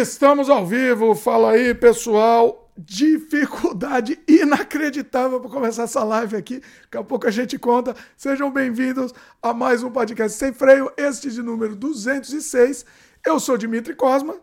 estamos 0.00 0.48
ao 0.48 0.66
vivo. 0.66 1.14
Fala 1.14 1.52
aí, 1.52 1.74
pessoal. 1.74 2.72
Dificuldade 2.76 4.18
inacreditável 4.26 5.38
para 5.38 5.50
começar 5.50 5.82
essa 5.82 6.02
live 6.02 6.36
aqui. 6.36 6.60
Daqui 6.84 6.96
a 6.96 7.04
pouco 7.04 7.26
a 7.26 7.30
gente 7.30 7.58
conta. 7.58 7.94
Sejam 8.16 8.50
bem-vindos 8.50 9.12
a 9.42 9.52
mais 9.52 9.82
um 9.82 9.90
podcast 9.90 10.38
sem 10.38 10.52
freio, 10.52 10.90
este 10.96 11.30
de 11.30 11.42
número 11.42 11.76
206. 11.76 12.86
Eu 13.26 13.38
sou 13.38 13.58
Dimitri 13.58 13.94
Cosma. 13.94 14.40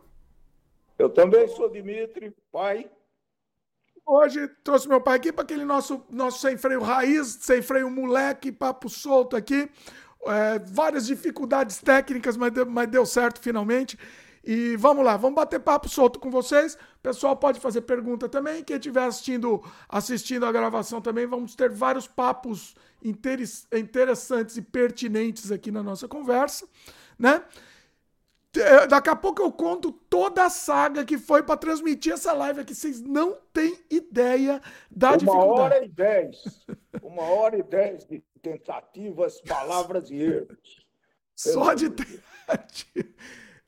Eu 0.99 1.09
também 1.09 1.47
sou 1.47 1.69
Dimitri, 1.71 2.31
pai. 2.51 2.87
Hoje 4.05 4.47
trouxe 4.63 4.87
meu 4.87 5.01
pai 5.01 5.17
aqui 5.17 5.33
para 5.33 5.43
aquele 5.43 5.65
nosso, 5.65 6.05
nosso 6.09 6.39
sem 6.39 6.55
freio 6.55 6.81
raiz, 6.81 7.39
sem 7.41 7.63
freio 7.63 7.89
moleque, 7.89 8.51
papo 8.51 8.87
solto 8.87 9.35
aqui. 9.35 9.67
É, 10.27 10.59
várias 10.59 11.07
dificuldades 11.07 11.79
técnicas, 11.79 12.37
mas 12.37 12.51
deu, 12.51 12.65
mas 12.65 12.87
deu 12.87 13.05
certo 13.05 13.41
finalmente. 13.41 13.97
E 14.49 14.77
vamos 14.77 15.03
lá, 15.03 15.17
vamos 15.17 15.35
bater 15.35 15.59
papo 15.59 15.89
solto 15.89 16.19
com 16.19 16.31
vocês. 16.31 16.75
O 16.75 17.01
pessoal 17.03 17.35
pode 17.35 17.59
fazer 17.59 17.81
pergunta 17.81 18.29
também. 18.29 18.63
Quem 18.63 18.77
estiver 18.77 19.03
assistindo, 19.03 19.61
assistindo 19.89 20.45
a 20.45 20.51
gravação 20.53 21.01
também, 21.01 21.27
vamos 21.27 21.53
ter 21.53 21.69
vários 21.69 22.07
papos 22.07 22.73
interessantes 23.03 24.55
e 24.55 24.61
pertinentes 24.61 25.51
aqui 25.51 25.69
na 25.69 25.83
nossa 25.83 26.07
conversa, 26.07 26.65
né? 27.19 27.43
É, 28.55 28.87
daqui 28.87 29.09
a 29.09 29.17
pouco 29.17 29.41
eu 29.41 29.51
conto 29.51 29.91
toda 29.91 30.45
a 30.45 30.49
saga 30.49 31.03
que 31.03 31.17
foi 31.17 31.43
para 31.43 31.57
transmitir 31.57 32.13
essa 32.13 32.31
live 32.31 32.61
aqui. 32.61 32.73
Vocês 32.73 33.01
não 33.01 33.37
têm 33.51 33.77
ideia 33.91 34.61
da 34.89 35.09
Uma 35.09 35.17
dificuldade. 35.17 35.51
Uma 35.51 35.61
hora 35.61 35.83
e 35.83 35.89
dez. 35.89 36.65
Uma 37.03 37.23
hora 37.23 37.57
e 37.57 37.63
dez 37.63 38.05
de 38.05 38.23
tentativas, 38.41 39.41
palavras 39.41 40.09
e 40.09 40.15
erros. 40.15 40.87
Só 41.35 41.73
de 41.73 41.89
tentativa. 41.89 43.09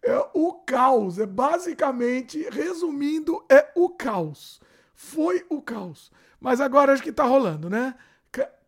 É 0.03 0.29
o 0.33 0.53
caos. 0.53 1.19
É 1.19 1.25
basicamente, 1.25 2.47
resumindo, 2.49 3.43
é 3.49 3.71
o 3.75 3.89
caos. 3.89 4.61
Foi 4.93 5.45
o 5.49 5.61
caos. 5.61 6.11
Mas 6.39 6.61
agora 6.61 6.93
acho 6.93 7.03
que 7.03 7.09
está 7.09 7.23
rolando, 7.23 7.69
né? 7.69 7.95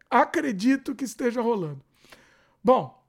Acredito 0.09 0.93
que 0.93 1.05
esteja 1.05 1.41
rolando. 1.41 1.81
Bom, 2.61 3.01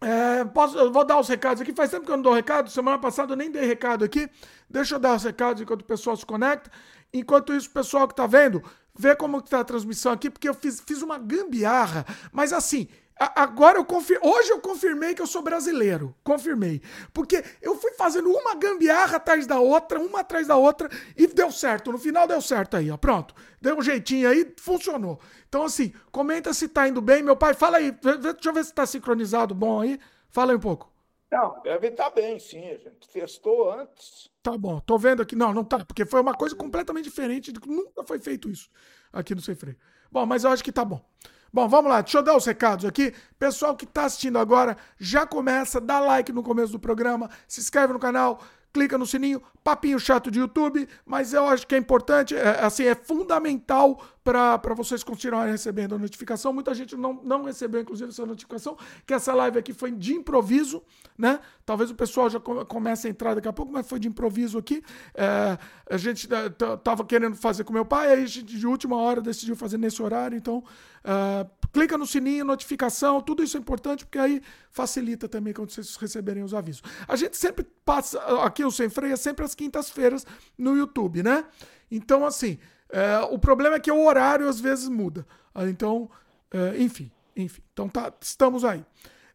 é, 0.00 0.42
posso, 0.46 0.78
eu 0.78 0.90
vou 0.90 1.04
dar 1.04 1.20
os 1.20 1.28
recados 1.28 1.60
aqui. 1.60 1.74
Faz 1.74 1.90
tempo 1.90 2.06
que 2.06 2.10
eu 2.10 2.16
não 2.16 2.22
dou 2.22 2.32
recado. 2.32 2.70
Semana 2.70 2.98
passada 2.98 3.34
eu 3.34 3.36
nem 3.36 3.50
dei 3.50 3.66
recado 3.66 4.04
aqui. 4.04 4.28
Deixa 4.68 4.94
eu 4.94 4.98
dar 4.98 5.16
os 5.16 5.22
recados 5.22 5.60
enquanto 5.60 5.82
o 5.82 5.84
pessoal 5.84 6.16
se 6.16 6.24
conecta. 6.24 6.70
Enquanto 7.12 7.52
isso, 7.52 7.68
o 7.68 7.72
pessoal 7.72 8.06
que 8.06 8.14
está 8.14 8.26
vendo, 8.26 8.62
vê 8.98 9.14
como 9.14 9.38
está 9.38 9.60
a 9.60 9.64
transmissão 9.64 10.12
aqui, 10.12 10.30
porque 10.30 10.48
eu 10.48 10.54
fiz, 10.54 10.80
fiz 10.80 11.02
uma 11.02 11.18
gambiarra. 11.18 12.06
Mas 12.32 12.52
assim, 12.52 12.88
Agora 13.20 13.78
eu. 13.78 13.86
Hoje 14.22 14.50
eu 14.50 14.60
confirmei 14.60 15.14
que 15.14 15.20
eu 15.20 15.26
sou 15.26 15.42
brasileiro. 15.42 16.14
Confirmei. 16.24 16.80
Porque 17.12 17.44
eu 17.60 17.76
fui 17.76 17.92
fazendo 17.92 18.30
uma 18.30 18.54
gambiarra 18.54 19.18
atrás 19.18 19.46
da 19.46 19.60
outra, 19.60 20.00
uma 20.00 20.20
atrás 20.20 20.46
da 20.46 20.56
outra, 20.56 20.88
e 21.14 21.26
deu 21.26 21.52
certo. 21.52 21.92
No 21.92 21.98
final 21.98 22.26
deu 22.26 22.40
certo 22.40 22.78
aí, 22.78 22.90
ó. 22.90 22.96
Pronto. 22.96 23.34
Deu 23.60 23.76
um 23.76 23.82
jeitinho 23.82 24.26
aí, 24.26 24.54
funcionou. 24.58 25.20
Então, 25.46 25.64
assim, 25.64 25.92
comenta 26.10 26.54
se 26.54 26.66
tá 26.66 26.88
indo 26.88 27.02
bem. 27.02 27.22
Meu 27.22 27.36
pai, 27.36 27.52
fala 27.52 27.76
aí. 27.76 27.90
Deixa 27.90 28.48
eu 28.48 28.54
ver 28.54 28.64
se 28.64 28.72
tá 28.72 28.86
sincronizado 28.86 29.54
bom 29.54 29.82
aí. 29.82 30.00
Fala 30.30 30.52
aí 30.52 30.56
um 30.56 30.60
pouco. 30.60 30.90
Não, 31.30 31.60
deve 31.62 31.88
estar 31.88 32.04
tá 32.04 32.10
bem, 32.10 32.38
sim. 32.38 32.70
A 32.70 32.78
gente 32.78 33.06
testou 33.12 33.70
antes. 33.70 34.30
Tá 34.42 34.56
bom. 34.56 34.80
Tô 34.80 34.96
vendo 34.96 35.20
aqui. 35.20 35.36
Não, 35.36 35.52
não 35.52 35.62
tá. 35.62 35.84
Porque 35.84 36.06
foi 36.06 36.22
uma 36.22 36.32
coisa 36.32 36.56
completamente 36.56 37.04
diferente. 37.04 37.52
Nunca 37.66 38.02
foi 38.02 38.18
feito 38.18 38.48
isso 38.48 38.70
aqui 39.12 39.34
no 39.34 39.42
Sem 39.42 39.54
Freio. 39.54 39.76
Bom, 40.10 40.24
mas 40.24 40.44
eu 40.44 40.50
acho 40.50 40.64
que 40.64 40.72
tá 40.72 40.86
bom. 40.86 41.04
Bom, 41.52 41.68
vamos 41.68 41.90
lá, 41.90 42.00
deixa 42.00 42.18
eu 42.18 42.22
dar 42.22 42.36
os 42.36 42.46
recados 42.46 42.84
aqui. 42.84 43.12
Pessoal 43.38 43.76
que 43.76 43.84
está 43.84 44.04
assistindo 44.04 44.38
agora, 44.38 44.76
já 44.98 45.26
começa, 45.26 45.80
dá 45.80 45.98
like 45.98 46.32
no 46.32 46.42
começo 46.44 46.72
do 46.72 46.78
programa, 46.78 47.28
se 47.48 47.60
inscreve 47.60 47.92
no 47.92 47.98
canal, 47.98 48.40
clica 48.72 48.96
no 48.96 49.04
sininho, 49.04 49.42
papinho 49.64 49.98
chato 49.98 50.30
de 50.30 50.38
YouTube, 50.38 50.88
mas 51.04 51.32
eu 51.32 51.46
acho 51.46 51.66
que 51.66 51.74
é 51.74 51.78
importante, 51.78 52.36
é, 52.36 52.64
assim, 52.64 52.84
é 52.84 52.94
fundamental 52.94 54.00
para 54.22 54.74
vocês 54.74 55.02
continuarem 55.02 55.52
recebendo 55.52 55.94
a 55.94 55.98
notificação. 55.98 56.52
Muita 56.52 56.74
gente 56.74 56.94
não, 56.94 57.14
não 57.22 57.44
recebeu, 57.44 57.80
inclusive, 57.80 58.10
essa 58.10 58.26
notificação, 58.26 58.76
que 59.06 59.14
essa 59.14 59.32
live 59.34 59.58
aqui 59.58 59.72
foi 59.72 59.90
de 59.90 60.14
improviso, 60.14 60.82
né? 61.16 61.40
Talvez 61.64 61.90
o 61.90 61.94
pessoal 61.94 62.28
já 62.28 62.38
comece 62.38 63.06
a 63.06 63.10
entrar 63.10 63.34
daqui 63.34 63.48
a 63.48 63.52
pouco, 63.52 63.72
mas 63.72 63.88
foi 63.88 63.98
de 63.98 64.08
improviso 64.08 64.58
aqui. 64.58 64.82
É, 65.14 65.58
a 65.90 65.96
gente 65.96 66.28
é, 66.32 66.50
tava 66.76 67.04
querendo 67.04 67.34
fazer 67.34 67.64
com 67.64 67.72
meu 67.72 67.84
pai, 67.84 68.12
aí 68.12 68.22
a 68.22 68.26
gente 68.26 68.42
de 68.42 68.66
última 68.66 68.96
hora 68.96 69.22
decidiu 69.22 69.56
fazer 69.56 69.78
nesse 69.78 70.02
horário, 70.02 70.36
então 70.36 70.62
é, 71.02 71.46
clica 71.72 71.96
no 71.96 72.06
sininho, 72.06 72.44
notificação, 72.44 73.22
tudo 73.22 73.42
isso 73.42 73.56
é 73.56 73.60
importante, 73.60 74.04
porque 74.04 74.18
aí 74.18 74.42
facilita 74.70 75.28
também 75.28 75.54
quando 75.54 75.70
vocês 75.70 75.96
receberem 75.96 76.42
os 76.42 76.52
avisos. 76.52 76.82
A 77.08 77.16
gente 77.16 77.36
sempre 77.38 77.66
passa, 77.84 78.20
aqui 78.44 78.64
o 78.64 78.70
Sem 78.70 78.90
Freio 78.90 79.14
é 79.14 79.16
sempre 79.16 79.44
às 79.44 79.54
quintas-feiras 79.54 80.26
no 80.58 80.76
YouTube, 80.76 81.22
né? 81.22 81.44
Então, 81.90 82.24
assim, 82.24 82.58
é, 82.92 83.18
o 83.30 83.38
problema 83.38 83.76
é 83.76 83.80
que 83.80 83.90
o 83.90 84.04
horário 84.04 84.48
às 84.48 84.60
vezes 84.60 84.88
muda. 84.88 85.26
Ah, 85.54 85.66
então, 85.66 86.10
é, 86.50 86.80
enfim, 86.82 87.10
enfim. 87.36 87.62
Então 87.72 87.88
tá, 87.88 88.12
estamos 88.20 88.64
aí. 88.64 88.84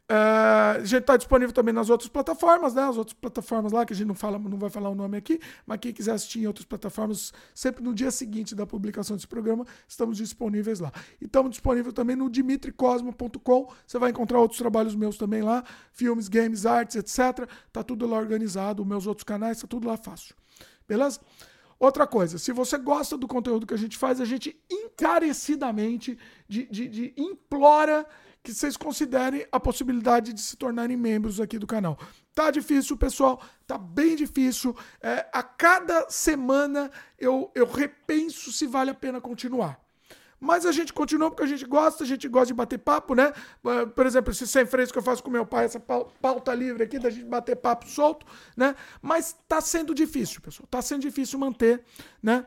É, 0.08 0.14
a 0.14 0.80
gente 0.84 1.02
está 1.02 1.18
disponível 1.18 1.52
também 1.52 1.74
nas 1.74 1.90
outras 1.90 2.08
plataformas, 2.08 2.76
né? 2.76 2.84
As 2.84 2.96
outras 2.96 3.14
plataformas 3.14 3.72
lá, 3.72 3.86
que 3.86 3.94
a 3.94 3.96
gente 3.96 4.08
não, 4.08 4.14
fala, 4.14 4.38
não 4.38 4.58
vai 4.58 4.70
falar 4.70 4.90
o 4.90 4.96
nome 4.96 5.18
aqui, 5.18 5.40
mas 5.66 5.80
quem 5.80 5.92
quiser 5.92 6.12
assistir 6.12 6.42
em 6.42 6.48
outras 6.48 6.66
plataformas, 6.66 7.34
sempre 7.56 7.84
no 7.84 7.94
dia 7.94 8.12
seguinte 8.12 8.54
da 8.54 8.68
publicação 8.68 9.16
desse 9.16 9.28
programa, 9.28 9.66
estamos 9.88 10.18
disponíveis 10.18 10.80
lá. 10.80 10.92
E 11.20 11.26
estamos 11.26 11.52
disponíveis 11.52 11.94
também 11.94 12.16
no 12.16 12.30
dimitricosmo.com. 12.30 13.74
Você 13.86 13.98
vai 13.98 14.12
encontrar 14.12 14.40
outros 14.40 14.60
trabalhos 14.60 14.96
meus 14.96 15.18
também 15.18 15.42
lá, 15.42 15.64
filmes, 15.92 16.28
games, 16.28 16.68
artes, 16.68 16.96
etc. 16.96 17.50
Tá 17.74 17.84
tudo 17.84 18.06
lá 18.06 18.18
organizado, 18.18 18.86
meus 18.86 19.08
outros 19.08 19.24
canais, 19.24 19.60
tá 19.60 19.68
tudo 19.68 19.88
lá 19.88 19.98
fácil. 19.98 20.36
Beleza? 20.88 21.20
Outra 21.80 22.08
coisa, 22.08 22.38
se 22.38 22.52
você 22.52 22.78
gosta 22.78 23.18
do 23.18 23.28
conteúdo 23.28 23.68
que 23.68 23.74
a 23.74 23.78
gente 23.78 23.98
faz, 23.98 24.22
a 24.22 24.26
gente 24.26 24.58
encarecidamente 24.72 26.18
de, 26.48 26.66
de, 26.66 26.88
de 26.88 27.14
implora 27.18 28.06
que 28.42 28.54
vocês 28.54 28.78
considerem 28.78 29.46
a 29.52 29.60
possibilidade 29.60 30.32
de 30.32 30.40
se 30.40 30.56
tornarem 30.56 30.96
membros 30.96 31.42
aqui 31.42 31.58
do 31.58 31.68
canal. 31.68 31.98
Tá 32.34 32.52
difícil, 32.52 32.96
pessoal, 32.96 33.42
tá 33.66 33.78
bem 33.78 34.16
difícil. 34.16 34.76
É, 35.02 35.28
a 35.34 35.42
cada 35.42 36.10
semana 36.10 36.92
eu, 37.18 37.52
eu 37.56 37.66
repenso 37.66 38.54
se 38.54 38.68
vale 38.68 38.92
a 38.92 38.94
pena 38.94 39.20
continuar. 39.20 39.85
Mas 40.40 40.66
a 40.66 40.72
gente 40.72 40.94
continua 40.94 41.30
porque 41.30 41.44
a 41.44 41.48
gente 41.48 41.66
gosta, 41.66 42.04
a 42.04 42.08
gente 42.08 42.28
gosta 42.28 42.48
de 42.48 42.54
bater 42.54 42.78
papo, 42.78 43.16
né? 43.16 43.32
Por 43.96 44.06
exemplo, 44.06 44.32
esse 44.32 44.48
sem 44.48 44.66
freios 44.66 44.92
que 44.92 44.98
eu 44.98 45.04
faço 45.04 45.24
com 45.24 45.32
meu 45.32 45.46
pai, 45.46 45.66
essa 45.66 45.80
pauta 45.80 46.54
livre 46.54 46.84
aqui, 46.84 47.00
da 47.00 47.10
gente 47.10 47.26
bater 47.26 47.56
papo 47.56 47.88
solto, 47.88 48.26
né? 48.56 48.76
Mas 49.02 49.36
tá 49.48 49.62
sendo 49.62 49.94
difícil, 49.94 50.42
pessoal. 50.42 50.68
Tá 50.70 50.82
sendo 50.82 51.02
difícil 51.02 51.40
manter, 51.40 51.84
né? 52.22 52.46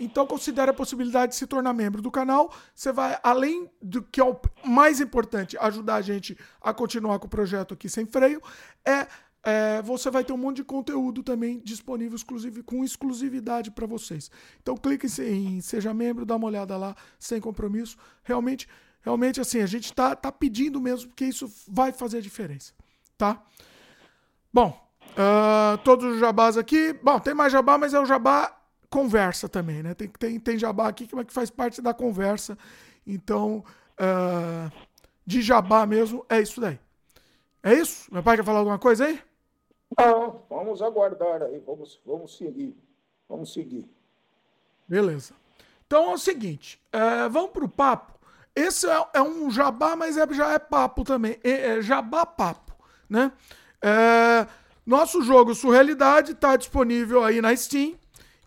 Então 0.00 0.26
considere 0.26 0.70
a 0.70 0.74
possibilidade 0.74 1.32
de 1.32 1.38
se 1.38 1.46
tornar 1.46 1.72
membro 1.72 2.00
do 2.00 2.10
canal. 2.10 2.54
Você 2.74 2.92
vai, 2.92 3.18
além 3.22 3.68
do 3.82 4.00
que 4.00 4.20
é 4.20 4.24
o 4.24 4.38
mais 4.64 5.00
importante, 5.00 5.58
ajudar 5.58 5.96
a 5.96 6.02
gente 6.02 6.38
a 6.60 6.72
continuar 6.72 7.18
com 7.18 7.26
o 7.26 7.30
projeto 7.30 7.74
aqui 7.74 7.88
sem 7.88 8.06
freio, 8.06 8.40
é 8.84 9.08
é, 9.48 9.80
você 9.80 10.10
vai 10.10 10.22
ter 10.22 10.34
um 10.34 10.36
monte 10.36 10.56
de 10.56 10.64
conteúdo 10.64 11.22
também 11.22 11.58
disponível 11.64 12.14
exclusivo, 12.14 12.62
com 12.62 12.84
exclusividade 12.84 13.70
para 13.70 13.86
vocês. 13.86 14.30
Então 14.60 14.76
clique 14.76 15.06
em 15.22 15.62
Seja 15.62 15.94
Membro, 15.94 16.26
dá 16.26 16.36
uma 16.36 16.46
olhada 16.46 16.76
lá, 16.76 16.94
sem 17.18 17.40
compromisso. 17.40 17.96
Realmente, 18.22 18.68
realmente 19.00 19.40
assim, 19.40 19.62
a 19.62 19.66
gente 19.66 19.86
está 19.86 20.14
tá 20.14 20.30
pedindo 20.30 20.78
mesmo, 20.78 21.08
porque 21.08 21.24
isso 21.24 21.50
vai 21.66 21.92
fazer 21.92 22.20
diferença. 22.20 22.74
Tá? 23.16 23.42
Bom, 24.52 24.78
uh, 25.12 25.78
todos 25.78 26.14
os 26.14 26.20
jabás 26.20 26.58
aqui. 26.58 26.92
Bom, 27.02 27.18
tem 27.18 27.32
mais 27.32 27.50
jabá, 27.50 27.78
mas 27.78 27.94
é 27.94 28.00
o 28.00 28.04
jabá 28.04 28.54
conversa 28.90 29.48
também, 29.48 29.82
né? 29.82 29.94
Tem, 29.94 30.08
tem, 30.08 30.38
tem 30.38 30.58
jabá 30.58 30.88
aqui 30.88 31.06
que 31.06 31.32
faz 31.32 31.48
parte 31.48 31.80
da 31.80 31.94
conversa. 31.94 32.58
Então, 33.06 33.64
uh, 33.98 34.70
de 35.24 35.40
jabá 35.40 35.86
mesmo, 35.86 36.24
é 36.28 36.38
isso 36.38 36.60
daí. 36.60 36.78
É 37.62 37.72
isso? 37.72 38.12
Meu 38.12 38.22
pai 38.22 38.36
quer 38.36 38.44
falar 38.44 38.58
alguma 38.58 38.78
coisa 38.78 39.06
aí? 39.06 39.27
Não, 39.96 40.42
vamos 40.48 40.82
aguardar 40.82 41.42
aí, 41.42 41.58
vamos, 41.60 42.00
vamos 42.04 42.36
seguir. 42.36 42.76
Vamos 43.28 43.52
seguir. 43.52 43.88
Beleza. 44.86 45.34
Então 45.86 46.10
é 46.10 46.14
o 46.14 46.18
seguinte, 46.18 46.80
é, 46.92 47.28
vamos 47.28 47.50
para 47.50 47.64
o 47.64 47.68
papo. 47.68 48.18
Esse 48.54 48.88
é, 48.88 49.06
é, 49.14 49.22
um 49.22 49.50
jabá, 49.50 49.94
mas 49.94 50.16
é, 50.16 50.26
já 50.34 50.52
é 50.52 50.58
papo 50.58 51.04
também. 51.04 51.38
É, 51.44 51.76
é 51.76 51.82
jabá 51.82 52.26
papo, 52.26 52.74
né? 53.08 53.32
É, 53.80 54.46
nosso 54.84 55.22
jogo 55.22 55.54
Surrealidade 55.54 56.32
está 56.32 56.56
disponível 56.56 57.22
aí 57.22 57.40
na 57.40 57.54
Steam. 57.54 57.94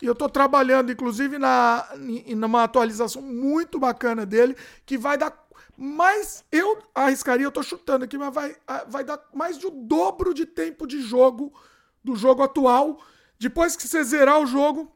E 0.01 0.05
eu 0.07 0.13
estou 0.13 0.27
trabalhando, 0.27 0.91
inclusive, 0.91 1.38
na, 1.38 1.88
numa 2.35 2.63
atualização 2.63 3.21
muito 3.21 3.79
bacana 3.79 4.25
dele, 4.25 4.57
que 4.83 4.97
vai 4.97 5.15
dar 5.15 5.31
mas 5.77 6.44
eu 6.51 6.79
arriscaria, 6.94 7.45
eu 7.45 7.51
tô 7.51 7.63
chutando 7.63 8.06
aqui, 8.06 8.18
mas 8.18 8.33
vai, 8.33 8.56
vai 8.88 9.03
dar 9.03 9.19
mais 9.33 9.57
de 9.57 9.68
o 9.68 9.71
dobro 9.71 10.33
de 10.33 10.45
tempo 10.45 10.85
de 10.85 11.01
jogo 11.01 11.53
do 12.03 12.15
jogo 12.15 12.44
atual. 12.44 13.00
Depois 13.39 13.75
que 13.75 13.88
você 13.88 14.03
zerar 14.03 14.39
o 14.39 14.45
jogo, 14.45 14.91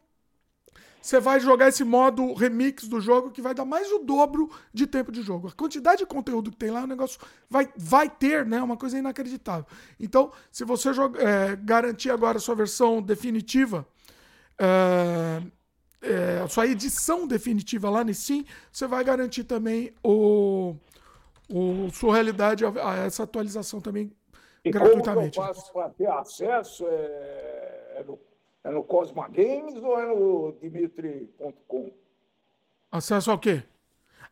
você 1.01 1.19
vai 1.19 1.39
jogar 1.39 1.67
esse 1.67 1.83
modo 1.83 2.33
remix 2.33 2.87
do 2.87 2.99
jogo 2.99 3.29
que 3.29 3.41
vai 3.41 3.53
dar 3.53 3.63
mais 3.63 3.91
o 3.91 3.99
dobro 3.99 4.49
de 4.73 4.87
tempo 4.87 5.11
de 5.11 5.21
jogo. 5.21 5.47
A 5.47 5.51
quantidade 5.51 5.99
de 5.99 6.05
conteúdo 6.07 6.49
que 6.49 6.57
tem 6.57 6.71
lá, 6.71 6.83
o 6.83 6.87
negócio 6.87 7.19
vai, 7.47 7.71
vai 7.77 8.09
ter, 8.09 8.43
né? 8.43 8.59
Uma 8.61 8.75
coisa 8.75 8.97
inacreditável. 8.97 9.67
Então, 9.99 10.31
se 10.51 10.65
você 10.65 10.91
joga, 10.93 11.21
é, 11.21 11.55
garantir 11.55 12.09
agora 12.09 12.37
a 12.37 12.41
sua 12.41 12.55
versão 12.55 13.03
definitiva, 13.03 13.87
é, 14.57 15.43
é, 16.05 16.47
sua 16.47 16.67
edição 16.67 17.27
definitiva 17.27 17.89
lá 17.89 18.03
no 18.03 18.13
Steam, 18.13 18.43
você 18.71 18.87
vai 18.87 19.03
garantir 19.03 19.43
também 19.43 19.93
o, 20.03 20.75
o 21.49 21.89
sua 21.91 22.13
realidade 22.13 22.65
a, 22.65 22.69
a 22.69 22.95
essa 23.05 23.23
atualização 23.23 23.81
também 23.81 24.11
e 24.63 24.71
gratuitamente. 24.71 25.37
Como 25.37 25.49
eu 25.49 25.53
faço 25.53 25.73
para 25.73 25.89
ter 25.89 26.07
acesso? 26.07 26.85
É, 26.87 27.97
é 27.97 28.03
no 28.03 28.19
é 28.65 28.71
no 28.71 28.83
Cosma 28.83 29.27
Games 29.27 29.75
ou 29.75 29.99
é 29.99 30.07
no 30.07 30.57
Dimitri.com? 30.59 31.91
Acesso 32.91 33.29
ao 33.29 33.37
quê? 33.37 33.61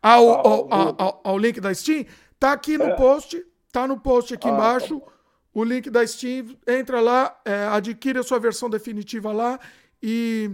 Ao, 0.02 0.28
ah, 0.28 0.42
ao, 0.44 0.74
ao, 0.74 0.94
ao, 0.98 1.20
ao, 1.22 1.38
link 1.38 1.60
da 1.60 1.72
Steam? 1.72 2.04
Tá 2.36 2.52
aqui 2.52 2.76
no 2.76 2.86
é. 2.86 2.96
post. 2.96 3.46
Tá 3.70 3.86
no 3.86 3.98
post 3.98 4.34
aqui 4.34 4.48
ah, 4.48 4.50
embaixo. 4.50 4.98
Tá 4.98 5.06
o 5.54 5.62
link 5.62 5.88
da 5.88 6.04
Steam. 6.04 6.56
Entra 6.66 7.00
lá, 7.00 7.40
é, 7.44 7.66
adquire 7.68 8.18
a 8.18 8.24
sua 8.24 8.40
versão 8.40 8.68
definitiva 8.68 9.32
lá. 9.32 9.60
E, 10.02 10.50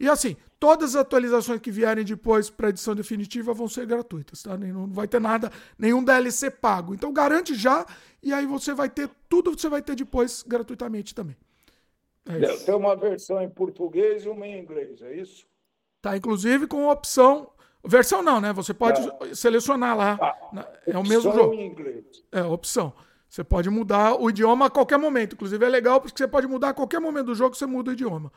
e 0.00 0.08
assim, 0.08 0.36
todas 0.62 0.94
as 0.94 1.00
atualizações 1.00 1.60
que 1.60 1.72
vierem 1.72 2.04
depois 2.04 2.48
para 2.48 2.68
edição 2.68 2.94
definitiva 2.94 3.52
vão 3.52 3.66
ser 3.66 3.84
gratuitas, 3.84 4.44
tá? 4.44 4.56
Não 4.56 4.86
vai 4.86 5.08
ter 5.08 5.20
nada, 5.20 5.50
nenhum 5.76 6.04
DLC 6.04 6.52
pago. 6.52 6.94
Então 6.94 7.12
garante 7.12 7.52
já 7.52 7.84
e 8.22 8.32
aí 8.32 8.46
você 8.46 8.72
vai 8.72 8.88
ter 8.88 9.10
tudo 9.28 9.56
que 9.56 9.60
você 9.60 9.68
vai 9.68 9.82
ter 9.82 9.96
depois 9.96 10.44
gratuitamente 10.46 11.16
também. 11.16 11.36
É 12.26 12.38
Tem 12.58 12.76
uma 12.76 12.94
versão 12.94 13.42
em 13.42 13.50
português 13.50 14.24
e 14.24 14.28
uma 14.28 14.46
em 14.46 14.60
inglês, 14.60 15.02
é 15.02 15.16
isso? 15.16 15.44
Tá, 16.00 16.16
inclusive 16.16 16.68
com 16.68 16.88
opção. 16.88 17.50
Versão 17.84 18.22
não, 18.22 18.40
né? 18.40 18.52
Você 18.52 18.72
pode 18.72 19.00
ah. 19.00 19.34
selecionar 19.34 19.96
lá. 19.96 20.16
Ah, 20.22 20.68
é 20.86 20.96
o 20.96 21.02
mesmo 21.02 21.32
jogo. 21.32 21.54
em 21.54 21.66
inglês. 21.66 22.04
É, 22.30 22.40
opção. 22.44 22.92
Você 23.28 23.42
pode 23.42 23.68
mudar 23.68 24.14
o 24.14 24.30
idioma 24.30 24.66
a 24.66 24.70
qualquer 24.70 24.98
momento. 24.98 25.32
Inclusive 25.32 25.64
é 25.64 25.68
legal 25.68 26.00
porque 26.00 26.16
você 26.16 26.28
pode 26.28 26.46
mudar 26.46 26.68
a 26.68 26.74
qualquer 26.74 27.00
momento 27.00 27.26
do 27.26 27.34
jogo, 27.34 27.56
você 27.56 27.66
muda 27.66 27.90
o 27.90 27.94
idioma. 27.94 28.30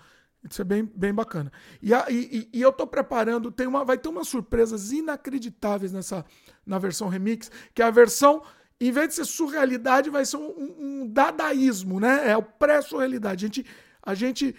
Isso 0.50 0.62
é 0.62 0.66
bem, 0.66 0.84
bem 0.96 1.14
bacana. 1.14 1.52
E, 1.82 1.94
a, 1.94 2.06
e, 2.10 2.50
e, 2.54 2.62
eu 2.62 2.72
tô 2.72 2.86
preparando, 2.86 3.52
tem 3.52 3.66
uma, 3.66 3.84
vai 3.84 3.98
ter 3.98 4.10
umas 4.10 4.28
surpresas 4.28 4.92
inacreditáveis 4.92 5.92
nessa 5.92 6.24
na 6.66 6.78
versão 6.78 7.08
remix, 7.08 7.50
que 7.74 7.82
é 7.82 7.86
a 7.86 7.92
versão 7.92 8.44
em 8.80 8.92
vez 8.92 9.10
de 9.10 9.16
ser 9.16 9.26
surrealidade, 9.26 10.10
vai 10.10 10.26
ser 10.26 10.38
um, 10.38 10.76
um 10.80 11.08
dadaísmo, 11.08 12.00
né? 12.00 12.30
É 12.30 12.38
o 12.38 12.44
pré-surrealidade. 12.44 13.46
A 13.46 13.48
gente, 13.48 13.66
a 14.04 14.14
gente 14.14 14.56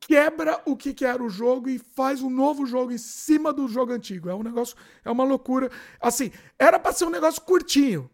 quebra 0.00 0.60
o 0.66 0.76
que, 0.76 0.92
que 0.92 1.04
era 1.04 1.22
o 1.22 1.28
jogo 1.28 1.68
e 1.68 1.78
faz 1.78 2.20
um 2.20 2.30
novo 2.30 2.66
jogo 2.66 2.90
em 2.90 2.98
cima 2.98 3.52
do 3.52 3.68
jogo 3.68 3.92
antigo. 3.92 4.28
É 4.28 4.34
um 4.34 4.42
negócio, 4.42 4.76
é 5.04 5.10
uma 5.10 5.24
loucura. 5.24 5.70
Assim, 6.00 6.32
era 6.58 6.78
para 6.78 6.92
ser 6.92 7.04
um 7.04 7.10
negócio 7.10 7.40
curtinho. 7.42 8.10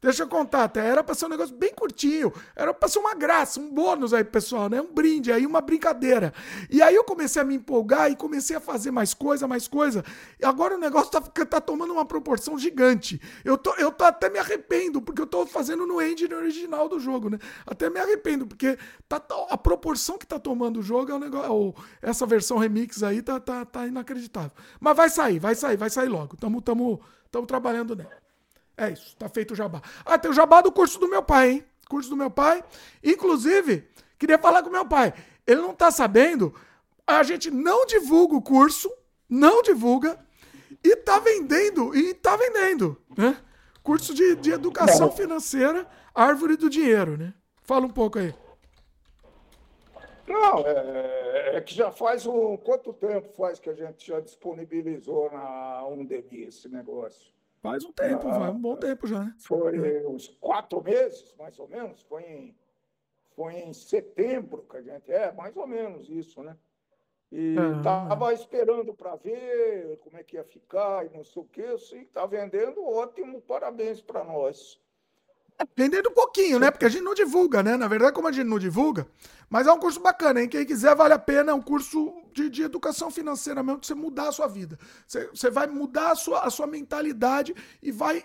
Deixa 0.00 0.22
eu 0.22 0.28
contar, 0.28 0.62
até 0.62 0.86
era 0.86 1.02
pra 1.02 1.12
ser 1.12 1.26
um 1.26 1.28
negócio 1.28 1.56
bem 1.56 1.74
curtinho, 1.74 2.32
era 2.54 2.72
pra 2.72 2.88
ser 2.88 3.00
uma 3.00 3.14
graça, 3.14 3.58
um 3.58 3.68
bônus 3.68 4.14
aí, 4.14 4.22
pessoal, 4.22 4.68
né? 4.68 4.80
Um 4.80 4.92
brinde 4.92 5.32
aí, 5.32 5.44
uma 5.44 5.60
brincadeira. 5.60 6.32
E 6.70 6.80
aí 6.80 6.94
eu 6.94 7.02
comecei 7.02 7.42
a 7.42 7.44
me 7.44 7.56
empolgar 7.56 8.08
e 8.08 8.14
comecei 8.14 8.54
a 8.54 8.60
fazer 8.60 8.92
mais 8.92 9.12
coisa, 9.12 9.48
mais 9.48 9.66
coisa. 9.66 10.04
E 10.38 10.44
agora 10.44 10.76
o 10.76 10.78
negócio 10.78 11.10
tá, 11.10 11.20
tá 11.20 11.60
tomando 11.60 11.92
uma 11.92 12.04
proporção 12.04 12.56
gigante. 12.56 13.20
Eu 13.44 13.58
tô, 13.58 13.74
eu 13.74 13.90
tô 13.90 14.04
até 14.04 14.30
me 14.30 14.38
arrependo, 14.38 15.02
porque 15.02 15.20
eu 15.20 15.26
tô 15.26 15.44
fazendo 15.46 15.84
no 15.84 16.00
engine 16.00 16.32
original 16.32 16.88
do 16.88 17.00
jogo, 17.00 17.28
né? 17.28 17.38
Até 17.66 17.90
me 17.90 17.98
arrependo, 17.98 18.46
porque 18.46 18.78
tá, 19.08 19.20
a 19.50 19.58
proporção 19.58 20.16
que 20.16 20.26
tá 20.26 20.38
tomando 20.38 20.78
o 20.78 20.82
jogo 20.82 21.10
é 21.10 21.14
um 21.16 21.18
negócio. 21.18 21.52
Ou 21.52 21.74
essa 22.00 22.24
versão 22.24 22.56
remix 22.56 23.02
aí 23.02 23.20
tá, 23.20 23.40
tá, 23.40 23.64
tá 23.64 23.84
inacreditável. 23.84 24.52
Mas 24.78 24.96
vai 24.96 25.10
sair, 25.10 25.40
vai 25.40 25.56
sair, 25.56 25.76
vai 25.76 25.90
sair 25.90 26.08
logo. 26.08 26.36
Tamo, 26.36 26.62
tamo, 26.62 27.00
tamo 27.32 27.48
trabalhando 27.48 27.96
nela. 27.96 28.27
É 28.78 28.90
isso, 28.90 29.16
tá 29.16 29.28
feito 29.28 29.54
o 29.54 29.56
jabá. 29.56 29.82
Ah, 30.06 30.16
tem 30.16 30.30
o 30.30 30.34
jabá 30.34 30.60
do 30.60 30.70
curso 30.70 31.00
do 31.00 31.08
meu 31.08 31.20
pai, 31.20 31.50
hein? 31.50 31.64
Curso 31.88 32.08
do 32.08 32.16
meu 32.16 32.30
pai. 32.30 32.62
Inclusive, 33.02 33.88
queria 34.16 34.38
falar 34.38 34.62
com 34.62 34.70
meu 34.70 34.86
pai. 34.86 35.12
Ele 35.44 35.60
não 35.60 35.74
tá 35.74 35.90
sabendo, 35.90 36.54
a 37.04 37.24
gente 37.24 37.50
não 37.50 37.84
divulga 37.84 38.36
o 38.36 38.42
curso, 38.42 38.88
não 39.28 39.62
divulga, 39.62 40.16
e 40.84 40.94
tá 40.94 41.18
vendendo, 41.18 41.92
e 41.96 42.14
tá 42.14 42.36
vendendo, 42.36 42.96
né? 43.16 43.36
Curso 43.82 44.14
de, 44.14 44.36
de 44.36 44.52
educação 44.52 45.10
financeira, 45.10 45.84
árvore 46.14 46.56
do 46.56 46.70
dinheiro, 46.70 47.16
né? 47.16 47.34
Fala 47.64 47.84
um 47.84 47.90
pouco 47.90 48.20
aí. 48.20 48.32
Não, 50.28 50.58
é, 50.60 51.56
é, 51.56 51.60
que 51.60 51.74
já 51.74 51.90
faz 51.90 52.26
um. 52.26 52.56
Quanto 52.58 52.92
tempo 52.92 53.32
faz 53.36 53.58
que 53.58 53.70
a 53.70 53.74
gente 53.74 54.06
já 54.06 54.20
disponibilizou 54.20 55.32
na 55.32 55.84
Undemi 55.86 56.44
esse 56.44 56.68
negócio? 56.68 57.37
Faz 57.60 57.84
um 57.84 57.92
tempo, 57.92 58.28
ah, 58.28 58.38
faz 58.38 58.54
um 58.54 58.60
bom 58.60 58.76
tempo 58.76 59.06
já, 59.06 59.20
né? 59.20 59.34
Foi 59.38 60.06
uns 60.06 60.28
quatro 60.40 60.82
meses, 60.82 61.34
mais 61.36 61.58
ou 61.58 61.68
menos. 61.68 62.02
Foi 62.02 62.22
em, 62.22 62.56
foi 63.34 63.54
em 63.54 63.72
setembro 63.72 64.64
que 64.68 64.76
a 64.76 64.82
gente. 64.82 65.10
É, 65.10 65.32
mais 65.32 65.56
ou 65.56 65.66
menos 65.66 66.08
isso, 66.08 66.42
né? 66.42 66.56
E 67.30 67.56
estava 67.76 68.28
ah. 68.28 68.32
esperando 68.32 68.94
para 68.94 69.16
ver 69.16 69.98
como 69.98 70.16
é 70.16 70.22
que 70.22 70.36
ia 70.36 70.44
ficar 70.44 71.04
e 71.04 71.10
não 71.10 71.24
sei 71.24 71.42
o 71.42 71.44
quê. 71.44 71.76
Sim, 71.78 72.02
está 72.02 72.24
vendendo 72.24 72.82
ótimo, 72.82 73.40
parabéns 73.42 74.00
para 74.00 74.24
nós. 74.24 74.80
Vendendo 75.76 76.10
um 76.10 76.14
pouquinho, 76.14 76.58
né? 76.58 76.70
Porque 76.70 76.84
a 76.84 76.88
gente 76.88 77.02
não 77.02 77.14
divulga, 77.14 77.62
né? 77.62 77.76
Na 77.76 77.88
verdade, 77.88 78.12
como 78.12 78.28
a 78.28 78.32
gente 78.32 78.46
não 78.46 78.60
divulga, 78.60 79.08
mas 79.50 79.66
é 79.66 79.72
um 79.72 79.78
curso 79.78 79.98
bacana, 79.98 80.40
hein? 80.40 80.48
Quem 80.48 80.64
quiser, 80.64 80.94
vale 80.94 81.14
a 81.14 81.18
pena. 81.18 81.50
É 81.50 81.54
um 81.54 81.60
curso 81.60 82.14
de, 82.32 82.48
de 82.48 82.62
educação 82.62 83.10
financeira 83.10 83.60
mesmo, 83.62 83.78
pra 83.78 83.86
você 83.86 83.94
mudar 83.94 84.28
a 84.28 84.32
sua 84.32 84.46
vida. 84.46 84.78
Você, 85.06 85.26
você 85.26 85.50
vai 85.50 85.66
mudar 85.66 86.12
a 86.12 86.14
sua, 86.14 86.44
a 86.44 86.50
sua 86.50 86.66
mentalidade 86.66 87.54
e 87.82 87.90
vai 87.90 88.24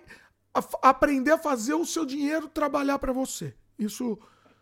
a, 0.54 0.90
aprender 0.90 1.32
a 1.32 1.38
fazer 1.38 1.74
o 1.74 1.86
seu 1.86 2.06
dinheiro 2.06 2.48
trabalhar 2.48 3.00
para 3.00 3.12
você. 3.12 3.56
Isso 3.80 4.20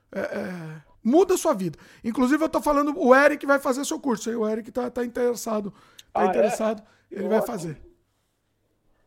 é, 0.10 0.22
é, 0.22 0.82
muda 1.04 1.34
a 1.34 1.38
sua 1.38 1.54
vida. 1.54 1.78
Inclusive, 2.06 2.42
eu 2.42 2.50
tô 2.50 2.62
falando, 2.62 2.94
o 2.98 3.14
Eric 3.14 3.46
vai 3.46 3.60
fazer 3.60 3.84
seu 3.84 4.00
curso. 4.00 4.30
Aí 4.30 4.36
o 4.36 4.48
Eric 4.48 4.72
tá, 4.72 4.90
tá 4.90 5.04
interessado. 5.04 5.72
Tá 6.14 6.22
ah, 6.22 6.26
é? 6.26 6.28
interessado, 6.28 6.82
é? 7.12 7.16
ele 7.16 7.28
vai 7.28 7.42
fazer. 7.42 7.82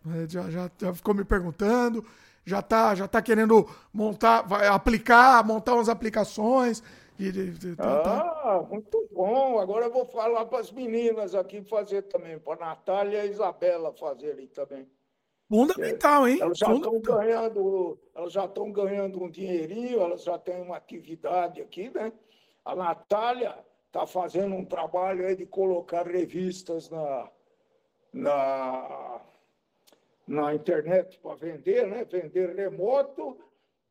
É, 0.06 0.28
já, 0.28 0.50
já, 0.50 0.71
já 0.78 0.92
ficou 0.92 1.14
me 1.14 1.25
perguntando 1.25 2.04
já 2.44 2.60
está 2.60 2.94
já 2.94 3.08
tá 3.08 3.22
querendo 3.22 3.68
montar, 3.92 4.42
vai 4.42 4.66
aplicar, 4.68 5.44
montar 5.44 5.74
umas 5.74 5.88
aplicações. 5.88 6.82
E, 7.18 7.28
e, 7.28 7.76
tá, 7.76 8.00
tá. 8.00 8.18
ah, 8.18 8.58
tá. 8.58 8.62
muito 8.68 9.08
bom. 9.12 9.58
Agora 9.58 9.86
eu 9.86 9.92
vou 9.92 10.04
falar 10.06 10.44
para 10.46 10.58
as 10.58 10.72
meninas 10.72 11.34
aqui 11.34 11.62
fazer 11.62 12.02
também, 12.02 12.38
para 12.38 12.54
a 12.54 12.68
Natália 12.68 13.18
e 13.18 13.20
a 13.20 13.26
Isabela 13.26 13.92
fazerem 13.92 14.46
também. 14.48 14.88
Fundamental, 15.48 16.26
hein? 16.26 16.38
Elas 16.40 16.58
já 16.58 16.72
estão 16.72 17.00
ganhando, 17.00 17.98
elas 18.14 18.32
já 18.32 18.44
estão 18.46 18.72
ganhando 18.72 19.22
um 19.22 19.30
dinheirinho, 19.30 20.00
elas 20.00 20.24
já 20.24 20.38
têm 20.38 20.60
uma 20.60 20.76
atividade 20.76 21.60
aqui, 21.60 21.90
né? 21.90 22.12
A 22.64 22.74
Natália 22.74 23.56
está 23.86 24.06
fazendo 24.06 24.54
um 24.54 24.64
trabalho 24.64 25.26
aí 25.26 25.36
de 25.36 25.46
colocar 25.46 26.06
revistas 26.06 26.90
na, 26.90 27.28
na 28.12 29.20
na 30.26 30.54
internet 30.54 31.19
para 31.21 31.37
vender, 31.37 31.87
né? 31.87 32.04
vender 32.04 32.54
remoto, 32.54 33.38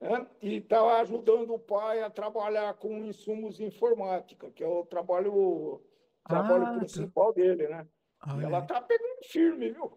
né? 0.02 0.26
e 0.42 0.58
está 0.58 1.00
ajudando 1.02 1.54
o 1.54 1.60
pai 1.60 2.02
a 2.02 2.10
trabalhar 2.10 2.74
com 2.76 2.98
insumos 3.06 3.60
informática, 3.60 4.50
que 4.52 4.64
é 4.64 4.68
o 4.68 4.86
trabalho, 4.86 5.82
ah, 6.26 6.44
tá. 6.44 6.76
principal 6.78 7.34
tá. 7.34 7.42
dele. 7.42 7.68
Né? 7.68 7.88
Ah, 8.22 8.42
ela 8.42 8.60
está 8.60 8.82
pegando 8.82 9.24
firme, 9.24 9.72
viu? 9.72 9.92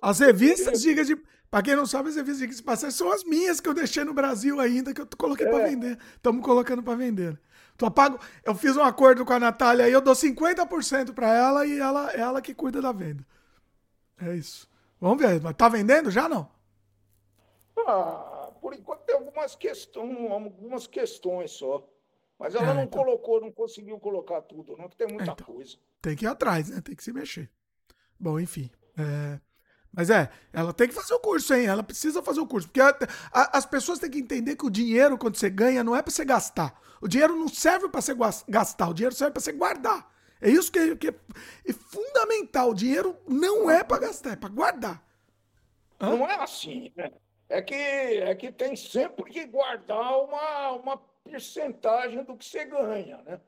As 0.00 0.20
revistas, 0.20 0.82
diga 0.82 1.04
de. 1.04 1.16
Para 1.50 1.62
quem 1.62 1.76
não 1.76 1.84
sabe, 1.84 2.08
as 2.08 2.16
revistas 2.16 2.56
de 2.56 2.62
passagem 2.62 2.96
são 2.96 3.12
as 3.12 3.24
minhas 3.24 3.60
que 3.60 3.68
eu 3.68 3.74
deixei 3.74 4.04
no 4.04 4.14
Brasil 4.14 4.58
ainda, 4.58 4.94
que 4.94 5.00
eu 5.00 5.08
coloquei 5.18 5.46
é. 5.46 5.50
para 5.50 5.68
vender. 5.68 5.98
Estamos 6.14 6.42
colocando 6.42 6.82
para 6.82 6.94
vender. 6.94 7.38
Tu 7.76 7.90
pago, 7.90 8.18
eu 8.44 8.54
fiz 8.54 8.76
um 8.76 8.82
acordo 8.82 9.24
com 9.24 9.32
a 9.32 9.40
Natália 9.40 9.86
aí, 9.86 9.92
eu 9.92 10.00
dou 10.00 10.14
50% 10.14 11.12
para 11.14 11.34
ela 11.34 11.66
e 11.66 11.78
ela, 11.78 12.10
ela 12.12 12.42
que 12.42 12.54
cuida 12.54 12.80
da 12.80 12.92
venda. 12.92 13.26
É 14.20 14.34
isso. 14.34 14.68
Vamos 15.02 15.20
ver, 15.20 15.40
tá 15.54 15.68
vendendo 15.68 16.12
já 16.12 16.28
não? 16.28 16.48
Ah, 17.76 18.52
por 18.60 18.72
enquanto 18.72 19.00
tem 19.00 19.16
algumas 19.16 19.56
questões, 19.56 20.30
algumas 20.30 20.86
questões 20.86 21.50
só. 21.50 21.84
Mas 22.38 22.54
ela 22.54 22.70
é, 22.70 22.74
não 22.74 22.84
então... 22.84 23.02
colocou, 23.02 23.40
não 23.40 23.50
conseguiu 23.50 23.98
colocar 23.98 24.40
tudo, 24.42 24.76
não, 24.76 24.88
que 24.88 24.96
tem 24.96 25.08
muita 25.08 25.32
é, 25.32 25.34
então, 25.34 25.44
coisa. 25.44 25.76
Tem 26.00 26.14
que 26.14 26.24
ir 26.24 26.28
atrás, 26.28 26.68
né? 26.68 26.80
Tem 26.80 26.94
que 26.94 27.02
se 27.02 27.12
mexer. 27.12 27.50
Bom, 28.18 28.38
enfim. 28.38 28.70
É... 28.96 29.40
Mas 29.92 30.08
é, 30.08 30.30
ela 30.52 30.72
tem 30.72 30.86
que 30.86 30.94
fazer 30.94 31.14
o 31.14 31.18
curso, 31.18 31.52
hein? 31.52 31.66
Ela 31.66 31.82
precisa 31.82 32.22
fazer 32.22 32.38
o 32.38 32.46
curso. 32.46 32.68
Porque 32.68 32.80
a, 32.80 32.96
a, 33.32 33.58
as 33.58 33.66
pessoas 33.66 33.98
têm 33.98 34.08
que 34.08 34.20
entender 34.20 34.54
que 34.54 34.64
o 34.64 34.70
dinheiro, 34.70 35.18
quando 35.18 35.34
você 35.34 35.50
ganha, 35.50 35.82
não 35.82 35.96
é 35.96 36.00
para 36.00 36.12
você 36.12 36.24
gastar. 36.24 36.80
O 37.00 37.08
dinheiro 37.08 37.34
não 37.34 37.48
serve 37.48 37.88
para 37.88 38.00
você 38.00 38.14
gastar, 38.48 38.88
o 38.88 38.94
dinheiro 38.94 39.16
serve 39.16 39.32
para 39.32 39.42
você 39.42 39.52
guardar. 39.52 40.08
É 40.42 40.50
isso 40.50 40.72
que 40.72 40.78
é, 40.80 40.96
que 40.96 41.08
é 41.08 41.14
fundamental. 41.72 42.70
O 42.70 42.74
dinheiro 42.74 43.16
não 43.28 43.70
é 43.70 43.84
para 43.84 44.00
gastar, 44.00 44.32
é 44.32 44.36
para 44.36 44.48
guardar. 44.48 45.00
Hã? 46.00 46.16
Não 46.16 46.28
é 46.28 46.34
assim, 46.34 46.92
né? 46.96 47.12
É 47.48 47.62
que, 47.62 47.74
é 47.74 48.34
que 48.34 48.50
tem 48.50 48.74
sempre 48.74 49.30
que 49.30 49.46
guardar 49.46 50.18
uma, 50.18 50.72
uma 50.72 50.96
percentagem 51.22 52.24
do 52.24 52.36
que 52.36 52.44
você 52.44 52.64
ganha, 52.64 53.18
né? 53.18 53.40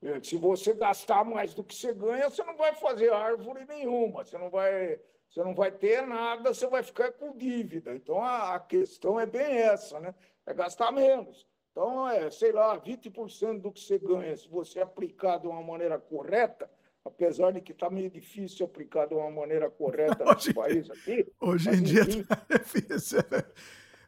É, 0.00 0.22
se 0.22 0.36
você 0.36 0.74
gastar 0.74 1.24
mais 1.24 1.54
do 1.54 1.64
que 1.64 1.74
você 1.74 1.92
ganha, 1.92 2.30
você 2.30 2.44
não 2.44 2.56
vai 2.56 2.72
fazer 2.74 3.12
árvore 3.12 3.64
nenhuma, 3.66 4.24
você 4.24 4.38
não 4.38 4.48
vai, 4.48 5.00
você 5.28 5.42
não 5.42 5.54
vai 5.56 5.72
ter 5.72 6.06
nada, 6.06 6.54
você 6.54 6.68
vai 6.68 6.84
ficar 6.84 7.10
com 7.10 7.36
dívida. 7.36 7.96
Então 7.96 8.22
a, 8.22 8.54
a 8.54 8.60
questão 8.60 9.18
é 9.18 9.26
bem 9.26 9.56
essa, 9.56 9.98
né? 9.98 10.14
É 10.46 10.54
gastar 10.54 10.92
menos. 10.92 11.44
Então, 11.78 12.08
é, 12.08 12.28
sei 12.28 12.50
lá, 12.50 12.76
20% 12.76 13.60
do 13.60 13.70
que 13.70 13.78
você 13.78 14.00
ganha, 14.00 14.36
se 14.36 14.48
você 14.48 14.80
aplicar 14.80 15.38
de 15.38 15.46
uma 15.46 15.62
maneira 15.62 15.96
correta, 15.96 16.68
apesar 17.04 17.52
de 17.52 17.60
que 17.60 17.70
está 17.70 17.88
meio 17.88 18.10
difícil 18.10 18.66
aplicar 18.66 19.06
de 19.06 19.14
uma 19.14 19.30
maneira 19.30 19.70
correta 19.70 20.24
nesse 20.26 20.52
país 20.52 20.90
aqui. 20.90 21.32
Hoje 21.40 21.70
em 21.70 21.80
dia 21.80 22.00
está 22.00 22.36
difícil. 22.50 23.20
Né? 23.30 23.44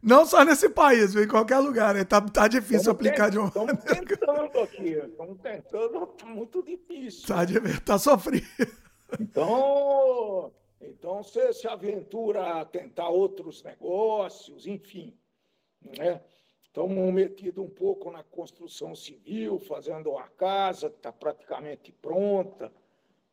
Não 0.03 0.27
só 0.27 0.45
nesse 0.45 0.69
país, 0.69 1.15
em 1.15 1.29
qualquer 1.29 1.59
lugar. 1.61 1.95
Está 1.95 2.21
né? 2.21 2.27
tá 2.35 2.49
difícil 2.49 2.91
aplicar 2.91 3.31
de 3.31 3.39
uma 3.39 3.47
Estamos 3.47 3.85
tentando 3.85 4.59
aqui. 4.59 4.89
Estamos 4.89 5.39
tentando, 5.41 6.05
está 6.11 6.27
muito 6.35 6.65
difícil. 6.65 7.21
Está 7.21 7.47
tá 7.85 7.99
sofrido. 8.00 8.49
Então, 9.21 10.53
então 10.81 11.23
você 11.23 11.53
se 11.53 11.69
aventura 11.69 12.62
a 12.62 12.65
tentar 12.65 13.11
outros 13.11 13.62
negócios, 13.62 14.67
enfim. 14.67 15.17
Né? 15.97 16.21
Estamos 16.71 17.12
metidos 17.12 17.65
um 17.65 17.69
pouco 17.69 18.12
na 18.12 18.23
construção 18.23 18.95
civil, 18.95 19.59
fazendo 19.59 20.11
uma 20.11 20.29
casa 20.29 20.89
que 20.89 20.99
está 20.99 21.11
praticamente 21.11 21.91
pronta. 21.91 22.73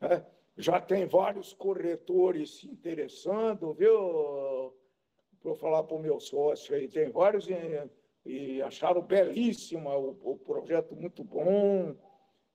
Né? 0.02 0.26
Já 0.58 0.82
tem 0.82 1.06
vários 1.06 1.54
corretores 1.54 2.58
se 2.58 2.68
interessando, 2.68 3.76
viu? 3.76 4.74
Vou 5.44 5.56
falar 5.56 5.84
para 5.84 5.96
o 5.96 6.00
meu 6.00 6.20
sócio 6.20 6.74
aí, 6.74 6.88
tem 6.88 7.12
vários 7.12 7.48
e, 7.48 7.56
e 8.26 8.62
acharam 8.64 9.04
belíssimo 9.04 9.88
o, 9.88 10.32
o, 10.32 10.38
projeto 10.40 10.96
muito 10.96 11.24
bom. 11.24 11.96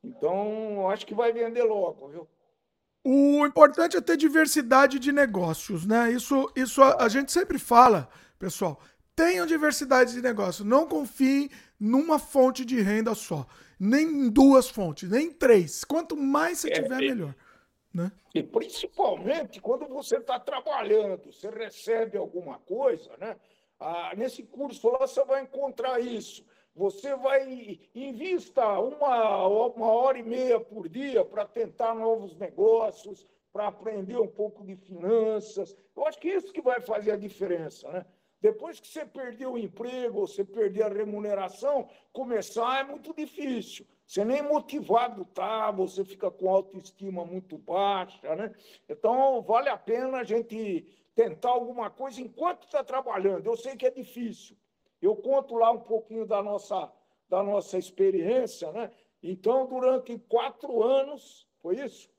Então, 0.02 0.90
acho 0.90 1.06
que 1.06 1.14
vai 1.14 1.32
vender 1.32 1.62
logo, 1.62 2.08
viu? 2.08 2.28
O 3.04 3.46
importante 3.46 3.96
é 3.96 4.00
ter 4.00 4.16
diversidade 4.16 4.98
de 4.98 5.12
negócios, 5.12 5.86
né? 5.86 6.10
Isso, 6.10 6.50
isso 6.56 6.82
a, 6.82 7.04
a 7.04 7.08
gente 7.08 7.30
sempre 7.30 7.56
fala, 7.56 8.08
pessoal. 8.36 8.80
Tenham 9.14 9.46
diversidade 9.46 10.12
de 10.12 10.22
negócio. 10.22 10.64
Não 10.64 10.86
confiem 10.86 11.50
numa 11.78 12.18
fonte 12.18 12.64
de 12.64 12.80
renda 12.80 13.14
só. 13.14 13.46
Nem 13.78 14.30
duas 14.30 14.68
fontes, 14.68 15.10
nem 15.10 15.30
três. 15.30 15.84
Quanto 15.84 16.16
mais 16.16 16.60
você 16.60 16.68
é, 16.68 16.82
tiver, 16.82 16.98
melhor. 16.98 17.34
Né? 17.92 18.10
E 18.34 18.42
principalmente 18.42 19.60
quando 19.60 19.86
você 19.86 20.16
está 20.16 20.40
trabalhando, 20.40 21.30
você 21.30 21.50
recebe 21.50 22.16
alguma 22.16 22.58
coisa, 22.60 23.10
né? 23.18 23.36
Ah, 23.78 24.12
nesse 24.16 24.44
curso 24.44 24.88
lá 24.88 25.00
você 25.00 25.22
vai 25.24 25.42
encontrar 25.42 26.00
isso. 26.00 26.44
Você 26.74 27.14
vai 27.16 27.80
invista 27.94 28.66
uma, 28.78 29.46
uma 29.46 29.86
hora 29.88 30.18
e 30.18 30.22
meia 30.22 30.58
por 30.58 30.88
dia 30.88 31.22
para 31.22 31.44
tentar 31.44 31.94
novos 31.94 32.34
negócios, 32.36 33.26
para 33.52 33.66
aprender 33.66 34.16
um 34.16 34.28
pouco 34.28 34.64
de 34.64 34.74
finanças. 34.76 35.76
Eu 35.94 36.06
acho 36.06 36.18
que 36.18 36.28
isso 36.28 36.52
que 36.52 36.62
vai 36.62 36.80
fazer 36.80 37.10
a 37.10 37.16
diferença, 37.16 37.90
né? 37.90 38.06
Depois 38.42 38.80
que 38.80 38.88
você 38.88 39.06
perdeu 39.06 39.52
o 39.52 39.58
emprego, 39.58 40.26
você 40.26 40.44
perder 40.44 40.82
a 40.82 40.88
remuneração, 40.88 41.88
começar 42.12 42.80
é 42.80 42.82
muito 42.82 43.14
difícil. 43.14 43.86
Você 44.04 44.24
nem 44.24 44.42
motivado 44.42 45.24
tá, 45.26 45.70
você 45.70 46.04
fica 46.04 46.28
com 46.28 46.50
autoestima 46.50 47.24
muito 47.24 47.56
baixa, 47.56 48.34
né? 48.34 48.52
Então, 48.88 49.40
vale 49.42 49.68
a 49.68 49.76
pena 49.76 50.18
a 50.18 50.24
gente 50.24 50.84
tentar 51.14 51.50
alguma 51.50 51.88
coisa 51.88 52.20
enquanto 52.20 52.64
está 52.64 52.82
trabalhando. 52.82 53.46
Eu 53.46 53.56
sei 53.56 53.76
que 53.76 53.86
é 53.86 53.90
difícil. 53.90 54.56
Eu 55.00 55.14
conto 55.14 55.54
lá 55.54 55.70
um 55.70 55.80
pouquinho 55.80 56.26
da 56.26 56.42
nossa, 56.42 56.92
da 57.28 57.44
nossa 57.44 57.78
experiência, 57.78 58.72
né? 58.72 58.90
Então, 59.22 59.68
durante 59.68 60.18
quatro 60.18 60.82
anos, 60.82 61.46
foi 61.60 61.76
isso? 61.76 62.10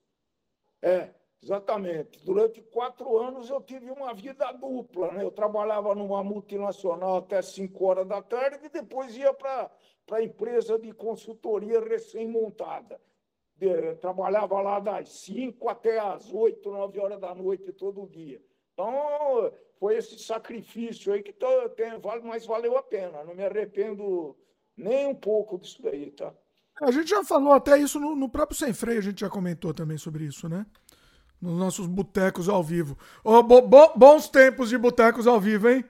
É, 0.81 1.13
Exatamente. 1.43 2.23
Durante 2.23 2.61
quatro 2.61 3.17
anos 3.17 3.49
eu 3.49 3.61
tive 3.61 3.91
uma 3.91 4.13
vida 4.13 4.49
dupla. 4.53 5.11
Né? 5.11 5.23
Eu 5.23 5.31
trabalhava 5.31 5.93
numa 5.93 6.23
multinacional 6.23 7.17
até 7.17 7.41
cinco 7.41 7.85
horas 7.85 8.07
da 8.07 8.21
tarde 8.21 8.65
e 8.65 8.69
depois 8.69 9.15
ia 9.17 9.33
para 9.33 9.69
a 10.11 10.23
empresa 10.23 10.79
de 10.79 10.93
consultoria 10.93 11.81
recém-montada. 11.81 12.99
Trabalhava 14.01 14.61
lá 14.61 14.79
das 14.79 15.09
cinco 15.09 15.69
até 15.69 15.99
as 15.99 16.33
oito, 16.33 16.71
nove 16.71 16.99
horas 16.99 17.19
da 17.19 17.35
noite 17.35 17.71
todo 17.73 18.07
dia. 18.07 18.41
Então, 18.73 19.51
foi 19.79 19.97
esse 19.97 20.17
sacrifício 20.19 21.13
aí 21.13 21.21
que 21.21 21.33
tem, 21.75 21.91
mas 22.23 22.45
valeu 22.45 22.77
a 22.77 22.83
pena. 22.83 23.23
Não 23.23 23.35
me 23.35 23.45
arrependo 23.45 24.35
nem 24.75 25.07
um 25.07 25.15
pouco 25.15 25.57
disso 25.57 25.81
daí, 25.81 26.11
tá? 26.11 26.33
A 26.81 26.91
gente 26.91 27.09
já 27.09 27.23
falou 27.23 27.53
até 27.53 27.77
isso 27.77 27.99
no, 27.99 28.15
no 28.15 28.27
próprio 28.27 28.57
Sem 28.57 28.73
Freio, 28.73 28.99
a 28.99 29.03
gente 29.03 29.21
já 29.21 29.29
comentou 29.29 29.73
também 29.73 29.97
sobre 29.97 30.25
isso, 30.25 30.49
né? 30.49 30.65
Nos 31.43 31.59
nossos 31.59 31.87
botecos 31.87 32.47
ao 32.47 32.63
vivo. 32.63 32.97
Oh, 33.21 33.43
bo 33.43 33.61
bo 33.61 33.91
bons 33.97 34.29
tempos 34.29 34.69
de 34.69 34.77
botecos 34.77 35.27
ao 35.27 35.41
vivo, 35.41 35.67
hein? 35.69 35.83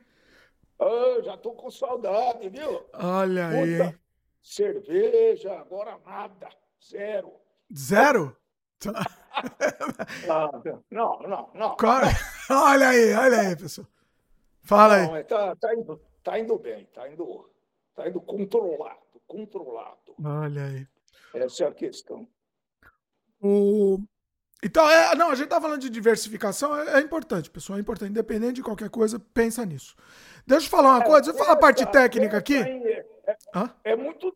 Oh, 0.80 1.22
já 1.22 1.38
tô 1.38 1.52
com 1.52 1.70
saudade, 1.70 2.50
viu? 2.50 2.84
Olha 2.94 3.50
Puta, 3.50 3.62
aí. 3.62 3.96
Cerveja, 4.42 5.54
agora 5.54 6.00
nada. 6.04 6.50
Zero. 6.84 7.34
Zero? 7.76 8.36
não, 10.92 11.20
não, 11.22 11.52
não. 11.54 11.78
Olha 12.50 12.90
aí, 12.90 13.14
olha 13.14 13.40
aí, 13.40 13.56
pessoal. 13.56 13.88
Fala 14.62 15.04
não, 15.04 15.14
aí. 15.14 15.24
Tá, 15.24 15.56
tá, 15.56 15.74
indo, 15.74 16.02
tá 16.22 16.38
indo 16.38 16.60
bem, 16.60 16.86
tá 16.94 17.10
indo, 17.10 17.50
tá 17.96 18.10
indo 18.10 18.20
controlado, 18.20 19.00
controlado. 19.26 20.14
Olha 20.22 20.66
aí. 20.66 20.86
Essa 21.34 21.64
é 21.64 21.68
a 21.68 21.74
questão. 21.74 22.28
O, 23.42 24.00
então, 24.64 24.90
é, 24.90 25.14
não, 25.16 25.30
a 25.30 25.36
gente 25.36 25.50
tá 25.50 25.60
falando 25.60 25.82
de 25.82 25.90
diversificação, 25.90 26.76
é, 26.76 27.00
é, 27.00 27.02
importante, 27.02 27.50
pessoal, 27.50 27.78
é 27.78 27.82
importante. 27.82 28.12
Independente 28.12 28.56
de 28.56 28.64
qualquer 28.64 28.90
coisa, 28.90 29.20
pensa 29.34 29.66
nisso. 29.66 29.96
Deixa 30.48 30.68
eu 30.68 30.70
falar 30.72 30.92
uma 30.92 31.04
é, 31.04 31.06
coisa, 31.06 31.22
deixa 31.24 31.38
eu 31.38 31.44
falar 31.44 31.58
a 31.58 31.60
parte 31.60 31.86
técnica 31.86 32.38
aqui. 32.38 32.56
É, 32.56 33.06
é, 33.28 33.38
é, 33.84 33.96
muito, 33.96 34.34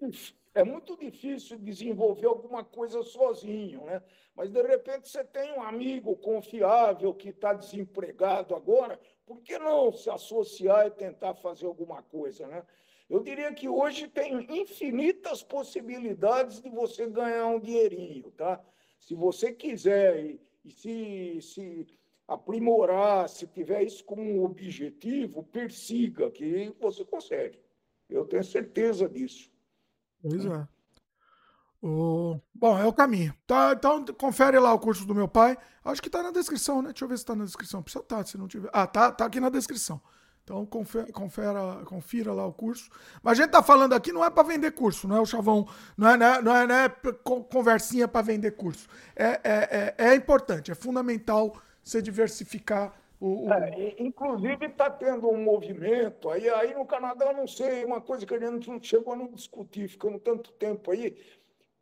é 0.53 0.63
muito 0.63 0.97
difícil 0.97 1.57
desenvolver 1.57 2.27
alguma 2.27 2.63
coisa 2.63 3.01
sozinho, 3.03 3.85
né? 3.85 4.01
Mas, 4.35 4.51
de 4.51 4.61
repente, 4.61 5.09
você 5.09 5.23
tem 5.23 5.53
um 5.53 5.61
amigo 5.61 6.15
confiável 6.17 7.13
que 7.13 7.29
está 7.29 7.53
desempregado 7.53 8.53
agora, 8.53 8.99
por 9.25 9.41
que 9.41 9.57
não 9.57 9.91
se 9.91 10.09
associar 10.09 10.87
e 10.87 10.91
tentar 10.91 11.35
fazer 11.35 11.65
alguma 11.65 12.03
coisa, 12.03 12.45
né? 12.47 12.63
Eu 13.09 13.21
diria 13.21 13.53
que 13.53 13.69
hoje 13.69 14.07
tem 14.09 14.45
infinitas 14.61 15.41
possibilidades 15.41 16.61
de 16.61 16.69
você 16.69 17.07
ganhar 17.07 17.47
um 17.47 17.59
dinheirinho, 17.59 18.29
tá? 18.31 18.61
Se 18.99 19.15
você 19.15 19.51
quiser 19.51 20.39
e, 20.65 20.71
se, 20.71 21.39
se 21.41 21.87
aprimorar, 22.27 23.29
se 23.29 23.47
tiver 23.47 23.83
isso 23.83 24.03
como 24.03 24.43
objetivo, 24.43 25.43
persiga, 25.43 26.29
que 26.29 26.73
você 26.79 27.05
consegue. 27.05 27.59
Eu 28.09 28.25
tenho 28.25 28.43
certeza 28.43 29.07
disso. 29.07 29.51
Pois 30.21 30.45
é. 30.45 30.67
O... 31.81 32.39
Bom, 32.53 32.77
é 32.77 32.85
o 32.85 32.93
caminho. 32.93 33.33
Tá, 33.45 33.73
então, 33.77 34.03
confere 34.05 34.59
lá 34.59 34.73
o 34.73 34.79
curso 34.79 35.05
do 35.05 35.13
meu 35.13 35.27
pai. 35.27 35.57
Acho 35.83 36.01
que 36.01 36.09
tá 36.09 36.23
na 36.23 36.31
descrição, 36.31 36.81
né? 36.81 36.89
Deixa 36.89 37.05
eu 37.05 37.09
ver 37.09 37.17
se 37.17 37.25
tá 37.25 37.35
na 37.35 37.45
descrição. 37.45 37.83
Precisa 37.83 38.03
estar, 38.03 38.17
tá, 38.17 38.25
se 38.25 38.37
não 38.37 38.47
tiver. 38.47 38.69
Ah, 38.73 38.87
tá, 38.87 39.11
tá 39.11 39.25
aqui 39.25 39.39
na 39.39 39.49
descrição. 39.49 40.01
Então 40.47 40.65
confere, 40.65 41.11
confira 41.11 42.31
lá 42.31 42.47
o 42.47 42.53
curso. 42.53 42.89
Mas 43.21 43.37
a 43.37 43.43
gente 43.43 43.51
tá 43.51 43.61
falando 43.61 43.91
aqui 43.91 44.13
não 44.13 44.23
é 44.23 44.29
para 44.29 44.47
vender 44.47 44.71
curso, 44.71 45.05
não 45.05 45.17
é 45.17 45.19
o 45.19 45.25
chavão, 45.25 45.67
não 45.97 46.09
é, 46.09 46.15
não 46.15 46.25
é, 46.25 46.41
não 46.41 46.55
é, 46.55 46.67
não 46.67 46.75
é 46.75 46.89
conversinha 47.51 48.07
para 48.07 48.21
vender 48.21 48.51
curso. 48.51 48.87
É, 49.13 49.25
é, 49.25 49.39
é, 49.43 49.95
é, 49.97 50.15
importante, 50.15 50.71
é 50.71 50.75
fundamental 50.75 51.53
você 51.83 52.01
diversificar 52.01 52.97
o. 53.19 53.45
o... 53.45 53.53
É, 53.53 53.95
inclusive 53.99 54.67
está 54.67 54.89
tendo 54.89 55.29
um 55.29 55.43
movimento 55.43 56.29
aí, 56.29 56.49
aí 56.49 56.73
no 56.73 56.85
Canadá 56.85 57.25
eu 57.25 57.35
não 57.35 57.47
sei, 57.47 57.83
uma 57.83 57.99
coisa 57.99 58.25
que 58.25 58.33
a 58.33 58.39
gente 58.39 58.69
não 58.69 58.81
chegou 58.81 59.11
a 59.11 59.17
não 59.17 59.27
discutir, 59.27 59.89
ficando 59.89 60.17
tanto 60.17 60.53
tempo 60.53 60.91
aí, 60.91 61.17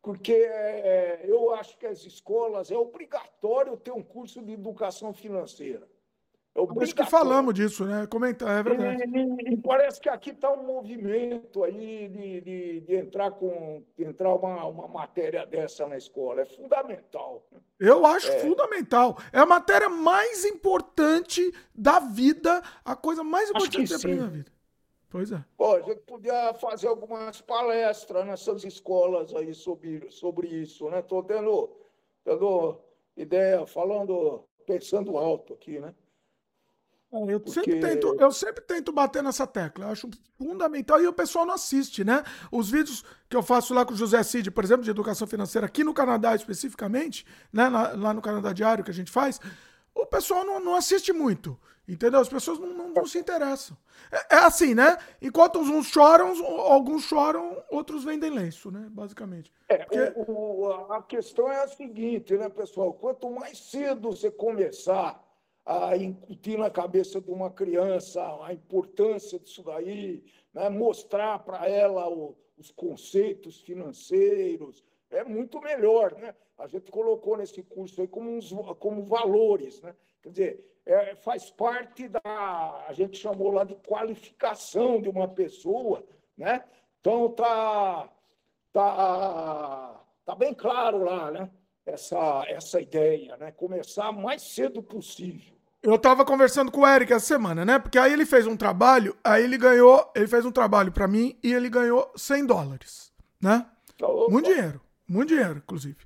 porque 0.01 0.33
é, 0.33 1.21
eu 1.23 1.53
acho 1.53 1.77
que 1.77 1.85
as 1.85 2.03
escolas 2.03 2.71
é 2.71 2.75
obrigatório 2.75 3.77
ter 3.77 3.91
um 3.91 4.01
curso 4.01 4.41
de 4.41 4.53
educação 4.53 5.13
financeira. 5.13 5.87
Por 6.55 6.83
isso 6.83 6.95
que 6.95 7.05
falamos 7.05 7.53
disso, 7.53 7.83
né? 7.83 8.07
Comentar, 8.07 8.57
é 8.57 8.63
verdade. 8.63 9.03
E, 9.13 9.53
e 9.53 9.57
parece 9.57 9.99
que 9.99 10.07
aqui 10.07 10.29
está 10.29 10.49
um 10.53 10.63
movimento 10.65 11.65
aí 11.65 12.07
de, 12.07 12.41
de, 12.41 12.79
de, 12.79 12.95
entrar 12.95 13.31
com 13.31 13.83
de 13.97 14.05
entrar 14.05 14.33
uma, 14.33 14.65
uma 14.65 14.87
matéria 14.87 15.45
dessa 15.45 15.85
na 15.85 15.97
escola. 15.97 16.43
É 16.43 16.45
fundamental. 16.45 17.45
Eu 17.77 18.05
acho 18.05 18.31
é. 18.31 18.39
fundamental. 18.39 19.17
É 19.33 19.39
a 19.39 19.45
matéria 19.45 19.89
mais 19.89 20.45
importante 20.45 21.53
da 21.73 21.99
vida, 21.99 22.63
a 22.85 22.95
coisa 22.95 23.21
mais 23.21 23.49
importante 23.49 23.93
aprende 23.93 24.21
na 24.21 24.27
vida. 24.27 24.51
Pois 25.09 25.33
é. 25.33 25.43
Pô, 25.57 25.75
a 25.75 25.81
gente 25.81 26.01
podia 26.01 26.53
fazer 26.53 26.87
algumas 26.87 27.41
palestras 27.41 28.25
nessas 28.25 28.63
escolas 28.63 29.35
aí 29.35 29.53
sobre, 29.53 30.09
sobre 30.09 30.47
isso, 30.47 30.89
né? 30.89 30.99
Estou 30.99 31.21
tendo, 31.21 31.69
tendo 32.23 32.79
ideia, 33.17 33.67
falando, 33.67 34.45
pensando 34.65 35.17
alto 35.17 35.53
aqui, 35.53 35.79
né? 35.79 35.93
Eu, 37.29 37.39
Porque... 37.39 37.59
sempre 37.59 37.79
tento, 37.79 38.15
eu 38.19 38.31
sempre 38.31 38.63
tento 38.63 38.91
bater 38.91 39.23
nessa 39.23 39.47
tecla. 39.47 39.85
Eu 39.85 39.91
acho 39.91 40.09
fundamental. 40.37 41.01
E 41.01 41.07
o 41.07 41.13
pessoal 41.13 41.45
não 41.45 41.53
assiste, 41.53 42.03
né? 42.03 42.23
Os 42.51 42.69
vídeos 42.69 43.03
que 43.29 43.35
eu 43.35 43.41
faço 43.43 43.73
lá 43.73 43.85
com 43.85 43.93
o 43.93 43.97
José 43.97 44.21
Cid, 44.23 44.51
por 44.51 44.63
exemplo, 44.63 44.83
de 44.83 44.89
educação 44.89 45.27
financeira, 45.27 45.65
aqui 45.67 45.83
no 45.83 45.93
Canadá 45.93 46.35
especificamente, 46.35 47.25
né? 47.51 47.69
Lá, 47.69 47.93
lá 47.95 48.13
no 48.13 48.21
Canadá 48.21 48.51
Diário 48.51 48.83
que 48.83 48.91
a 48.91 48.93
gente 48.93 49.11
faz, 49.11 49.39
o 49.93 50.05
pessoal 50.05 50.43
não, 50.43 50.59
não 50.59 50.75
assiste 50.75 51.13
muito. 51.13 51.57
Entendeu? 51.87 52.19
As 52.19 52.29
pessoas 52.29 52.57
não, 52.57 52.73
não, 52.73 52.89
não 52.89 53.05
se 53.05 53.19
interessam. 53.19 53.77
É, 54.11 54.35
é, 54.35 54.39
assim, 54.39 54.73
né? 54.73 54.97
Enquanto 55.21 55.59
uns 55.59 55.85
choram, 55.87 56.33
alguns 56.61 57.03
choram, 57.03 57.63
outros 57.69 58.03
vendem 58.03 58.31
lenço, 58.31 58.71
né? 58.71 58.87
Basicamente. 58.89 59.53
É, 59.69 59.77
Porque... 59.77 60.13
o, 60.15 60.67
a 60.91 61.03
questão 61.03 61.51
é 61.51 61.63
a 61.63 61.67
seguinte, 61.67 62.35
né, 62.35 62.49
pessoal? 62.49 62.91
Quanto 62.93 63.29
mais 63.29 63.59
cedo 63.69 64.11
você 64.11 64.31
começar 64.31 65.23
a 65.65 65.97
incutir 65.97 66.57
na 66.59 66.69
cabeça 66.69 67.19
de 67.19 67.31
uma 67.31 67.49
criança 67.49 68.21
a 68.45 68.53
importância 68.53 69.39
disso 69.39 69.63
daí, 69.63 70.23
né? 70.53 70.69
mostrar 70.69 71.39
para 71.39 71.67
ela 71.67 72.07
o, 72.07 72.37
os 72.55 72.69
conceitos 72.69 73.61
financeiros, 73.61 74.83
é 75.09 75.23
muito 75.23 75.59
melhor. 75.59 76.13
Né? 76.15 76.35
A 76.57 76.67
gente 76.67 76.91
colocou 76.91 77.35
nesse 77.37 77.63
curso 77.63 78.01
aí 78.01 78.07
como, 78.07 78.29
uns, 78.29 78.53
como 78.79 79.03
valores. 79.03 79.81
Né? 79.81 79.95
Quer 80.21 80.29
dizer, 80.29 80.81
é, 80.85 81.15
faz 81.15 81.49
parte 81.49 82.07
da. 82.07 82.21
A 82.87 82.93
gente 82.93 83.17
chamou 83.17 83.51
lá 83.51 83.63
de 83.63 83.75
qualificação 83.75 85.01
de 85.01 85.09
uma 85.09 85.27
pessoa. 85.27 86.03
Né? 86.37 86.63
Então, 86.99 87.27
está 87.27 88.09
tá, 88.71 90.05
tá 90.25 90.35
bem 90.35 90.53
claro 90.53 91.03
lá 91.03 91.31
né? 91.31 91.49
essa, 91.85 92.43
essa 92.47 92.79
ideia, 92.79 93.35
né? 93.37 93.51
começar 93.51 94.11
mais 94.11 94.53
cedo 94.53 94.83
possível. 94.83 95.54
Eu 95.85 95.99
tava 95.99 96.25
conversando 96.25 96.71
com 96.71 96.81
o 96.81 96.87
Eric 96.87 97.13
essa 97.13 97.27
semana, 97.27 97.63
né? 97.63 97.77
Porque 97.77 97.99
aí 97.99 98.11
ele 98.11 98.25
fez 98.25 98.47
um 98.47 98.57
trabalho, 98.57 99.15
aí 99.23 99.43
ele 99.43 99.55
ganhou, 99.55 100.11
ele 100.15 100.27
fez 100.27 100.43
um 100.43 100.51
trabalho 100.51 100.91
para 100.91 101.07
mim 101.07 101.37
e 101.43 101.53
ele 101.53 101.69
ganhou 101.69 102.11
100 102.17 102.47
dólares, 102.47 103.13
né? 103.39 103.67
Opa. 104.01 104.31
Muito 104.31 104.47
dinheiro, 104.47 104.81
muito 105.07 105.29
dinheiro, 105.29 105.57
inclusive. 105.57 105.97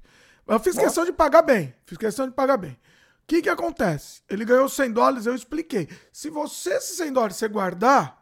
Eu 0.45 0.59
fiz 0.59 0.77
questão 0.77 1.05
de 1.05 1.13
pagar 1.13 1.43
bem, 1.43 1.73
fiz 1.85 1.97
questão 1.97 2.27
de 2.27 2.33
pagar 2.33 2.57
bem. 2.57 2.71
O 2.71 2.77
que 3.25 3.41
que 3.41 3.49
acontece? 3.49 4.21
Ele 4.29 4.43
ganhou 4.43 4.67
100 4.67 4.91
dólares, 4.91 5.25
eu 5.25 5.33
expliquei. 5.33 5.87
Se 6.11 6.29
você 6.29 6.71
esses 6.73 6.97
100 6.97 7.13
dólares 7.13 7.37
você 7.37 7.47
guardar, 7.47 8.21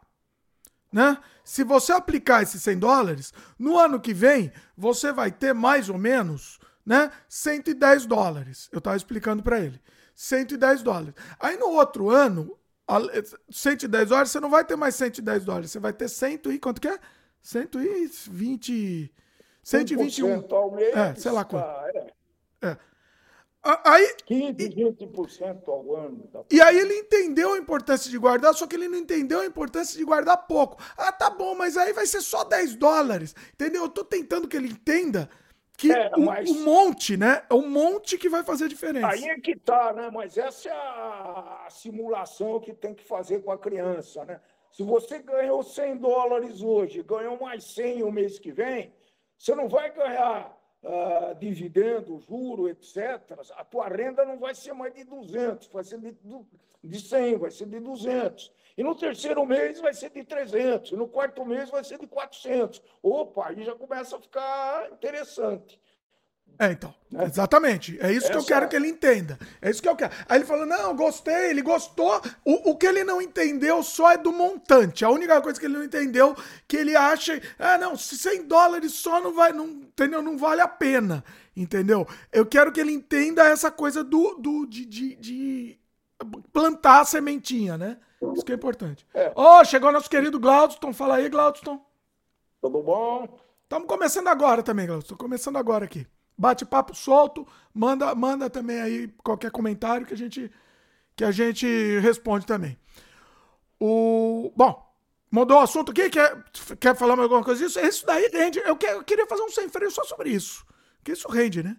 né? 0.92 1.18
Se 1.42 1.64
você 1.64 1.92
aplicar 1.92 2.40
esses 2.40 2.62
100 2.62 2.78
dólares, 2.78 3.34
no 3.58 3.76
ano 3.76 3.98
que 3.98 4.14
vem 4.14 4.52
você 4.76 5.10
vai 5.10 5.32
ter 5.32 5.54
mais 5.54 5.88
ou 5.88 5.98
menos, 5.98 6.60
né? 6.86 7.10
110 7.28 8.06
dólares. 8.06 8.68
Eu 8.70 8.80
tava 8.80 8.96
explicando 8.96 9.42
para 9.42 9.58
ele. 9.58 9.82
110 10.18 10.82
dólares. 10.82 11.14
Aí 11.38 11.56
no 11.56 11.68
outro 11.68 12.10
ano, 12.10 12.58
110 13.48 14.08
dólares, 14.08 14.32
você 14.32 14.40
não 14.40 14.50
vai 14.50 14.64
ter 14.64 14.74
mais 14.74 14.96
110 14.96 15.44
dólares, 15.44 15.70
você 15.70 15.78
vai 15.78 15.92
ter 15.92 16.08
100 16.08 16.40
e 16.46 16.58
quanto 16.58 16.80
que 16.80 16.88
é? 16.88 16.98
120 17.40 19.14
121. 19.62 20.44
Ao 20.50 20.72
mês, 20.72 20.96
é, 20.96 21.14
sei 21.14 21.30
lá 21.30 21.44
quanto. 21.44 21.66
Ah, 21.66 21.86
é. 21.94 22.66
é. 22.66 22.78
Aí, 23.84 24.16
15, 24.26 24.54
20% 24.54 25.68
ao 25.68 25.94
ano. 25.94 26.28
Tá? 26.32 26.40
E 26.50 26.60
aí 26.60 26.76
ele 26.76 26.94
entendeu 26.94 27.52
a 27.52 27.58
importância 27.58 28.10
de 28.10 28.18
guardar, 28.18 28.54
só 28.54 28.66
que 28.66 28.74
ele 28.74 28.88
não 28.88 28.98
entendeu 28.98 29.38
a 29.38 29.46
importância 29.46 29.96
de 29.96 30.04
guardar 30.04 30.48
pouco. 30.48 30.82
Ah, 30.96 31.12
tá 31.12 31.30
bom, 31.30 31.54
mas 31.54 31.76
aí 31.76 31.92
vai 31.92 32.06
ser 32.06 32.22
só 32.22 32.42
10 32.42 32.74
dólares. 32.74 33.36
Entendeu? 33.52 33.84
Eu 33.84 33.88
tô 33.88 34.02
tentando 34.02 34.48
que 34.48 34.56
ele 34.56 34.68
entenda 34.68 35.30
que 35.78 35.92
é, 35.92 36.10
mas... 36.18 36.50
um, 36.50 36.64
monte, 36.64 37.16
né? 37.16 37.44
É 37.48 37.54
um 37.54 37.70
monte 37.70 38.18
que 38.18 38.28
vai 38.28 38.42
fazer 38.42 38.64
a 38.64 38.68
diferença. 38.68 39.06
Aí 39.06 39.28
é 39.28 39.38
que 39.38 39.56
tá, 39.56 39.92
né? 39.92 40.10
Mas 40.12 40.36
essa 40.36 40.68
é 40.68 40.72
a 40.72 41.68
simulação 41.70 42.58
que 42.58 42.74
tem 42.74 42.92
que 42.92 43.04
fazer 43.04 43.44
com 43.44 43.52
a 43.52 43.56
criança, 43.56 44.24
né? 44.24 44.40
Se 44.72 44.82
você 44.82 45.20
ganhou 45.20 45.62
100 45.62 45.98
dólares 45.98 46.62
hoje, 46.62 47.00
ganhou 47.04 47.38
mais 47.38 47.62
100 47.62 48.02
o 48.02 48.10
mês 48.10 48.40
que 48.40 48.50
vem, 48.50 48.92
você 49.38 49.54
não 49.54 49.68
vai 49.68 49.92
ganhar 49.92 50.52
uh, 50.82 51.34
dividendo, 51.38 52.18
juro, 52.18 52.68
etc. 52.68 52.98
A 53.56 53.64
tua 53.64 53.86
renda 53.86 54.24
não 54.24 54.36
vai 54.36 54.56
ser 54.56 54.72
mais 54.72 54.92
de 54.92 55.04
200, 55.04 55.68
vai 55.68 55.84
ser 55.84 56.00
de, 56.00 56.16
de 56.82 57.00
100, 57.00 57.38
vai 57.38 57.52
ser 57.52 57.66
de 57.66 57.78
200. 57.78 58.52
E 58.78 58.82
no 58.84 58.94
terceiro 58.94 59.44
mês 59.44 59.80
vai 59.80 59.92
ser 59.92 60.08
de 60.10 60.22
300, 60.22 60.92
e 60.92 60.94
no 60.94 61.08
quarto 61.08 61.44
mês 61.44 61.68
vai 61.68 61.82
ser 61.82 61.98
de 61.98 62.06
400. 62.06 62.80
Opa, 63.02 63.48
aí 63.48 63.64
já 63.64 63.74
começa 63.74 64.16
a 64.16 64.20
ficar 64.20 64.88
interessante. 64.92 65.80
É, 66.56 66.70
então. 66.70 66.94
Né? 67.10 67.24
Exatamente. 67.24 67.98
É 68.00 68.12
isso 68.12 68.26
Essa... 68.26 68.32
que 68.34 68.38
eu 68.38 68.44
quero 68.44 68.68
que 68.68 68.76
ele 68.76 68.86
entenda. 68.86 69.36
É 69.60 69.68
isso 69.68 69.82
que 69.82 69.88
eu 69.88 69.96
quero. 69.96 70.12
Aí 70.28 70.38
ele 70.38 70.44
falou: 70.44 70.64
não, 70.64 70.94
gostei, 70.94 71.50
ele 71.50 71.60
gostou. 71.60 72.22
O, 72.44 72.70
o 72.70 72.76
que 72.76 72.86
ele 72.86 73.02
não 73.02 73.20
entendeu 73.20 73.82
só 73.82 74.12
é 74.12 74.16
do 74.16 74.30
montante. 74.30 75.04
A 75.04 75.10
única 75.10 75.42
coisa 75.42 75.58
que 75.58 75.66
ele 75.66 75.76
não 75.76 75.84
entendeu 75.84 76.36
que 76.68 76.76
ele 76.76 76.94
acha. 76.94 77.42
Ah, 77.58 77.78
não, 77.78 77.96
100 77.96 78.44
dólares 78.44 78.92
só 78.92 79.20
não 79.20 79.34
vai. 79.34 79.52
Não, 79.52 79.66
entendeu? 79.66 80.22
Não 80.22 80.38
vale 80.38 80.60
a 80.60 80.68
pena. 80.68 81.24
Entendeu? 81.56 82.06
Eu 82.32 82.46
quero 82.46 82.70
que 82.70 82.80
ele 82.80 82.92
entenda 82.92 83.44
essa 83.44 83.72
coisa 83.72 84.04
do, 84.04 84.36
do 84.36 84.66
de, 84.66 84.86
de, 84.86 85.16
de 85.16 85.78
plantar 86.52 87.00
a 87.00 87.04
sementinha, 87.04 87.76
né? 87.76 87.98
Isso 88.34 88.44
que 88.44 88.52
é 88.52 88.54
importante. 88.54 89.06
É. 89.14 89.32
Ó, 89.34 89.60
oh, 89.60 89.64
chegou 89.64 89.92
nosso 89.92 90.10
querido 90.10 90.40
Glaudston. 90.40 90.92
Fala 90.92 91.16
aí, 91.16 91.28
Glaudston. 91.28 91.80
Tudo 92.60 92.82
bom? 92.82 93.38
Estamos 93.62 93.86
começando 93.86 94.28
agora 94.28 94.62
também, 94.62 94.86
Glaudston. 94.86 95.16
Começando 95.16 95.56
agora 95.56 95.84
aqui. 95.84 96.06
Bate-papo 96.36 96.94
solto. 96.94 97.46
Manda, 97.72 98.14
manda 98.14 98.50
também 98.50 98.80
aí 98.80 99.08
qualquer 99.22 99.50
comentário 99.50 100.06
que 100.06 100.14
a 100.14 100.16
gente, 100.16 100.50
que 101.14 101.24
a 101.24 101.30
gente 101.30 101.66
responde 102.00 102.46
também. 102.46 102.78
O, 103.80 104.52
bom, 104.56 104.84
mudou 105.30 105.58
o 105.58 105.62
assunto 105.62 105.92
aqui? 105.92 106.10
Quer, 106.10 106.44
quer 106.80 106.96
falar 106.96 107.14
mais 107.14 107.24
alguma 107.24 107.44
coisa 107.44 107.64
disso? 107.64 107.78
Isso 107.78 108.04
daí 108.04 108.28
rende. 108.32 108.58
Eu, 108.58 108.76
quer, 108.76 108.94
eu 108.94 109.04
queria 109.04 109.26
fazer 109.26 109.42
um 109.42 109.50
sem 109.50 109.68
freio 109.68 109.90
só 109.90 110.02
sobre 110.04 110.30
isso. 110.30 110.66
Que 111.04 111.12
isso 111.12 111.28
rende, 111.28 111.62
né? 111.62 111.76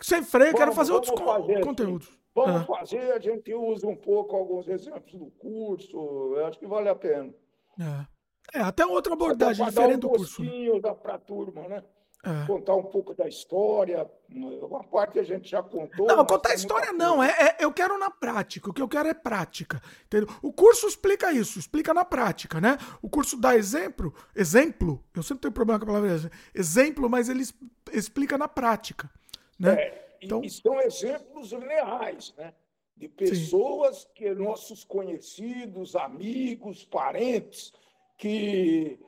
Sem 0.00 0.22
freio, 0.22 0.50
eu 0.50 0.56
quero 0.56 0.72
fazer 0.72 0.92
outros 0.92 1.12
fazer, 1.18 1.60
conteúdos. 1.60 2.08
Vamos 2.44 2.62
é. 2.62 2.64
fazer, 2.66 3.12
a 3.12 3.18
gente 3.18 3.52
usa 3.54 3.86
um 3.86 3.96
pouco 3.96 4.36
alguns 4.36 4.68
exemplos 4.68 5.12
do 5.12 5.30
curso, 5.32 5.96
eu 6.36 6.46
acho 6.46 6.58
que 6.58 6.66
vale 6.66 6.88
a 6.88 6.94
pena. 6.94 7.32
É, 7.78 8.58
é 8.58 8.60
até 8.60 8.86
outra 8.86 9.12
abordagem 9.12 9.64
até 9.64 9.72
diferente 9.72 9.96
um 9.96 10.00
do 10.00 10.08
curso. 10.10 10.42
Né? 10.42 10.94
Para 11.02 11.14
a 11.14 11.18
turma, 11.18 11.68
né? 11.68 11.82
É. 12.24 12.46
Contar 12.46 12.74
um 12.74 12.82
pouco 12.82 13.14
da 13.14 13.28
história, 13.28 14.10
uma 14.28 14.82
parte 14.82 15.20
a 15.20 15.22
gente 15.22 15.48
já 15.48 15.62
contou. 15.62 16.06
Não, 16.08 16.26
contar 16.26 16.50
a 16.50 16.54
história 16.54 16.92
não, 16.92 17.22
é, 17.22 17.28
é, 17.28 17.56
eu 17.60 17.72
quero 17.72 17.96
na 17.96 18.10
prática, 18.10 18.68
o 18.68 18.72
que 18.72 18.82
eu 18.82 18.88
quero 18.88 19.08
é 19.08 19.14
prática. 19.14 19.80
Entendeu? 20.06 20.28
O 20.42 20.52
curso 20.52 20.88
explica 20.88 21.32
isso, 21.32 21.60
explica 21.60 21.94
na 21.94 22.04
prática, 22.04 22.60
né? 22.60 22.76
O 23.00 23.08
curso 23.08 23.40
dá 23.40 23.54
exemplo, 23.54 24.12
exemplo, 24.34 25.02
eu 25.14 25.22
sempre 25.22 25.42
tenho 25.42 25.52
problema 25.52 25.78
com 25.78 25.84
a 25.84 25.94
palavra 25.94 26.30
exemplo, 26.52 27.08
mas 27.08 27.28
ele 27.28 27.44
explica 27.92 28.36
na 28.36 28.48
prática. 28.48 29.08
Né? 29.56 29.74
É. 29.74 30.07
Então... 30.20 30.42
E 30.42 30.50
são 30.50 30.80
exemplos 30.80 31.52
reais, 31.52 32.34
né? 32.36 32.54
De 32.96 33.08
pessoas 33.08 33.98
Sim. 33.98 34.08
que 34.14 34.34
nossos 34.34 34.82
conhecidos, 34.82 35.94
amigos, 35.94 36.84
parentes, 36.84 37.72
que 38.16 38.98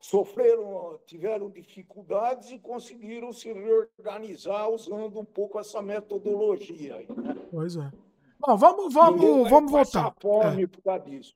sofreram, 0.00 0.98
tiveram 1.06 1.50
dificuldades 1.50 2.50
e 2.50 2.58
conseguiram 2.58 3.32
se 3.32 3.52
reorganizar 3.52 4.68
usando 4.70 5.20
um 5.20 5.24
pouco 5.24 5.58
essa 5.58 5.80
metodologia. 5.82 6.98
Né? 7.16 7.36
Pois 7.50 7.76
é. 7.76 7.90
Bom, 8.38 8.56
vamos, 8.56 8.94
vamos, 8.94 9.50
vamos 9.50 9.72
voltar. 9.72 10.14
Fome 10.20 10.64
é. 10.64 10.66
por 10.66 10.82
causa 10.82 11.04
disso. 11.04 11.34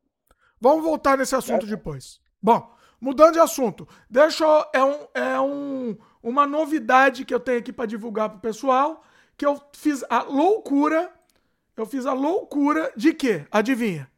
Vamos 0.60 0.84
voltar 0.84 1.18
nesse 1.18 1.34
assunto 1.34 1.66
é. 1.66 1.68
depois. 1.68 2.20
Bom, 2.40 2.72
mudando 3.00 3.32
de 3.32 3.40
assunto, 3.40 3.88
deixa 4.08 4.44
eu, 4.44 4.64
é, 4.72 4.84
um, 4.84 5.08
é 5.14 5.40
um, 5.40 5.98
uma 6.22 6.46
novidade 6.46 7.24
que 7.24 7.34
eu 7.34 7.40
tenho 7.40 7.58
aqui 7.58 7.72
para 7.72 7.86
divulgar 7.86 8.28
para 8.28 8.38
o 8.38 8.40
pessoal 8.40 9.02
que 9.42 9.46
eu 9.46 9.60
fiz 9.72 10.04
a 10.08 10.22
loucura. 10.22 11.12
Eu 11.76 11.84
fiz 11.84 12.06
a 12.06 12.12
loucura 12.12 12.92
de 12.96 13.12
quê? 13.12 13.44
Adivinha? 13.50 14.08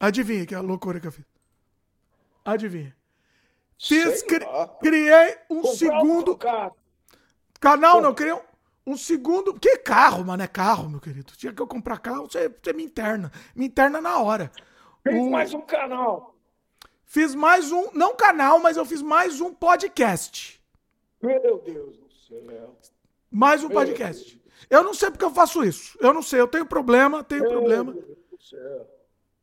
Adivinha 0.00 0.46
que 0.46 0.54
é 0.54 0.56
a 0.56 0.62
loucura 0.62 0.98
que 0.98 1.06
eu 1.06 1.12
fiz. 1.12 1.26
Adivinha. 2.42 2.96
Fiz, 3.78 4.22
cri, 4.22 4.46
criei 4.80 5.36
um 5.50 5.62
segundo. 5.64 6.32
Um 6.32 6.38
canal, 7.60 8.00
não, 8.00 8.14
criei 8.14 8.32
um, 8.32 8.40
um, 8.86 8.96
segundo. 8.96 9.60
Que 9.60 9.76
carro, 9.76 10.24
mano? 10.24 10.42
É 10.42 10.46
carro, 10.46 10.88
meu 10.88 11.00
querido. 11.00 11.34
Tinha 11.36 11.52
que 11.52 11.60
eu 11.60 11.66
comprar 11.66 11.98
carro, 11.98 12.22
você, 12.22 12.48
você 12.48 12.72
me 12.72 12.82
interna. 12.82 13.30
Me 13.54 13.66
interna 13.66 14.00
na 14.00 14.20
hora. 14.20 14.50
Fiz 15.02 15.20
o, 15.20 15.30
mais 15.30 15.52
um 15.52 15.60
canal. 15.60 16.34
Fiz 17.04 17.34
mais 17.34 17.70
um, 17.70 17.90
não 17.92 18.16
canal, 18.16 18.58
mas 18.58 18.78
eu 18.78 18.86
fiz 18.86 19.02
mais 19.02 19.42
um 19.42 19.52
podcast. 19.52 20.64
Meu 21.20 21.58
Deus 21.58 21.98
do 21.98 22.10
céu. 22.10 22.74
Mais 23.34 23.64
um 23.64 23.68
podcast. 23.68 24.40
Eu 24.70 24.84
não 24.84 24.94
sei 24.94 25.10
porque 25.10 25.24
eu 25.24 25.30
faço 25.34 25.64
isso. 25.64 25.98
Eu 26.00 26.14
não 26.14 26.22
sei. 26.22 26.40
Eu 26.40 26.46
tenho 26.46 26.64
problema, 26.64 27.24
tenho 27.24 27.42
Meu 27.42 27.50
problema. 27.50 27.92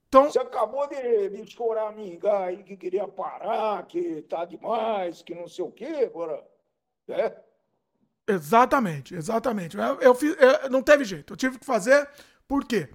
Então, 0.07 0.31
Você 0.31 0.39
acabou 0.39 0.87
de, 0.87 1.29
de 1.29 1.51
chorar 1.51 1.89
a 1.89 1.91
minga 1.91 2.45
aí 2.45 2.63
que 2.63 2.77
queria 2.77 3.05
parar, 3.05 3.85
que 3.85 4.21
tá 4.23 4.45
demais, 4.45 5.21
que 5.21 5.35
não 5.35 5.45
sei 5.45 5.65
o 5.65 5.71
quê, 5.71 6.05
agora. 6.05 6.41
É? 7.09 7.35
Exatamente, 8.29 9.13
exatamente. 9.13 9.77
Eu, 9.77 9.99
eu 9.99 10.15
fiz, 10.15 10.37
eu, 10.39 10.69
não 10.69 10.81
teve 10.81 11.03
jeito. 11.03 11.33
Eu 11.33 11.37
tive 11.37 11.59
que 11.59 11.65
fazer, 11.65 12.07
por 12.47 12.63
quê? 12.63 12.87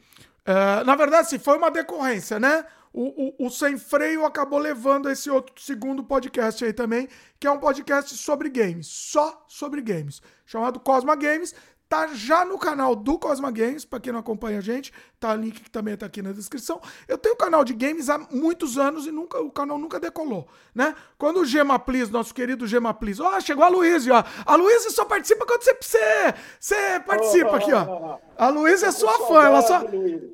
É, 0.47 0.83
na 0.83 0.97
verdade, 0.97 1.29
sim, 1.29 1.39
foi 1.39 1.59
uma 1.59 1.71
decorrência, 1.71 2.41
né? 2.41 2.65
O, 2.99 3.43
o, 3.43 3.47
o, 3.47 3.51
Sem 3.51 3.77
Freio 3.77 4.25
acabou 4.25 4.59
levando 4.59 5.11
esse 5.11 5.29
outro 5.29 5.63
segundo 5.63 6.03
podcast 6.03 6.65
aí 6.65 6.73
também, 6.73 7.07
que 7.39 7.47
é 7.47 7.51
um 7.51 7.59
podcast 7.59 8.17
sobre 8.17 8.49
games, 8.49 8.87
só 8.87 9.45
sobre 9.47 9.83
games, 9.83 10.23
chamado 10.47 10.81
Cosma 10.81 11.15
Games. 11.15 11.55
Tá 11.89 12.09
já 12.09 12.45
no 12.45 12.59
canal 12.59 12.97
do 12.97 13.17
Cosma 13.17 13.49
Games, 13.53 13.85
para 13.85 14.01
quem 14.01 14.13
não 14.13 14.19
acompanha 14.19 14.59
a 14.59 14.61
gente, 14.61 14.93
tá 15.21 15.33
o 15.33 15.37
link 15.37 15.61
que 15.61 15.71
também 15.71 15.97
tá 15.97 16.05
aqui 16.07 16.21
na 16.21 16.33
descrição. 16.33 16.81
Eu 17.07 17.17
tenho 17.17 17.37
canal 17.37 17.65
de 17.65 17.73
games 17.75 18.11
há 18.11 18.19
muitos 18.19 18.77
anos 18.77 19.07
e 19.07 19.13
nunca 19.13 19.41
o 19.41 19.53
canal 19.53 19.79
nunca 19.79 20.01
decolou, 20.01 20.49
né? 20.75 20.97
Quando 21.17 21.39
o 21.39 21.45
Gema 21.45 21.79
Please, 21.79 22.11
nosso 22.11 22.35
querido 22.35 22.67
Gema 22.67 22.93
Please, 22.93 23.23
ó, 23.23 23.39
chegou 23.41 23.63
a 23.65 23.69
Luísa, 23.69 24.15
ó. 24.15 24.25
A 24.45 24.57
Luísa 24.57 24.91
só 24.91 25.05
participa 25.05 25.47
quando 25.47 25.63
você 25.63 25.77
você, 25.81 26.35
você 26.59 27.01
participa 27.07 27.57
aqui, 27.57 27.73
ó. 27.73 28.19
A 28.37 28.49
Luísa 28.49 28.87
é 28.87 28.91
sua 28.91 29.19
fã, 29.29 29.45
ela 29.45 29.63
só 29.63 29.83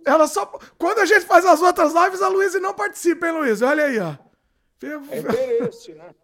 ela 0.07 0.27
só 0.27 0.47
quando 0.79 1.01
a 1.01 1.05
gente 1.05 1.27
faz 1.27 1.45
as 1.45 1.61
outras 1.61 1.93
lives, 1.93 2.23
a 2.23 2.29
Luísa 2.29 2.61
não 2.61 2.73
participa, 2.73 3.27
hein, 3.27 3.35
Luísa? 3.35 3.69
Olha 3.69 3.85
aí, 3.85 3.99
ó. 3.99 4.15
É 5.11 5.19
interesse, 5.19 5.93
né? 5.93 6.15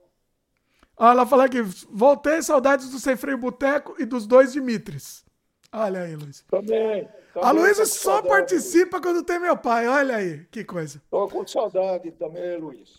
Ela 0.98 1.24
fala 1.26 1.44
aqui, 1.44 1.62
voltei, 1.90 2.42
saudades 2.42 2.90
do 2.90 2.98
Sem 2.98 3.16
Freio 3.16 3.38
Boteco 3.38 3.94
e 3.98 4.04
dos 4.04 4.26
dois 4.26 4.52
Dimitris. 4.52 5.24
Olha 5.72 6.00
aí, 6.02 6.16
Luiz. 6.16 6.44
Também. 6.50 7.08
A 7.37 7.50
Luísa 7.50 7.84
só 7.87 8.14
saudade. 8.14 8.28
participa 8.28 9.00
quando 9.00 9.22
tem 9.22 9.38
meu 9.38 9.56
pai. 9.56 9.87
Olha 9.87 10.16
aí, 10.16 10.44
que 10.50 10.64
coisa. 10.64 11.00
Tô 11.11 11.28
com 11.28 11.46
saudade 11.46 12.11
também, 12.12 12.58
Luiz. 12.58 12.90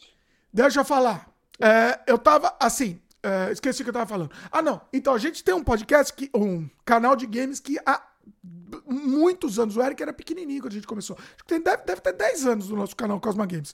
Deixa 0.54 0.80
eu 0.80 0.86
falar. 0.86 1.30
É, 1.60 2.00
eu 2.08 2.18
tava, 2.18 2.56
assim, 2.60 3.02
é, 3.22 3.52
esqueci 3.52 3.82
o 3.82 3.84
que 3.84 3.90
eu 3.90 3.94
tava 3.94 4.06
falando. 4.06 4.32
Ah, 4.52 4.62
não. 4.62 4.80
Então, 4.94 5.14
a 5.14 5.18
gente 5.18 5.44
tem 5.44 5.54
um 5.54 5.64
podcast, 5.64 6.14
que, 6.14 6.30
um 6.34 6.70
canal 6.86 7.16
de 7.16 7.26
games 7.26 7.60
que 7.60 7.78
há 7.86 8.02
muitos 9.00 9.58
anos, 9.58 9.78
o 9.78 9.82
Eric 9.82 10.02
era 10.02 10.14
pequenininho 10.14 10.62
quando 10.62 10.74
a 10.74 10.76
gente 10.76 10.88
começou. 10.88 11.18
Acho 11.18 11.44
que 11.46 11.60
deve, 11.60 11.84
deve 11.84 12.02
ter 12.02 12.14
10 12.14 12.46
anos 12.46 12.70
no 12.70 12.76
nosso 12.76 12.96
canal 12.96 13.20
Cosma 13.20 13.46
Games. 13.46 13.74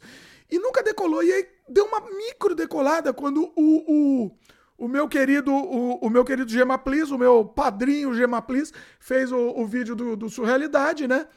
E 0.49 0.59
nunca 0.59 0.83
decolou. 0.83 1.23
E 1.23 1.31
aí 1.31 1.47
deu 1.67 1.85
uma 1.85 2.01
micro 2.01 2.55
decolada 2.55 3.13
quando 3.13 3.51
o, 3.55 4.25
o, 4.25 4.31
o 4.77 4.87
meu 4.87 5.07
querido 5.07 5.51
o, 5.53 5.95
o 5.97 6.09
meu 6.09 6.23
querido 6.23 6.51
Gemaplis, 6.51 7.11
o 7.11 7.17
meu 7.17 7.43
padrinho 7.45 8.13
Gemaplis, 8.13 8.71
fez 8.99 9.31
o, 9.31 9.37
o 9.37 9.65
vídeo 9.65 9.95
do, 9.95 10.15
do 10.15 10.29
Surrealidade, 10.29 11.07
né? 11.07 11.27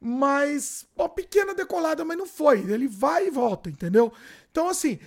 Mas, 0.00 0.86
uma 0.94 1.08
pequena 1.08 1.54
decolada, 1.54 2.04
mas 2.04 2.18
não 2.18 2.26
foi. 2.26 2.60
Ele 2.70 2.86
vai 2.86 3.28
e 3.28 3.30
volta, 3.30 3.70
entendeu? 3.70 4.12
Então, 4.50 4.68
assim, 4.68 4.98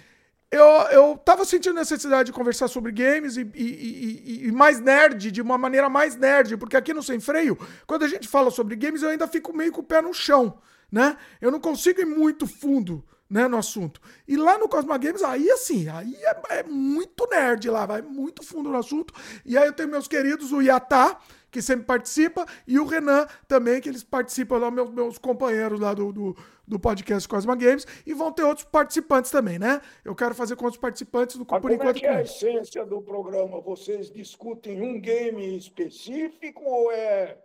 eu, 0.52 0.66
eu 0.92 1.18
tava 1.18 1.46
sentindo 1.46 1.76
necessidade 1.76 2.28
de 2.28 2.34
conversar 2.34 2.68
sobre 2.68 2.92
games 2.92 3.38
e, 3.38 3.42
e, 3.54 3.64
e, 3.64 4.48
e, 4.48 4.52
mais 4.52 4.80
nerd, 4.80 5.32
de 5.32 5.42
uma 5.42 5.58
maneira 5.58 5.90
mais 5.90 6.16
nerd, 6.16 6.58
porque 6.58 6.76
aqui 6.76 6.94
no 6.94 7.04
Sem 7.04 7.20
Freio, 7.20 7.58
quando 7.86 8.04
a 8.04 8.08
gente 8.08 8.28
fala 8.28 8.50
sobre 8.50 8.76
games, 8.76 9.04
eu 9.04 9.10
ainda 9.10 9.28
fico 9.28 9.56
meio 9.56 9.72
com 9.72 9.82
o 9.82 9.84
pé 9.84 10.02
no 10.02 10.14
chão, 10.14 10.60
né? 10.92 11.18
Eu 11.40 11.52
não 11.52 11.60
consigo 11.60 12.02
ir 12.02 12.06
muito 12.06 12.48
fundo 12.48 13.06
né, 13.30 13.48
no 13.48 13.58
assunto. 13.58 14.02
E 14.28 14.36
lá 14.36 14.58
no 14.58 14.68
Cosma 14.68 14.98
Games, 14.98 15.22
aí 15.22 15.50
assim, 15.52 15.88
aí 15.88 16.16
é, 16.16 16.60
é, 16.60 16.64
muito 16.64 17.28
nerd 17.30 17.70
lá, 17.70 17.86
vai 17.86 18.02
muito 18.02 18.44
fundo 18.44 18.70
no 18.70 18.78
assunto. 18.78 19.14
E 19.46 19.56
aí 19.56 19.68
eu 19.68 19.74
tenho 19.74 19.90
meus 19.90 20.08
queridos, 20.08 20.52
o 20.52 20.62
Yatá, 20.62 21.20
que 21.52 21.62
sempre 21.62 21.86
participa, 21.86 22.46
e 22.68 22.80
o 22.80 22.86
Renan 22.86 23.28
também, 23.48 23.80
que 23.80 23.90
eles 23.90 24.04
participam 24.04 24.58
lá, 24.58 24.72
meus, 24.72 24.90
meus 24.92 25.18
companheiros 25.18 25.80
lá 25.80 25.94
do, 25.94 26.12
do, 26.12 26.38
do, 26.70 26.80
podcast 26.80 27.28
Cosma 27.28 27.56
Games, 27.56 27.86
e 28.06 28.14
vão 28.14 28.32
ter 28.32 28.44
outros 28.44 28.66
participantes 28.66 29.32
também, 29.32 29.60
né? 29.60 29.82
Eu 30.06 30.16
quero 30.16 30.36
fazer 30.36 30.56
com 30.56 30.66
outros 30.66 30.80
participantes 30.80 31.36
do 31.36 31.46
Mas 31.50 31.62
por 31.62 31.72
enquanto. 31.72 31.98
É 31.98 32.00
que 32.00 32.06
é 32.06 32.16
a 32.16 32.22
essência 32.22 32.86
do 32.86 33.02
programa? 33.02 33.60
Vocês 33.60 34.12
discutem 34.12 34.82
um 34.82 35.00
game 35.00 35.58
específico 35.58 36.64
ou 36.64 36.92
é, 36.92 37.38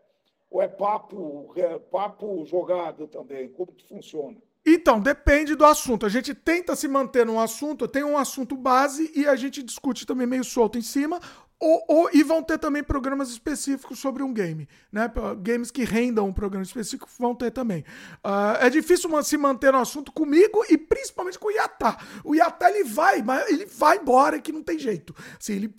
ou 0.51 0.63
é 0.63 0.69
papo, 0.69 1.53
é 1.57 1.79
papo 1.79 2.45
jogado 2.47 3.07
também? 3.09 3.49
Como 3.49 3.73
que 3.73 3.89
funciona? 3.89 4.37
Então, 4.67 4.99
depende 4.99 5.55
do 5.55 5.65
assunto. 5.65 6.07
A 6.07 6.09
gente 6.09 6.35
tenta 6.35 6.75
se 6.75 6.89
manter 6.89 7.27
num 7.27 7.39
assunto, 7.39 7.87
tem 7.87 8.03
um 8.03 8.17
assunto 8.17 8.57
base 8.57 9.13
e 9.15 9.27
a 9.27 9.37
gente 9.37 9.63
discute 9.63 10.07
também 10.07 10.27
meio 10.27 10.43
solto 10.43 10.79
em 10.79 10.83
cima. 10.83 11.21
Ou, 11.61 11.85
ou, 11.89 12.11
e 12.13 12.23
vão 12.23 12.43
ter 12.43 12.59
também 12.59 12.83
programas 12.83 13.31
específicos 13.31 13.99
sobre 13.99 14.23
um 14.23 14.35
game, 14.35 14.69
né? 14.93 15.11
Games 15.41 15.71
que 15.71 15.85
rendam 15.85 16.27
um 16.29 16.33
programa 16.33 16.65
específico 16.65 17.09
vão 17.19 17.35
ter 17.35 17.51
também. 17.51 17.85
Uh, 18.25 18.59
é 18.61 18.69
difícil 18.69 19.09
se 19.23 19.37
manter 19.37 19.73
no 19.73 19.79
assunto 19.79 20.13
comigo 20.13 20.65
e 20.69 20.77
principalmente 20.77 21.39
com 21.39 21.49
o 21.49 21.53
Yatá. 21.53 21.97
O 22.25 22.35
Yatá 22.35 22.71
ele 22.71 22.85
vai, 22.85 23.23
mas 23.23 23.49
ele 23.49 23.67
vai 23.67 23.99
embora 23.99 24.41
que 24.41 24.53
não 24.53 24.63
tem 24.63 24.79
jeito. 24.79 25.15
Assim, 25.41 25.55
ele... 25.55 25.75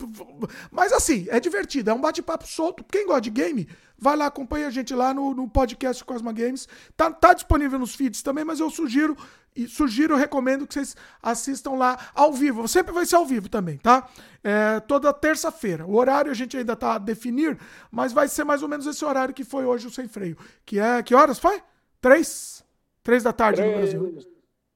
Mas 0.70 0.92
assim, 0.92 1.26
é 1.28 1.38
divertido, 1.38 1.90
é 1.90 1.94
um 1.94 2.00
bate-papo 2.00 2.46
solto. 2.46 2.82
Quem 2.82 3.06
gosta 3.06 3.20
de 3.20 3.30
game, 3.30 3.68
vai 3.98 4.16
lá, 4.16 4.26
acompanha 4.26 4.66
a 4.66 4.70
gente 4.70 4.94
lá 4.94 5.12
no, 5.14 5.34
no 5.34 5.48
podcast 5.48 6.02
Cosma 6.04 6.32
Games. 6.32 6.66
Tá, 6.96 7.10
tá 7.12 7.32
disponível 7.34 7.78
nos 7.78 7.94
feeds 7.94 8.22
também, 8.22 8.44
mas 8.44 8.60
eu 8.60 8.70
sugiro 8.70 9.16
e 9.56 9.68
sugiro, 9.68 10.16
recomendo 10.16 10.66
que 10.66 10.74
vocês 10.74 10.96
assistam 11.22 11.72
lá 11.72 11.98
ao 12.14 12.32
vivo. 12.32 12.68
Sempre 12.68 12.92
vai 12.92 13.06
ser 13.06 13.16
ao 13.16 13.24
vivo 13.24 13.48
também, 13.48 13.78
tá? 13.78 14.08
É, 14.44 14.80
toda 14.80 15.12
terça-feira. 15.12 15.86
O 15.86 15.96
horário 15.96 16.30
a 16.30 16.34
gente 16.34 16.56
ainda 16.56 16.76
tá 16.76 16.94
a 16.94 16.98
definir, 16.98 17.58
mas 17.90 18.12
vai 18.12 18.28
ser 18.28 18.44
mais 18.44 18.62
ou 18.62 18.68
menos 18.68 18.86
esse 18.86 19.04
horário 19.04 19.34
que 19.34 19.44
foi 19.44 19.64
hoje 19.64 19.86
o 19.86 19.90
Sem 19.90 20.06
Freio. 20.06 20.36
Que 20.64 20.78
é. 20.78 21.02
Que 21.02 21.14
horas 21.14 21.38
foi? 21.38 21.62
Três? 22.00 22.64
Três 23.02 23.22
da 23.22 23.32
tarde 23.32 23.62
três, 23.62 23.94
no 23.94 24.12
Brasil. 24.12 24.32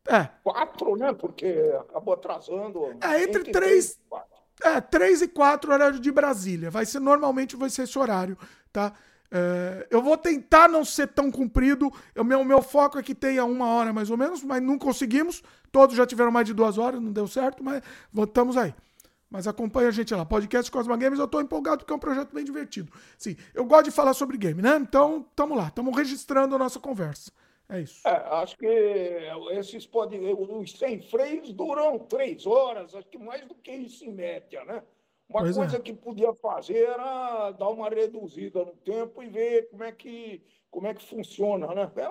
É. 0.09 0.29
Quatro, 0.43 0.97
né? 0.97 1.13
Porque 1.13 1.73
acabou 1.81 2.15
atrasando. 2.15 2.87
É, 3.01 3.23
entre, 3.23 3.41
entre 3.41 3.53
três. 3.53 3.99
três 4.09 4.31
é, 4.63 4.81
três 4.81 5.23
e 5.23 5.29
quatro 5.29 5.73
horário 5.73 5.99
de 5.99 6.13
Brasília. 6.13 6.71
Vai 6.71 6.87
ser, 6.87 7.01
normalmente 7.01 7.57
vai 7.57 7.71
ser 7.71 7.83
esse 7.83 7.99
horário, 7.99 8.37
tá? 8.73 8.93
É, 9.31 9.87
eu 9.91 10.03
vou 10.03 10.17
tentar 10.17 10.69
não 10.69 10.85
ser 10.85 11.09
tão 11.09 11.31
comprido. 11.31 11.91
O 12.17 12.25
meu, 12.25 12.45
meu 12.45 12.63
foco 12.63 12.99
é 12.99 13.03
que 13.03 13.15
tenha 13.15 13.45
uma 13.45 13.67
hora 13.67 13.93
mais 13.93 14.11
ou 14.11 14.17
menos, 14.17 14.43
mas 14.43 14.63
não 14.63 14.79
conseguimos. 14.79 15.43
Todos 15.71 15.95
já 15.95 16.07
tiveram 16.07 16.33
mais 16.33 16.47
de 16.47 16.55
duas 16.55 16.79
horas, 16.79 17.01
não 17.01 17.13
deu 17.13 17.29
certo, 17.29 17.63
mas 17.63 17.83
estamos 18.17 18.57
aí. 18.57 18.75
Mas 19.31 19.47
acompanha 19.47 19.89
a 19.89 19.93
gente 19.93 20.13
lá. 20.13 20.27
Podcast 20.27 20.69
Cosma 20.73 20.97
Games, 20.97 21.21
eu 21.21 21.29
tô 21.29 21.41
empolgado 21.41 21.79
porque 21.79 21.93
é 21.93 21.97
um 21.97 22.01
projeto 22.01 22.35
bem 22.35 22.45
divertido. 22.45 22.93
Sim, 23.17 23.37
eu 23.55 23.65
gosto 23.65 23.85
de 23.85 23.91
falar 23.93 24.13
sobre 24.13 24.37
game, 24.37 24.61
né? 24.61 24.77
Então, 24.77 25.25
tamo 25.37 25.55
lá, 25.55 25.69
estamos 25.69 25.97
registrando 25.97 26.57
a 26.57 26.59
nossa 26.59 26.81
conversa. 26.81 27.31
É 27.69 27.81
isso. 27.81 28.01
É, 28.05 28.11
acho 28.43 28.59
que 28.59 28.67
esses 29.53 29.87
podem. 29.87 30.35
Os 30.35 30.73
sem 30.73 31.01
freios 31.01 31.53
duram 31.53 32.01
três 32.01 32.45
horas, 32.45 32.93
acho 32.97 33.07
que 33.07 33.19
mais 33.19 33.47
do 33.47 33.55
que 33.55 33.71
isso 33.71 34.05
em 34.05 34.13
média, 34.13 34.65
né? 34.65 34.83
Uma 35.31 35.43
pois 35.43 35.57
coisa 35.57 35.77
é. 35.77 35.81
que 35.81 35.93
podia 35.93 36.35
fazer 36.35 36.89
era 36.89 37.53
dar 37.53 37.69
uma 37.69 37.89
reduzida 37.89 38.65
no 38.65 38.75
tempo 38.79 39.23
e 39.23 39.29
ver 39.29 39.69
como 39.71 39.85
é 39.85 39.93
que, 39.93 40.43
como 40.69 40.89
é 40.89 40.95
que 40.95 41.05
funciona, 41.05 41.73
né? 41.73 41.91
É 41.95 42.09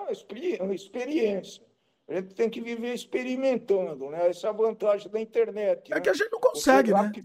uma, 0.62 0.74
experiência. 0.74 1.62
A 2.08 2.14
gente 2.14 2.34
tem 2.34 2.48
que 2.48 2.62
viver 2.62 2.94
experimentando, 2.94 4.08
né? 4.08 4.30
Essa 4.30 4.46
é 4.46 4.50
a 4.50 4.54
vantagem 4.54 5.10
da 5.10 5.20
internet. 5.20 5.92
É 5.92 5.96
né? 5.96 6.00
que 6.00 6.08
a 6.08 6.14
gente 6.14 6.32
não 6.32 6.40
consegue, 6.40 6.94
né? 6.94 7.12
Que... 7.14 7.22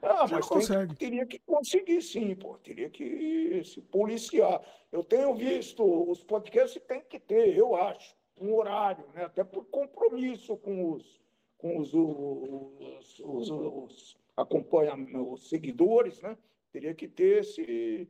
Ah, 0.00 0.28
mas 0.30 0.46
consegue. 0.46 0.94
Que, 0.94 1.00
teria 1.00 1.26
que 1.26 1.40
conseguir 1.40 2.00
sim, 2.02 2.32
pô. 2.36 2.56
Teria 2.58 2.88
que 2.88 3.62
se 3.64 3.82
policiar. 3.82 4.62
Eu 4.92 5.02
tenho 5.02 5.34
visto, 5.34 5.82
os 6.08 6.22
podcasts 6.22 6.80
tem 6.86 7.00
que 7.00 7.18
ter, 7.18 7.58
eu 7.58 7.74
acho, 7.74 8.14
um 8.40 8.54
horário, 8.54 9.04
né? 9.12 9.24
Até 9.24 9.42
por 9.42 9.64
compromisso 9.64 10.56
com 10.56 10.92
os, 10.92 11.20
com 11.58 11.78
os, 11.78 11.92
os, 11.92 13.20
os, 13.20 13.50
os 13.50 14.19
acompanha 14.40 14.94
os 14.94 15.48
seguidores, 15.48 16.20
né? 16.20 16.36
Teria 16.72 16.94
que 16.94 17.08
ter 17.08 17.40
esse, 17.40 18.08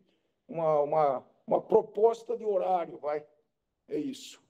uma, 0.48 0.80
uma, 0.80 1.26
uma 1.46 1.60
proposta 1.60 2.36
de 2.36 2.44
horário, 2.44 2.98
vai. 2.98 3.24
É 3.88 3.98
isso. 3.98 4.42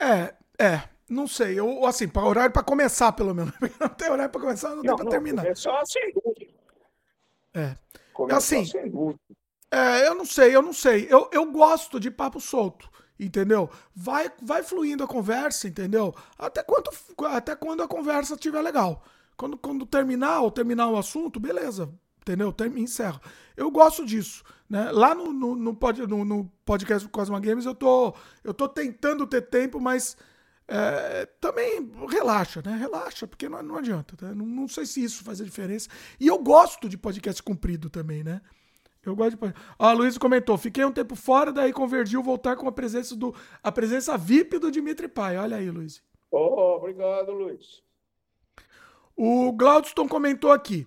É, 0.00 0.34
é. 0.62 0.88
Não 1.08 1.28
sei. 1.28 1.58
Eu, 1.58 1.84
assim, 1.84 2.08
para 2.08 2.26
horário 2.26 2.52
para 2.52 2.62
começar, 2.62 3.12
pelo 3.12 3.34
menos. 3.34 3.52
Não 3.78 3.88
tem 3.88 4.10
horário 4.10 4.32
para 4.32 4.40
começar, 4.40 4.70
não, 4.70 4.76
não 4.76 4.82
tem 4.82 4.96
para 4.96 5.10
terminar. 5.10 5.46
É 5.46 5.54
só 5.54 5.84
sem 5.84 6.12
dúvida. 6.12 6.52
É. 7.54 7.76
Começar 8.12 8.38
assim, 8.38 8.64
sem 8.64 8.90
dúvida. 8.90 9.20
É, 9.70 10.06
eu 10.06 10.14
não 10.14 10.24
sei, 10.24 10.54
eu 10.54 10.62
não 10.62 10.72
sei. 10.72 11.06
Eu, 11.10 11.28
eu 11.32 11.50
gosto 11.50 11.98
de 11.98 12.10
papo 12.10 12.40
solto, 12.40 12.90
entendeu? 13.18 13.68
Vai, 13.94 14.30
vai 14.40 14.62
fluindo 14.62 15.04
a 15.04 15.08
conversa, 15.08 15.68
entendeu? 15.68 16.14
Até 16.38 16.62
quando, 16.62 16.90
até 17.26 17.54
quando 17.54 17.82
a 17.82 17.88
conversa 17.88 18.34
estiver 18.34 18.62
legal. 18.62 19.04
Quando, 19.36 19.56
quando 19.56 19.84
terminar 19.84 20.40
ou 20.40 20.50
terminar 20.50 20.88
o 20.88 20.96
assunto, 20.96 21.38
beleza, 21.38 21.92
entendeu? 22.20 22.52
Termina, 22.52 22.80
encerra. 22.80 23.20
Eu 23.56 23.70
gosto 23.70 24.04
disso. 24.04 24.42
Né? 24.68 24.90
Lá 24.90 25.14
no, 25.14 25.32
no, 25.32 25.54
no, 25.54 25.74
pod, 25.74 26.06
no, 26.06 26.24
no 26.24 26.50
podcast 26.64 27.06
Cosma 27.08 27.38
Games 27.38 27.64
eu 27.64 27.74
tô, 27.74 28.14
eu 28.42 28.52
tô 28.52 28.68
tentando 28.68 29.26
ter 29.26 29.42
tempo, 29.42 29.78
mas 29.78 30.16
é, 30.68 31.26
também 31.40 31.88
relaxa, 32.08 32.60
né? 32.64 32.76
Relaxa, 32.76 33.26
porque 33.26 33.48
não, 33.48 33.62
não 33.62 33.76
adianta. 33.76 34.16
Tá? 34.16 34.34
Não, 34.34 34.46
não, 34.46 34.66
sei 34.66 34.84
se 34.84 35.02
isso 35.02 35.22
faz 35.22 35.40
a 35.40 35.44
diferença. 35.44 35.88
E 36.18 36.26
eu 36.26 36.38
gosto 36.38 36.88
de 36.88 36.98
podcast 36.98 37.42
comprido 37.42 37.88
também, 37.88 38.24
né? 38.24 38.40
Eu 39.04 39.14
gosto 39.14 39.30
de 39.30 39.36
podcast. 39.36 39.74
Ah, 39.78 39.92
Luiz 39.92 40.18
comentou: 40.18 40.58
fiquei 40.58 40.84
um 40.84 40.92
tempo 40.92 41.14
fora, 41.14 41.52
daí 41.52 41.72
convergiu 41.72 42.22
voltar 42.22 42.56
com 42.56 42.66
a 42.66 42.72
presença 42.72 43.14
do 43.14 43.34
a 43.62 43.70
presença 43.70 44.18
VIP 44.18 44.58
do 44.58 44.70
Dimitri 44.70 45.06
Pai. 45.06 45.38
Olha 45.38 45.58
aí, 45.58 45.70
Luiz. 45.70 46.02
Oh, 46.30 46.76
obrigado, 46.76 47.32
Luiz. 47.32 47.85
O 49.16 49.52
Glaudston 49.52 50.06
comentou 50.06 50.52
aqui, 50.52 50.86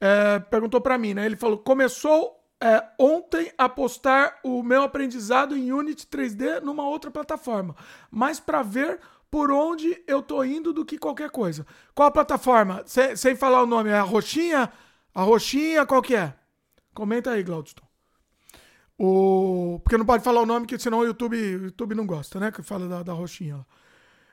é, 0.00 0.38
perguntou 0.38 0.80
para 0.80 0.96
mim, 0.96 1.14
né? 1.14 1.26
Ele 1.26 1.36
falou: 1.36 1.58
começou 1.58 2.38
é, 2.60 2.82
ontem 2.98 3.52
a 3.58 3.68
postar 3.68 4.38
o 4.42 4.62
meu 4.62 4.82
aprendizado 4.82 5.56
em 5.56 5.72
Unity 5.72 6.06
3D 6.06 6.60
numa 6.60 6.88
outra 6.88 7.10
plataforma, 7.10 7.76
mas 8.10 8.40
para 8.40 8.62
ver 8.62 8.98
por 9.30 9.50
onde 9.50 10.02
eu 10.06 10.22
tô 10.22 10.42
indo 10.42 10.72
do 10.72 10.84
que 10.84 10.98
qualquer 10.98 11.30
coisa. 11.30 11.66
Qual 11.94 12.08
a 12.08 12.10
plataforma? 12.10 12.82
Sem, 12.86 13.14
sem 13.14 13.36
falar 13.36 13.62
o 13.62 13.66
nome, 13.66 13.90
é 13.90 13.98
a 13.98 14.02
roxinha? 14.02 14.72
A 15.14 15.22
roxinha, 15.22 15.84
qual 15.84 16.00
que 16.00 16.16
é? 16.16 16.34
Comenta 16.94 17.32
aí, 17.32 17.42
Glaudston. 17.42 17.86
O... 18.98 19.80
Porque 19.84 19.96
não 19.96 20.06
pode 20.06 20.24
falar 20.24 20.40
o 20.40 20.46
nome, 20.46 20.66
que 20.66 20.78
senão 20.78 21.00
o 21.00 21.04
YouTube, 21.04 21.36
o 21.36 21.64
YouTube 21.66 21.94
não 21.94 22.06
gosta, 22.06 22.40
né? 22.40 22.50
Que 22.50 22.62
fala 22.62 22.88
da, 22.88 23.02
da 23.02 23.12
roxinha. 23.12 23.64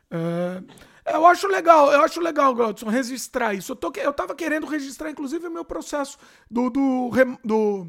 É... 0.09 0.63
Eu 1.05 1.25
acho 1.27 1.47
legal, 1.47 1.91
eu 1.91 2.01
acho 2.01 2.19
legal, 2.19 2.53
Glaudson, 2.55 2.89
registrar 2.89 3.53
isso. 3.53 3.73
Eu, 3.73 3.75
tô, 3.75 3.93
eu 3.95 4.11
tava 4.11 4.33
querendo 4.33 4.65
registrar, 4.65 5.11
inclusive, 5.11 5.47
o 5.47 5.51
meu 5.51 5.63
processo 5.63 6.17
do, 6.49 6.69
do, 6.69 7.11
do 7.43 7.87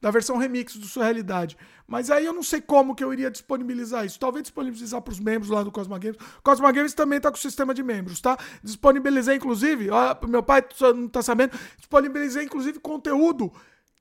da 0.00 0.10
versão 0.10 0.36
remix 0.36 0.76
do 0.76 0.86
Sua 0.86 1.04
Realidade. 1.04 1.56
Mas 1.86 2.10
aí 2.10 2.24
eu 2.26 2.32
não 2.32 2.42
sei 2.42 2.60
como 2.60 2.94
que 2.94 3.02
eu 3.02 3.12
iria 3.12 3.30
disponibilizar 3.30 4.04
isso. 4.04 4.20
Talvez 4.20 4.42
disponibilizar 4.42 5.00
para 5.00 5.12
os 5.12 5.18
membros 5.18 5.50
lá 5.50 5.62
do 5.62 5.72
Cosma 5.72 5.98
Games. 5.98 6.18
Cosma 6.42 6.70
Games 6.70 6.94
também 6.94 7.20
tá 7.20 7.30
com 7.30 7.38
o 7.38 7.40
sistema 7.40 7.72
de 7.72 7.82
membros, 7.82 8.20
tá? 8.20 8.36
Disponibilizei, 8.62 9.36
inclusive, 9.36 9.90
ó, 9.90 10.14
meu 10.26 10.42
pai 10.42 10.62
não 10.94 11.08
tá 11.08 11.22
sabendo, 11.22 11.58
disponibilizei, 11.78 12.44
inclusive, 12.44 12.78
conteúdo 12.78 13.50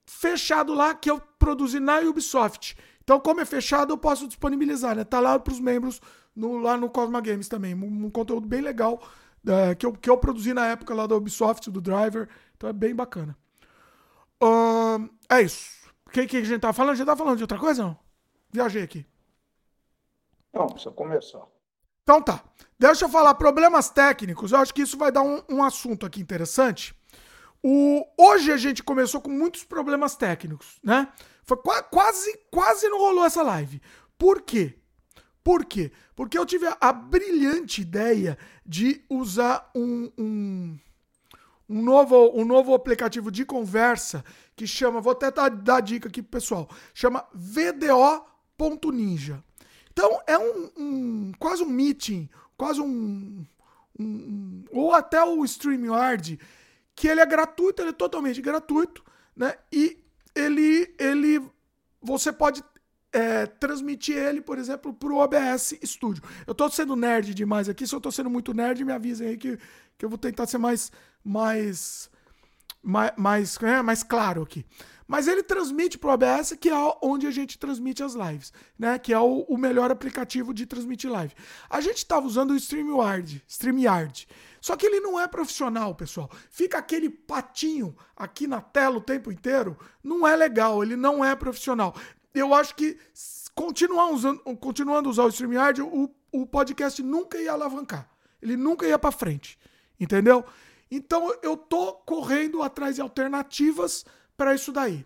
fechado 0.05 0.73
lá 0.73 0.93
que 0.93 1.09
eu 1.09 1.21
produzi 1.39 1.79
na 1.79 1.99
Ubisoft. 1.99 2.77
Então, 3.03 3.19
como 3.19 3.39
é 3.39 3.45
fechado, 3.45 3.93
eu 3.93 3.97
posso 3.97 4.27
disponibilizar, 4.27 4.95
né? 4.95 5.05
Tá 5.05 5.19
lá 5.21 5.39
para 5.39 5.53
os 5.53 5.59
membros 5.59 6.01
no, 6.37 6.57
lá 6.59 6.77
no 6.77 6.89
Cosma 6.89 7.19
Games 7.19 7.49
também. 7.49 7.73
Um, 7.73 8.05
um 8.05 8.09
conteúdo 8.09 8.47
bem 8.47 8.61
legal 8.61 9.01
é, 9.45 9.75
que, 9.75 9.85
eu, 9.85 9.93
que 9.93 10.09
eu 10.09 10.17
produzi 10.17 10.53
na 10.53 10.67
época 10.67 10.93
lá 10.93 11.07
da 11.07 11.15
Ubisoft, 11.15 11.69
do 11.71 11.81
Driver. 11.81 12.29
Então 12.55 12.69
é 12.69 12.73
bem 12.73 12.95
bacana. 12.95 13.35
É 15.29 15.41
isso. 15.41 15.69
O 16.05 16.09
que, 16.09 16.25
que 16.27 16.37
a 16.37 16.43
gente 16.43 16.61
tá 16.61 16.71
falando? 16.71 16.93
A 16.93 16.95
gente 16.95 17.07
tá 17.07 17.15
falando 17.15 17.37
de 17.37 17.43
outra 17.43 17.57
coisa 17.57 17.83
não? 17.83 17.97
Viajei 18.51 18.83
aqui. 18.83 19.05
Não, 20.53 20.67
precisa 20.67 20.91
começar. 20.91 21.45
Então 22.03 22.21
tá. 22.21 22.43
Deixa 22.79 23.05
eu 23.05 23.09
falar 23.09 23.33
problemas 23.33 23.89
técnicos. 23.89 24.51
Eu 24.51 24.59
acho 24.59 24.73
que 24.73 24.83
isso 24.83 24.97
vai 24.97 25.11
dar 25.11 25.23
um, 25.23 25.41
um 25.49 25.63
assunto 25.63 26.05
aqui 26.05 26.21
interessante. 26.21 26.95
O, 27.61 28.05
hoje 28.17 28.51
a 28.51 28.57
gente 28.57 28.83
começou 28.83 29.19
com 29.19 29.29
muitos 29.29 29.63
problemas 29.63 30.15
técnicos, 30.15 30.79
né? 30.83 31.11
Foi 31.43 31.57
quase, 31.89 32.39
quase 32.51 32.87
não 32.87 32.99
rolou 32.99 33.25
essa 33.25 33.41
live. 33.41 33.81
Por 34.17 34.41
quê? 34.41 34.77
Por 35.47 35.63
quê? 35.63 35.93
Porque 36.13 36.37
eu 36.37 36.45
tive 36.45 36.67
a, 36.67 36.77
a 36.81 36.91
brilhante 36.91 37.81
ideia 37.81 38.37
de 38.65 39.01
usar 39.09 39.71
um, 39.73 40.11
um, 40.17 40.77
um, 41.69 41.81
novo, 41.81 42.37
um 42.37 42.43
novo 42.43 42.73
aplicativo 42.73 43.31
de 43.31 43.45
conversa 43.45 44.25
que 44.57 44.67
chama, 44.67 44.99
vou 44.99 45.13
até 45.13 45.31
dar, 45.31 45.47
dar 45.47 45.79
dica 45.79 46.09
aqui 46.09 46.21
pro 46.21 46.31
pessoal, 46.31 46.69
chama 46.93 47.25
VDO.ninja. 47.33 48.41
Então 49.89 50.19
é 50.27 50.37
um, 50.37 50.69
um, 50.75 51.31
quase 51.39 51.63
um 51.63 51.69
meeting, 51.69 52.29
quase 52.57 52.81
um, 52.81 53.45
um, 53.97 54.65
ou 54.73 54.93
até 54.93 55.23
o 55.23 55.45
StreamYard, 55.45 56.37
que 56.93 57.07
ele 57.07 57.21
é 57.21 57.25
gratuito, 57.25 57.81
ele 57.81 57.91
é 57.91 57.93
totalmente 57.93 58.41
gratuito, 58.41 59.01
né? 59.33 59.55
E 59.71 59.97
ele, 60.35 60.93
ele 60.99 61.41
você 62.01 62.33
pode 62.33 62.61
é, 63.11 63.45
transmitir 63.45 64.17
ele, 64.17 64.41
por 64.41 64.57
exemplo, 64.57 64.93
para 64.93 65.09
o 65.11 65.17
OBS 65.17 65.75
Studio. 65.83 66.23
Eu 66.45 66.51
estou 66.51 66.69
sendo 66.69 66.95
nerd 66.95 67.33
demais 67.33 67.69
aqui. 67.69 67.87
Se 67.87 67.93
eu 67.93 67.97
estou 67.97 68.11
sendo 68.11 68.29
muito 68.29 68.53
nerd, 68.53 68.83
me 68.83 68.91
avisem 68.91 69.29
aí 69.29 69.37
que, 69.37 69.57
que 69.97 70.05
eu 70.05 70.09
vou 70.09 70.17
tentar 70.17 70.45
ser 70.47 70.57
mais, 70.57 70.91
mais, 71.23 72.09
mais, 72.81 73.11
mais, 73.17 73.57
é, 73.63 73.81
mais 73.81 74.03
claro 74.03 74.43
aqui. 74.43 74.65
Mas 75.07 75.27
ele 75.27 75.41
transmite 75.41 75.97
para 75.97 76.09
o 76.09 76.13
OBS, 76.13 76.53
que 76.59 76.69
é 76.69 76.97
onde 77.01 77.25
a 77.25 77.31
gente 77.31 77.57
transmite 77.57 78.03
as 78.03 78.13
lives, 78.13 78.51
né? 78.77 78.99
Que 78.99 79.13
é 79.13 79.19
o, 79.19 79.45
o 79.47 79.57
melhor 79.57 79.89
aplicativo 79.89 80.53
de 80.53 80.65
transmitir 80.65 81.09
live. 81.09 81.33
A 81.69 81.79
gente 81.79 81.97
estava 81.97 82.27
usando 82.27 82.51
o 82.51 82.55
StreamYard, 82.55 83.41
StreamYard. 83.47 84.27
Só 84.59 84.75
que 84.75 84.85
ele 84.85 84.99
não 84.99 85.17
é 85.17 85.25
profissional, 85.27 85.95
pessoal. 85.95 86.29
Fica 86.49 86.77
aquele 86.77 87.09
patinho 87.09 87.95
aqui 88.15 88.47
na 88.47 88.59
tela 88.59 88.97
o 88.97 89.01
tempo 89.01 89.31
inteiro. 89.31 89.77
Não 90.03 90.27
é 90.27 90.35
legal, 90.35 90.83
ele 90.83 90.97
não 90.97 91.23
é 91.23 91.33
profissional. 91.37 91.95
Eu 92.37 92.53
acho 92.53 92.75
que 92.75 92.97
continuar 93.53 94.11
usando, 94.11 94.39
continuando 94.57 95.09
a 95.09 95.11
usar 95.11 95.23
o 95.23 95.29
StreamYard, 95.29 95.81
o, 95.81 96.09
o 96.31 96.45
podcast 96.45 97.01
nunca 97.01 97.37
ia 97.39 97.51
alavancar. 97.51 98.09
Ele 98.41 98.55
nunca 98.55 98.87
ia 98.87 98.99
para 98.99 99.11
frente. 99.11 99.57
Entendeu? 99.99 100.45
Então 100.89 101.33
eu 101.41 101.57
tô 101.57 101.93
correndo 101.93 102.61
atrás 102.61 102.95
de 102.95 103.01
alternativas 103.01 104.05
para 104.35 104.53
isso 104.53 104.71
daí. 104.71 105.05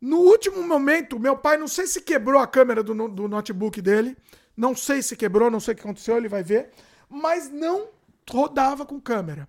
No 0.00 0.18
último 0.18 0.62
momento, 0.62 1.18
meu 1.18 1.36
pai, 1.36 1.56
não 1.56 1.68
sei 1.68 1.86
se 1.86 2.00
quebrou 2.00 2.40
a 2.40 2.46
câmera 2.46 2.82
do, 2.82 3.08
do 3.08 3.28
notebook 3.28 3.80
dele, 3.80 4.16
não 4.56 4.74
sei 4.74 5.02
se 5.02 5.16
quebrou, 5.16 5.50
não 5.50 5.60
sei 5.60 5.72
o 5.72 5.76
que 5.76 5.82
aconteceu, 5.82 6.16
ele 6.16 6.28
vai 6.28 6.42
ver, 6.42 6.70
mas 7.08 7.50
não 7.50 7.88
rodava 8.30 8.84
com 8.84 9.00
câmera. 9.00 9.48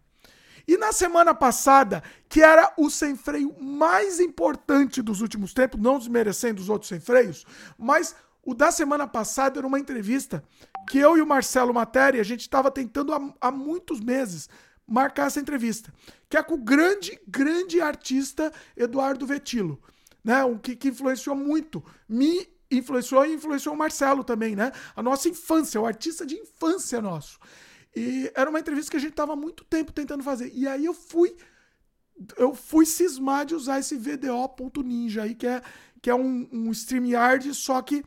E 0.68 0.78
na 0.78 0.92
semana 0.92 1.34
passada, 1.34 2.04
que 2.28 2.42
era 2.42 2.74
o 2.78 2.90
sem 2.90 3.16
freio 3.16 3.56
mais 3.62 4.20
importante 4.20 5.02
dos 5.02 5.22
últimos 5.22 5.54
tempos, 5.54 5.80
não 5.80 5.98
desmerecendo 5.98 6.62
os 6.62 6.68
outros 6.68 6.90
sem 6.90 7.00
freios, 7.00 7.46
mas 7.78 8.14
o 8.44 8.54
da 8.54 8.72
semana 8.72 9.08
passada 9.08 9.60
era 9.60 9.68
uma 9.68 9.80
entrevista 9.80 10.44
que 10.90 10.98
eu 10.98 11.18
e 11.18 11.22
o 11.22 11.28
Marcelo 11.28 11.74
Matéria, 11.74 12.20
a 12.20 12.24
gente 12.24 12.42
estava 12.42 12.70
tentando 12.70 13.14
há, 13.14 13.34
há 13.40 13.52
muitos 13.52 14.00
meses 14.00 14.50
marcar 14.88 15.28
essa 15.28 15.40
entrevista, 15.40 15.94
que 16.30 16.38
é 16.38 16.44
com 16.44 16.56
o 16.56 16.64
grande, 16.64 17.20
grande 17.28 17.82
artista 17.82 18.52
Eduardo 18.76 19.26
Vetilo, 19.26 19.82
né? 20.24 20.44
Um 20.46 20.58
que, 20.58 20.76
que 20.76 20.90
influenciou 20.90 21.36
muito, 21.36 21.84
me 22.08 22.48
influenciou 22.72 23.26
e 23.26 23.34
influenciou 23.34 23.76
o 23.76 23.78
Marcelo 23.78 24.24
também, 24.24 24.56
né? 24.56 24.72
A 24.96 25.04
nossa 25.04 25.28
infância, 25.30 25.80
o 25.80 25.86
artista 25.86 26.26
de 26.26 26.36
infância 26.36 27.02
nosso. 27.02 27.40
E 27.98 28.32
era 28.36 28.50
uma 28.50 28.60
entrevista 28.60 28.92
que 28.92 28.98
a 28.98 29.00
gente 29.00 29.14
tava 29.14 29.34
há 29.34 29.36
muito 29.36 29.64
tempo 29.66 29.92
tentando 29.92 30.24
fazer. 30.24 30.52
E 30.54 30.68
aí 30.68 30.86
eu 30.86 30.94
fui 30.94 31.36
eu 32.36 32.56
fui 32.56 32.86
cismar 32.86 33.46
de 33.46 33.54
usar 33.54 33.80
esse 33.80 33.96
VDO.ninja 33.96 35.24
aí, 35.24 35.36
que 35.36 35.46
é, 35.46 35.62
que 36.02 36.10
é 36.10 36.16
um, 36.16 36.48
um 36.52 36.72
StreamYard, 36.72 37.54
só 37.54 37.82
que 37.82 38.04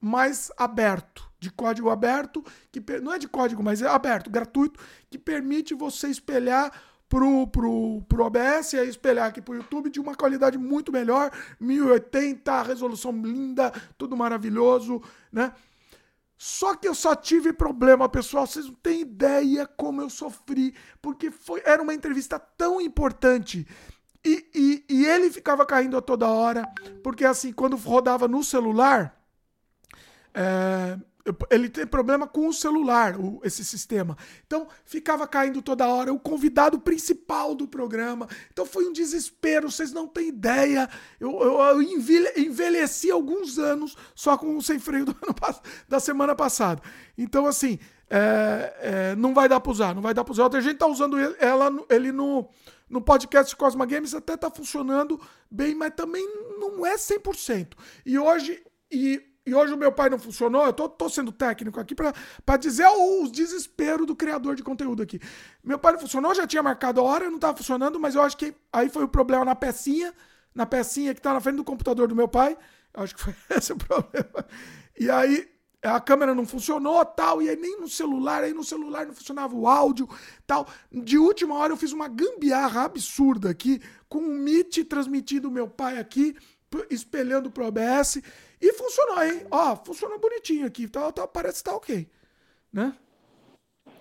mais 0.00 0.52
aberto 0.56 1.30
de 1.40 1.50
código 1.50 1.88
aberto, 1.88 2.44
que 2.70 2.80
não 3.00 3.12
é 3.12 3.18
de 3.18 3.28
código, 3.28 3.62
mas 3.62 3.80
é 3.80 3.86
aberto, 3.86 4.30
gratuito, 4.30 4.78
que 5.10 5.18
permite 5.18 5.74
você 5.74 6.08
espelhar 6.08 6.72
pro, 7.08 7.46
pro, 7.46 8.02
pro 8.08 8.24
OBS 8.24 8.74
e 8.74 8.88
espelhar 8.88 9.28
aqui 9.28 9.40
pro 9.40 9.54
YouTube 9.54 9.90
de 9.90 10.00
uma 10.00 10.14
qualidade 10.14 10.58
muito 10.58 10.92
melhor, 10.92 11.30
1080, 11.60 12.62
resolução 12.62 13.12
linda, 13.12 13.72
tudo 13.96 14.16
maravilhoso, 14.16 15.02
né? 15.32 15.52
Só 16.36 16.74
que 16.74 16.88
eu 16.88 16.94
só 16.94 17.14
tive 17.14 17.52
problema, 17.52 18.08
pessoal. 18.08 18.46
Vocês 18.46 18.66
não 18.66 18.74
têm 18.74 19.02
ideia 19.02 19.66
como 19.66 20.00
eu 20.00 20.10
sofri, 20.10 20.74
porque 21.00 21.30
foi, 21.30 21.62
era 21.64 21.82
uma 21.82 21.94
entrevista 21.94 22.38
tão 22.38 22.80
importante. 22.80 23.66
E, 24.24 24.46
e, 24.54 24.84
e 24.88 25.06
ele 25.06 25.30
ficava 25.30 25.66
caindo 25.66 25.96
a 25.96 26.02
toda 26.02 26.28
hora, 26.28 26.66
porque 27.02 27.24
assim, 27.24 27.52
quando 27.52 27.76
rodava 27.76 28.26
no 28.26 28.42
celular, 28.42 29.20
é, 30.32 30.98
ele 31.50 31.70
tem 31.70 31.86
problema 31.86 32.26
com 32.26 32.48
o 32.48 32.52
celular, 32.52 33.18
o, 33.18 33.40
esse 33.42 33.64
sistema. 33.64 34.16
Então, 34.46 34.68
ficava 34.84 35.26
caindo 35.26 35.62
toda 35.62 35.88
hora. 35.88 36.12
O 36.12 36.20
convidado 36.20 36.78
principal 36.78 37.54
do 37.54 37.66
programa. 37.66 38.28
Então, 38.52 38.66
foi 38.66 38.86
um 38.86 38.92
desespero, 38.92 39.70
vocês 39.70 39.90
não 39.90 40.06
têm 40.06 40.28
ideia. 40.28 40.88
Eu, 41.18 41.30
eu, 41.40 41.60
eu 41.60 41.82
envelheci 41.82 43.10
alguns 43.10 43.58
anos 43.58 43.96
só 44.14 44.36
com 44.36 44.56
o 44.56 44.62
sem 44.62 44.78
freio 44.78 45.04
ano, 45.08 45.34
da 45.88 45.98
semana 45.98 46.34
passada. 46.34 46.82
Então, 47.16 47.46
assim, 47.46 47.78
é, 48.10 48.76
é, 48.80 49.16
não 49.16 49.32
vai 49.32 49.48
dar 49.48 49.60
para 49.60 49.72
usar, 49.72 49.94
não 49.94 50.02
vai 50.02 50.12
dar 50.12 50.24
para 50.24 50.32
usar. 50.32 50.54
A 50.54 50.60
gente 50.60 50.76
tá 50.76 50.86
usando 50.86 51.18
ele, 51.18 51.34
ela, 51.38 51.72
ele 51.88 52.12
no, 52.12 52.48
no 52.88 53.00
podcast 53.00 53.56
Cosma 53.56 53.86
Games, 53.86 54.14
até 54.14 54.36
tá 54.36 54.50
funcionando 54.50 55.18
bem, 55.50 55.74
mas 55.74 55.94
também 55.96 56.26
não 56.58 56.84
é 56.84 56.96
100%. 56.96 57.72
E 58.04 58.18
hoje. 58.18 58.62
E 58.92 59.33
e 59.46 59.54
hoje 59.54 59.74
o 59.74 59.76
meu 59.76 59.92
pai 59.92 60.08
não 60.08 60.18
funcionou, 60.18 60.64
eu 60.64 60.72
tô, 60.72 60.88
tô 60.88 61.08
sendo 61.08 61.30
técnico 61.30 61.78
aqui 61.78 61.94
para 61.94 62.56
dizer 62.56 62.86
o 62.86 63.28
desespero 63.28 64.06
do 64.06 64.16
criador 64.16 64.54
de 64.54 64.62
conteúdo 64.62 65.02
aqui. 65.02 65.20
Meu 65.62 65.78
pai 65.78 65.92
não 65.92 66.00
funcionou, 66.00 66.34
já 66.34 66.46
tinha 66.46 66.62
marcado 66.62 67.00
a 67.00 67.04
hora, 67.04 67.30
não 67.30 67.38
tava 67.38 67.56
funcionando, 67.56 68.00
mas 68.00 68.14
eu 68.14 68.22
acho 68.22 68.36
que 68.36 68.54
aí 68.72 68.88
foi 68.88 69.04
o 69.04 69.08
problema 69.08 69.44
na 69.44 69.54
pecinha, 69.54 70.14
na 70.54 70.64
pecinha 70.64 71.14
que 71.14 71.20
tá 71.20 71.34
na 71.34 71.40
frente 71.40 71.56
do 71.56 71.64
computador 71.64 72.08
do 72.08 72.16
meu 72.16 72.26
pai. 72.26 72.56
Eu 72.94 73.02
acho 73.02 73.14
que 73.14 73.20
foi 73.20 73.34
esse 73.54 73.72
o 73.72 73.76
problema. 73.76 74.46
E 74.98 75.10
aí 75.10 75.46
a 75.82 76.00
câmera 76.00 76.34
não 76.34 76.46
funcionou, 76.46 77.04
tal, 77.04 77.42
e 77.42 77.50
aí 77.50 77.56
nem 77.56 77.78
no 77.78 77.88
celular, 77.88 78.42
aí 78.42 78.54
no 78.54 78.64
celular 78.64 79.04
não 79.04 79.14
funcionava 79.14 79.54
o 79.54 79.68
áudio, 79.68 80.08
tal. 80.46 80.66
De 80.90 81.18
última 81.18 81.54
hora 81.56 81.74
eu 81.74 81.76
fiz 81.76 81.92
uma 81.92 82.08
gambiarra 82.08 82.84
absurda 82.84 83.50
aqui, 83.50 83.82
com 84.08 84.20
o 84.20 84.34
Meet 84.38 84.84
transmitindo 84.88 85.50
meu 85.50 85.68
pai 85.68 85.98
aqui, 85.98 86.34
espelhando 86.90 87.50
pro 87.50 87.66
OBS. 87.66 88.22
E 88.64 88.72
funcionou, 88.72 89.22
hein? 89.22 89.46
Ó, 89.50 89.76
funcionou 89.76 90.18
bonitinho 90.18 90.66
aqui. 90.66 90.88
Tá, 90.88 91.12
tá, 91.12 91.28
parece 91.28 91.58
que 91.58 91.64
tá 91.68 91.76
ok. 91.76 92.08
Né? 92.72 92.96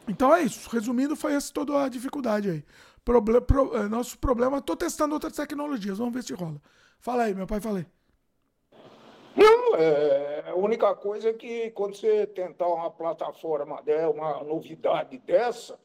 Então 0.07 0.33
é 0.33 0.43
isso. 0.43 0.69
Resumindo, 0.69 1.17
foi 1.17 1.33
essa 1.33 1.53
toda 1.53 1.83
a 1.83 1.89
dificuldade 1.89 2.49
aí. 2.49 2.65
Proble 3.03 3.41
pro, 3.41 3.75
é, 3.75 3.89
nosso 3.89 4.17
problema, 4.17 4.61
tô 4.61 4.77
testando 4.77 5.15
outras 5.15 5.35
tecnologias, 5.35 5.97
vamos 5.97 6.13
ver 6.13 6.23
se 6.23 6.33
rola. 6.33 6.61
Fala 6.97 7.23
aí, 7.23 7.35
meu 7.35 7.45
pai, 7.45 7.59
falei. 7.59 7.85
Não, 9.35 9.75
é, 9.75 10.45
a 10.47 10.55
única 10.55 10.95
coisa 10.95 11.31
é 11.31 11.33
que 11.33 11.69
quando 11.71 11.97
você 11.97 12.25
tentar 12.25 12.67
uma 12.67 12.89
plataforma, 12.89 13.83
uma 14.13 14.41
novidade 14.45 15.17
dessa, 15.17 15.77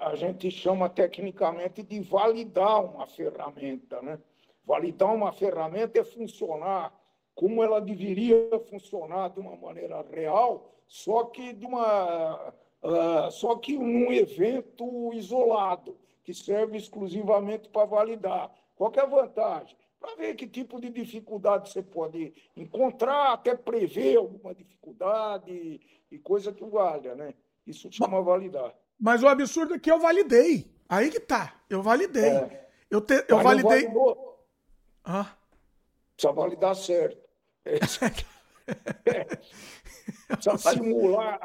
a 0.00 0.16
gente 0.16 0.50
chama 0.50 0.88
tecnicamente 0.88 1.84
de 1.84 2.00
validar 2.00 2.84
uma 2.84 3.06
ferramenta. 3.06 4.02
Né? 4.02 4.18
Validar 4.66 5.14
uma 5.14 5.30
ferramenta 5.32 6.00
é 6.00 6.02
funcionar 6.02 6.92
como 7.40 7.64
ela 7.64 7.80
deveria 7.80 8.36
funcionar 8.68 9.30
de 9.30 9.40
uma 9.40 9.56
maneira 9.56 10.04
real, 10.12 10.74
só 10.86 11.24
que 11.24 11.54
de 11.54 11.64
uma 11.64 12.52
uh, 12.82 13.30
só 13.30 13.56
que 13.56 13.78
num 13.78 14.12
evento 14.12 15.10
isolado, 15.14 15.96
que 16.22 16.34
serve 16.34 16.76
exclusivamente 16.76 17.70
para 17.70 17.86
validar. 17.86 18.54
Qual 18.76 18.92
é 18.94 19.00
a 19.00 19.06
vantagem? 19.06 19.74
Para 19.98 20.16
ver 20.16 20.34
que 20.34 20.46
tipo 20.46 20.78
de 20.78 20.90
dificuldade 20.90 21.70
você 21.70 21.82
pode 21.82 22.34
encontrar, 22.54 23.32
até 23.32 23.56
prever 23.56 24.18
alguma 24.18 24.54
dificuldade 24.54 25.80
e 26.10 26.18
coisa 26.18 26.52
que 26.52 26.64
valha, 26.66 27.14
né? 27.14 27.32
Isso 27.66 27.90
chama 27.90 28.20
validar. 28.20 28.74
Mas 28.98 29.22
o 29.22 29.28
absurdo 29.28 29.72
é 29.72 29.78
que 29.78 29.90
eu 29.90 29.98
validei. 29.98 30.70
Aí 30.86 31.10
que 31.10 31.20
tá. 31.20 31.58
Eu 31.70 31.80
validei. 31.80 32.32
É. 32.32 32.68
Eu, 32.90 33.00
te, 33.00 33.24
eu 33.26 33.38
validei. 33.38 33.88
Ah. 35.02 35.34
Precisa 36.14 36.34
validar 36.34 36.76
certo. 36.76 37.29
É. 37.64 37.74
é. 39.06 39.26
simular 40.58 41.38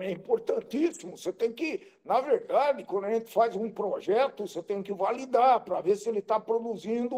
é 0.00 0.10
importantíssimo. 0.10 1.16
Você 1.16 1.32
tem 1.32 1.52
que, 1.52 1.86
na 2.04 2.20
verdade, 2.20 2.84
quando 2.84 3.04
a 3.04 3.12
gente 3.12 3.32
faz 3.32 3.54
um 3.56 3.70
projeto, 3.70 4.46
você 4.46 4.62
tem 4.62 4.82
que 4.82 4.92
validar 4.92 5.60
para 5.60 5.80
ver 5.80 5.96
se 5.96 6.08
ele 6.08 6.18
está 6.20 6.40
produzindo 6.40 7.16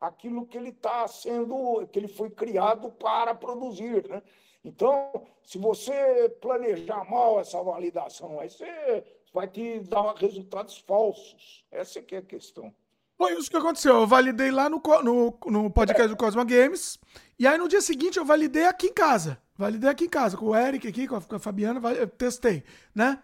aquilo 0.00 0.46
que 0.46 0.56
ele 0.56 0.70
está 0.70 1.06
sendo, 1.08 1.86
que 1.88 1.98
ele 1.98 2.08
foi 2.08 2.30
criado 2.30 2.90
para 2.90 3.34
produzir, 3.34 4.08
né? 4.08 4.22
Então, 4.62 5.10
se 5.42 5.56
você 5.58 6.28
planejar 6.40 7.08
mal 7.10 7.40
essa 7.40 7.62
validação, 7.62 8.38
aí 8.40 8.50
você 8.50 9.04
vai 9.32 9.48
te 9.48 9.80
dar 9.80 10.14
resultados 10.14 10.78
falsos. 10.78 11.64
Essa 11.70 12.00
é 12.00 12.04
é 12.12 12.18
a 12.18 12.22
questão. 12.22 12.74
Foi 13.16 13.32
isso 13.34 13.50
que 13.50 13.56
aconteceu. 13.56 13.96
Eu 13.96 14.06
validei 14.06 14.50
lá 14.50 14.68
no, 14.68 14.80
no, 15.02 15.38
no 15.46 15.70
podcast 15.70 16.08
do 16.08 16.16
Cosmo 16.16 16.44
Games. 16.44 16.98
E 17.40 17.46
aí 17.46 17.56
no 17.56 17.68
dia 17.68 17.80
seguinte 17.80 18.18
eu 18.18 18.24
validei 18.24 18.66
aqui 18.66 18.88
em 18.88 18.92
casa. 18.92 19.38
Validei 19.56 19.88
aqui 19.88 20.04
em 20.04 20.10
casa, 20.10 20.36
com 20.36 20.48
o 20.48 20.54
Eric 20.54 20.86
aqui, 20.86 21.08
com 21.08 21.16
a, 21.16 21.22
com 21.22 21.36
a 21.36 21.38
Fabiana, 21.38 21.80
eu 21.92 22.06
testei, 22.06 22.62
né? 22.94 23.18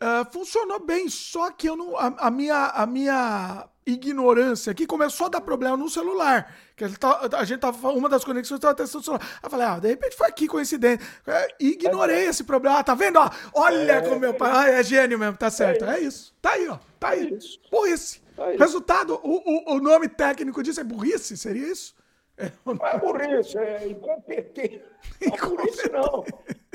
Uh, 0.00 0.32
funcionou 0.32 0.78
bem, 0.78 1.08
só 1.08 1.50
que 1.50 1.68
eu 1.68 1.74
não. 1.76 1.96
A, 1.96 2.06
a, 2.18 2.30
minha, 2.30 2.66
a 2.66 2.86
minha 2.86 3.68
ignorância 3.84 4.70
aqui 4.70 4.86
começou 4.86 5.26
a 5.26 5.30
dar 5.30 5.40
problema 5.40 5.76
no 5.76 5.90
celular. 5.90 6.54
Que 6.76 6.84
a 6.84 6.88
gente, 6.88 7.00
a 7.04 7.44
gente 7.44 7.58
tava. 7.58 7.88
Uma 7.90 8.08
das 8.08 8.24
conexões 8.24 8.58
estava 8.58 8.76
testando 8.76 9.02
o 9.02 9.04
celular. 9.04 9.40
Eu 9.42 9.50
falei, 9.50 9.66
ah, 9.66 9.78
de 9.80 9.88
repente 9.88 10.16
foi 10.16 10.28
aqui 10.28 10.46
coincidente. 10.46 11.04
É, 11.26 11.48
ignorei 11.58 12.26
esse 12.26 12.44
problema. 12.44 12.78
Ah, 12.78 12.84
tá 12.84 12.94
vendo? 12.94 13.18
Ó, 13.18 13.28
olha 13.54 13.94
é. 13.94 14.00
como 14.02 14.20
meu 14.20 14.34
pai. 14.34 14.50
Ah, 14.52 14.70
é 14.70 14.84
gênio 14.84 15.18
mesmo, 15.18 15.36
tá 15.36 15.50
certo. 15.50 15.84
É, 15.84 15.96
é 15.96 16.00
isso. 16.00 16.32
Tá 16.40 16.52
aí, 16.52 16.68
ó. 16.68 16.78
Tá 17.00 17.08
aí. 17.08 17.26
É 17.26 17.70
burrice. 17.70 18.20
Tá 18.36 18.44
aí. 18.44 18.56
Resultado, 18.56 19.18
o, 19.20 19.72
o, 19.72 19.76
o 19.76 19.80
nome 19.80 20.08
técnico 20.08 20.62
disso 20.62 20.80
é 20.80 20.84
burrice? 20.84 21.36
Seria 21.36 21.66
isso? 21.66 22.00
É, 22.36 22.50
não 22.64 22.86
é 22.86 22.98
burrice, 22.98 23.58
é 23.58 23.88
incompetência. 23.88 24.84
Não 25.20 25.34
é 25.34 25.40
burrice, 25.40 25.88
não. 25.90 26.24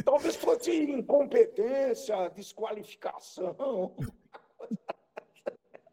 Talvez 0.03 0.35
fosse 0.35 0.71
incompetência, 0.91 2.29
desqualificação. 2.29 3.95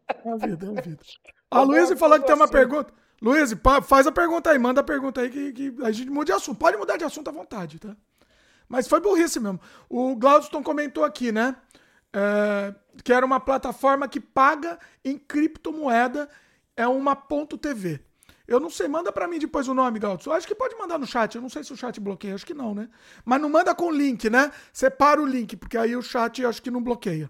É 0.07 0.37
vida, 0.37 0.67
é 0.77 0.81
vida. 0.81 1.03
A 1.51 1.61
Luísa 1.61 1.95
falou 1.95 2.19
que 2.19 2.25
tem 2.25 2.35
uma 2.35 2.47
pergunta. 2.47 2.93
Luiz, 3.21 3.55
faz 3.87 4.05
a 4.05 4.11
pergunta 4.11 4.51
aí, 4.51 4.59
manda 4.59 4.81
a 4.81 4.83
pergunta 4.83 5.21
aí 5.21 5.29
que, 5.29 5.53
que 5.53 5.75
a 5.83 5.91
gente 5.91 6.09
muda 6.09 6.25
de 6.25 6.31
assunto. 6.33 6.57
Pode 6.57 6.77
mudar 6.77 6.97
de 6.97 7.03
assunto 7.03 7.29
à 7.29 7.31
vontade, 7.31 7.79
tá? 7.79 7.95
Mas 8.67 8.87
foi 8.87 8.99
burrice 8.99 9.39
mesmo. 9.39 9.59
O 9.89 10.15
Glaudston 10.15 10.61
comentou 10.61 11.03
aqui, 11.03 11.31
né? 11.31 11.55
É, 12.13 12.73
que 13.03 13.13
era 13.13 13.25
uma 13.25 13.39
plataforma 13.39 14.07
que 14.07 14.19
paga 14.19 14.79
em 15.03 15.17
criptomoeda, 15.17 16.29
é 16.75 16.87
uma 16.87 17.15
ponto 17.15 17.57
.tv. 17.57 17.99
Eu 18.47 18.59
não 18.59 18.69
sei, 18.69 18.87
manda 18.87 19.11
para 19.11 19.27
mim 19.27 19.39
depois 19.39 19.67
o 19.67 19.73
nome, 19.73 19.99
Glaudston. 19.99 20.31
Acho 20.31 20.47
que 20.47 20.55
pode 20.55 20.75
mandar 20.75 20.99
no 20.99 21.07
chat. 21.07 21.35
Eu 21.35 21.41
não 21.41 21.49
sei 21.49 21.63
se 21.63 21.73
o 21.73 21.77
chat 21.77 21.99
bloqueia, 21.99 22.35
acho 22.35 22.45
que 22.45 22.53
não, 22.53 22.75
né? 22.75 22.89
Mas 23.23 23.41
não 23.41 23.49
manda 23.49 23.73
com 23.73 23.91
link, 23.91 24.29
né? 24.29 24.51
Separa 24.71 25.21
o 25.21 25.25
link, 25.25 25.55
porque 25.55 25.77
aí 25.77 25.95
o 25.95 26.01
chat 26.01 26.45
acho 26.45 26.61
que 26.61 26.69
não 26.69 26.81
bloqueia. 26.81 27.29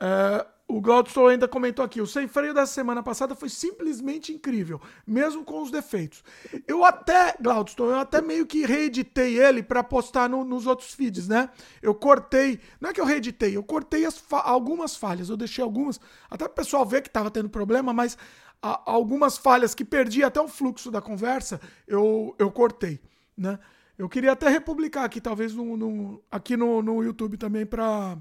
É, 0.00 0.46
o 0.68 0.80
Glaudston 0.80 1.28
ainda 1.28 1.46
comentou 1.46 1.84
aqui: 1.84 2.00
o 2.00 2.06
sem 2.06 2.26
freio 2.26 2.52
da 2.52 2.66
semana 2.66 3.02
passada 3.02 3.36
foi 3.36 3.48
simplesmente 3.48 4.32
incrível, 4.32 4.80
mesmo 5.06 5.44
com 5.44 5.62
os 5.62 5.70
defeitos. 5.70 6.24
Eu 6.66 6.84
até, 6.84 7.36
Glaudston, 7.40 7.86
eu 7.86 7.98
até 8.00 8.20
meio 8.20 8.44
que 8.44 8.66
reeditei 8.66 9.38
ele 9.38 9.62
para 9.62 9.84
postar 9.84 10.28
no, 10.28 10.44
nos 10.44 10.66
outros 10.66 10.92
feeds, 10.92 11.28
né? 11.28 11.50
Eu 11.80 11.94
cortei, 11.94 12.58
não 12.80 12.90
é 12.90 12.92
que 12.92 13.00
eu 13.00 13.04
reeditei, 13.04 13.56
eu 13.56 13.62
cortei 13.62 14.10
fa 14.10 14.40
algumas 14.40 14.96
falhas, 14.96 15.28
eu 15.28 15.36
deixei 15.36 15.62
algumas, 15.62 16.00
até 16.28 16.44
o 16.44 16.50
pessoal 16.50 16.84
ver 16.84 17.02
que 17.02 17.10
tava 17.10 17.30
tendo 17.30 17.48
problema, 17.48 17.92
mas 17.92 18.18
a, 18.62 18.90
algumas 18.90 19.36
falhas 19.38 19.74
que 19.74 19.84
perdi 19.84 20.22
até 20.22 20.40
o 20.40 20.48
fluxo 20.48 20.90
da 20.90 21.00
conversa, 21.00 21.60
eu, 21.86 22.34
eu 22.38 22.50
cortei, 22.50 23.00
né? 23.36 23.58
Eu 23.98 24.08
queria 24.08 24.32
até 24.32 24.48
republicar 24.48 25.04
aqui, 25.04 25.20
talvez 25.20 25.54
no, 25.54 25.76
no 25.76 26.22
aqui 26.30 26.56
no, 26.56 26.82
no 26.82 27.02
YouTube 27.02 27.38
também 27.38 27.64
para 27.64 28.18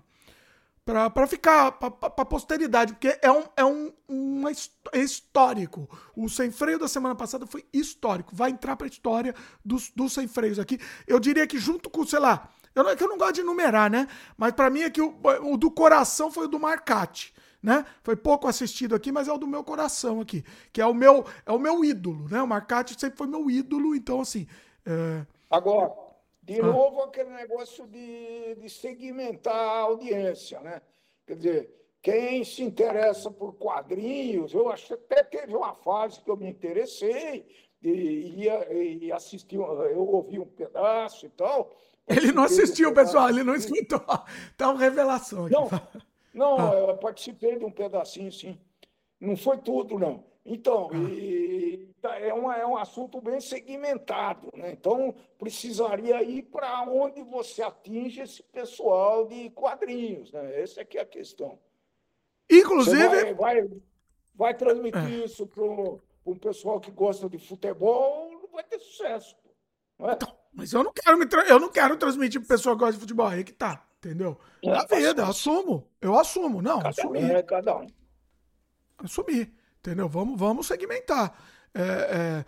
para 0.85 1.25
ficar 1.25 1.71
para 1.71 2.25
posteridade, 2.25 2.93
porque 2.93 3.17
é 3.19 3.31
um, 3.31 3.43
é 3.57 3.65
um, 3.65 3.91
um 4.07 4.43
é 4.47 4.99
histórico. 4.99 5.89
O 6.15 6.29
sem 6.29 6.51
freio 6.51 6.77
da 6.77 6.87
semana 6.87 7.15
passada 7.15 7.47
foi 7.47 7.65
histórico, 7.73 8.35
vai 8.35 8.51
entrar 8.51 8.75
para 8.75 8.85
a 8.85 8.89
história 8.89 9.33
dos, 9.65 9.89
dos 9.95 10.13
sem 10.13 10.27
freios 10.27 10.59
aqui. 10.59 10.79
Eu 11.07 11.19
diria 11.19 11.47
que 11.47 11.57
junto 11.57 11.89
com, 11.89 12.05
sei 12.05 12.19
lá, 12.19 12.51
eu 12.75 12.83
não, 12.83 12.91
é 12.91 12.95
que 12.95 13.03
eu 13.03 13.07
não 13.07 13.17
gosto 13.17 13.33
de 13.33 13.41
numerar, 13.41 13.89
né? 13.89 14.07
Mas 14.37 14.51
para 14.51 14.69
mim 14.69 14.81
é 14.81 14.89
que 14.91 15.01
o, 15.01 15.17
o, 15.43 15.57
do 15.57 15.71
coração 15.71 16.31
foi 16.31 16.45
o 16.45 16.49
do 16.49 16.59
Marcati, 16.59 17.33
né? 17.65 17.83
Foi 18.03 18.15
pouco 18.15 18.47
assistido 18.47 18.93
aqui, 18.93 19.11
mas 19.11 19.27
é 19.27 19.33
o 19.33 19.37
do 19.37 19.47
meu 19.47 19.63
coração 19.63 20.21
aqui, 20.21 20.43
que 20.71 20.79
é 20.79 20.85
o 20.85 20.93
meu 20.93 21.25
é 21.45 21.51
o 21.51 21.57
meu 21.57 21.83
ídolo, 21.83 22.29
né? 22.29 22.41
O 22.41 22.47
Marcati 22.47 22.99
sempre 22.99 23.17
foi 23.17 23.27
meu 23.27 23.49
ídolo, 23.49 23.95
então 23.95 24.21
assim. 24.21 24.47
É... 24.85 25.25
Agora 25.49 25.91
de 26.43 26.61
ah. 26.61 26.63
novo, 26.63 27.01
aquele 27.01 27.31
negócio 27.31 27.87
de, 27.87 28.55
de 28.55 28.69
segmentar 28.69 29.55
a 29.55 29.79
audiência, 29.79 30.59
né? 30.61 30.79
Quer 31.25 31.35
dizer, 31.37 31.75
quem 32.03 32.43
se 32.43 32.61
interessa 32.61 33.31
por 33.31 33.53
quadrinhos, 33.55 34.53
eu 34.53 34.69
acho 34.69 34.85
que 34.85 34.93
até 34.93 35.23
teve 35.23 35.55
uma 35.55 35.73
fase 35.73 36.21
que 36.21 36.29
eu 36.29 36.37
me 36.37 36.47
interessei 36.47 37.47
e 37.81 38.43
ia 38.43 38.71
e 38.71 39.11
assisti, 39.11 39.55
eu 39.55 40.07
ouvi 40.07 40.37
um 40.37 40.45
pedaço 40.45 41.25
e 41.25 41.29
tal. 41.29 41.75
Ele 42.07 42.31
não 42.31 42.43
assistiu, 42.43 42.91
um 42.91 42.93
pessoal, 42.93 43.27
ele 43.27 43.43
não 43.43 43.55
escutou. 43.55 44.05
Tá 44.55 44.69
uma 44.69 44.79
revelação 44.79 45.45
aqui. 45.45 45.55
Não, 45.55 45.67
não 46.35 46.57
ah. 46.59 46.73
eu 46.73 46.97
participei 46.97 47.57
de 47.57 47.63
um 47.63 47.71
pedacinho, 47.71 48.31
sim. 48.31 48.59
Não 49.19 49.37
foi 49.37 49.57
tudo, 49.57 49.97
não. 49.97 50.23
Então, 50.45 50.89
ah. 50.93 51.09
e, 51.09 51.89
tá, 52.01 52.19
é, 52.19 52.33
uma, 52.33 52.55
é 52.57 52.67
um 52.67 52.77
assunto 52.77 53.21
bem 53.21 53.39
segmentado, 53.39 54.51
né? 54.53 54.71
Então, 54.71 55.15
precisaria 55.39 56.21
ir 56.21 56.43
para 56.43 56.83
onde 56.83 57.23
você 57.23 57.63
atinge 57.63 58.21
esse 58.21 58.43
pessoal 58.43 59.25
de 59.25 59.49
quadrinhos, 59.51 60.31
né? 60.33 60.61
Essa 60.61 60.81
é 60.81 60.85
que 60.85 60.97
é 60.97 61.01
a 61.01 61.05
questão. 61.05 61.57
Inclusive... 62.51 63.33
Vai, 63.33 63.33
vai, 63.33 63.69
vai, 64.35 64.53
transmitir 64.53 65.21
é. 65.21 65.25
isso 65.25 65.47
para 65.47 65.63
um 65.63 66.37
pessoal 66.37 66.79
que 66.81 66.91
gosta 66.91 67.29
de 67.29 67.39
futebol, 67.39 68.29
não 68.33 68.49
vai 68.49 68.63
ter 68.63 68.79
sucesso. 68.79 69.35
Não 69.97 70.09
é? 70.09 70.13
Então, 70.13 70.35
mas 70.53 70.73
eu 70.73 70.83
não 70.83 70.91
quero 70.91 71.17
me 71.17 71.25
eu 71.47 71.59
não 71.59 71.69
quero 71.69 71.97
transmitir 71.97 72.39
para 72.41 72.55
pessoa 72.55 72.75
que 72.75 72.79
gosta 72.79 72.93
de 72.93 72.99
futebol, 72.99 73.27
aí 73.27 73.43
que 73.43 73.53
tá, 73.53 73.84
entendeu? 74.05 74.39
É, 74.63 74.69
Na 74.69 74.85
vida, 74.85 75.21
eu 75.23 75.25
assumo. 75.25 75.87
Eu 75.99 76.19
assumo, 76.19 76.61
não, 76.61 76.77
cada 76.77 76.89
assumi. 76.89 77.19
Um 77.19 77.27
é 77.27 77.43
cada 77.43 77.77
um. 77.77 77.87
Assumir. 78.99 79.51
Entendeu? 79.79 80.07
Vamos, 80.07 80.39
vamos 80.39 80.67
segmentar. 80.67 81.37
É, 81.73 81.81
é, 81.81 82.45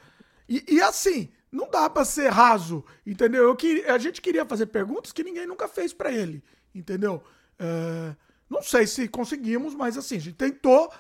e, 0.48 0.76
e, 0.76 0.82
assim, 0.82 1.30
não 1.52 1.70
dá 1.70 1.90
para 1.90 2.06
ser 2.06 2.30
raso, 2.30 2.86
entendeu? 3.06 3.44
Eu 3.44 3.56
que, 3.56 3.84
a 3.86 3.98
gente 3.98 4.22
queria 4.22 4.46
fazer 4.46 4.68
perguntas 4.68 5.12
que 5.12 5.24
ninguém 5.24 5.46
nunca 5.46 5.68
fez 5.68 5.94
para 5.94 6.12
ele, 6.12 6.44
entendeu? 6.74 7.22
É, 7.60 8.16
não 8.50 8.62
sei 8.62 8.88
se 8.88 9.08
conseguimos, 9.08 9.76
mas 9.76 9.98
assim, 9.98 10.16
a 10.16 10.20
gente 10.20 10.36
tentou 10.36 10.92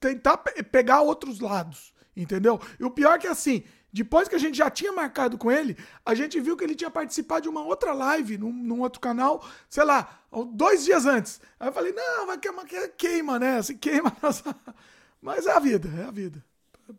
tentar 0.00 0.38
pegar 0.38 1.02
outros 1.02 1.40
lados, 1.40 1.92
entendeu? 2.16 2.60
E 2.80 2.84
o 2.84 2.90
pior 2.90 3.16
é 3.16 3.18
que 3.18 3.26
assim, 3.26 3.64
depois 3.94 4.26
que 4.26 4.34
a 4.34 4.38
gente 4.38 4.58
já 4.58 4.68
tinha 4.68 4.92
marcado 4.92 5.38
com 5.38 5.52
ele, 5.52 5.76
a 6.04 6.16
gente 6.16 6.40
viu 6.40 6.56
que 6.56 6.64
ele 6.64 6.74
tinha 6.74 6.90
participado 6.90 7.42
de 7.42 7.48
uma 7.48 7.62
outra 7.62 7.92
live 7.92 8.36
num, 8.36 8.52
num 8.52 8.80
outro 8.80 9.00
canal, 9.00 9.46
sei 9.70 9.84
lá, 9.84 10.18
dois 10.52 10.84
dias 10.84 11.06
antes. 11.06 11.40
Aí 11.60 11.68
eu 11.68 11.72
falei, 11.72 11.92
não, 11.92 12.26
vai 12.26 12.36
queimar, 12.36 12.66
queima, 12.98 13.38
né? 13.38 13.58
Assim, 13.58 13.76
queima 13.76 14.12
nossa 14.20 14.52
mas 15.22 15.46
é 15.46 15.52
a 15.52 15.60
vida, 15.60 15.88
é 15.96 16.06
a 16.06 16.10
vida. 16.10 16.44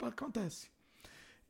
Acontece. 0.01 0.67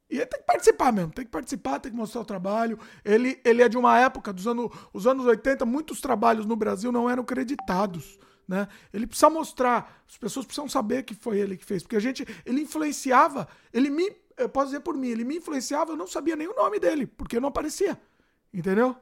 E 0.10 0.16
ele 0.16 0.26
tem 0.26 0.40
que 0.40 0.48
participar 0.48 0.92
mesmo, 0.92 1.12
tem 1.12 1.26
que 1.26 1.32
participar, 1.32 1.80
tem 1.80 1.92
que 1.92 1.98
mostrar 1.98 2.22
o 2.22 2.26
trabalho. 2.26 2.80
Ele, 3.04 3.40
ele 3.46 3.62
é 3.62 3.70
de 3.70 3.78
uma 3.78 4.00
época 4.00 4.34
dos 4.34 4.48
anos, 4.48 4.72
os 4.92 5.06
anos 5.06 5.28
80, 5.28 5.64
muitos 5.64 6.02
trabalhos 6.02 6.48
no 6.48 6.56
Brasil 6.56 6.92
não 6.92 7.08
eram 7.08 7.24
creditados. 7.24 8.18
né? 8.48 8.68
Ele 8.92 9.06
precisa 9.06 9.30
mostrar, 9.30 10.04
as 10.10 10.18
pessoas 10.18 10.44
precisam 10.44 10.68
saber 10.68 11.04
que 11.04 11.14
foi 11.14 11.38
ele 11.38 11.56
que 11.56 11.66
fez, 11.66 11.84
porque 11.84 11.96
a 11.96 12.00
gente, 12.00 12.26
ele 12.48 12.62
influenciava, 12.62 13.48
ele 13.72 13.92
me, 13.92 14.12
eu 14.38 14.50
posso 14.50 14.68
dizer 14.68 14.82
por 14.82 14.96
mim, 14.96 15.10
ele 15.10 15.24
me 15.24 15.38
influenciava, 15.38 15.92
eu 15.92 15.98
não 15.98 16.08
sabia 16.08 16.36
nem 16.36 16.48
o 16.48 16.56
nome 16.56 16.80
dele, 16.80 17.06
porque 17.06 17.40
não 17.40 17.50
aparecia, 17.50 18.00
entendeu? 18.54 18.96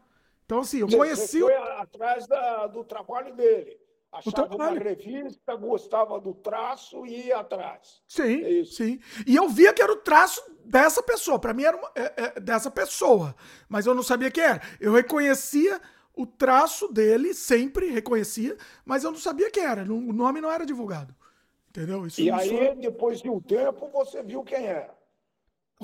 Então 0.45 0.59
assim, 0.59 0.79
eu 0.79 0.88
conheci... 0.88 1.39
Você 1.39 1.53
foi 1.53 1.55
atrás 1.55 2.27
da, 2.27 2.67
do 2.67 2.84
trabalho 2.84 3.34
dele. 3.36 3.84
Achava 4.13 4.55
uma 4.55 4.69
revista, 4.69 5.55
gostava 5.55 6.19
do 6.19 6.36
traço 6.36 7.03
e 7.03 7.27
ia 7.27 7.39
atrás. 7.39 8.03
Sim, 8.07 8.43
é 8.43 8.63
sim. 8.63 8.99
E 9.25 9.36
eu 9.36 9.49
via 9.49 9.73
que 9.73 9.81
era 9.81 9.91
o 9.91 9.95
traço 9.95 10.39
dessa 10.63 11.01
pessoa. 11.01 11.39
Para 11.39 11.51
mim 11.51 11.63
era 11.63 11.75
uma, 11.75 11.91
é, 11.95 12.13
é, 12.15 12.39
dessa 12.39 12.69
pessoa. 12.69 13.36
Mas 13.67 13.88
eu 13.88 13.95
não 13.95 14.03
sabia 14.03 14.29
quem 14.29 14.43
era. 14.43 14.61
Eu 14.79 14.93
reconhecia 14.93 15.81
o 16.15 16.27
traço 16.27 16.88
dele, 16.93 17.34
sempre 17.34 17.88
reconhecia, 17.88 18.55
mas 18.86 19.03
eu 19.03 19.09
não 19.09 19.17
sabia 19.17 19.49
quem 19.49 19.63
era. 19.63 19.81
O 19.81 20.13
nome 20.13 20.39
não 20.39 20.51
era 20.51 20.63
divulgado. 20.63 21.15
Entendeu? 21.69 22.05
Isso, 22.05 22.21
e 22.21 22.29
aí, 22.29 22.75
depois 22.75 23.19
de 23.19 23.31
um 23.31 23.41
tempo, 23.41 23.89
você 23.89 24.21
viu 24.21 24.43
quem 24.43 24.67
era. 24.67 24.93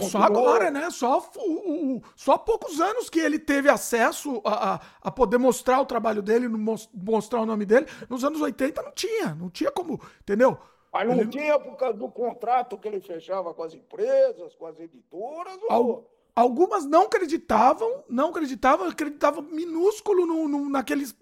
Só 0.02 0.20
agora, 0.20 0.72
né? 0.72 0.90
Só, 0.90 1.20
o, 1.38 1.98
o, 1.98 2.04
só 2.16 2.38
poucos 2.38 2.80
anos 2.80 3.10
que 3.10 3.20
ele 3.20 3.40
teve 3.40 3.70
acesso 3.70 4.42
a, 4.46 4.76
a, 4.76 4.82
a, 5.04 5.12
poder 5.12 5.38
mostrar 5.38 5.82
o 5.82 5.86
trabalho 5.86 6.22
dele, 6.22 6.48
mostrar 6.94 7.42
o 7.42 7.46
nome 7.46 7.66
dele. 7.66 7.88
Nos 8.10 8.24
anos 8.24 8.42
80 8.42 8.82
não 8.82 8.92
tinha, 8.92 9.36
não 9.36 9.50
tinha 9.50 9.72
como, 9.72 10.00
entendeu? 10.22 10.58
Mas 10.92 11.08
não 11.08 11.16
ele... 11.16 11.28
tinha 11.28 11.60
por 11.60 11.76
causa 11.76 11.98
do 11.98 12.10
contrato 12.10 12.78
que 12.78 12.88
ele 12.88 13.00
fechava 13.00 13.54
com 13.54 13.64
as 13.64 13.74
empresas, 13.74 14.56
com 14.56 14.66
as 14.66 14.80
editoras? 14.80 15.60
Ou... 15.70 16.10
Algumas 16.36 16.86
não 16.86 17.04
acreditavam, 17.04 18.04
não 18.08 18.30
acreditavam, 18.30 18.88
acreditavam 18.88 19.42
minúsculo 19.42 20.26
no, 20.26 20.48
no, 20.48 20.70
naqueles 20.70 21.14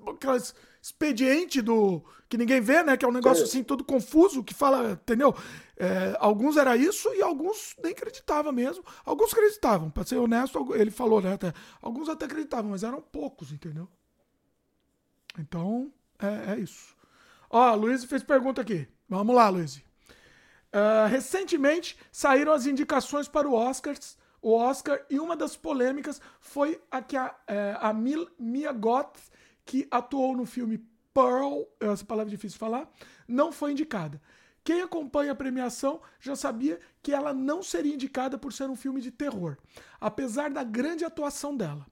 expediente 0.81 1.61
do. 1.61 2.03
que 2.29 2.37
ninguém 2.37 2.61
vê, 2.61 2.83
né? 2.83 2.95
Que 2.95 3.03
é 3.03 3.07
um 3.07 3.11
negócio 3.11 3.45
Sim. 3.45 3.59
assim 3.59 3.63
todo 3.63 3.83
confuso, 3.83 4.43
que 4.43 4.53
fala, 4.53 4.91
entendeu? 4.91 5.33
É, 5.79 6.17
alguns 6.19 6.57
era 6.57 6.75
isso 6.75 7.13
e 7.13 7.21
alguns 7.21 7.75
nem 7.83 7.91
acreditavam 7.91 8.51
mesmo. 8.51 8.83
Alguns 9.05 9.31
acreditavam, 9.31 9.89
para 9.91 10.03
ser 10.05 10.17
honesto, 10.17 10.73
ele 10.75 10.91
falou, 10.91 11.21
né? 11.21 11.33
Até, 11.33 11.53
alguns 11.81 12.09
até 12.09 12.25
acreditavam, 12.25 12.71
mas 12.71 12.83
eram 12.83 13.01
poucos, 13.01 13.51
entendeu? 13.51 13.87
Então, 15.37 15.93
é, 16.19 16.53
é 16.53 16.59
isso. 16.59 16.95
Ó, 17.49 17.75
Luiz 17.75 18.03
fez 18.05 18.23
pergunta 18.23 18.61
aqui. 18.61 18.87
Vamos 19.07 19.35
lá, 19.35 19.49
Luiz. 19.49 19.77
Uh, 19.77 21.07
recentemente 21.09 21.97
saíram 22.11 22.51
as 22.51 22.65
indicações 22.65 23.27
para 23.27 23.47
o 23.47 23.53
Oscars, 23.53 24.17
o 24.41 24.53
Oscar 24.53 25.03
e 25.09 25.19
uma 25.19 25.35
das 25.35 25.55
polêmicas 25.55 26.21
foi 26.39 26.81
a 26.91 27.01
que 27.01 27.15
a, 27.15 27.33
é, 27.47 27.75
a 27.79 27.93
Mia 27.93 28.71
Goth 28.71 29.17
que 29.65 29.87
atuou 29.89 30.35
no 30.35 30.45
filme 30.45 30.85
Pearl, 31.13 31.63
essa 31.79 32.05
palavra 32.05 32.29
é 32.29 32.35
difícil 32.35 32.55
de 32.55 32.59
falar, 32.59 32.89
não 33.27 33.51
foi 33.51 33.71
indicada. 33.71 34.21
Quem 34.67 34.81
acompanha 34.81 35.31
a 35.31 35.35
premiação 35.35 36.01
já 36.19 36.35
sabia 36.35 36.77
que 37.01 37.13
ela 37.13 37.33
não 37.33 37.63
seria 37.63 37.93
indicada 37.93 38.37
por 38.37 38.51
ser 38.51 38.69
um 38.69 38.75
filme 38.75 38.99
de 38.99 39.09
terror, 39.09 39.55
apesar 39.97 40.49
da 40.49 40.61
grande 40.61 41.05
atuação 41.05 41.55
dela. 41.55 41.87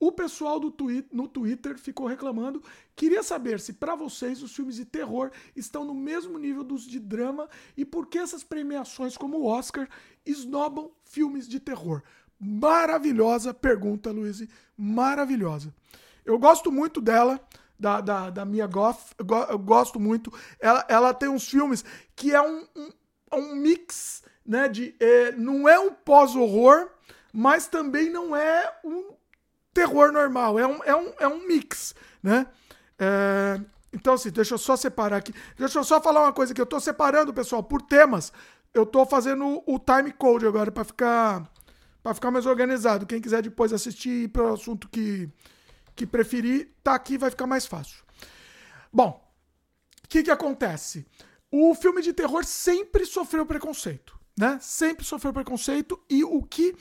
O 0.00 0.10
pessoal 0.10 0.58
twi 0.72 1.06
no 1.12 1.28
Twitter 1.28 1.78
ficou 1.78 2.04
reclamando, 2.04 2.60
queria 2.96 3.22
saber 3.22 3.60
se 3.60 3.74
para 3.74 3.94
vocês 3.94 4.42
os 4.42 4.56
filmes 4.56 4.74
de 4.74 4.84
terror 4.84 5.30
estão 5.54 5.84
no 5.84 5.94
mesmo 5.94 6.36
nível 6.36 6.64
dos 6.64 6.82
de 6.82 6.98
drama 6.98 7.48
e 7.76 7.84
por 7.84 8.08
que 8.08 8.18
essas 8.18 8.42
premiações 8.42 9.16
como 9.16 9.38
o 9.38 9.46
Oscar 9.46 9.88
esnobam 10.24 10.90
filmes 11.04 11.46
de 11.46 11.60
terror. 11.60 12.02
Maravilhosa 12.40 13.54
pergunta, 13.54 14.10
Luiz, 14.10 14.44
maravilhosa. 14.76 15.72
Eu 16.24 16.40
gosto 16.40 16.72
muito 16.72 17.00
dela, 17.00 17.40
da, 17.78 18.00
da, 18.00 18.30
da 18.30 18.44
Mia 18.44 18.66
Goth, 18.66 19.12
eu 19.18 19.58
gosto 19.58 20.00
muito. 20.00 20.32
Ela, 20.58 20.84
ela 20.88 21.14
tem 21.14 21.28
uns 21.28 21.48
filmes 21.48 21.84
que 22.14 22.34
é 22.34 22.40
um, 22.40 22.66
um, 22.76 22.90
um 23.34 23.56
mix, 23.56 24.22
né? 24.44 24.68
De, 24.68 24.94
é, 24.98 25.32
não 25.32 25.68
é 25.68 25.78
um 25.78 25.92
pós-horror, 25.92 26.88
mas 27.32 27.66
também 27.66 28.10
não 28.10 28.34
é 28.34 28.72
um 28.84 29.12
terror 29.72 30.12
normal. 30.12 30.58
É 30.58 30.66
um, 30.66 30.84
é 30.84 30.96
um, 30.96 31.12
é 31.20 31.28
um 31.28 31.46
mix, 31.46 31.94
né? 32.22 32.46
É, 32.98 33.60
então, 33.92 34.14
assim, 34.14 34.30
deixa 34.30 34.54
eu 34.54 34.58
só 34.58 34.76
separar 34.76 35.18
aqui. 35.18 35.32
Deixa 35.56 35.78
eu 35.78 35.84
só 35.84 36.00
falar 36.00 36.22
uma 36.22 36.32
coisa 36.32 36.54
que 36.54 36.60
eu 36.60 36.66
tô 36.66 36.80
separando, 36.80 37.32
pessoal, 37.32 37.62
por 37.62 37.82
temas. 37.82 38.32
Eu 38.72 38.84
tô 38.84 39.06
fazendo 39.06 39.62
o 39.66 39.78
time 39.78 40.12
code 40.12 40.46
agora 40.46 40.70
para 40.70 40.84
ficar 40.84 41.50
para 42.02 42.14
ficar 42.14 42.30
mais 42.30 42.46
organizado. 42.46 43.04
Quem 43.04 43.20
quiser 43.20 43.42
depois 43.42 43.72
assistir 43.72 44.28
para 44.28 44.44
o 44.44 44.54
assunto 44.54 44.88
que 44.88 45.28
que 45.96 46.06
preferir, 46.06 46.70
tá 46.84 46.94
aqui, 46.94 47.16
vai 47.16 47.30
ficar 47.30 47.46
mais 47.46 47.66
fácil. 47.66 48.04
Bom, 48.92 49.20
o 50.04 50.08
que, 50.08 50.22
que 50.22 50.30
acontece? 50.30 51.06
O 51.50 51.74
filme 51.74 52.02
de 52.02 52.12
terror 52.12 52.44
sempre 52.44 53.06
sofreu 53.06 53.46
preconceito, 53.46 54.18
né? 54.38 54.58
Sempre 54.60 55.04
sofreu 55.04 55.32
preconceito 55.32 56.00
e 56.08 56.22
o 56.22 56.42
que 56.42 56.76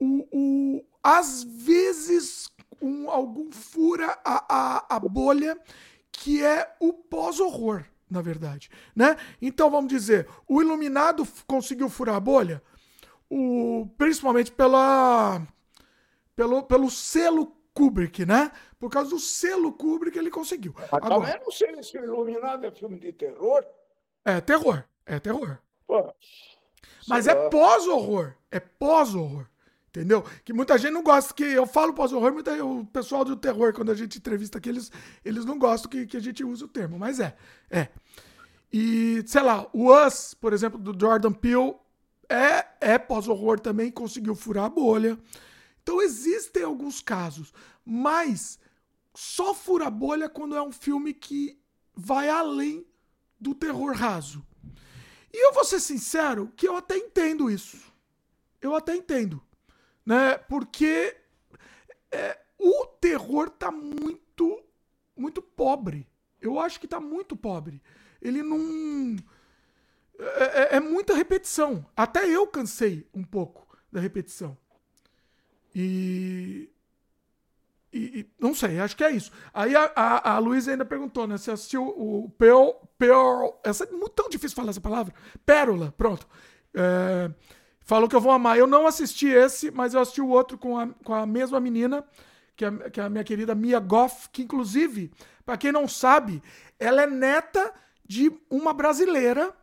o, 0.00 0.26
o 0.32 0.84
às 1.02 1.44
vezes 1.44 2.50
um, 2.80 3.10
algum 3.10 3.52
fura 3.52 4.18
a, 4.24 4.44
a, 4.48 4.96
a 4.96 4.98
bolha 4.98 5.58
que 6.10 6.42
é 6.42 6.74
o 6.80 6.92
pós-horror, 6.92 7.84
na 8.10 8.22
verdade, 8.22 8.70
né? 8.94 9.16
Então 9.42 9.70
vamos 9.70 9.88
dizer, 9.88 10.28
o 10.48 10.62
Iluminado 10.62 11.26
conseguiu 11.46 11.88
furar 11.88 12.16
a 12.16 12.20
bolha, 12.20 12.62
o, 13.28 13.88
principalmente 13.98 14.52
pela, 14.52 15.42
pelo, 16.34 16.62
pelo 16.62 16.90
selo 16.90 17.54
Kubrick, 17.74 18.24
né? 18.24 18.52
Por 18.78 18.90
causa 18.90 19.10
do 19.10 19.18
selo 19.18 19.72
Kubrick 19.72 20.16
ele 20.16 20.30
conseguiu. 20.30 20.72
Mas 20.76 20.88
Agora, 20.92 21.36
eu 21.36 21.44
não 21.44 21.50
sei 21.50 21.82
se 21.82 21.98
o 21.98 22.04
Iluminado 22.04 22.64
é 22.64 22.70
filme 22.70 22.98
de 22.98 23.12
terror. 23.12 23.64
É 24.24 24.40
terror, 24.40 24.84
é 25.04 25.18
terror. 25.18 25.58
Pô, 25.86 26.14
Mas 27.08 27.26
é 27.26 27.48
pós-horror, 27.50 28.34
é 28.50 28.60
pós-horror. 28.60 29.46
Entendeu? 29.88 30.24
Que 30.44 30.52
muita 30.52 30.76
gente 30.76 30.92
não 30.92 31.04
gosta, 31.04 31.32
que 31.32 31.44
eu 31.44 31.66
falo 31.66 31.92
pós-horror, 31.92 32.34
o 32.64 32.84
pessoal 32.86 33.24
do 33.24 33.36
terror, 33.36 33.72
quando 33.72 33.92
a 33.92 33.94
gente 33.94 34.18
entrevista 34.18 34.58
aqui, 34.58 34.68
eles, 34.68 34.90
eles 35.24 35.44
não 35.44 35.56
gostam 35.56 35.88
que, 35.88 36.04
que 36.04 36.16
a 36.16 36.20
gente 36.20 36.42
use 36.42 36.64
o 36.64 36.68
termo, 36.68 36.98
mas 36.98 37.20
é, 37.20 37.36
é. 37.70 37.88
E, 38.72 39.22
sei 39.24 39.42
lá, 39.42 39.68
o 39.72 39.94
Us, 39.94 40.34
por 40.34 40.52
exemplo, 40.52 40.80
do 40.80 40.98
Jordan 40.98 41.32
Peele, 41.32 41.76
é, 42.28 42.66
é 42.80 42.98
pós-horror 42.98 43.60
também, 43.60 43.88
conseguiu 43.88 44.34
furar 44.34 44.64
a 44.64 44.68
bolha. 44.68 45.16
Então 45.84 46.00
existem 46.00 46.62
alguns 46.62 47.02
casos, 47.02 47.52
mas 47.84 48.58
só 49.14 49.54
fura 49.54 49.90
bolha 49.90 50.30
quando 50.30 50.56
é 50.56 50.62
um 50.62 50.72
filme 50.72 51.12
que 51.12 51.60
vai 51.94 52.30
além 52.30 52.86
do 53.38 53.54
terror 53.54 53.94
raso. 53.94 54.42
E 55.30 55.46
eu 55.46 55.52
vou 55.52 55.62
ser 55.62 55.80
sincero 55.80 56.50
que 56.56 56.66
eu 56.66 56.74
até 56.74 56.96
entendo 56.96 57.50
isso. 57.50 57.76
Eu 58.62 58.74
até 58.74 58.96
entendo. 58.96 59.42
Né? 60.06 60.38
Porque 60.38 61.14
é, 62.10 62.40
o 62.58 62.86
terror 62.86 63.50
tá 63.50 63.70
muito, 63.70 64.64
muito 65.14 65.42
pobre. 65.42 66.08
Eu 66.40 66.58
acho 66.58 66.80
que 66.80 66.88
tá 66.88 66.98
muito 66.98 67.36
pobre. 67.36 67.82
Ele 68.22 68.42
não. 68.42 69.16
É, 70.18 70.62
é, 70.62 70.76
é 70.76 70.80
muita 70.80 71.14
repetição. 71.14 71.84
Até 71.94 72.26
eu 72.26 72.46
cansei 72.46 73.06
um 73.12 73.22
pouco 73.22 73.76
da 73.92 74.00
repetição. 74.00 74.56
E, 75.74 76.70
e, 77.92 78.20
e, 78.20 78.26
não 78.38 78.54
sei, 78.54 78.78
acho 78.78 78.96
que 78.96 79.04
é 79.04 79.10
isso. 79.10 79.30
Aí 79.52 79.74
a, 79.74 79.90
a, 79.94 80.34
a 80.34 80.38
Luísa 80.38 80.70
ainda 80.70 80.84
perguntou, 80.84 81.26
né? 81.26 81.36
Se 81.36 81.50
assistiu 81.50 81.84
o 81.84 82.28
Pearl. 82.38 82.70
Pearl 82.98 83.50
essa, 83.64 83.84
é 83.84 83.90
muito 83.90 84.10
tão 84.10 84.28
difícil 84.28 84.56
falar 84.56 84.70
essa 84.70 84.80
palavra. 84.80 85.14
Pérola, 85.44 85.92
pronto. 85.96 86.26
É, 86.74 87.30
falou 87.80 88.08
que 88.08 88.16
eu 88.16 88.20
vou 88.20 88.32
amar. 88.32 88.58
Eu 88.58 88.66
não 88.66 88.86
assisti 88.86 89.26
esse, 89.28 89.70
mas 89.70 89.94
eu 89.94 90.00
assisti 90.00 90.20
o 90.20 90.28
outro 90.28 90.56
com 90.56 90.78
a, 90.78 90.88
com 90.88 91.14
a 91.14 91.26
mesma 91.26 91.60
menina, 91.60 92.04
que 92.56 92.64
é, 92.64 92.90
que 92.90 93.00
é 93.00 93.04
a 93.04 93.10
minha 93.10 93.24
querida 93.24 93.54
Mia 93.54 93.80
Goff, 93.80 94.28
que 94.30 94.42
inclusive, 94.42 95.12
para 95.44 95.56
quem 95.56 95.72
não 95.72 95.88
sabe, 95.88 96.42
ela 96.78 97.02
é 97.02 97.06
neta 97.06 97.72
de 98.06 98.30
uma 98.50 98.72
brasileira 98.72 99.54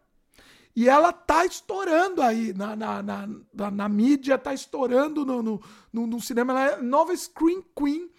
e 0.76 0.88
ela 0.88 1.12
tá 1.12 1.46
estourando 1.46 2.22
aí 2.22 2.54
na, 2.54 2.76
na, 2.76 3.04
na, 3.04 3.30
na, 3.54 3.72
na 3.72 3.90
mídia, 3.90 4.38
tá 4.38 4.54
estourando 4.54 5.26
no, 5.26 5.44
no, 5.44 5.62
no, 5.92 6.08
no, 6.08 6.22
cinema. 6.22 6.54
Ela 6.54 6.66
é 6.66 6.82
nova 6.82 7.16
Screen 7.16 7.64
Queen 7.76 8.10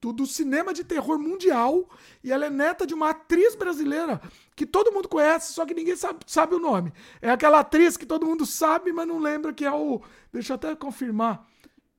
do, 0.00 0.12
do, 0.12 0.26
cinema 0.26 0.74
de 0.74 0.82
terror 0.82 1.18
mundial. 1.18 1.88
E 2.24 2.32
ela 2.32 2.46
é 2.46 2.50
neta 2.50 2.86
de 2.86 2.94
uma 2.94 3.10
atriz 3.10 3.54
brasileira 3.54 4.20
que 4.56 4.66
todo 4.66 4.92
mundo 4.92 5.08
conhece, 5.08 5.52
só 5.52 5.64
que 5.64 5.74
ninguém 5.74 5.96
sabe, 5.96 6.20
sabe 6.26 6.54
o 6.54 6.58
nome. 6.58 6.92
É 7.22 7.30
aquela 7.30 7.60
atriz 7.60 7.96
que 7.96 8.06
todo 8.06 8.26
mundo 8.26 8.44
sabe, 8.44 8.92
mas 8.92 9.06
não 9.06 9.18
lembra 9.18 9.52
que 9.52 9.64
é 9.64 9.72
o. 9.72 10.02
Deixa 10.32 10.52
eu 10.52 10.56
até 10.56 10.74
confirmar. 10.74 11.46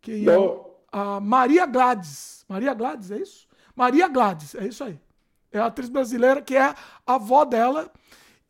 Quem 0.01 0.27
é? 0.27 0.35
A 0.91 1.21
Maria 1.21 1.65
Gladys. 1.65 2.43
Maria 2.49 2.73
Gladys, 2.73 3.11
é 3.11 3.17
isso? 3.17 3.47
Maria 3.73 4.09
Gladys, 4.09 4.55
é 4.55 4.67
isso 4.67 4.83
aí. 4.83 4.99
É 5.51 5.59
a 5.59 5.67
atriz 5.67 5.89
brasileira 5.89 6.41
que 6.41 6.55
é 6.55 6.63
a 6.63 6.75
avó 7.07 7.45
dela. 7.45 7.91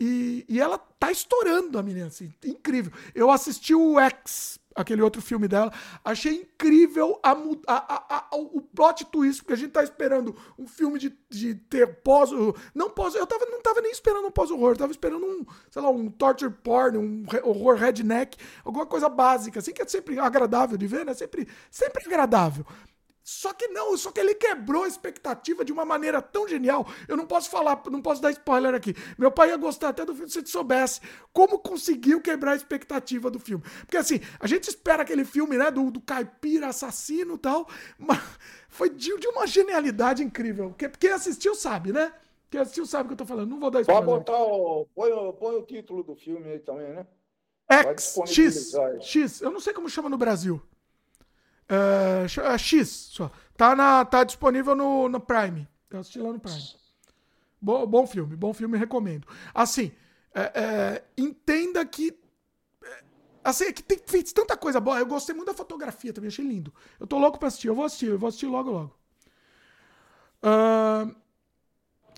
E, 0.03 0.43
e 0.49 0.59
ela 0.59 0.79
tá 0.79 1.11
estourando 1.11 1.77
a 1.77 1.83
menina, 1.83 2.07
assim, 2.07 2.33
incrível. 2.43 2.91
Eu 3.13 3.29
assisti 3.29 3.75
o 3.75 3.99
X, 3.99 4.59
aquele 4.73 4.99
outro 4.99 5.21
filme 5.21 5.47
dela. 5.47 5.71
Achei 6.03 6.37
incrível 6.37 7.19
a, 7.21 7.33
a, 7.67 8.15
a, 8.17 8.35
o 8.35 8.61
plot 8.61 9.05
twist, 9.05 9.43
porque 9.43 9.53
a 9.53 9.57
gente 9.57 9.69
tá 9.69 9.83
esperando 9.83 10.35
um 10.57 10.65
filme 10.65 10.97
de, 10.97 11.15
de 11.29 11.53
ter 11.53 12.01
pós. 12.01 12.31
Não 12.73 12.89
pós. 12.89 13.13
Eu 13.13 13.27
tava, 13.27 13.45
não 13.45 13.61
tava 13.61 13.79
nem 13.79 13.91
esperando 13.91 14.25
um 14.25 14.31
pós-horror, 14.31 14.75
tava 14.75 14.91
esperando 14.91 15.23
um, 15.23 15.45
sei 15.69 15.83
lá, 15.83 15.91
um 15.91 16.09
torture 16.09 16.51
porn, 16.51 16.97
um 16.97 17.23
horror 17.43 17.75
redneck, 17.75 18.39
alguma 18.65 18.87
coisa 18.87 19.07
básica, 19.07 19.59
assim, 19.59 19.71
que 19.71 19.83
é 19.83 19.87
sempre 19.87 20.17
agradável 20.17 20.79
de 20.79 20.87
ver, 20.87 21.05
né? 21.05 21.13
Sempre, 21.13 21.47
sempre 21.69 22.03
agradável. 22.07 22.65
Só 23.33 23.53
que 23.53 23.69
não, 23.69 23.95
só 23.95 24.11
que 24.11 24.19
ele 24.19 24.35
quebrou 24.35 24.83
a 24.83 24.87
expectativa 24.89 25.63
de 25.63 25.71
uma 25.71 25.85
maneira 25.85 26.21
tão 26.21 26.45
genial. 26.45 26.85
Eu 27.07 27.15
não 27.15 27.25
posso 27.25 27.49
falar, 27.49 27.81
não 27.89 28.01
posso 28.01 28.21
dar 28.21 28.29
spoiler 28.31 28.75
aqui. 28.75 28.93
Meu 29.17 29.31
pai 29.31 29.49
ia 29.49 29.57
gostar 29.57 29.89
até 29.89 30.03
do 30.03 30.13
filme 30.13 30.29
se 30.29 30.39
ele 30.39 30.47
soubesse 30.47 30.99
como 31.31 31.57
conseguiu 31.57 32.19
quebrar 32.19 32.51
a 32.51 32.55
expectativa 32.57 33.31
do 33.31 33.39
filme. 33.39 33.63
Porque 33.85 33.95
assim, 33.95 34.19
a 34.37 34.45
gente 34.47 34.67
espera 34.67 35.03
aquele 35.03 35.23
filme, 35.23 35.57
né, 35.57 35.71
do, 35.71 35.89
do 35.89 36.01
caipira 36.01 36.67
assassino 36.67 37.35
e 37.35 37.37
tal, 37.37 37.69
mas 37.97 38.21
foi 38.67 38.89
de, 38.89 39.17
de 39.17 39.27
uma 39.29 39.47
genialidade 39.47 40.21
incrível. 40.21 40.75
Quem 40.99 41.11
assistiu 41.11 41.55
sabe, 41.55 41.93
né? 41.93 42.13
Quem 42.49 42.59
assistiu 42.59 42.85
sabe 42.85 43.05
o 43.05 43.07
que 43.07 43.13
eu 43.13 43.17
tô 43.17 43.25
falando. 43.25 43.49
Não 43.49 43.61
vou 43.61 43.71
dar 43.71 43.79
spoiler. 43.79 44.03
Pode 44.03 44.19
botar 44.19 44.43
o. 44.43 44.85
Põe, 44.93 45.09
põe 45.39 45.55
o 45.55 45.63
título 45.63 46.03
do 46.03 46.15
filme 46.17 46.49
aí 46.49 46.59
também, 46.59 46.91
né? 46.93 47.07
X, 47.69 48.19
X, 48.25 48.73
X. 48.99 49.41
Eu 49.41 49.51
não 49.51 49.61
sei 49.61 49.71
como 49.71 49.89
chama 49.89 50.09
no 50.09 50.17
Brasil. 50.17 50.61
Uh, 51.71 52.57
X 52.57 52.89
só. 53.13 53.31
Tá, 53.55 53.73
na, 53.75 54.03
tá 54.03 54.25
disponível 54.25 54.75
no, 54.75 55.07
no 55.07 55.21
Prime. 55.21 55.65
Eu 55.89 55.99
assisti 55.99 56.19
lá 56.19 56.33
no 56.33 56.39
Prime. 56.39 56.61
Bom, 57.61 57.85
bom 57.85 58.05
filme, 58.05 58.35
bom 58.35 58.53
filme, 58.53 58.77
recomendo. 58.77 59.25
Assim, 59.53 59.91
é, 60.33 60.41
é, 60.41 61.03
entenda 61.17 61.85
que. 61.85 62.13
É, 62.83 63.03
assim, 63.43 63.65
é 63.65 63.71
que 63.71 63.83
tem 63.83 63.99
feito 64.05 64.33
tanta 64.33 64.57
coisa 64.57 64.79
boa. 64.81 64.99
Eu 64.99 65.05
gostei 65.05 65.33
muito 65.33 65.47
da 65.47 65.53
fotografia 65.53 66.11
também, 66.11 66.27
achei 66.27 66.45
lindo. 66.45 66.73
Eu 66.99 67.07
tô 67.07 67.17
louco 67.17 67.39
pra 67.39 67.47
assistir, 67.47 67.67
eu 67.67 67.75
vou 67.75 67.85
assistir, 67.85 68.07
eu 68.07 68.19
vou 68.19 68.27
assistir 68.27 68.47
logo, 68.47 68.71
logo. 68.71 68.95
Uh, 70.43 71.15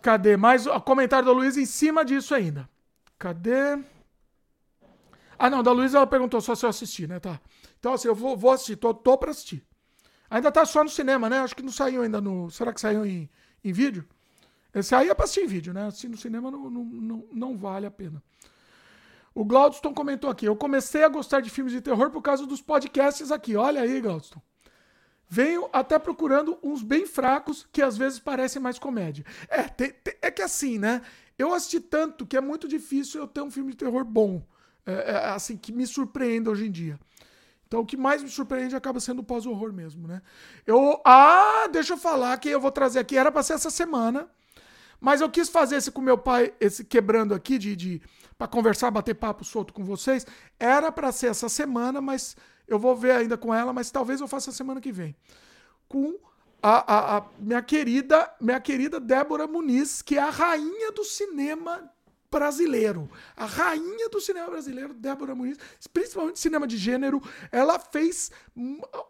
cadê? 0.02 0.36
Mais 0.36 0.66
o 0.66 0.82
comentário 0.82 1.26
da 1.26 1.32
Luísa 1.32 1.62
em 1.62 1.66
cima 1.66 2.04
disso 2.04 2.34
ainda. 2.34 2.68
Cadê? 3.20 3.78
Ah, 5.38 5.50
não, 5.50 5.62
da 5.62 5.72
Luísa 5.72 5.98
ela 5.98 6.08
perguntou 6.08 6.40
só 6.42 6.56
se 6.56 6.66
eu 6.66 6.70
assisti, 6.70 7.06
né? 7.06 7.20
Tá. 7.20 7.40
Então, 7.84 7.96
assim, 7.96 8.08
eu 8.08 8.16
vou, 8.16 8.38
vou 8.38 8.52
assistir, 8.52 8.78
tô, 8.78 8.94
tô 8.94 9.18
pra 9.18 9.32
assistir. 9.32 9.62
Ainda 10.30 10.50
tá 10.50 10.66
só 10.66 10.86
no 10.86 10.90
cinema, 10.90 11.30
né? 11.30 11.40
Acho 11.40 11.54
que 11.54 11.62
não 11.62 11.70
saiu 11.70 12.02
ainda 12.02 12.22
no. 12.22 12.50
Será 12.50 12.72
que 12.72 12.80
saiu 12.80 13.06
em, 13.06 13.30
em 13.62 13.74
vídeo? 13.74 14.08
Esse 14.74 14.96
aí 14.96 15.10
é 15.10 15.14
pra 15.14 15.26
assistir 15.26 15.44
em 15.44 15.48
vídeo, 15.48 15.74
né? 15.74 15.88
Assistir 15.88 16.08
no 16.08 16.16
cinema 16.16 16.50
não, 16.50 16.70
não, 16.70 16.86
não, 16.86 17.28
não 17.30 17.58
vale 17.58 17.86
a 17.86 17.92
pena. 17.92 18.24
O 19.36 19.44
Glaudston 19.44 19.94
comentou 19.94 20.30
aqui: 20.30 20.46
Eu 20.46 20.56
comecei 20.56 21.04
a 21.04 21.10
gostar 21.10 21.42
de 21.42 21.50
filmes 21.50 21.74
de 21.74 21.82
terror 21.82 22.10
por 22.10 22.22
causa 22.22 22.48
dos 22.48 22.62
podcasts 22.62 23.34
aqui. 23.34 23.58
Olha 23.58 23.82
aí, 23.82 24.00
Glaudston. 24.00 24.42
Venho 25.28 25.68
até 25.74 26.00
procurando 26.00 26.58
uns 26.64 26.82
bem 26.82 27.06
fracos 27.06 27.68
que 27.70 27.82
às 27.82 27.98
vezes 27.98 28.18
parecem 28.18 28.62
mais 28.62 28.80
comédia. 28.80 29.26
É, 29.50 29.64
tem, 29.64 29.92
tem, 29.92 30.16
é 30.22 30.32
que 30.32 30.42
assim, 30.42 30.80
né? 30.80 31.02
Eu 31.38 31.54
assisti 31.54 31.82
tanto 31.82 32.26
que 32.26 32.38
é 32.38 32.42
muito 32.42 32.66
difícil 32.66 33.20
eu 33.20 33.28
ter 33.28 33.42
um 33.42 33.52
filme 33.52 33.72
de 33.72 33.78
terror 33.78 34.06
bom. 34.06 34.42
É, 34.86 35.12
é, 35.12 35.16
assim, 35.30 35.56
que 35.58 35.72
me 35.72 35.86
surpreenda 35.86 36.50
hoje 36.50 36.68
em 36.68 36.72
dia. 36.72 37.00
Então 37.74 37.82
o 37.82 37.86
que 37.88 37.98
mais 37.98 38.22
me 38.22 38.30
surpreende 38.30 38.76
acaba 38.76 39.00
sendo 39.00 39.22
o 39.22 39.24
pós-horror 39.24 39.74
mesmo, 39.74 40.08
né? 40.08 40.22
Eu, 40.64 41.02
ah, 41.04 41.68
deixa 41.72 41.94
eu 41.94 41.98
falar 41.98 42.38
que 42.38 42.48
eu 42.48 42.62
vou 42.62 42.72
trazer 42.72 43.00
aqui, 43.00 43.18
era 43.18 43.32
para 43.32 43.42
ser 43.42 43.54
essa 43.54 43.72
semana, 43.72 44.30
mas 45.02 45.22
eu 45.22 45.28
quis 45.28 45.50
fazer 45.50 45.78
esse 45.78 45.90
com 45.90 46.00
meu 46.00 46.16
pai, 46.16 46.54
esse 46.60 46.86
quebrando 46.86 47.34
aqui 47.34 47.58
de, 47.58 47.76
de 47.76 48.00
para 48.38 48.48
conversar, 48.48 48.92
bater 48.92 49.16
papo 49.16 49.44
solto 49.44 49.74
com 49.74 49.84
vocês, 49.84 50.24
era 50.60 50.92
para 50.92 51.12
ser 51.12 51.32
essa 51.32 51.50
semana, 51.50 52.00
mas 52.00 52.38
eu 52.68 52.78
vou 52.78 52.96
ver 52.96 53.10
ainda 53.10 53.36
com 53.40 53.52
ela, 53.52 53.74
mas 53.74 53.90
talvez 53.90 54.22
eu 54.22 54.28
faça 54.28 54.52
semana 54.52 54.80
que 54.80 54.92
vem. 54.92 55.16
Com 55.90 56.20
a, 56.62 56.94
a, 56.94 57.18
a 57.18 57.26
minha 57.40 57.64
querida, 57.64 58.32
minha 58.40 58.60
querida 58.60 59.00
Débora 59.00 59.48
Muniz, 59.48 60.04
que 60.04 60.16
é 60.16 60.22
a 60.22 60.30
rainha 60.30 60.92
do 60.92 61.04
cinema 61.04 61.92
brasileiro. 62.34 63.10
A 63.38 63.46
rainha 63.46 64.10
do 64.10 64.20
cinema 64.20 64.50
brasileiro, 64.50 64.94
Débora 64.94 65.36
Muniz, 65.36 65.58
principalmente 65.94 66.40
cinema 66.40 66.66
de 66.66 66.78
gênero, 66.78 67.22
ela 67.52 67.78
fez 67.78 68.32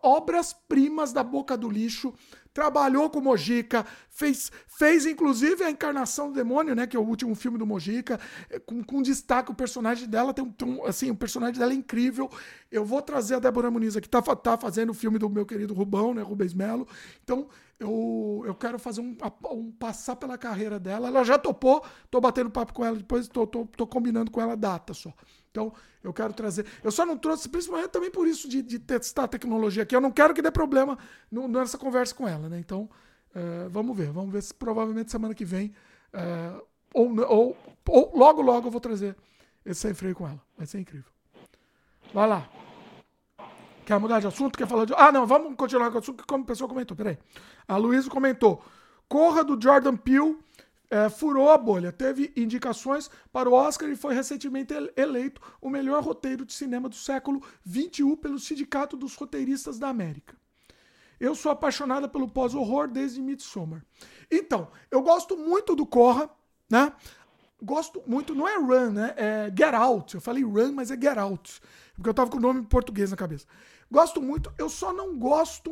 obras-primas 0.02 1.14
da 1.14 1.24
boca 1.24 1.56
do 1.56 1.70
lixo, 1.70 2.14
trabalhou 2.54 3.10
com 3.10 3.20
Mojica, 3.20 3.86
fez, 4.10 4.52
fez 4.68 5.06
inclusive 5.06 5.64
a 5.64 5.70
encarnação 5.70 6.30
do 6.30 6.36
demônio, 6.36 6.76
né, 6.76 6.86
que 6.86 6.96
é 6.96 7.00
o 7.00 7.04
último 7.04 7.34
filme 7.34 7.58
do 7.58 7.66
Mojica, 7.66 8.20
é, 8.50 8.60
com, 8.60 8.84
com 8.84 9.02
destaque 9.02 9.52
o 9.52 9.56
personagem 9.56 10.08
dela 10.08 10.34
tem 10.34 10.44
um, 10.44 10.52
tem 10.52 10.82
assim, 10.86 11.10
o 11.10 11.16
personagem 11.16 11.60
dela 11.60 11.74
é 11.74 11.76
incrível. 11.76 12.30
Eu 12.72 12.86
vou 12.86 13.02
trazer 13.02 13.36
a 13.36 13.40
Débora 13.40 13.72
Muniz 13.72 13.96
aqui, 13.98 14.08
tá, 14.08 14.22
tá 14.22 14.58
fazendo 14.58 14.92
o 14.92 14.94
filme 14.94 15.18
do 15.18 15.30
meu 15.30 15.46
querido 15.46 15.74
Rubão, 15.74 16.14
né, 16.14 16.22
Rubens 16.22 16.54
Melo. 16.54 16.88
Então, 17.24 17.48
eu, 17.80 18.44
eu 18.46 18.56
quero 18.56 18.80
fazer 18.80 19.02
um, 19.02 19.16
um, 19.52 19.72
passar 19.72 20.16
pela 20.16 20.38
carreira 20.38 20.80
dela. 20.80 21.08
Ela 21.08 21.24
já 21.24 21.38
topou, 21.38 21.84
tô 22.10 22.22
batendo 22.22 22.50
papo 22.50 22.74
com 22.74 22.86
ela 22.86 22.98
depois, 22.98 23.28
tô, 23.28 23.46
tô, 23.46 23.66
tô 23.66 23.86
combinando 23.86 24.32
com 24.32 24.42
ela 24.42 24.54
a 24.54 24.56
data 24.56 24.94
só. 24.94 25.14
Então, 25.54 25.72
eu 26.04 26.12
quero 26.12 26.34
trazer. 26.34 26.66
Eu 26.84 26.92
só 26.92 27.06
não 27.06 27.16
trouxe, 27.16 27.48
principalmente 27.48 27.90
também 27.90 28.10
por 28.10 28.28
isso 28.28 28.50
de, 28.50 28.64
de 28.64 28.80
testar 28.80 29.26
a 29.26 29.28
tecnologia 29.28 29.84
aqui. 29.84 29.96
Eu 29.96 30.02
não 30.02 30.10
quero 30.10 30.34
que 30.34 30.42
dê 30.42 30.50
problema 30.50 30.98
no, 31.32 31.48
nessa 31.48 31.78
conversa 31.78 32.16
com 32.16 32.28
ela, 32.28 32.50
né? 32.50 32.58
Então, 32.60 32.90
uh, 33.36 33.70
vamos 33.70 33.96
ver. 33.96 34.12
Vamos 34.12 34.34
ver 34.34 34.42
se 34.42 34.52
provavelmente 34.52 35.12
semana 35.12 35.36
que 35.36 35.46
vem, 35.46 35.72
uh, 36.12 36.66
ou, 36.92 37.16
ou, 37.30 37.58
ou 37.88 38.18
logo, 38.18 38.42
logo 38.42 38.68
eu 38.68 38.72
vou 38.72 38.82
trazer 38.82 39.16
esse 39.64 39.82
sem 39.82 39.94
freio 39.94 40.16
com 40.16 40.28
ela. 40.28 40.42
Vai 40.58 40.66
ser 40.66 40.80
incrível. 40.80 41.10
Vai 42.12 42.28
lá. 42.28 42.50
Quer 43.86 44.00
mudar 44.00 44.20
de 44.20 44.26
assunto? 44.26 44.58
Quer 44.58 44.68
falar 44.68 44.86
de. 44.86 44.94
Ah, 44.96 45.12
não, 45.12 45.28
vamos 45.28 45.56
continuar 45.56 45.92
com 45.92 45.98
o 45.98 46.00
assunto 46.00 46.24
que 46.24 46.28
como 46.28 46.44
a 46.44 46.48
pessoa 46.48 46.68
comentou. 46.68 46.98
Peraí. 46.98 47.20
A 47.68 47.78
Luísa 47.78 48.10
comentou: 48.10 48.60
Corra 49.08 49.44
do 49.44 49.62
Jordan 49.62 49.98
Peele 49.98 50.36
é, 50.90 51.10
furou 51.10 51.50
a 51.50 51.58
bolha. 51.58 51.92
Teve 51.92 52.32
indicações 52.36 53.10
para 53.32 53.50
o 53.50 53.54
Oscar 53.54 53.90
e 53.90 53.96
foi 53.96 54.14
recentemente 54.14 54.74
eleito 54.96 55.42
o 55.62 55.70
melhor 55.70 56.04
roteiro 56.04 56.46
de 56.46 56.54
cinema 56.54 56.88
do 56.88 56.96
século 56.96 57.42
XXI 57.68 58.16
pelo 58.16 58.40
Sindicato 58.40 58.96
dos 58.96 59.16
Roteiristas 59.16 59.80
da 59.80 59.90
América. 59.90 60.36
Eu 61.20 61.36
sou 61.36 61.52
apaixonada 61.52 62.08
pelo 62.08 62.28
pós-horror 62.28 62.88
desde 62.88 63.22
Midsommar. 63.22 63.84
Então, 64.30 64.68
eu 64.92 65.02
gosto 65.02 65.38
muito 65.38 65.76
do 65.76 65.86
Corra, 65.86 66.30
né? 66.70 66.92
Gosto 67.62 68.04
muito, 68.06 68.36
não 68.36 68.48
é 68.48 68.58
Run, 68.58 68.92
né? 68.92 69.14
É 69.16 69.46
Get 69.58 69.74
Out. 69.74 70.16
Eu 70.16 70.22
falei 70.22 70.44
Run, 70.44 70.74
mas 70.74 70.92
é 70.92 70.96
Get 71.00 71.18
Out. 71.18 71.62
Porque 71.96 72.10
eu 72.10 72.14
tava 72.14 72.30
com 72.30 72.38
o 72.38 72.42
nome 72.42 72.60
em 72.60 72.64
português 72.66 73.10
na 73.10 73.16
cabeça. 73.16 73.46
Gosto 73.90 74.22
muito, 74.22 74.52
eu 74.58 74.70
só 74.70 74.92
não 74.92 75.18
gosto. 75.18 75.72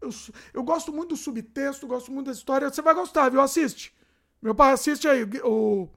Eu, 0.00 0.10
eu 0.52 0.62
gosto 0.62 0.92
muito 0.92 1.10
do 1.10 1.16
subtexto, 1.16 1.86
gosto 1.86 2.12
muito 2.12 2.26
da 2.26 2.32
história. 2.32 2.68
Você 2.68 2.82
vai 2.82 2.94
gostar, 2.94 3.30
viu? 3.30 3.40
Assiste. 3.40 3.94
Meu 4.40 4.54
pai 4.54 4.72
assiste 4.72 5.06
aí. 5.06 5.24
O 5.44 5.88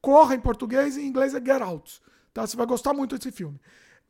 Corra 0.00 0.34
em 0.34 0.40
português 0.40 0.96
e 0.96 1.02
em 1.02 1.06
inglês 1.06 1.34
é 1.34 1.40
Get 1.40 1.60
Out. 1.60 2.00
Tá? 2.32 2.46
Você 2.46 2.56
vai 2.56 2.66
gostar 2.66 2.94
muito 2.94 3.16
desse 3.16 3.32
filme. 3.32 3.60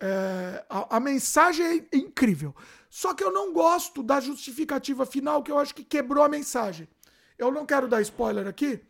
É, 0.01 0.65
a, 0.69 0.97
a, 0.97 1.01
mensagem 1.01 1.89
é 1.91 1.97
incrível. 1.97 2.55
Só 2.91 3.15
que 3.15 3.25
eu 3.25 3.33
não 3.33 3.53
gosto 3.53 4.03
da 4.03 4.21
justificativa 4.21 5.05
final, 5.07 5.43
que 5.43 5.51
eu 5.51 5.59
acho 5.59 5.75
que 5.75 5.83
quebrou 5.83 6.23
a 6.23 6.29
mensagem. 6.29 6.87
Eu 7.39 7.51
não 7.51 7.65
quero 7.65 7.89
dar 7.89 8.01
spoiler 8.03 8.47
aqui, 8.47 8.81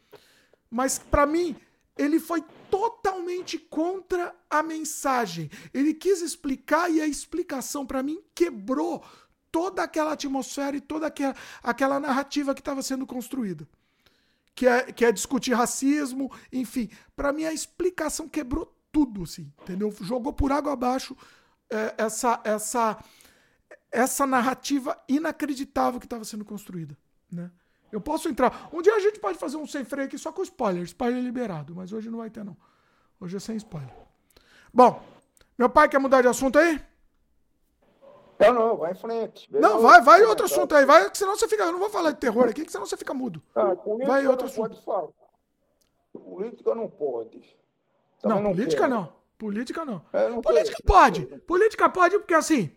mas 0.70 0.98
para 0.98 1.26
mim 1.26 1.56
ele 1.96 2.18
foi 2.18 2.42
totalmente 2.70 3.58
contra 3.58 4.34
a 4.48 4.62
mensagem. 4.62 5.50
Ele 5.72 5.94
quis 5.94 6.20
explicar 6.20 6.90
e 6.90 7.00
a 7.00 7.06
explicação, 7.06 7.84
para 7.86 8.02
mim, 8.02 8.22
quebrou 8.34 9.04
toda 9.50 9.82
aquela 9.82 10.12
atmosfera 10.12 10.76
e 10.76 10.80
toda 10.80 11.06
aquela, 11.06 11.34
aquela 11.62 12.00
narrativa 12.00 12.54
que 12.54 12.60
estava 12.60 12.82
sendo 12.82 13.06
construída. 13.06 13.66
Que 14.58 14.66
é, 14.66 14.90
que 14.90 15.04
é 15.04 15.12
discutir 15.12 15.52
racismo, 15.52 16.32
enfim. 16.52 16.90
Para 17.14 17.32
mim, 17.32 17.44
a 17.44 17.52
explicação 17.52 18.28
quebrou 18.28 18.76
tudo, 18.90 19.22
assim, 19.22 19.52
entendeu? 19.62 19.94
Jogou 20.00 20.32
por 20.32 20.50
água 20.50 20.72
abaixo 20.72 21.16
é, 21.70 21.94
essa, 21.96 22.40
essa, 22.42 22.98
essa 23.88 24.26
narrativa 24.26 25.00
inacreditável 25.08 26.00
que 26.00 26.06
estava 26.06 26.24
sendo 26.24 26.44
construída, 26.44 26.98
né? 27.30 27.52
Eu 27.92 28.00
posso 28.00 28.28
entrar. 28.28 28.68
Um 28.72 28.82
dia 28.82 28.96
a 28.96 28.98
gente 28.98 29.20
pode 29.20 29.38
fazer 29.38 29.56
um 29.56 29.64
sem 29.64 29.84
freio 29.84 30.08
aqui 30.08 30.18
só 30.18 30.32
com 30.32 30.42
spoiler. 30.42 30.82
Spoiler 30.82 31.22
liberado. 31.22 31.72
Mas 31.76 31.92
hoje 31.92 32.10
não 32.10 32.18
vai 32.18 32.28
ter, 32.28 32.44
não. 32.44 32.56
Hoje 33.20 33.36
é 33.36 33.40
sem 33.40 33.56
spoiler. 33.56 33.94
Bom, 34.74 35.00
meu 35.56 35.70
pai 35.70 35.88
quer 35.88 36.00
mudar 36.00 36.20
de 36.20 36.26
assunto 36.26 36.58
aí? 36.58 36.82
Não, 38.38 38.52
não, 38.52 38.76
vai 38.76 38.92
em 38.92 38.94
frente. 38.94 39.48
não, 39.50 39.80
vai, 39.80 40.00
vai 40.00 40.22
outro 40.22 40.46
assunto 40.46 40.74
aí. 40.74 40.84
Vai, 40.84 41.10
senão 41.12 41.36
você 41.36 41.48
fica. 41.48 41.64
Eu 41.64 41.72
não 41.72 41.78
vou 41.78 41.90
falar 41.90 42.12
de 42.12 42.18
terror 42.18 42.48
aqui, 42.48 42.64
senão 42.70 42.86
você 42.86 42.96
fica 42.96 43.12
mudo. 43.12 43.42
Ah, 43.54 43.74
vai 44.06 44.26
outro 44.26 44.46
assunto. 44.46 44.80
Pode. 44.82 45.12
Política 46.12 46.74
não 46.74 46.88
pode. 46.88 47.56
não, 48.24 48.40
não, 48.40 48.50
política 48.52 48.82
quero. 48.82 48.94
não. 48.94 49.12
Política 49.36 49.84
não. 49.84 50.02
É, 50.12 50.28
não 50.28 50.40
política 50.40 50.78
pode. 50.84 51.26
Política 51.46 51.88
pode, 51.88 52.18
porque 52.18 52.34
assim. 52.34 52.70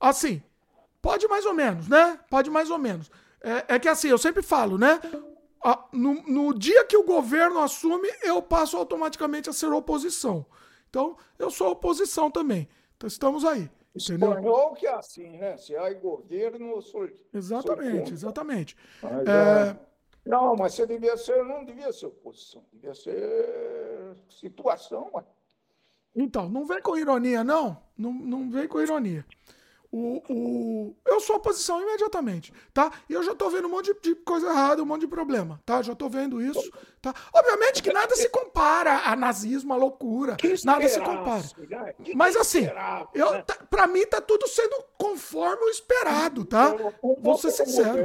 Assim. 0.00 0.42
Pode 1.00 1.26
mais 1.26 1.44
ou 1.44 1.52
menos, 1.52 1.88
né? 1.88 2.18
Pode 2.30 2.48
mais 2.48 2.70
ou 2.70 2.78
menos. 2.78 3.10
É, 3.42 3.74
é 3.74 3.78
que 3.78 3.88
assim, 3.88 4.08
eu 4.08 4.18
sempre 4.18 4.42
falo, 4.42 4.78
né? 4.78 5.00
No, 5.92 6.14
no, 6.22 6.54
dia 6.54 6.84
que 6.84 6.96
o 6.96 7.04
governo 7.04 7.60
assume, 7.60 8.08
eu 8.22 8.42
passo 8.42 8.76
automaticamente 8.76 9.48
a 9.48 9.52
ser 9.52 9.72
oposição. 9.72 10.44
Então, 10.88 11.16
eu 11.38 11.50
sou 11.50 11.70
oposição 11.70 12.30
também. 12.30 12.68
Então, 12.96 13.06
estamos 13.06 13.44
aí. 13.44 13.70
Espanhol 13.94 14.72
que 14.74 14.86
é 14.86 14.94
assim, 14.94 15.36
né? 15.36 15.56
Se 15.56 15.76
há 15.76 15.92
governo, 15.94 16.80
sou. 16.80 17.08
Exatamente, 17.32 18.08
sou 18.08 18.14
exatamente. 18.14 18.76
Mas, 19.02 19.26
é... 19.26 19.70
É... 19.70 19.76
Não, 20.24 20.54
mas 20.54 20.74
você 20.74 20.86
devia 20.86 21.16
ser, 21.16 21.44
não 21.44 21.64
devia 21.64 21.92
ser 21.92 22.06
oposição, 22.06 22.64
devia 22.72 22.94
ser 22.94 24.14
situação, 24.28 25.10
ué. 25.14 25.24
Então, 26.14 26.48
não 26.48 26.64
vem 26.64 26.80
com 26.80 26.96
ironia, 26.96 27.42
não. 27.42 27.76
Não, 27.96 28.12
não 28.12 28.50
vem 28.50 28.68
com 28.68 28.80
ironia. 28.80 29.24
O, 29.94 30.22
o, 30.26 30.96
eu 31.06 31.20
sou 31.20 31.36
oposição 31.36 31.82
imediatamente, 31.82 32.50
tá? 32.72 32.90
E 33.10 33.12
eu 33.12 33.22
já 33.22 33.34
tô 33.34 33.50
vendo 33.50 33.68
um 33.68 33.70
monte 33.70 33.92
de, 33.92 34.00
de, 34.00 34.14
coisa 34.14 34.48
errada, 34.48 34.82
um 34.82 34.86
monte 34.86 35.02
de 35.02 35.06
problema, 35.06 35.60
tá? 35.66 35.82
Já 35.82 35.94
tô 35.94 36.08
vendo 36.08 36.40
isso, 36.40 36.72
tá? 37.02 37.14
Obviamente 37.30 37.82
que 37.82 37.92
nada 37.92 38.16
se 38.16 38.26
compara 38.30 39.02
a 39.04 39.14
nazismo, 39.14 39.74
a 39.74 39.76
loucura, 39.76 40.38
nada 40.64 40.88
se 40.88 40.98
compara. 40.98 41.42
Mas 42.14 42.36
assim, 42.36 42.66
eu, 43.12 43.32
né? 43.32 43.42
tá, 43.42 43.54
pra 43.68 43.86
mim 43.86 44.06
tá 44.06 44.18
tudo 44.22 44.48
sendo 44.48 44.82
conforme 44.96 45.66
o 45.66 45.68
esperado, 45.68 46.46
tá? 46.46 46.74
Vou 47.18 47.36
ser 47.36 47.50
sincero. 47.50 47.98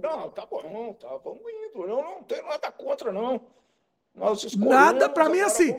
Não, 0.00 0.30
tá 0.30 0.46
bom, 0.46 0.96
tá, 1.00 1.08
vamos 1.24 1.42
indo. 1.42 1.82
Eu 1.82 1.88
não 1.88 2.22
tenho 2.22 2.46
nada 2.46 2.70
contra, 2.70 3.10
não. 3.10 3.40
nada 4.56 5.08
pra 5.08 5.28
mim 5.28 5.40
assim. 5.40 5.76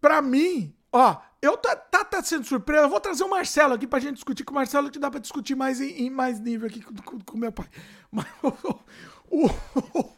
Pra 0.00 0.22
mim, 0.22 0.72
ó, 0.92 1.16
eu 1.46 1.56
tá, 1.56 1.76
tá, 1.76 2.04
tá 2.04 2.22
sendo 2.22 2.44
surpresa. 2.44 2.84
Eu 2.84 2.90
vou 2.90 3.00
trazer 3.00 3.24
o 3.24 3.30
Marcelo 3.30 3.74
aqui 3.74 3.86
pra 3.86 3.98
gente 3.98 4.14
discutir 4.14 4.44
com 4.44 4.52
o 4.52 4.54
Marcelo, 4.54 4.90
que 4.90 4.98
dá 4.98 5.10
pra 5.10 5.20
discutir 5.20 5.54
mais 5.54 5.80
em, 5.80 6.06
em 6.06 6.10
mais 6.10 6.40
nível 6.40 6.68
aqui 6.68 6.82
com 6.82 7.36
o 7.36 7.38
meu 7.38 7.52
pai. 7.52 7.68
Mas 8.10 8.26
o, 8.42 9.44
o, 9.44 10.10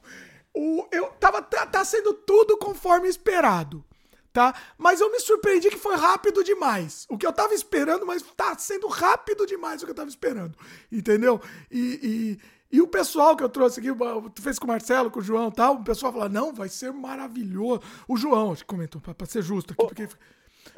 o, 0.54 0.88
eu 0.90 1.06
tava 1.12 1.42
tá, 1.42 1.66
tá 1.66 1.84
sendo 1.84 2.14
tudo 2.14 2.56
conforme 2.56 3.08
esperado, 3.08 3.84
tá? 4.32 4.54
Mas 4.76 5.00
eu 5.00 5.10
me 5.10 5.20
surpreendi 5.20 5.70
que 5.70 5.78
foi 5.78 5.96
rápido 5.96 6.42
demais. 6.42 7.06
O 7.08 7.18
que 7.18 7.26
eu 7.26 7.32
tava 7.32 7.54
esperando, 7.54 8.06
mas 8.06 8.22
tá 8.36 8.56
sendo 8.58 8.86
rápido 8.88 9.46
demais 9.46 9.82
o 9.82 9.84
que 9.84 9.92
eu 9.92 9.96
tava 9.96 10.08
esperando, 10.08 10.56
entendeu? 10.90 11.40
E, 11.70 12.38
e, 12.70 12.76
e 12.78 12.82
o 12.82 12.88
pessoal 12.88 13.36
que 13.36 13.42
eu 13.42 13.48
trouxe 13.48 13.80
aqui, 13.80 13.88
tu 14.34 14.42
fez 14.42 14.58
com 14.58 14.66
o 14.66 14.68
Marcelo, 14.68 15.10
com 15.10 15.20
o 15.20 15.22
João 15.22 15.48
e 15.48 15.52
tal, 15.52 15.74
o 15.74 15.84
pessoal 15.84 16.12
fala, 16.12 16.28
não, 16.28 16.52
vai 16.52 16.68
ser 16.68 16.92
maravilhoso. 16.92 17.80
O 18.06 18.16
João, 18.16 18.52
acho 18.52 18.62
que 18.62 18.68
comentou, 18.68 19.00
pra, 19.00 19.14
pra 19.14 19.26
ser 19.26 19.42
justo 19.42 19.72
aqui, 19.72 19.86
porque 19.86 20.08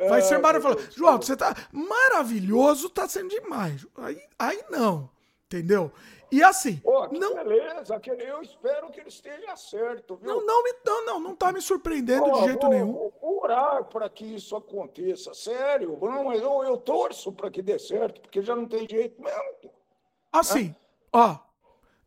Vai 0.09 0.23
ser 0.23 0.39
maravilhoso. 0.39 0.91
João, 0.97 1.17
você 1.17 1.37
tá 1.37 1.55
maravilhoso, 1.73 2.89
tá 2.91 3.09
sendo 3.09 3.29
demais. 3.29 3.87
Aí, 3.97 4.21
aí 4.39 4.65
não, 4.71 5.11
entendeu? 5.47 5.93
E 6.33 6.43
assim. 6.43 6.77
Pô, 6.77 7.09
não... 7.09 7.35
beleza, 7.35 8.01
eu 8.19 8.41
espero 8.41 8.91
que 8.91 9.01
ele 9.01 9.09
esteja 9.09 9.57
certo, 9.57 10.17
viu? 10.17 10.29
Não, 10.29 10.47
não, 10.47 10.63
não, 10.85 11.07
não, 11.07 11.21
não 11.21 11.35
tá 11.35 11.53
me 11.53 11.61
surpreendendo 11.61 12.25
Pô, 12.25 12.33
de 12.33 12.45
jeito 12.45 12.61
vou, 12.61 12.71
nenhum. 12.71 12.93
Vou 12.93 13.43
orar 13.43 13.85
para 13.85 14.09
que 14.09 14.25
isso 14.25 14.55
aconteça, 14.55 15.35
sério. 15.35 15.99
Não, 16.01 16.25
mas 16.25 16.41
eu, 16.41 16.63
eu 16.63 16.77
torço 16.77 17.33
para 17.33 17.51
que 17.51 17.61
dê 17.61 17.79
certo, 17.79 18.21
porque 18.21 18.43
já 18.43 18.55
não 18.55 18.67
tem 18.67 18.89
jeito 18.89 19.21
mesmo. 19.21 19.73
Assim, 20.33 20.69
né? 20.69 20.77
ó, 21.13 21.39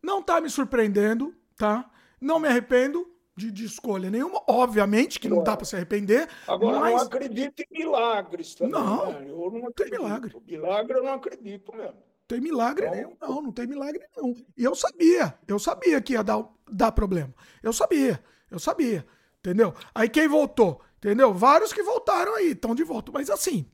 não 0.02 0.22
tá 0.22 0.40
me 0.40 0.48
surpreendendo, 0.48 1.34
tá? 1.56 1.90
Não 2.18 2.38
me 2.38 2.48
arrependo, 2.48 3.06
de, 3.36 3.50
de, 3.50 3.64
escolha 3.64 4.10
nenhuma. 4.10 4.42
Obviamente 4.46 5.18
que 5.18 5.28
não 5.28 5.42
dá 5.42 5.56
para 5.56 5.66
se 5.66 5.74
arrepender. 5.74 6.28
Agora, 6.46 6.80
mas... 6.80 6.94
não 6.94 7.02
acredito 7.02 7.60
em 7.60 7.78
milagres 7.78 8.54
também. 8.54 8.72
Não, 8.72 9.12
né? 9.12 9.26
eu 9.28 9.50
não, 9.50 9.72
tem 9.72 9.90
milagre. 9.90 10.36
Milagre 10.46 10.98
eu 10.98 11.02
não 11.02 11.14
acredito 11.14 11.74
mesmo. 11.74 11.96
Tem 12.26 12.40
milagre 12.40 12.86
não. 12.86 12.94
nenhum, 12.94 13.16
não, 13.20 13.42
não 13.42 13.52
tem 13.52 13.66
milagre 13.66 14.06
nenhum. 14.16 14.34
E 14.56 14.64
eu 14.64 14.74
sabia, 14.74 15.38
eu 15.46 15.58
sabia 15.58 16.00
que 16.00 16.14
ia 16.14 16.22
dar, 16.22 16.48
dar 16.70 16.92
problema. 16.92 17.34
Eu 17.62 17.72
sabia, 17.72 18.22
eu 18.50 18.58
sabia, 18.58 19.06
entendeu? 19.38 19.74
Aí 19.94 20.08
quem 20.08 20.26
voltou, 20.26 20.80
entendeu? 20.96 21.34
Vários 21.34 21.72
que 21.72 21.82
voltaram 21.82 22.34
aí, 22.34 22.52
estão 22.52 22.74
de 22.74 22.82
volta. 22.82 23.12
Mas 23.12 23.28
assim, 23.28 23.70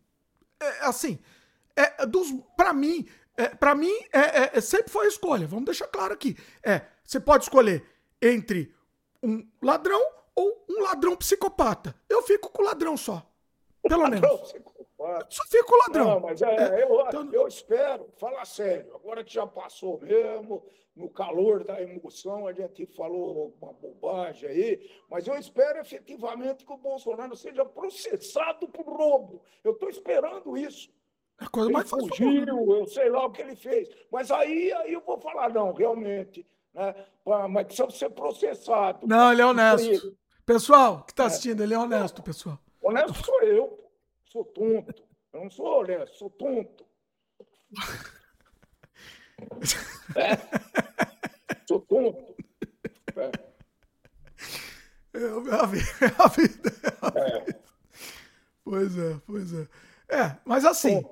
é, 0.61 0.86
assim, 0.86 1.18
é, 1.76 2.04
dos, 2.06 2.32
pra 2.56 2.72
mim, 2.72 3.06
é, 3.36 3.48
pra 3.48 3.74
mim 3.74 3.92
é, 4.12 4.58
é, 4.58 4.61
sempre 4.61 4.90
foi 4.90 5.06
a 5.06 5.08
escolha. 5.08 5.46
Vamos 5.46 5.66
deixar 5.66 5.86
claro 5.86 6.12
aqui. 6.12 6.36
É, 6.62 6.82
você 7.04 7.20
pode 7.20 7.44
escolher 7.44 7.84
entre 8.20 8.74
um 9.23 9.47
ladrão 9.62 10.01
ou 10.35 10.64
um 10.68 10.83
ladrão 10.83 11.16
psicopata. 11.16 11.95
Eu 12.09 12.23
fico 12.23 12.51
com 12.51 12.62
o 12.62 12.66
ladrão 12.66 12.97
só. 12.97 13.27
Pelo 13.83 14.09
menos. 14.09 14.21
Só 15.29 15.45
fico 15.49 15.66
com 15.66 15.75
o 15.75 15.79
ladrão. 15.87 16.05
Não, 16.05 16.21
mas 16.21 16.43
é, 16.43 16.81
é, 16.81 16.85
eu, 16.85 17.01
então... 17.07 17.33
eu 17.33 17.49
espero, 17.49 18.09
fala 18.18 18.45
sério, 18.45 18.95
agora 18.95 19.25
que 19.25 19.33
já 19.33 19.47
passou 19.47 19.99
mesmo, 20.01 20.62
no 20.95 21.09
calor 21.09 21.64
da 21.64 21.81
emoção, 21.81 22.47
a 22.47 22.53
gente 22.53 22.85
falou 22.87 23.55
uma 23.61 23.73
bobagem 23.73 24.49
aí, 24.49 24.91
mas 25.09 25.27
eu 25.27 25.37
espero 25.37 25.79
efetivamente 25.79 26.66
que 26.66 26.73
o 26.73 26.77
Bolsonaro 26.77 27.35
seja 27.35 27.64
processado 27.64 28.68
por 28.68 28.85
roubo. 28.85 29.43
Eu 29.64 29.73
estou 29.73 29.89
esperando 29.89 30.57
isso. 30.57 30.91
É 31.41 31.45
a 31.47 31.49
coisa 31.49 31.68
ele 31.68 31.75
mais 31.75 31.89
fugiu, 31.89 32.77
eu 32.77 32.87
sei 32.87 33.09
lá 33.09 33.25
o 33.25 33.33
que 33.33 33.41
ele 33.41 33.57
fez. 33.57 33.89
Mas 34.11 34.31
aí, 34.31 34.71
aí 34.75 34.93
eu 34.93 35.01
vou 35.01 35.18
falar, 35.18 35.49
não, 35.49 35.73
realmente, 35.73 36.47
né? 36.75 36.95
mas 37.49 37.66
precisa 37.66 37.91
ser 37.91 38.11
processado. 38.11 39.07
Não, 39.07 39.33
ele 39.33 39.43
é 39.43 39.47
honesto. 39.47 40.16
Pessoal 40.45 41.05
que 41.05 41.12
está 41.12 41.25
é. 41.25 41.27
assistindo, 41.27 41.62
ele 41.62 41.75
é 41.75 41.79
honesto, 41.79 42.23
pessoal. 42.23 42.59
Honesto 42.83 43.25
sou 43.25 43.43
eu, 43.43 43.91
sou 44.25 44.45
tonto. 44.45 45.03
Eu 45.33 45.43
não 45.43 45.51
sou 45.51 45.81
honesto, 45.81 46.16
sou 46.16 46.31
tonto. 46.31 46.85
É. 50.16 50.37
Sou 51.66 51.81
tonto. 51.81 52.35
É. 53.16 53.51
É 55.12 55.25
a 55.55 55.66
vida. 55.66 55.91
É 56.01 56.23
a 56.23 56.29
vida. 56.29 56.71
É. 57.16 57.61
Pois 58.64 58.97
é, 58.99 59.21
pois 59.27 59.53
é. 59.53 59.68
É, 60.09 60.37
mas 60.45 60.64
assim. 60.64 61.05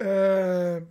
É, 0.00 0.82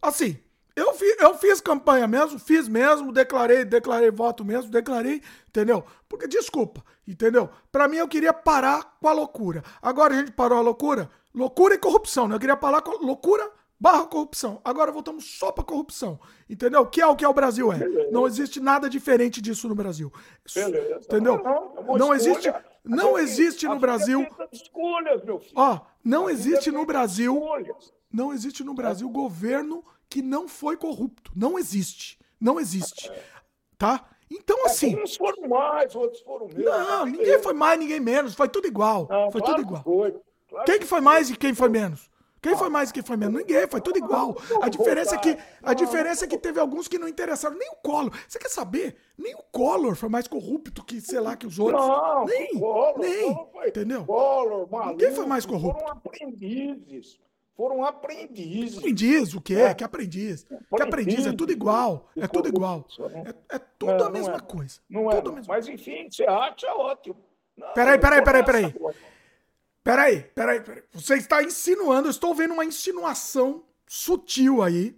assim, 0.00 0.38
eu, 0.76 0.92
fi, 0.92 1.16
eu 1.18 1.34
fiz 1.38 1.58
campanha 1.60 2.06
mesmo, 2.06 2.38
fiz 2.38 2.68
mesmo, 2.68 3.10
declarei, 3.10 3.64
declarei 3.64 4.10
voto 4.10 4.44
mesmo, 4.44 4.70
declarei, 4.70 5.22
entendeu? 5.48 5.82
Porque, 6.06 6.28
desculpa, 6.28 6.84
entendeu? 7.08 7.48
Para 7.72 7.88
mim 7.88 7.96
eu 7.96 8.06
queria 8.06 8.34
parar 8.34 8.96
com 9.00 9.08
a 9.08 9.12
loucura. 9.12 9.64
Agora 9.80 10.14
a 10.14 10.18
gente 10.18 10.32
parou 10.32 10.58
a 10.58 10.60
loucura, 10.60 11.08
loucura 11.34 11.74
e 11.74 11.78
corrupção, 11.78 12.28
né? 12.28 12.34
Eu 12.34 12.40
queria 12.40 12.56
parar 12.56 12.82
com 12.82 12.92
a 12.92 12.98
loucura 13.00 13.50
barra 13.80 14.06
corrupção. 14.06 14.60
Agora 14.62 14.92
voltamos 14.92 15.24
só 15.24 15.50
pra 15.50 15.64
corrupção, 15.64 16.20
entendeu? 16.48 16.84
Que 16.86 17.00
é 17.00 17.06
o 17.06 17.16
que 17.16 17.24
é 17.24 17.28
o 17.28 17.34
Brasil 17.34 17.72
é. 17.72 17.78
Beleza. 17.78 18.10
Não 18.10 18.26
existe 18.26 18.60
nada 18.60 18.88
diferente 18.88 19.40
disso 19.40 19.68
no 19.68 19.74
Brasil. 19.74 20.12
Beleza. 20.54 21.00
Entendeu? 21.04 21.42
Não, 21.42 21.74
não, 21.74 21.96
não 21.96 22.14
existe, 22.14 22.52
não 22.84 23.18
existe 23.18 23.66
no 23.66 23.78
Brasil. 23.78 24.26
Escolhas, 24.52 25.24
meu 25.24 25.38
filho. 25.38 25.52
Ó, 25.54 25.80
não 26.04 26.28
existe 26.28 26.70
no 26.70 26.84
Brasil. 26.84 27.42
Não 28.12 28.32
existe 28.32 28.62
no 28.62 28.74
Brasil 28.74 29.08
governo 29.08 29.82
que 30.08 30.22
não 30.22 30.48
foi 30.48 30.76
corrupto. 30.76 31.30
Não 31.34 31.58
existe. 31.58 32.18
Não 32.40 32.60
existe. 32.60 33.10
Tá? 33.78 34.08
Então, 34.30 34.58
é, 34.64 34.66
assim. 34.66 34.96
Uns 35.00 35.16
foram 35.16 35.48
mais, 35.48 35.94
outros 35.94 36.20
foram 36.22 36.48
menos. 36.48 36.64
Não, 36.64 37.06
ninguém 37.06 37.38
foi 37.40 37.54
mais, 37.54 37.78
ninguém 37.78 38.00
menos. 38.00 38.34
Foi 38.34 38.48
tudo 38.48 38.66
igual. 38.66 39.06
Não, 39.08 39.30
foi 39.30 39.40
claro 39.40 39.56
tudo 39.56 39.66
igual. 39.66 39.82
Foi. 39.82 40.14
Claro 40.48 40.64
quem 40.64 40.78
que 40.78 40.86
foi 40.86 41.00
mais 41.00 41.30
e 41.30 41.36
quem 41.36 41.54
foi 41.54 41.68
menos? 41.68 42.10
Quem 42.40 42.56
foi 42.56 42.68
mais 42.68 42.90
e 42.90 42.92
quem 42.92 43.02
foi 43.02 43.16
menos? 43.16 43.40
Ninguém, 43.40 43.66
foi 43.66 43.80
tudo 43.80 43.98
igual. 43.98 44.36
A 44.62 44.68
diferença 44.68 45.16
é 45.16 45.18
que, 45.18 45.36
a 45.62 45.74
diferença 45.74 46.24
é 46.24 46.28
que 46.28 46.38
teve 46.38 46.60
alguns 46.60 46.86
que 46.86 46.96
não 46.96 47.08
interessaram. 47.08 47.56
Nem 47.56 47.68
o 47.70 47.76
Collor. 47.76 48.12
Você 48.28 48.38
quer 48.38 48.48
saber? 48.48 48.96
Nem 49.18 49.34
o 49.34 49.42
Collor 49.50 49.96
foi 49.96 50.08
mais 50.08 50.28
corrupto 50.28 50.84
que, 50.84 51.00
sei 51.00 51.18
lá, 51.18 51.34
que 51.34 51.44
os 51.46 51.58
outros. 51.58 51.84
Não, 51.84 52.24
nem, 52.24 52.58
Collor, 52.58 52.98
nem. 53.00 53.34
Collor 53.34 53.66
entendeu? 53.66 54.04
Collor, 54.04 54.70
maluco, 54.70 54.90
Ninguém 54.90 55.12
foi 55.12 55.26
mais 55.26 55.44
corrupto. 55.44 55.80
Foram 55.80 55.92
aprendizes 55.92 57.18
foram 57.56 57.82
aprendizes. 57.84 58.78
Aprendiz, 58.78 59.34
o 59.34 59.40
quê? 59.40 59.54
É. 59.54 59.74
Que 59.74 59.82
aprendiz? 59.82 60.44
Que 60.44 60.82
aprendiz? 60.82 61.26
É 61.26 61.32
tudo 61.32 61.50
igual. 61.50 62.08
É 62.16 62.28
tudo 62.28 62.48
igual. 62.48 62.86
É, 63.50 63.56
é 63.56 63.58
tudo 63.78 64.04
a 64.04 64.10
mesma 64.10 64.36
é. 64.36 64.40
coisa. 64.40 64.78
Não 64.88 65.10
é. 65.10 65.22
Mas 65.48 65.66
enfim, 65.66 66.08
você 66.10 66.24
acha 66.24 66.72
ótimo. 66.74 67.16
Não, 67.56 67.72
peraí, 67.72 67.98
peraí, 67.98 68.22
peraí, 68.22 68.44
peraí. 68.44 68.74
Peraí, 69.82 70.22
peraí, 70.34 70.60
peraí. 70.60 70.82
Você 70.92 71.14
está 71.14 71.42
insinuando, 71.42 72.08
eu 72.08 72.10
estou 72.10 72.34
vendo 72.34 72.52
uma 72.52 72.64
insinuação 72.64 73.64
sutil 73.86 74.62
aí, 74.62 74.94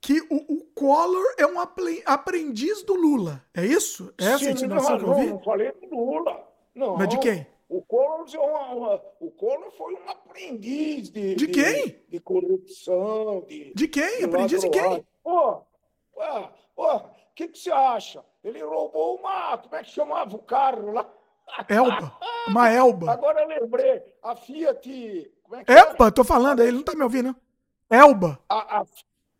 que 0.00 0.20
o, 0.28 0.54
o 0.54 0.64
Collor 0.74 1.24
é 1.38 1.46
um 1.46 1.58
aprendiz 1.58 2.82
do 2.82 2.94
Lula. 2.94 3.42
É 3.54 3.64
isso? 3.64 4.12
É 4.18 4.24
essa 4.24 4.44
Sim, 4.44 4.50
insinuação 4.50 4.98
não, 4.98 4.98
que 4.98 5.04
eu 5.04 5.14
vi? 5.14 5.26
Não, 5.26 5.34
não 5.34 5.42
falei 5.42 5.72
do 5.72 5.88
Lula. 5.88 6.48
Não. 6.74 6.96
Mas 6.96 7.08
de 7.08 7.18
quem? 7.20 7.46
O 7.72 7.80
Collor, 7.80 8.26
uma, 8.34 8.72
uma, 8.74 9.02
o 9.18 9.30
Collor 9.30 9.70
foi 9.70 9.94
um 9.94 10.10
aprendiz 10.10 11.08
de, 11.08 11.34
de 11.34 11.46
quem? 11.46 11.86
De, 11.86 12.04
de 12.06 12.20
corrupção. 12.20 13.46
De, 13.48 13.72
de 13.74 13.88
quem? 13.88 14.18
De 14.18 14.24
aprendiz 14.24 14.60
de 14.60 14.68
quem? 14.68 15.06
Pô, 15.22 15.62
o 16.76 17.10
que, 17.34 17.48
que 17.48 17.58
você 17.58 17.72
acha? 17.72 18.22
Ele 18.44 18.62
roubou 18.62 19.16
uma. 19.16 19.56
Como 19.56 19.74
é 19.74 19.82
que 19.82 19.90
chamava 19.90 20.36
o 20.36 20.40
carro 20.40 20.92
lá? 20.92 21.10
Elba. 21.66 22.12
Uma 22.46 22.70
Elba. 22.70 23.10
Agora 23.10 23.40
eu 23.40 23.48
lembrei. 23.48 24.02
A 24.22 24.36
Fiat. 24.36 25.32
Como 25.42 25.56
é 25.56 25.64
que 25.64 25.72
Elba, 25.72 26.12
tô 26.12 26.24
falando, 26.24 26.60
ele 26.60 26.72
não 26.72 26.82
tá 26.82 26.94
me 26.94 27.02
ouvindo. 27.02 27.34
Elba. 27.88 28.38
A, 28.50 28.80
a, 28.80 28.86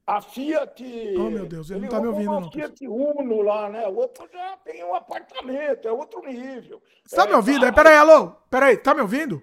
a 0.07 0.21
Fiat. 0.21 0.85
Oh, 1.17 1.31
meu 1.31 1.47
Deus, 1.47 1.71
ele, 1.71 1.81
ele 1.81 1.87
não 1.87 1.91
tá 1.91 2.01
me 2.01 2.09
ouvindo, 2.09 2.31
não. 2.31 2.49
A 2.49 2.51
Fiat 2.51 2.89
Uno 2.89 3.43
lá, 3.43 3.69
né? 3.69 3.87
O 3.87 3.97
outro 3.97 4.29
já 4.33 4.57
tem 4.59 4.85
um 4.85 4.95
apartamento, 4.95 5.87
é 5.87 5.93
outro 5.93 6.21
nível. 6.23 6.83
Você 7.05 7.17
tá 7.17 7.25
é, 7.25 7.29
me 7.29 7.35
ouvindo? 7.35 7.67
Tá... 7.67 7.73
Peraí, 7.73 7.97
alô? 7.97 8.33
Peraí, 8.51 8.77
tá 8.77 8.95
me 8.95 9.01
ouvindo? 9.01 9.43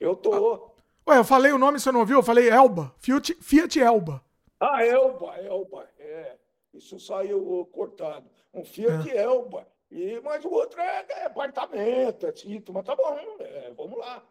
Eu 0.00 0.16
tô. 0.16 0.72
Ué, 1.08 1.18
eu 1.18 1.24
falei 1.24 1.52
o 1.52 1.58
nome, 1.58 1.78
você 1.78 1.92
não 1.92 2.00
ouviu? 2.00 2.18
Eu 2.18 2.22
falei 2.22 2.48
Elba. 2.48 2.94
Fiat, 2.98 3.34
Fiat 3.40 3.80
Elba. 3.80 4.22
Ah, 4.58 4.84
Elba, 4.84 5.36
Elba. 5.38 5.88
É. 5.98 6.36
Isso 6.72 6.98
saiu 6.98 7.68
cortado. 7.72 8.26
Um 8.54 8.64
Fiat 8.64 9.10
é. 9.10 9.22
Elba. 9.22 9.66
E, 9.90 10.18
mas 10.24 10.42
o 10.44 10.50
outro 10.50 10.80
é, 10.80 11.04
é 11.06 11.26
apartamento, 11.26 12.26
é 12.26 12.32
título, 12.32 12.78
mas 12.78 12.86
tá 12.86 12.96
bom, 12.96 13.14
é, 13.40 13.70
vamos 13.76 13.98
lá. 13.98 14.22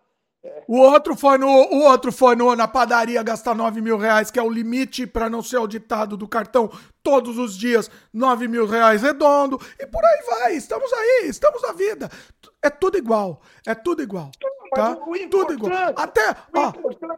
O 0.67 0.77
outro 0.77 1.15
foi 1.15 1.37
no, 1.37 1.47
o 1.47 1.83
outro 1.83 2.11
foi 2.11 2.35
no, 2.35 2.55
na 2.55 2.67
padaria 2.67 3.21
gastar 3.21 3.53
9 3.53 3.79
mil 3.79 3.97
reais, 3.97 4.31
que 4.31 4.39
é 4.39 4.43
o 4.43 4.49
limite 4.49 5.05
para 5.05 5.29
não 5.29 5.43
ser 5.43 5.57
auditado 5.57 6.17
do 6.17 6.27
cartão 6.27 6.71
todos 7.03 7.37
os 7.37 7.55
dias, 7.55 7.91
9 8.11 8.47
mil 8.47 8.65
reais 8.65 9.03
redondo, 9.03 9.59
e 9.79 9.85
por 9.85 10.03
aí 10.03 10.23
vai. 10.25 10.53
Estamos 10.55 10.91
aí, 10.93 11.27
estamos 11.27 11.61
na 11.61 11.73
vida. 11.73 12.09
É 12.61 12.69
tudo 12.69 12.97
igual, 12.97 13.41
é 13.67 13.75
tudo 13.75 14.01
igual. 14.01 14.31
Tá? 14.73 14.95
Tudo 15.29 15.53
igual. 15.53 15.93
Até. 15.95 16.35
Ó, 16.55 16.69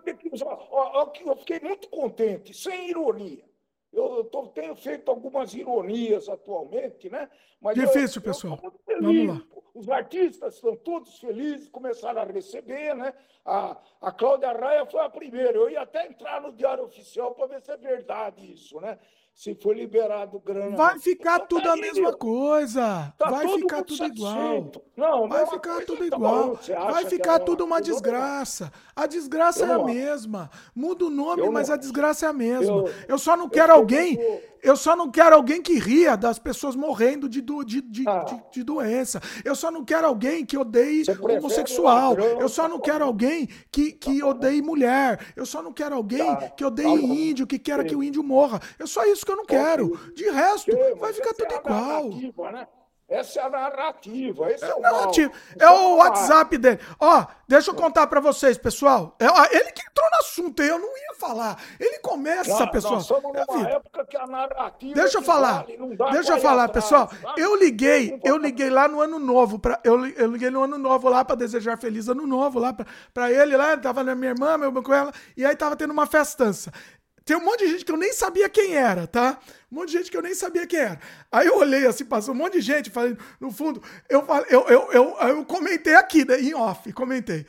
é 0.06 0.14
que, 0.14 0.30
ó, 0.44 0.58
ó, 0.72 1.12
eu 1.26 1.36
fiquei 1.38 1.60
muito 1.62 1.90
contente, 1.90 2.54
sem 2.54 2.90
ironia. 2.90 3.44
Eu 3.94 4.24
tô, 4.26 4.48
tenho 4.48 4.76
feito 4.76 5.10
algumas 5.10 5.54
ironias 5.54 6.28
atualmente, 6.28 7.10
né? 7.10 7.30
Mas 7.62 7.76
Difícil, 7.76 8.20
eu, 8.20 8.24
pessoal. 8.24 8.60
Eu 8.88 9.02
Vamos 9.02 9.28
lá. 9.28 9.42
Os 9.74 9.90
artistas 9.90 10.56
estão 10.56 10.76
todos 10.76 11.18
felizes, 11.20 11.70
começaram 11.70 12.22
a 12.22 12.26
receber, 12.26 12.96
né? 12.96 13.14
A, 13.46 13.78
a 14.02 14.12
Cláudia 14.12 14.52
Raia 14.52 14.86
foi 14.86 15.00
a 15.02 15.10
primeira. 15.10 15.58
Eu 15.58 15.70
ia 15.70 15.82
até 15.82 16.08
entrar 16.08 16.42
no 16.42 16.52
Diário 16.52 16.84
Oficial 16.84 17.34
para 17.34 17.48
ver 17.48 17.62
se 17.62 17.72
é 17.72 17.78
verdade 17.78 18.52
isso, 18.52 18.80
né? 18.80 19.00
Se 19.34 19.56
for 19.56 19.76
liberado 19.76 20.40
grana. 20.40 20.76
Vai 20.76 21.00
ficar 21.00 21.40
tá 21.40 21.46
tudo 21.46 21.70
a 21.70 21.76
mesma 21.76 22.14
coisa. 22.14 23.14
Tá 23.18 23.30
vai 23.30 23.48
ficar 23.48 23.84
tudo 23.84 24.06
igual. 24.06 24.72
Não, 24.96 25.28
vai 25.28 25.48
ficar 25.48 25.84
tudo 25.86 26.00
tá 26.00 26.06
igual. 26.06 26.60
Vai 26.92 27.06
ficar 27.06 27.40
tudo 27.40 27.66
uma 27.66 27.82
desgraça. 27.82 28.72
A 28.96 29.08
desgraça 29.08 29.66
é 29.66 29.72
a 29.72 29.84
mesma. 29.84 30.50
Muda 30.76 31.06
o 31.06 31.10
nome, 31.10 31.50
mas 31.50 31.70
a 31.70 31.76
desgraça 31.76 32.28
é 32.28 32.30
a 32.30 32.34
mesma. 32.34 32.84
Eu 33.08 33.18
só 33.18 33.36
não 33.36 33.50
quero 33.50 33.74
alguém. 33.74 34.20
Eu 34.64 34.78
só 34.78 34.96
não 34.96 35.12
quero 35.12 35.36
alguém 35.36 35.62
que 35.62 35.78
ria 35.78 36.16
das 36.16 36.40
pessoas 36.40 36.76
morrendo 36.76 37.28
de, 37.28 37.42
de, 37.42 37.82
de, 37.82 38.08
ah. 38.08 38.24
de, 38.24 38.42
de 38.52 38.64
doença. 38.64 39.22
Eu 39.44 39.56
só 39.56 39.70
não 39.70 39.84
quero 39.84 40.08
alguém 40.08 40.46
que 40.46 40.58
odeie 40.58 41.04
homossexual. 41.20 42.18
Eu 42.18 42.48
só 42.48 42.68
não 42.68 42.80
quero 42.80 43.04
alguém 43.04 43.48
que, 43.70 43.92
que 43.92 44.24
odeie 44.24 44.62
mulher. 44.62 45.34
Eu 45.36 45.46
só 45.46 45.62
não 45.62 45.74
quero 45.74 45.96
alguém 45.96 46.26
tá. 46.26 46.50
que 46.50 46.64
odeie 46.64 47.30
índio, 47.30 47.46
que 47.46 47.60
quera 47.60 47.84
que 47.84 47.96
o 47.96 48.02
índio 48.02 48.24
morra. 48.24 48.62
É 48.80 48.86
só 48.86 49.06
isso 49.06 49.26
que 49.26 49.32
eu 49.32 49.38
não 49.38 49.46
quero. 49.46 50.00
De 50.16 50.30
resto, 50.30 50.72
vai 50.98 51.12
ficar 51.12 51.34
tudo 51.34 51.54
igual. 51.54 52.10
Essa 53.14 53.42
é 53.42 53.44
a 53.44 53.50
narrativa. 53.50 54.52
Esse 54.52 54.66
é, 54.66 54.70
é 54.70 54.76
o 54.76 54.80
narrativa. 54.80 55.32
É 55.60 55.70
o 55.70 55.96
WhatsApp 55.98 56.58
dele. 56.58 56.80
Ó, 57.00 57.26
deixa 57.48 57.70
eu 57.70 57.76
contar 57.76 58.08
para 58.08 58.20
vocês, 58.20 58.58
pessoal. 58.58 59.16
É, 59.20 59.26
ele 59.56 59.72
que 59.72 59.82
entrou 59.82 60.10
no 60.10 60.18
assunto, 60.20 60.64
eu 60.64 60.80
não 60.80 60.98
ia 60.98 61.14
falar. 61.20 61.58
Ele 61.80 62.00
começa, 62.00 62.58
não, 62.58 62.68
pessoal. 62.70 62.96
Nós 62.96 63.06
somos 63.06 63.24
numa 63.24 63.70
é 63.70 63.74
época 63.74 64.06
que 64.06 64.18
a 64.18 64.26
narrativa. 64.26 64.96
Deixa 64.96 65.20
eu 65.20 65.22
falar. 65.22 65.66
Vale, 65.98 66.12
deixa 66.12 66.34
eu 66.34 66.42
falar, 66.42 66.64
atrás, 66.64 66.86
pessoal. 66.86 67.10
Sabe? 67.22 67.42
Eu 67.42 67.56
liguei, 67.56 68.20
eu 68.24 68.38
liguei 68.38 68.70
lá 68.70 68.88
no 68.88 69.00
ano 69.00 69.20
novo 69.20 69.60
para 69.60 69.80
eu, 69.84 70.06
eu 70.08 70.28
liguei 70.28 70.50
no 70.50 70.64
ano 70.64 70.78
novo 70.78 71.08
lá 71.08 71.24
para 71.24 71.36
desejar 71.36 71.78
feliz 71.78 72.08
ano 72.08 72.26
novo 72.26 72.60
lá 72.60 72.76
para 73.14 73.32
ele 73.32 73.56
lá, 73.56 73.78
tava 73.78 74.04
na 74.04 74.16
minha 74.16 74.32
irmã, 74.32 74.58
meu 74.58 74.74
com 74.82 74.94
ela, 74.94 75.14
e 75.38 75.46
aí 75.46 75.56
tava 75.56 75.76
tendo 75.76 75.92
uma 75.92 76.08
festança. 76.08 76.72
Tem 77.26 77.38
um 77.38 77.44
monte 77.44 77.60
de 77.60 77.72
gente 77.72 77.86
que 77.86 77.92
eu 77.92 77.98
nem 77.98 78.12
sabia 78.12 78.50
quem 78.50 78.76
era, 78.76 79.08
tá? 79.08 79.40
Um 79.72 79.76
monte 79.76 79.92
de 79.92 79.98
gente 79.98 80.12
que 80.12 80.18
eu 80.18 80.22
nem 80.22 80.36
sabia 80.36 80.68
quem 80.68 80.80
era. 80.80 81.00
Aí 81.32 81.48
eu 81.48 81.58
olhei 81.58 81.86
assim, 81.86 82.04
passou 82.04 82.34
um 82.34 82.38
monte 82.38 82.54
de 82.54 82.62
gente, 82.62 82.90
falei, 82.90 83.18
no 83.40 83.52
fundo, 83.52 83.82
eu, 84.10 84.26
falei, 84.26 84.48
eu, 84.50 84.68
eu, 84.68 84.92
eu, 84.92 85.18
eu 85.30 85.46
comentei 85.46 85.96
aqui, 85.96 86.26
né, 86.26 86.40
em 86.40 86.54
off, 86.54 86.92
comentei. 86.92 87.46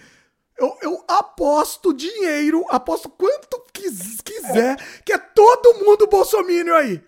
Eu, 0.56 0.76
eu 0.82 1.04
aposto 1.08 1.92
dinheiro, 1.92 2.64
aposto 2.68 3.08
quanto 3.08 3.64
quis, 3.72 4.20
quiser, 4.20 4.76
que 5.04 5.12
é 5.12 5.18
todo 5.18 5.84
mundo 5.84 6.06
bolsomínio 6.06 6.74
aí. 6.74 7.02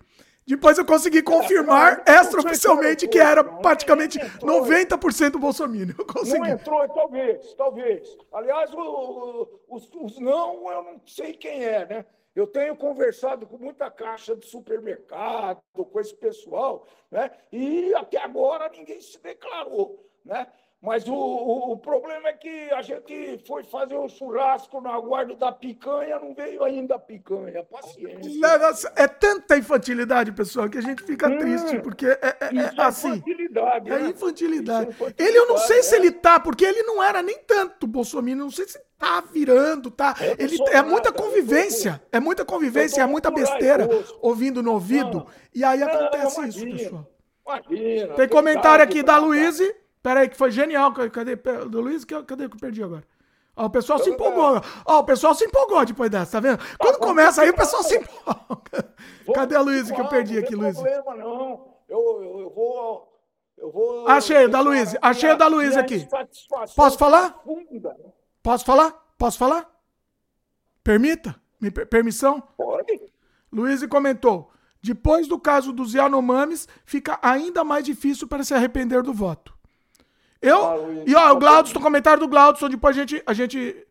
Depois 0.46 0.78
eu 0.78 0.84
consegui 0.84 1.22
confirmar 1.22 2.04
é, 2.06 2.20
extraoficialmente 2.20 3.08
que 3.08 3.18
era 3.18 3.42
praticamente 3.42 4.18
90% 4.18 5.38
bolsominion. 5.38 5.94
Eu 5.98 6.06
consegui. 6.06 6.38
Não 6.38 6.46
entrou, 6.46 6.88
talvez, 6.88 7.52
talvez. 7.54 8.16
Aliás, 8.32 8.70
os, 8.72 9.90
os 9.92 10.20
não, 10.20 10.70
eu 10.70 10.82
não 10.84 11.00
sei 11.04 11.32
quem 11.32 11.64
é, 11.64 11.84
né? 11.86 12.06
Eu 12.36 12.46
tenho 12.46 12.76
conversado 12.76 13.46
com 13.46 13.56
muita 13.56 13.90
caixa 13.90 14.36
de 14.36 14.44
supermercado, 14.44 15.62
com 15.72 15.98
esse 15.98 16.14
pessoal, 16.14 16.86
né? 17.10 17.30
e 17.50 17.94
até 17.94 18.18
agora 18.18 18.68
ninguém 18.68 19.00
se 19.00 19.18
declarou. 19.22 20.06
Né? 20.22 20.46
Mas 20.86 21.04
o, 21.08 21.12
o, 21.12 21.72
o, 21.72 21.76
problema 21.76 22.28
é 22.28 22.32
que 22.32 22.70
a 22.70 22.80
gente 22.80 23.42
foi 23.44 23.64
fazer 23.64 23.96
um 23.96 24.08
churrasco 24.08 24.80
na 24.80 24.96
guarda 25.00 25.34
da 25.34 25.50
picanha, 25.50 26.20
não 26.20 26.32
veio 26.32 26.62
ainda 26.62 26.94
a 26.94 26.98
picanha. 26.98 27.64
Paciência. 27.64 28.92
É 28.94 29.08
tanta 29.08 29.58
infantilidade, 29.58 30.30
pessoal, 30.30 30.70
que 30.70 30.78
a 30.78 30.80
gente 30.80 31.02
fica 31.02 31.28
hum, 31.28 31.38
triste, 31.38 31.80
porque 31.80 32.06
é, 32.06 32.18
é, 32.22 32.36
é, 32.40 32.56
é 32.56 32.82
assim. 32.82 33.14
Infantilidade, 33.14 33.90
é 33.90 33.98
né? 33.98 34.10
infantilidade. 34.10 34.90
infantilidade. 34.90 35.14
Ele, 35.18 35.36
eu 35.36 35.48
não 35.48 35.58
sei 35.58 35.82
se 35.82 35.96
ele 35.96 36.12
tá, 36.12 36.38
porque 36.38 36.64
ele 36.64 36.84
não 36.84 37.02
era 37.02 37.20
nem 37.20 37.38
tanto 37.40 37.84
Bolsonaro, 37.88 38.36
não 38.36 38.50
sei 38.52 38.68
se 38.68 38.80
tá 38.96 39.20
virando, 39.20 39.90
tá? 39.90 40.14
Ele, 40.38 40.56
é 40.70 40.82
muita 40.82 41.10
convivência, 41.10 42.00
é 42.12 42.20
muita 42.20 42.44
convivência, 42.44 43.02
é 43.02 43.06
muita 43.06 43.28
besteira 43.28 43.88
ouvindo 44.22 44.62
no 44.62 44.72
ouvido, 44.74 45.18
não, 45.18 45.26
e 45.52 45.64
aí 45.64 45.82
acontece 45.82 46.40
não, 46.40 46.46
isso, 46.46 46.64
pessoal. 46.64 47.10
Imagina, 47.44 48.14
Tem 48.14 48.28
comentário 48.28 48.84
aqui 48.84 49.02
da 49.02 49.18
Luíse. 49.18 49.74
Pera 50.06 50.20
aí, 50.20 50.28
que 50.28 50.36
foi 50.36 50.52
genial. 50.52 50.92
Cadê? 50.92 51.34
Do 51.34 51.80
Luiz? 51.80 52.04
Cadê 52.04 52.48
que 52.48 52.54
eu 52.54 52.60
perdi 52.60 52.80
agora? 52.80 53.02
Ó, 53.56 53.66
o 53.66 53.70
pessoal 53.70 53.98
se 53.98 54.08
empolgou. 54.08 54.60
Ó, 54.84 55.00
o 55.00 55.04
pessoal 55.04 55.34
se 55.34 55.44
empolgou 55.44 55.84
depois 55.84 56.08
dessa, 56.08 56.30
tá 56.30 56.38
vendo? 56.40 56.60
Quando 56.78 56.98
começa 56.98 57.42
aí, 57.42 57.50
o 57.50 57.56
pessoal 57.56 57.82
se 57.82 57.96
empolga. 57.96 58.94
Cadê 59.34 59.56
a 59.56 59.60
Luísa 59.60 59.92
que 59.92 60.00
eu 60.00 60.06
perdi 60.06 60.38
aqui, 60.38 60.54
Luísa? 60.54 60.80
Não 60.80 60.84
tem 60.84 61.02
problema, 61.02 61.28
não. 61.28 61.74
Eu, 61.88 62.22
eu, 62.22 62.52
vou. 62.54 63.20
Eu 63.58 63.72
vou. 63.72 64.06
Achei, 64.06 64.46
da 64.46 64.60
Luísa. 64.60 64.96
Achei 65.02 65.34
da 65.34 65.48
Luísa 65.48 65.80
aqui. 65.80 66.06
Posso 66.76 66.96
falar? 66.96 67.42
Posso 68.44 68.64
falar? 68.64 68.92
Posso 69.18 69.36
falar? 69.36 69.68
Permita? 70.84 71.34
Me, 71.60 71.72
permissão? 71.72 72.40
Pode. 72.56 73.12
Luísa 73.50 73.88
comentou. 73.88 74.52
Depois 74.80 75.26
do 75.26 75.36
caso 75.36 75.72
dos 75.72 75.94
Yanomamis, 75.94 76.68
fica 76.84 77.18
ainda 77.20 77.64
mais 77.64 77.84
difícil 77.84 78.28
para 78.28 78.44
se 78.44 78.54
arrepender 78.54 79.02
do 79.02 79.12
voto. 79.12 79.55
Eu. 80.40 80.66
Ah, 80.66 80.76
e 81.06 81.14
ó, 81.14 81.32
o 81.32 81.36
Glaudson, 81.36 81.80
comentário 81.80 82.20
do 82.20 82.28
Glaudson, 82.28 82.68
depois 82.68 82.96
a 82.96 83.00
gente. 83.00 83.22
A 83.26 83.32
gente 83.32 83.86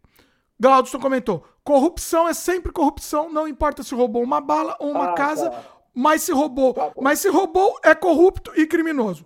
Glaudson 0.60 1.00
comentou: 1.00 1.44
corrupção 1.64 2.28
é 2.28 2.34
sempre 2.34 2.72
corrupção, 2.72 3.32
não 3.32 3.48
importa 3.48 3.84
se 3.84 3.94
roubou 3.94 4.24
uma 4.24 4.40
bala 4.40 4.76
ou 4.80 4.92
uma 4.92 5.12
ah, 5.12 5.14
casa, 5.14 5.50
tá. 5.50 5.64
mas 5.94 6.24
se 6.24 6.32
roubou. 6.32 6.74
Tá 6.74 6.92
mas 7.02 7.20
se 7.20 7.30
roubou, 7.30 7.78
é 7.84 7.94
corrupto 7.94 8.52
e 8.60 8.66
criminoso. 8.66 9.26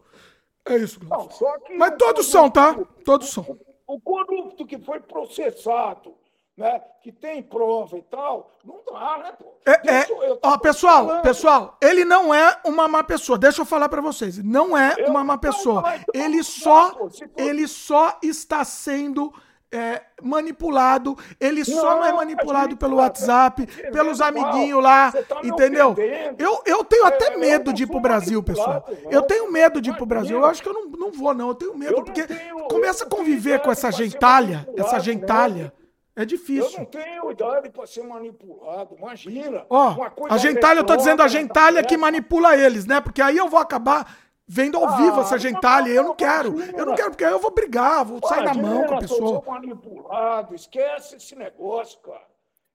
É 0.65 0.77
isso, 0.77 0.99
Glaudson. 0.99 1.45
Não, 1.45 1.77
mas 1.77 1.95
todos 1.97 2.27
são, 2.27 2.49
tá? 2.49 2.75
Todos 3.03 3.29
são. 3.29 3.57
O 3.87 3.99
corrupto 3.99 4.65
que 4.65 4.77
foi 4.77 4.99
processado 4.99 6.13
né, 6.59 6.81
que 7.01 7.11
tem 7.11 7.41
prova 7.41 7.97
e 7.97 8.01
tal, 8.01 8.51
não 8.65 8.81
dá, 8.85 9.17
né, 9.17 9.31
pô? 9.31 9.53
É, 9.65 10.01
é, 10.01 10.07
ó, 10.43 10.57
pessoal, 10.57 11.07
falando. 11.07 11.21
pessoal, 11.21 11.77
ele 11.81 12.03
não 12.03 12.33
é 12.33 12.59
uma 12.65 12.87
má 12.87 13.01
pessoa. 13.01 13.37
Deixa 13.37 13.61
eu 13.61 13.65
falar 13.65 13.87
para 13.87 14.01
vocês, 14.01 14.43
não 14.43 14.77
é 14.77 14.93
eu, 14.97 15.07
uma 15.07 15.23
má 15.23 15.37
pessoa. 15.37 15.81
Não, 15.81 15.91
ele 16.13 16.43
só, 16.43 16.91
pô, 16.91 17.09
ele 17.37 17.65
só 17.65 18.19
está 18.21 18.65
sendo 18.65 19.33
é, 19.71 20.01
manipulado. 20.21 21.17
Ele 21.39 21.63
só 21.63 21.95
não 21.95 22.05
é 22.05 22.11
manipulado 22.11 22.75
pelo 22.75 22.97
WhatsApp, 22.97 23.65
pelos 23.91 24.19
amiguinhos 24.19 24.83
lá, 24.83 25.11
tá 25.11 25.39
entendeu? 25.43 25.95
Eu, 26.37 26.61
eu 26.65 26.83
tenho 26.83 27.05
até 27.05 27.37
medo 27.37 27.71
de 27.71 27.83
ir 27.83 27.87
pro 27.87 27.99
Brasil, 27.99 28.41
pessoal. 28.43 28.85
Eu 29.09 29.21
tenho 29.21 29.51
medo 29.51 29.79
de 29.79 29.91
ir 29.91 29.95
pro 29.95 30.05
Brasil. 30.05 30.37
Eu 30.37 30.45
acho 30.45 30.61
que 30.61 30.67
eu 30.67 30.73
não, 30.73 30.85
não 30.87 31.11
vou, 31.11 31.33
não. 31.33 31.49
Eu 31.49 31.55
tenho 31.55 31.77
medo, 31.77 32.03
porque 32.03 32.25
começa 32.69 33.05
a 33.05 33.07
conviver 33.07 33.61
com 33.61 33.71
essa 33.71 33.91
gentalha, 33.91 34.67
essa 34.75 34.99
gentalha. 34.99 35.71
É 36.19 36.25
difícil. 36.25 36.69
Eu 36.73 36.79
não 36.79 36.85
tenho 36.85 37.31
idade 37.31 37.69
para 37.69 37.87
ser 37.87 38.03
manipulado, 38.03 38.93
imagina. 38.97 39.65
Ó, 39.69 39.95
a 40.29 40.37
gentalha, 40.37 40.79
eu 40.79 40.83
tô 40.83 40.97
dizendo 40.97 41.23
a 41.23 41.29
gentalha 41.29 41.81
que 41.81 41.95
manipula 41.95 42.57
eles, 42.57 42.85
né? 42.85 42.99
Porque 42.99 43.21
aí 43.21 43.37
eu 43.37 43.47
vou 43.47 43.57
acabar 43.57 44.17
vendo 44.45 44.77
ao 44.77 44.85
ah, 44.85 44.97
vivo 44.97 45.21
essa 45.21 45.39
gentalha. 45.39 45.87
Eu 45.87 46.03
não 46.03 46.13
quero. 46.13 46.61
Eu 46.61 46.85
não 46.87 46.93
quero, 46.93 47.11
porque 47.11 47.23
aí 47.23 47.31
eu 47.31 47.39
vou 47.39 47.51
brigar, 47.51 48.03
vou 48.03 48.19
sair 48.27 48.43
na 48.43 48.53
mão 48.53 48.85
com 48.85 48.95
a 48.95 48.99
pessoa. 48.99 49.41
Eu 49.45 49.49
manipulado, 49.49 50.53
esquece 50.53 51.15
esse 51.15 51.37
negócio, 51.37 51.97
cara. 52.01 52.27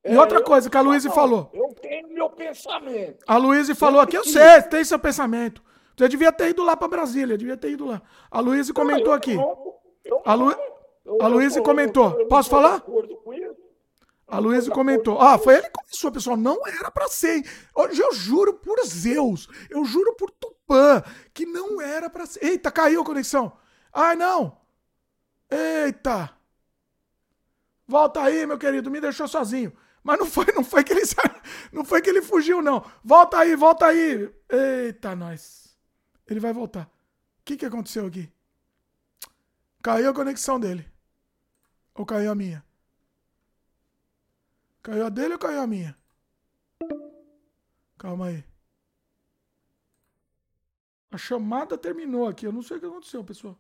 E 0.07 0.14
é, 0.14 0.18
outra 0.18 0.42
coisa 0.42 0.70
que 0.70 0.76
a 0.78 0.80
Luísa 0.80 1.11
falou. 1.11 1.51
Eu 1.53 1.74
tenho 1.82 2.09
meu 2.14 2.30
pensamento. 2.30 3.26
A 3.26 3.36
Luísa 3.36 3.74
falou 3.74 4.01
aqui, 4.01 4.16
eu 4.16 4.24
sei, 4.24 4.62
tem 4.62 4.82
seu 4.82 4.99
pensamento. 4.99 5.62
Você 5.95 6.09
devia 6.09 6.32
ter 6.32 6.49
ido 6.49 6.64
lá 6.64 6.74
para 6.74 6.88
Brasília, 6.88 7.36
devia 7.36 7.59
ter 7.59 7.72
ido 7.72 7.84
lá. 7.84 8.01
A 8.30 8.40
Luísa 8.40 8.72
comentou 8.72 9.12
aqui. 9.12 9.36
A 10.24 10.34
A 11.20 11.26
Luísa 11.26 11.61
comentou. 11.61 12.26
Posso 12.26 12.48
falar? 12.48 12.82
A 14.26 14.38
Luísa 14.38 14.70
comentou. 14.70 15.20
Ah, 15.20 15.38
foi 15.38 15.55
ele 15.57 15.68
que 15.68 15.78
começou, 15.78 16.11
pessoal. 16.11 16.36
Não 16.36 16.66
era 16.66 16.90
para 16.90 17.09
ser. 17.09 17.44
Hoje 17.74 18.00
eu 18.02 18.12
juro 18.14 18.55
por 18.55 18.82
Zeus. 18.84 19.48
Eu 19.68 19.84
juro 19.84 20.14
por 20.16 20.30
Tupã 20.30 21.02
que 21.32 21.44
não 21.44 21.80
era 21.80 22.09
para 22.09 22.26
ser. 22.26 22.42
Eita, 22.42 22.70
caiu 22.70 23.02
a 23.02 23.05
conexão. 23.05 23.52
Ai, 23.92 24.16
não. 24.16 24.59
Eita. 25.50 26.30
Volta 27.86 28.22
aí, 28.22 28.46
meu 28.46 28.59
querido, 28.59 28.90
me 28.90 29.00
deixou 29.00 29.28
sozinho. 29.28 29.72
Mas 30.02 30.18
não 30.18 30.26
foi, 30.26 30.46
não 30.55 30.64
foi 30.64 30.82
que 30.82 30.92
ele 30.92 31.02
não 31.72 31.84
foi 31.84 32.00
que 32.02 32.11
ele 32.11 32.22
fugiu 32.22 32.61
não. 32.61 32.84
Volta 33.02 33.38
aí, 33.38 33.55
volta 33.55 33.86
aí. 33.86 34.30
Eita, 34.50 35.14
nós. 35.14 35.76
Ele 36.26 36.40
vai 36.40 36.52
voltar. 36.52 36.84
O 37.40 37.44
que 37.44 37.57
que 37.57 37.66
aconteceu 37.66 38.07
aqui? 38.07 38.30
Caiu 39.82 40.11
a 40.11 40.14
conexão 40.14 40.59
dele. 40.59 40.93
Ou 41.95 42.05
caiu 42.05 42.30
a 42.30 42.34
minha? 42.34 42.64
Caiu 44.82 45.07
a 45.07 45.09
dele 45.09 45.34
ou 45.34 45.38
caiu 45.38 45.61
a 45.61 45.66
minha? 45.66 45.97
Calma 47.97 48.26
aí. 48.26 48.45
A 51.11 51.16
chamada 51.16 51.78
terminou 51.78 52.26
aqui. 52.26 52.47
Eu 52.47 52.53
não 52.53 52.62
sei 52.62 52.76
o 52.76 52.80
que 52.80 52.86
aconteceu, 52.86 53.22
pessoal. 53.22 53.57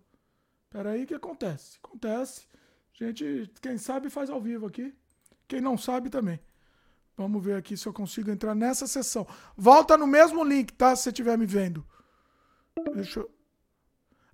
Pera 0.68 0.90
aí, 0.90 1.06
que 1.06 1.14
acontece? 1.14 1.78
Acontece. 1.82 2.48
Gente, 2.92 3.50
quem 3.62 3.78
sabe 3.78 4.10
faz 4.10 4.28
ao 4.28 4.40
vivo 4.40 4.66
aqui. 4.66 4.92
Quem 5.46 5.60
não 5.60 5.78
sabe 5.78 6.10
também. 6.10 6.40
Vamos 7.16 7.44
ver 7.44 7.56
aqui 7.56 7.76
se 7.76 7.86
eu 7.86 7.92
consigo 7.92 8.30
entrar 8.30 8.54
nessa 8.56 8.88
sessão. 8.88 9.24
Volta 9.56 9.96
no 9.96 10.06
mesmo 10.06 10.42
link, 10.42 10.72
tá? 10.72 10.96
Se 10.96 11.04
você 11.04 11.10
estiver 11.10 11.38
me 11.38 11.46
vendo. 11.46 11.86
Deixa 12.92 13.20
eu... 13.20 13.30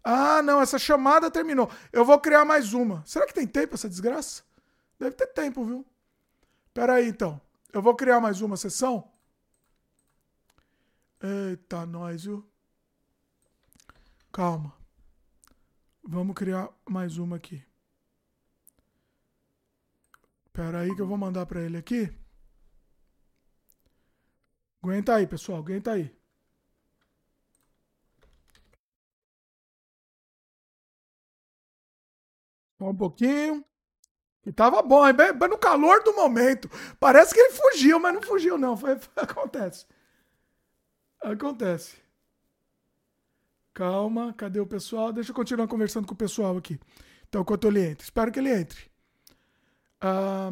Ah, 0.03 0.43
não, 0.43 0.61
essa 0.61 0.79
chamada 0.79 1.31
terminou. 1.31 1.71
Eu 1.93 2.05
vou 2.05 2.19
criar 2.19 2.45
mais 2.45 2.73
uma. 2.73 3.05
Será 3.07 3.27
que 3.27 3.35
tem 3.35 3.47
tempo 3.47 3.75
essa 3.75 3.89
desgraça? 3.89 4.43
Deve 4.99 5.17
ter 5.17 5.27
tempo, 5.29 5.65
viu? 5.65 5.87
Pera 6.73 6.95
aí, 6.95 7.09
então. 7.09 7.41
Eu 7.73 7.83
vou 7.83 7.95
criar 7.95 8.21
mais 8.21 8.41
uma 8.41 8.57
sessão. 8.57 9.11
Eita, 11.23 11.85
nós, 11.87 12.25
viu? 12.25 12.49
Calma. 14.33 14.75
Vamos 16.03 16.35
criar 16.35 16.71
mais 16.89 17.19
uma 17.19 17.37
aqui. 17.37 17.63
Espera 20.47 20.81
aí 20.81 20.95
que 20.95 21.03
eu 21.03 21.07
vou 21.07 21.19
mandar 21.19 21.47
para 21.47 21.63
ele 21.63 21.77
aqui. 21.77 22.13
Aguenta 24.83 25.15
aí, 25.15 25.27
pessoal. 25.27 25.59
Aguenta 25.59 25.93
aí. 25.93 26.20
Só 32.81 32.89
um 32.89 32.97
pouquinho. 32.97 33.63
E 34.47 34.51
tava 34.51 34.81
bom, 34.81 35.05
bem, 35.13 35.35
bem, 35.35 35.49
no 35.51 35.59
calor 35.59 36.03
do 36.03 36.15
momento. 36.15 36.67
Parece 36.99 37.35
que 37.35 37.39
ele 37.39 37.53
fugiu, 37.53 38.01
mas 38.01 38.15
não 38.15 38.23
fugiu, 38.23 38.57
não. 38.57 38.75
Foi, 38.75 38.99
foi, 38.99 39.13
acontece. 39.23 39.85
Acontece. 41.21 41.99
Calma, 43.75 44.33
cadê 44.33 44.61
o 44.61 44.67
pessoal? 44.67 45.13
Deixa 45.13 45.31
eu 45.31 45.35
continuar 45.35 45.69
conversando 45.69 46.07
com 46.07 46.15
o 46.15 46.17
pessoal 46.17 46.57
aqui. 46.57 46.81
Então, 47.29 47.43
enquanto 47.43 47.69
ele 47.69 47.85
entra. 47.87 48.03
Espero 48.03 48.33
que 48.33 48.39
ele 48.39 48.51
entre. 48.51 48.91
Ah, 50.01 50.51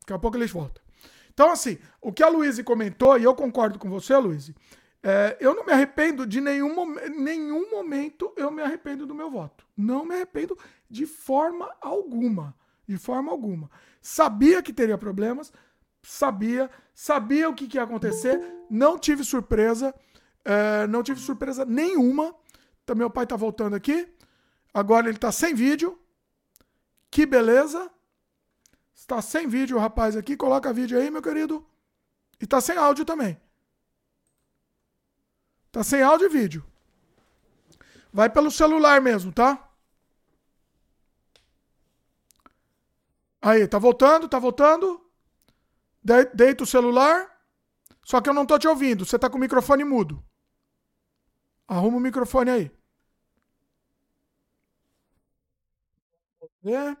daqui 0.00 0.14
a 0.14 0.18
pouco 0.18 0.38
eles 0.38 0.50
voltam. 0.50 0.82
Então, 1.34 1.52
assim, 1.52 1.78
o 2.00 2.10
que 2.10 2.22
a 2.22 2.30
Luísa 2.30 2.64
comentou, 2.64 3.18
e 3.18 3.24
eu 3.24 3.34
concordo 3.34 3.78
com 3.78 3.90
você, 3.90 4.16
Luísa, 4.16 4.54
é, 5.02 5.36
eu 5.40 5.54
não 5.54 5.64
me 5.64 5.72
arrependo 5.72 6.26
de 6.26 6.40
nenhum, 6.40 6.94
nenhum 7.16 7.70
momento, 7.70 8.32
eu 8.36 8.50
me 8.50 8.62
arrependo 8.62 9.06
do 9.06 9.14
meu 9.14 9.30
voto. 9.30 9.66
Não 9.76 10.04
me 10.04 10.14
arrependo 10.14 10.58
de 10.88 11.06
forma 11.06 11.74
alguma. 11.80 12.54
De 12.86 12.98
forma 12.98 13.30
alguma. 13.30 13.70
Sabia 14.02 14.62
que 14.62 14.72
teria 14.72 14.98
problemas, 14.98 15.52
sabia, 16.02 16.70
sabia 16.94 17.48
o 17.48 17.54
que, 17.54 17.66
que 17.66 17.76
ia 17.76 17.82
acontecer, 17.82 18.40
não 18.68 18.98
tive 18.98 19.24
surpresa. 19.24 19.94
É, 20.44 20.86
não 20.86 21.02
tive 21.02 21.20
surpresa 21.20 21.64
nenhuma. 21.64 22.34
Então, 22.82 22.96
meu 22.96 23.10
pai 23.10 23.26
tá 23.26 23.36
voltando 23.36 23.76
aqui. 23.76 24.08
Agora 24.72 25.08
ele 25.08 25.18
tá 25.18 25.30
sem 25.30 25.54
vídeo. 25.54 25.98
Que 27.10 27.26
beleza. 27.26 27.90
Está 28.94 29.20
sem 29.20 29.46
vídeo 29.46 29.76
o 29.76 29.80
rapaz 29.80 30.16
aqui. 30.16 30.36
Coloca 30.36 30.72
vídeo 30.72 30.98
aí, 30.98 31.10
meu 31.10 31.22
querido. 31.22 31.66
E 32.40 32.46
tá 32.46 32.60
sem 32.60 32.76
áudio 32.76 33.04
também. 33.04 33.38
Tá 35.72 35.84
sem 35.84 36.02
áudio 36.02 36.26
e 36.26 36.28
vídeo. 36.30 36.64
Vai 38.12 38.28
pelo 38.28 38.50
celular 38.50 39.00
mesmo, 39.00 39.32
tá? 39.32 39.68
Aí, 43.40 43.66
tá 43.66 43.78
voltando, 43.78 44.28
tá 44.28 44.38
voltando. 44.38 45.00
De 46.02 46.24
deita 46.26 46.64
o 46.64 46.66
celular. 46.66 47.30
Só 48.04 48.20
que 48.20 48.28
eu 48.28 48.34
não 48.34 48.44
tô 48.44 48.58
te 48.58 48.66
ouvindo. 48.66 49.06
Você 49.06 49.18
tá 49.18 49.30
com 49.30 49.36
o 49.36 49.40
microfone 49.40 49.84
mudo. 49.84 50.22
Arruma 51.68 51.98
o 51.98 52.00
microfone 52.00 52.50
aí. 52.50 52.70
É. 56.64 56.96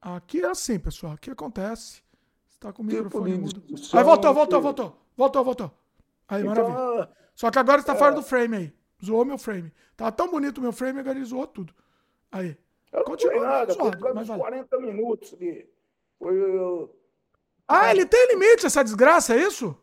Aqui 0.00 0.42
é 0.42 0.50
assim, 0.50 0.78
pessoal. 0.78 1.14
Aqui 1.14 1.30
acontece. 1.30 2.02
Você 2.46 2.58
tá 2.58 2.72
com 2.72 2.82
o 2.82 2.84
microfone 2.84 3.34
mudo. 3.38 3.64
Aí 3.94 4.04
voltou, 4.04 4.34
voltou, 4.34 4.60
voltou. 4.60 5.06
Voltou, 5.16 5.44
voltou. 5.44 5.83
Aí, 6.28 6.42
então, 6.42 6.68
maravilha. 6.68 7.10
Só 7.34 7.50
que 7.50 7.58
agora 7.58 7.80
está 7.80 7.94
é... 7.94 7.96
fora 7.96 8.14
do 8.14 8.22
frame 8.22 8.56
aí. 8.56 8.72
Zoou 9.04 9.24
meu 9.24 9.38
frame. 9.38 9.72
Tá 9.96 10.10
tão 10.10 10.30
bonito 10.30 10.58
o 10.58 10.62
meu 10.62 10.72
frame, 10.72 11.00
agora 11.00 11.16
ele 11.16 11.24
zoou 11.24 11.46
tudo. 11.46 11.74
Aí. 12.30 12.56
Eu 12.92 13.04
Continua. 13.04 13.44
Nada, 13.44 13.72
suave, 13.72 13.98
mas 14.14 14.28
vale. 14.28 14.40
40 14.40 14.80
minutos 14.80 15.36
de... 15.36 15.66
Foi, 16.18 16.34
eu... 16.34 16.96
Ah, 17.66 17.90
ele 17.90 18.06
tem 18.06 18.28
limite, 18.28 18.66
essa 18.66 18.84
desgraça, 18.84 19.34
é 19.34 19.38
isso? 19.38 19.76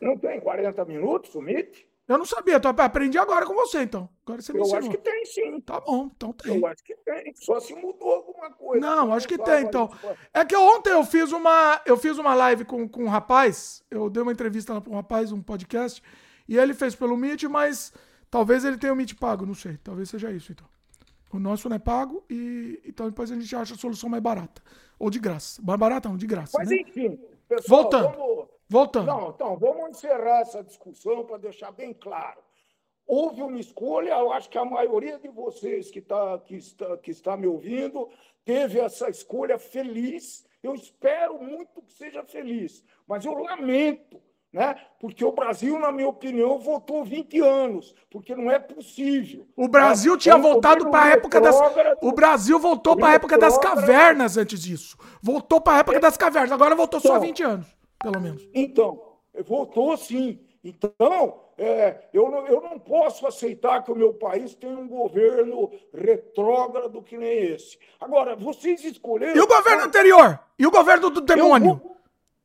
Não 0.00 0.18
tem 0.18 0.40
40 0.40 0.84
minutos 0.84 1.34
o 1.34 1.40
limite? 1.40 1.88
Eu 2.12 2.18
não 2.18 2.26
sabia, 2.26 2.60
tô, 2.60 2.68
aprendi 2.68 3.16
agora 3.16 3.46
com 3.46 3.54
você, 3.54 3.82
então. 3.82 4.08
Agora 4.26 4.42
você 4.42 4.52
me 4.52 4.58
Eu 4.58 4.64
ensinou. 4.64 4.78
acho 4.80 4.90
que 4.90 4.98
tem, 4.98 5.24
sim. 5.24 5.60
Tá 5.60 5.80
bom, 5.80 6.10
então 6.14 6.32
tem. 6.32 6.58
Eu 6.58 6.66
acho 6.66 6.84
que 6.84 6.94
tem, 6.96 7.32
só 7.34 7.58
se 7.58 7.74
mudou 7.74 8.12
alguma 8.12 8.50
coisa. 8.50 8.84
Não, 8.84 9.12
acho 9.14 9.26
que 9.26 9.38
tem, 9.38 9.64
então. 9.64 9.90
É 10.32 10.44
que 10.44 10.54
ontem 10.54 10.90
eu 10.90 11.04
fiz 11.04 11.32
uma, 11.32 11.80
eu 11.86 11.96
fiz 11.96 12.18
uma 12.18 12.34
live 12.34 12.64
com, 12.64 12.86
com 12.88 13.04
um 13.04 13.08
rapaz, 13.08 13.82
eu 13.90 14.10
dei 14.10 14.22
uma 14.22 14.32
entrevista 14.32 14.78
para 14.80 14.92
um 14.92 14.96
rapaz, 14.96 15.32
um 15.32 15.42
podcast, 15.42 16.02
e 16.46 16.58
ele 16.58 16.74
fez 16.74 16.94
pelo 16.94 17.16
Meet, 17.16 17.44
mas 17.44 17.92
talvez 18.30 18.64
ele 18.64 18.76
tenha 18.76 18.92
o 18.92 18.96
Meet 18.96 19.14
pago, 19.14 19.46
não 19.46 19.54
sei. 19.54 19.78
Talvez 19.82 20.10
seja 20.10 20.30
isso, 20.30 20.52
então. 20.52 20.66
O 21.32 21.38
nosso 21.38 21.66
não 21.66 21.76
é 21.76 21.78
pago, 21.78 22.22
e 22.28 22.78
então 22.84 23.06
depois 23.08 23.30
a 23.30 23.34
gente 23.34 23.56
acha 23.56 23.74
a 23.74 23.78
solução 23.78 24.10
mais 24.10 24.22
barata. 24.22 24.62
Ou 24.98 25.08
de 25.08 25.18
graça. 25.18 25.62
Mais 25.62 25.80
barata 25.80 26.08
não, 26.08 26.16
de 26.16 26.26
graça. 26.26 26.58
Mas 26.58 26.68
né? 26.68 26.76
enfim, 26.76 27.18
pessoal, 27.48 27.82
Voltando. 27.82 28.10
Vamos... 28.10 28.51
Voltando. 28.72 29.06
Não, 29.06 29.30
então, 29.30 29.56
vamos 29.56 29.90
encerrar 29.90 30.40
essa 30.40 30.62
discussão 30.64 31.24
para 31.24 31.36
deixar 31.36 31.70
bem 31.70 31.92
claro 31.92 32.40
houve 33.06 33.42
uma 33.42 33.58
escolha, 33.58 34.12
eu 34.12 34.32
acho 34.32 34.48
que 34.48 34.58
a 34.58 34.64
maioria 34.64 35.18
de 35.18 35.28
vocês 35.28 35.90
que, 35.90 36.00
tá, 36.00 36.38
que, 36.38 36.56
está, 36.56 36.96
que 36.96 37.10
está 37.10 37.36
me 37.36 37.46
ouvindo 37.46 38.08
teve 38.44 38.80
essa 38.80 39.08
escolha 39.08 39.58
feliz. 39.58 40.44
Eu 40.62 40.74
espero 40.74 41.42
muito 41.42 41.82
que 41.82 41.92
seja 41.92 42.22
feliz, 42.22 42.84
mas 43.06 43.24
eu 43.24 43.34
lamento, 43.34 44.22
né? 44.52 44.76
porque 45.00 45.24
o 45.24 45.32
Brasil, 45.32 45.78
na 45.78 45.90
minha 45.90 46.08
opinião, 46.08 46.58
voltou 46.58 47.04
20 47.04 47.40
anos, 47.40 47.94
porque 48.08 48.34
não 48.34 48.50
é 48.50 48.58
possível. 48.58 49.46
O 49.56 49.66
Brasil 49.68 50.12
né? 50.12 50.18
tinha 50.18 50.36
então, 50.36 50.52
voltado 50.52 50.88
para 50.88 51.04
a 51.04 51.08
época 51.10 51.40
das. 51.40 51.56
O 52.00 52.12
Brasil 52.12 52.58
voltou 52.60 52.96
para 52.96 53.08
a 53.08 53.14
época 53.14 53.36
das 53.36 53.58
cavernas 53.58 54.36
antes 54.36 54.62
disso. 54.62 54.96
Voltou 55.20 55.60
para 55.60 55.74
a 55.74 55.78
época 55.80 55.98
das 55.98 56.16
cavernas, 56.16 56.52
agora 56.52 56.76
voltou 56.76 57.00
então, 57.00 57.12
só 57.14 57.18
20 57.18 57.42
anos, 57.42 57.66
pelo 58.02 58.20
menos. 58.20 58.48
Então, 58.52 59.02
voltou 59.46 59.96
sim. 59.96 60.40
Então, 60.64 61.40
é, 61.58 62.08
eu, 62.12 62.30
não, 62.30 62.46
eu 62.46 62.60
não 62.60 62.78
posso 62.78 63.26
aceitar 63.26 63.82
que 63.82 63.90
o 63.90 63.96
meu 63.96 64.14
país 64.14 64.54
tenha 64.54 64.76
um 64.76 64.86
governo 64.86 65.70
retrógrado 65.92 67.02
que 67.02 67.16
nem 67.16 67.52
esse. 67.52 67.78
Agora, 68.00 68.36
vocês 68.36 68.84
escolheram. 68.84 69.36
E 69.36 69.40
o 69.40 69.46
governo 69.46 69.84
anterior? 69.84 70.38
E 70.58 70.66
o 70.66 70.70
governo 70.70 71.10
do 71.10 71.20
demônio? 71.20 71.80
Vou... 71.82 71.96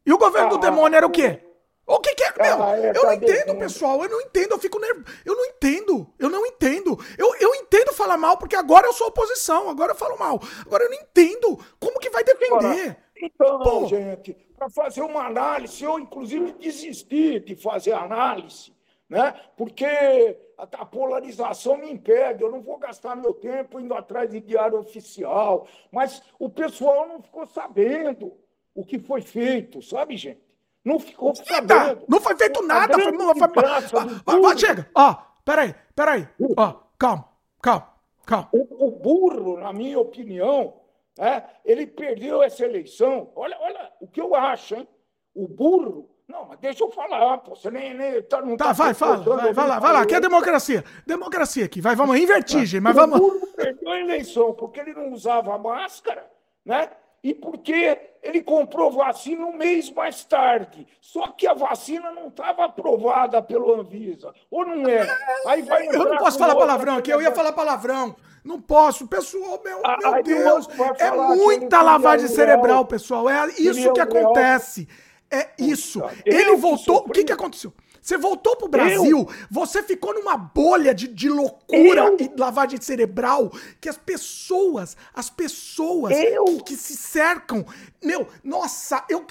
E 0.05 0.14
o 0.14 0.18
governo 0.18 0.47
ah, 0.47 0.51
do 0.51 0.58
demônio 0.58 0.95
era 0.95 1.05
o 1.05 1.12
quê? 1.12 1.41
O 1.86 1.99
que, 1.99 2.16
que 2.16 2.24
é? 2.24 2.34
Meu, 2.41 2.64
ah, 2.64 2.78
é, 2.78 2.91
eu 2.95 3.03
não 3.03 3.14
entendo, 3.14 3.55
pessoal. 3.55 4.03
Eu 4.03 4.10
não 4.10 4.22
entendo, 4.22 4.51
eu 4.51 4.60
fico 4.60 4.78
nervoso. 4.78 5.05
Eu 5.26 5.36
não 5.36 5.45
entendo. 5.45 6.14
Eu 6.20 6.30
não 6.30 6.45
entendo. 6.45 6.99
Eu, 7.18 7.34
eu 7.39 7.55
entendo 7.55 7.93
falar 7.93 8.18
mal, 8.18 8.38
porque 8.38 8.55
agora 8.55 8.88
eu 8.88 8.93
sou 8.93 9.08
oposição. 9.08 9.70
Agora 9.70 9.91
eu 9.91 9.95
falo 9.95 10.18
mal. 10.18 10.39
Agora 10.66 10.84
eu 10.84 10.89
não 10.89 10.97
entendo. 10.97 11.58
Como 11.80 11.99
que 11.99 12.10
vai 12.10 12.24
defender? 12.24 12.97
Então, 13.22 13.59
Pô. 13.59 13.86
gente, 13.88 14.34
para 14.57 14.70
fazer 14.70 15.01
uma 15.01 15.26
análise, 15.26 15.84
eu 15.84 15.99
inclusive 15.99 16.53
desisti 16.53 17.39
de 17.39 17.55
fazer 17.55 17.93
análise 17.93 18.76
né? 19.09 19.34
porque 19.55 20.38
a, 20.57 20.86
polarização 20.86 21.78
me 21.78 21.91
impede, 21.91 22.43
eu 22.43 22.51
não 22.51 22.61
vou 22.61 22.78
gastar 22.78 23.15
meu 23.15 23.34
tempo 23.34 23.80
indo 23.80 23.93
atrás 23.93 24.30
de 24.30 24.41
diário 24.41 24.78
oficial, 24.80 25.68
mas 25.91 26.22
o 26.38 26.49
pessoal 26.49 27.07
não 27.07 27.22
ficou 27.22 27.45
sabendo 27.45 28.34
o 28.76 28.84
que 28.84 28.99
foi 28.99 29.22
feito, 29.22 29.82
sabe, 29.82 30.18
gente? 30.18 30.41
Não 30.84 30.99
ficou 30.99 31.34
sabendo. 31.36 32.03
Não 32.07 32.22
foi 32.22 32.36
feito 32.38 32.61
nada. 32.65 32.93
Foi, 32.93 33.11
foi, 33.11 34.09
foi, 34.24 34.41
vai, 34.41 34.57
chega. 34.57 34.89
Ó, 34.95 35.15
peraí, 35.43 35.76
peraí. 35.93 36.28
Ó, 36.55 36.74
calma, 36.97 37.28
calma, 37.61 37.93
calma. 38.26 38.49
O, 38.53 38.88
o 38.88 38.91
burro, 38.91 39.57
na 39.57 39.74
minha 39.74 39.99
opinião, 39.99 40.76
é, 41.18 41.43
ele 41.65 41.88
perdeu 41.88 42.43
essa 42.43 42.63
eleição. 42.65 43.32
Olha, 43.36 43.57
olha 43.59 43.91
o 43.99 44.07
que 44.07 44.22
eu 44.22 44.36
acho, 44.36 44.76
hein? 44.76 44.88
O 45.34 45.47
burro 45.47 46.18
não, 46.28 46.45
mas 46.45 46.59
deixa 46.59 46.84
eu 46.84 46.91
falar, 46.91 47.38
pô. 47.38 47.55
Você 47.55 47.72
nem. 47.72 47.93
nem 47.93 48.22
tá, 48.24 48.41
não 48.41 48.57
tá, 48.57 48.65
tá 48.65 48.74
vai, 48.74 48.93
fala. 48.93 49.18
Vai, 49.18 49.53
vai 49.53 49.68
lá, 49.68 49.80
vai 49.80 49.93
lá. 49.93 50.01
Aqui 50.01 50.13
é 50.13 50.20
democracia. 50.20 50.84
Democracia 51.05 51.63
aqui. 51.63 51.80
Vai, 51.80 51.95
vamos 51.95 52.18
em 52.18 52.26
vertigem, 52.26 52.82
mas 52.82 52.93
vamos. 52.93 53.18
O 53.18 53.47
perdeu 53.55 53.89
a 53.89 53.99
eleição 53.99 54.53
porque 54.53 54.82
ele 54.82 54.93
não 54.93 55.13
usava 55.13 55.57
máscara, 55.57 56.30
né? 56.65 56.89
E 57.24 57.34
porque 57.34 57.99
ele 58.22 58.41
comprou 58.41 58.91
vacina 58.91 59.45
um 59.45 59.55
mês 59.55 59.91
mais 59.91 60.24
tarde. 60.24 60.88
Só 61.01 61.28
que 61.28 61.47
a 61.47 61.53
vacina 61.53 62.11
não 62.11 62.28
estava 62.28 62.65
aprovada 62.65 63.41
pelo 63.41 63.74
Anvisa. 63.80 64.34
Ou 64.51 64.65
não 64.65 64.88
é? 64.88 65.07
Aí 65.45 65.61
vai 65.61 65.88
eu 65.88 66.05
não 66.05 66.18
posso 66.18 66.38
falar 66.38 66.55
palavrão 66.55 66.97
aqui, 66.97 67.11
eu 67.11 67.22
ia 67.22 67.32
falar 67.32 67.51
palavrão. 67.53 68.15
Não 68.43 68.61
posso. 68.61 69.07
Pessoal, 69.07 69.61
meu, 69.63 69.82
ah, 69.84 69.97
meu 70.01 70.24
Deus. 70.24 70.68
É 70.99 71.11
muita 71.11 71.82
lavagem 71.82 72.28
cerebral, 72.28 72.86
pessoal. 72.86 73.30
É 73.30 73.47
isso 73.57 73.91
que 73.91 73.99
acontece. 73.99 74.88
É 75.30 75.49
isso. 75.57 76.01
Ele 76.26 76.55
voltou. 76.55 77.03
O 77.05 77.09
que, 77.09 77.26
que 77.26 77.34
aconteceu? 77.34 77.74
Você 78.08 78.18
voltou 78.18 78.55
pro 78.55 78.70
Brasil, 78.70 79.18
eu? 79.18 79.28
você 79.51 79.84
ficou 79.84 80.14
numa 80.14 80.38
bolha 80.38 80.95
de, 80.95 81.10
de 81.10 81.28
loucura 81.28 82.05
eu? 82.05 82.18
e 82.18 82.39
lavagem 82.39 82.80
cerebral 82.80 83.51
que 83.82 83.89
as 83.89 83.97
pessoas, 83.97 84.95
as 85.14 85.30
pessoas 85.30 86.14
que, 86.16 86.64
que, 86.64 86.76
se 86.78 86.95
cercam, 86.95 87.66
meu, 88.01 88.26
nossa, 88.41 89.03
eu 89.10 89.26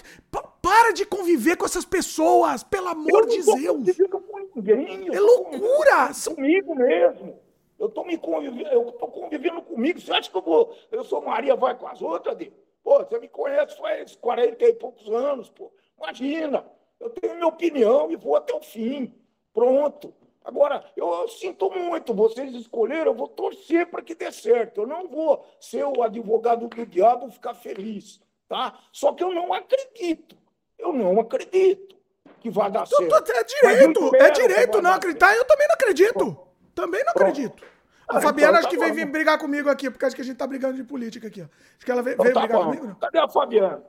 para 0.61 0.93
de 0.93 1.07
conviver 1.07 1.57
com 1.57 1.65
essas 1.65 1.87
pessoas, 1.87 2.63
pelo 2.65 2.89
amor 2.89 3.25
de 3.25 3.43
Deus. 3.43 3.97
Com 4.11 4.61
ninguém, 4.61 5.09
é 5.11 5.21
loucura. 5.21 6.11
Comigo 6.35 6.75
mesmo. 6.75 7.41
Eu 7.79 7.89
tô 7.89 8.05
me 8.05 8.19
convivendo, 8.19 8.69
eu 8.69 8.93
tô 8.93 9.09
convivendo 9.09 9.63
comigo. 9.63 9.99
Você 9.99 10.13
acha 10.13 10.31
que 10.31 10.37
eu 10.37 10.43
vou, 10.43 10.77
eu 10.93 11.03
sou 11.03 11.23
Maria 11.23 11.57
vai 11.57 11.75
com 11.79 11.89
as 11.89 12.03
outras, 12.03 12.37
Deus? 12.37 12.53
Pô, 12.85 12.99
você 12.99 13.19
me 13.19 13.29
conhece 13.29 13.75
faz 13.79 14.15
40 14.17 14.63
e 14.67 14.75
poucos 14.75 15.09
anos, 15.09 15.49
pô. 15.49 15.73
Imagina. 15.99 16.76
Eu 17.01 17.11
tenho 17.11 17.35
minha 17.35 17.47
opinião 17.47 18.11
e 18.11 18.17
vou 18.17 18.37
até 18.37 18.55
o 18.55 18.61
fim. 18.61 19.15
Pronto. 19.53 20.15
Agora, 20.45 20.85
eu 20.97 21.27
sinto 21.29 21.69
muito, 21.71 22.15
vocês 22.15 22.55
escolheram, 22.55 23.11
eu 23.11 23.15
vou 23.15 23.27
torcer 23.27 23.91
para 23.91 24.01
que 24.01 24.15
dê 24.15 24.31
certo. 24.31 24.83
Eu 24.83 24.87
não 24.87 25.09
vou 25.09 25.45
ser 25.61 25.85
o 25.85 26.03
advogado 26.03 26.69
do 26.69 26.87
diabo 26.87 27.29
ficar 27.31 27.55
feliz, 27.55 28.21
tá? 28.49 28.79
Só 28.93 29.13
que 29.13 29.25
eu 29.25 29.35
não 29.35 29.53
acredito. 29.53 30.37
Eu 30.79 30.93
não 30.93 31.19
acredito 31.19 31.97
que 32.39 32.49
vai 32.49 32.71
dar 32.71 32.87
certo. 32.87 33.13
é 33.13 33.45
direito, 33.45 34.17
é 34.17 34.31
direito 34.31 34.81
não 34.81 34.93
acreditar. 34.93 35.35
Eu 35.35 35.45
também 35.45 35.67
não 35.67 35.75
acredito. 35.75 36.39
Também 36.75 37.05
não 37.05 37.13
Pronto. 37.13 37.31
acredito. 37.31 37.65
A 38.09 38.19
ah, 38.19 38.21
Fabiana 38.21 38.59
então, 38.59 38.61
acho 38.61 38.69
que 38.69 38.77
tá 38.77 38.95
veio 38.95 39.11
brigar 39.11 39.39
comigo 39.39 39.69
aqui, 39.69 39.91
porque 39.91 40.05
acho 40.05 40.15
que 40.15 40.23
a 40.23 40.25
gente 40.25 40.37
tá 40.37 40.47
brigando 40.47 40.77
de 40.77 40.85
política 40.85 41.27
aqui, 41.27 41.43
ó. 41.43 41.47
Acho 41.77 41.85
que 41.85 41.91
ela 41.91 42.03
veio, 42.03 42.15
então, 42.15 42.25
veio 42.25 42.35
tá 42.35 42.41
brigar 42.43 42.59
bom. 42.59 42.65
comigo, 42.67 42.87
não? 42.87 42.95
Cadê 42.95 43.19
a 43.19 43.29
Fabiana? 43.29 43.83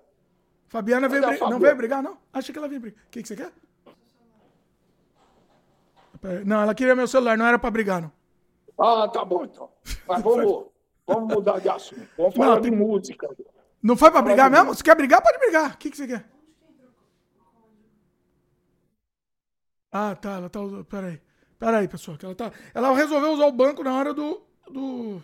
Fabiana 0.67 1.07
veio 1.07 1.25
brigar. 1.25 1.49
Não 1.49 1.59
veio 1.59 1.75
brigar, 1.75 2.03
não? 2.03 2.17
Achei 2.31 2.51
que 2.51 2.59
ela 2.59 2.67
veio 2.67 2.81
brigar. 2.81 2.99
O 3.05 3.09
que, 3.09 3.21
que 3.21 3.27
você 3.27 3.35
quer? 3.35 3.51
Não, 6.45 6.61
ela 6.61 6.75
queria 6.75 6.95
meu 6.95 7.07
celular, 7.07 7.37
não 7.37 7.45
era 7.45 7.59
pra 7.59 7.71
brigar, 7.71 8.01
não. 8.01 8.11
Ah, 8.77 9.07
tá 9.07 9.23
bom 9.23 9.43
então. 9.45 9.69
Mas 10.07 10.21
vamos, 10.23 10.65
vamos 11.05 11.33
mudar 11.33 11.59
de 11.59 11.69
assunto. 11.69 12.07
Vamos 12.17 12.35
falar 12.35 12.55
não, 12.55 12.61
de 12.61 12.71
música. 12.71 13.27
Não 13.81 13.95
foi 13.95 14.11
pra 14.11 14.21
brigar 14.21 14.49
mesmo? 14.49 14.73
Se 14.75 14.83
quer 14.83 14.95
brigar, 14.95 15.21
pode 15.21 15.37
brigar. 15.39 15.73
O 15.73 15.77
que, 15.77 15.89
que 15.89 15.97
você 15.97 16.07
quer? 16.07 16.29
Ah, 19.91 20.15
tá. 20.15 20.33
Ela 20.33 20.49
tá 20.49 20.59
usando. 20.59 20.85
Pera 20.85 21.07
aí. 21.07 21.21
Pera 21.57 21.77
aí, 21.77 21.87
pessoal. 21.87 22.17
Ela, 22.21 22.35
tá... 22.35 22.51
ela 22.73 22.95
resolveu 22.95 23.31
usar 23.31 23.45
o 23.45 23.51
banco 23.51 23.83
na 23.83 23.95
hora 23.95 24.13
do. 24.13 24.41
do... 24.69 25.23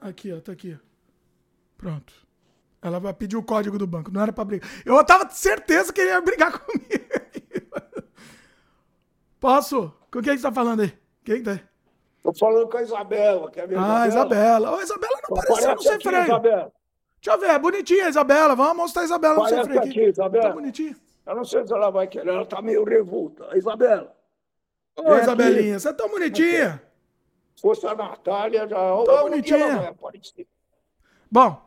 Aqui, 0.00 0.32
ó. 0.32 0.40
Tá 0.40 0.52
aqui. 0.52 0.78
Pronto. 1.76 2.12
Ela 2.82 2.98
vai 2.98 3.14
pedir 3.14 3.36
o 3.36 3.42
código 3.44 3.78
do 3.78 3.86
banco, 3.86 4.10
não 4.10 4.20
era 4.20 4.32
pra 4.32 4.44
brigar. 4.44 4.68
Eu 4.84 5.02
tava 5.04 5.30
certeza 5.30 5.92
que 5.92 6.00
ele 6.00 6.10
ia 6.10 6.20
brigar 6.20 6.50
comigo. 6.58 6.90
Posso? 9.38 9.92
Com 10.10 10.20
quem 10.20 10.36
você 10.36 10.42
tá 10.42 10.52
falando 10.52 10.80
aí? 10.82 10.92
Quem 11.24 11.42
tá 11.42 11.52
aí? 11.52 11.60
Tô 12.22 12.32
falando 12.34 12.68
com 12.68 12.76
a 12.76 12.82
Isabela, 12.82 13.50
que 13.50 13.60
é 13.60 13.64
a 13.64 13.66
minha 13.66 13.80
Ah, 14.02 14.06
Isabela. 14.08 14.76
Ô, 14.76 14.80
Isabela 14.80 15.18
não 15.28 15.36
apareceu 15.38 15.74
no 15.74 15.82
sem 15.82 16.00
freio. 16.00 16.22
Isabela. 16.24 16.72
Deixa 17.20 17.36
eu 17.36 17.40
ver, 17.40 17.50
é 17.50 17.58
bonitinha 17.58 18.06
a 18.06 18.08
Isabela. 18.08 18.54
Vamos 18.56 18.76
mostrar 18.76 19.02
a 19.02 19.04
Isabela 19.04 19.34
no 19.34 19.48
sem 19.48 19.64
freio 19.64 19.80
aqui. 19.80 19.90
aqui 19.90 20.02
Isabela. 20.10 20.44
Tá 20.48 20.52
bonitinha. 20.52 20.96
Eu 21.24 21.36
não 21.36 21.44
sei 21.44 21.66
se 21.66 21.72
ela 21.72 21.90
vai 21.90 22.06
querer, 22.08 22.28
ela 22.30 22.44
tá 22.44 22.60
meio 22.60 22.84
revolta. 22.84 23.56
Isabela. 23.56 24.12
Ô, 24.96 25.16
Isabelinha, 25.16 25.78
você 25.78 25.88
é 25.88 25.92
tão 25.92 26.08
bonitinha. 26.08 26.82
Se 27.56 27.62
fosse 27.62 27.86
a 27.86 27.94
Natália, 27.94 28.66
já... 28.68 28.76
Tá 29.04 29.22
bonitinha. 29.22 29.94
Bom, 31.30 31.62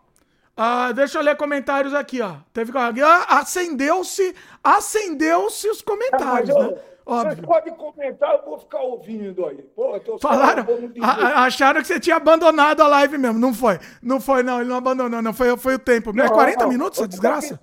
ah, 0.57 0.91
deixa 0.93 1.17
eu 1.17 1.21
ler 1.21 1.35
comentários 1.35 1.93
aqui, 1.93 2.21
ó. 2.21 2.37
Teve 2.53 2.71
ah, 2.77 3.39
acendeu-se, 3.39 4.33
acendeu-se 4.63 5.69
os 5.69 5.81
comentários, 5.81 6.55
né? 6.55 6.77
Óbvio. 7.05 7.35
Você 7.35 7.41
pode 7.43 7.71
comentar, 7.71 8.33
eu 8.33 8.45
vou 8.45 8.57
ficar 8.57 8.79
ouvindo 8.79 9.45
aí. 9.45 9.61
Pô, 9.75 9.93
Falaram, 10.19 10.65
a, 11.01 11.43
acharam 11.43 11.81
que 11.81 11.87
você 11.87 11.99
tinha 11.99 12.15
abandonado 12.15 12.81
a 12.81 12.87
live 12.87 13.17
mesmo. 13.17 13.37
Não 13.37 13.53
foi. 13.53 13.79
Não 14.01 14.19
foi, 14.19 14.41
não. 14.41 14.59
Ele 14.59 14.69
não 14.69 14.77
abandonou, 14.77 15.21
não. 15.21 15.33
Foi, 15.33 15.55
foi 15.55 15.75
o 15.75 15.79
tempo. 15.79 16.11
Não, 16.11 16.25
é 16.25 16.29
40 16.29 16.63
não, 16.63 16.69
minutos, 16.69 16.97
essa 16.97 17.07
desgraça? 17.07 17.59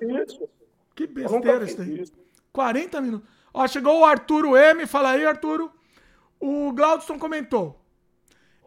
Que 0.95 1.07
besteira 1.09 1.65
isso 1.65 1.83
aí. 1.83 2.05
40 2.53 3.01
minutos. 3.01 3.29
Ó, 3.53 3.67
chegou 3.67 4.01
o 4.01 4.05
Arturo 4.05 4.57
M. 4.57 4.87
Fala 4.87 5.11
aí, 5.11 5.27
Arturo. 5.27 5.73
O 6.39 6.73
Glaudston 6.73 7.19
comentou. 7.19 7.81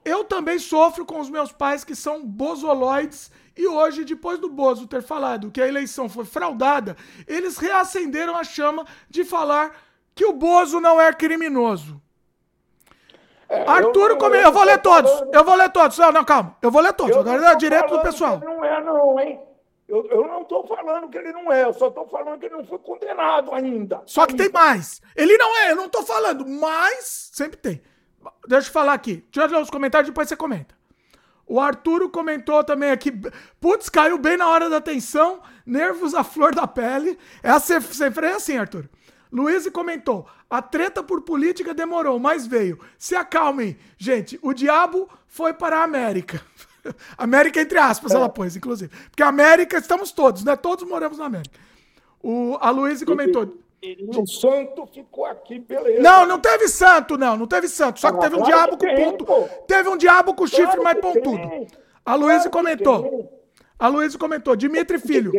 Eu 0.04 0.26
também 0.26 0.60
sofro 0.60 1.06
com 1.06 1.20
os 1.20 1.30
meus 1.30 1.52
pais 1.54 1.86
que 1.86 1.96
são 1.96 2.26
bozoloides 2.26 3.32
e 3.58 3.68
hoje, 3.68 4.04
depois 4.04 4.38
do 4.40 4.50
Bozo 4.50 4.88
ter 4.88 5.02
falado 5.02 5.50
que 5.50 5.62
a 5.62 5.68
eleição 5.68 6.10
foi 6.10 6.26
fraudada, 6.26 6.98
eles 7.26 7.58
reacenderam 7.58 8.36
a 8.36 8.44
chama 8.44 8.86
de 9.10 9.24
falar 9.24 9.76
que 10.14 10.26
o 10.26 10.34
Bozo 10.34 10.80
não 10.80 11.00
é 11.00 11.14
criminoso. 11.14 12.02
É, 13.48 13.62
Arthur, 13.70 14.12
eu, 14.12 14.18
come... 14.18 14.38
eu, 14.38 14.52
vou 14.52 14.64
ler 14.64 14.80
todos. 14.80 15.12
Eu 15.32 15.44
vou 15.44 15.56
ler 15.56 15.70
todos. 15.70 15.98
Não, 15.98 16.12
não, 16.12 16.26
calma. 16.26 16.58
Eu 16.62 16.72
vou 16.72 16.82
ler 16.82 16.94
todos. 16.94 17.16
Eu 17.16 17.22
Agora 17.22 17.40
dá 17.40 17.54
direto 17.54 17.96
do 17.96 18.02
pessoal. 18.02 18.40
não 18.44 18.64
é, 18.66 18.84
não, 18.84 19.20
hein? 19.20 19.40
Eu, 19.88 20.04
eu 20.08 20.28
não 20.28 20.42
estou 20.42 20.66
falando 20.66 21.08
que 21.10 21.18
ele 21.18 21.32
não 21.32 21.52
é, 21.52 21.64
eu 21.64 21.72
só 21.74 21.90
estou 21.90 22.08
falando 22.08 22.40
que 22.40 22.48
ele 22.48 22.56
não 22.56 22.66
foi 22.66 22.80
condenado 22.80 23.54
ainda. 23.54 24.02
Só 24.08 24.26
que 24.26 24.32
ainda. 24.32 24.44
tem 24.44 24.52
mais. 24.52 25.00
Ele 25.16 25.38
não 25.38 25.56
é, 25.58 25.72
eu 25.72 25.76
não 25.76 25.86
estou 25.86 26.04
falando, 26.04 26.44
mas 26.48 27.30
sempre 27.32 27.58
tem. 27.58 27.82
Deixa 28.48 28.68
eu 28.68 28.74
falar 28.74 28.94
aqui. 28.94 29.24
Deixa 29.32 29.48
eu 29.48 29.58
ler 29.58 29.64
os 29.64 29.70
comentários, 29.70 30.10
depois 30.10 30.28
você 30.28 30.36
comenta. 30.36 30.74
O 31.48 31.60
Arturo 31.60 32.10
comentou 32.10 32.64
também 32.64 32.92
aqui. 32.92 33.12
Putz, 33.60 33.90
caiu 33.90 34.18
bem 34.18 34.38
na 34.38 34.48
hora 34.48 34.70
da 34.70 34.82
tensão. 34.82 35.42
Nervos 35.66 36.16
à 36.16 36.24
flor 36.24 36.56
da 36.56 36.66
pele. 36.66 37.18
Essa 37.44 37.80
sempre 37.82 38.28
é 38.28 38.34
assim, 38.34 38.58
Arthur. 38.58 38.90
Luiz 39.32 39.70
comentou: 39.70 40.28
a 40.50 40.62
treta 40.62 41.04
por 41.04 41.22
política 41.22 41.74
demorou, 41.74 42.20
mas 42.20 42.48
veio. 42.48 42.80
Se 42.98 43.16
acalmem, 43.16 43.78
gente. 43.98 44.40
O 44.42 44.54
diabo 44.54 45.10
foi 45.28 45.54
para 45.54 45.80
a 45.80 45.84
América. 45.84 46.42
América, 47.18 47.62
entre 47.62 47.78
aspas, 47.78 48.12
é. 48.12 48.16
ela 48.16 48.30
pôs, 48.30 48.56
inclusive. 48.56 48.96
Porque 49.10 49.24
a 49.24 49.28
América 49.28 49.78
estamos 49.78 50.12
todos, 50.12 50.44
né? 50.44 50.56
Todos 50.56 50.88
moramos 50.88 51.18
na 51.18 51.26
América. 51.26 51.60
O, 52.22 52.58
a 52.60 52.70
Luiz 52.70 53.04
comentou: 53.04 53.58
o 54.16 54.28
santo 54.28 54.86
ficou 54.88 55.26
aqui, 55.26 55.60
beleza. 55.60 56.02
Não, 56.02 56.26
não 56.26 56.40
teve 56.40 56.68
santo, 56.68 57.18
não. 57.18 57.38
Não 57.38 57.48
teve 57.48 57.68
santo. 57.68 58.00
Só 58.00 58.12
que 58.12 58.18
ah, 58.18 58.22
teve 58.22 58.36
um 58.36 58.44
claro 58.44 58.52
diabo 58.52 58.78
com 58.78 58.96
ponto. 58.96 59.26
Pô. 59.26 59.42
Teve 59.68 59.90
um 59.90 59.98
diabo 59.98 60.34
com 60.34 60.46
claro 60.46 60.48
chifre 60.48 60.82
mais 60.82 61.00
pontudo. 61.00 61.68
A 62.06 62.16
Luísa 62.16 62.50
claro 62.50 62.52
comentou. 62.52 63.46
A 63.78 63.88
Luísa 63.88 64.18
comentou. 64.18 64.56
Dimitri 64.56 65.00
Filho. 65.00 65.32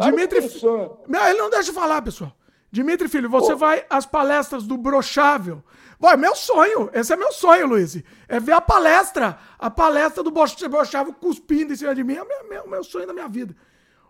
Dimitri 0.00 0.42
Filho. 0.42 0.98
Não, 1.06 1.26
ele 1.26 1.38
não 1.38 1.50
deixa 1.50 1.70
eu 1.70 1.74
falar, 1.74 2.02
pessoal. 2.02 2.32
Dimitri 2.70 3.08
Filho, 3.08 3.30
você 3.30 3.52
pô. 3.52 3.58
vai 3.58 3.84
às 3.88 4.04
palestras 4.04 4.64
do 4.64 4.76
Brochável. 4.76 5.62
Vai, 5.98 6.16
meu 6.16 6.34
sonho. 6.34 6.90
Esse 6.92 7.12
é 7.12 7.16
meu 7.16 7.32
sonho, 7.32 7.66
Luiz. 7.66 8.02
É 8.28 8.40
ver 8.40 8.52
a 8.52 8.60
palestra. 8.60 9.38
A 9.58 9.70
palestra 9.70 10.22
do 10.22 10.30
Brochável 10.30 11.14
cuspindo 11.14 11.72
em 11.72 11.76
cima 11.76 11.94
de 11.94 12.02
mim. 12.02 12.16
É 12.16 12.22
o 12.22 12.28
meu, 12.28 12.48
meu, 12.48 12.68
meu 12.68 12.84
sonho 12.84 13.06
da 13.06 13.12
minha 13.12 13.28
vida. 13.28 13.54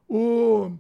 O. 0.09 0.73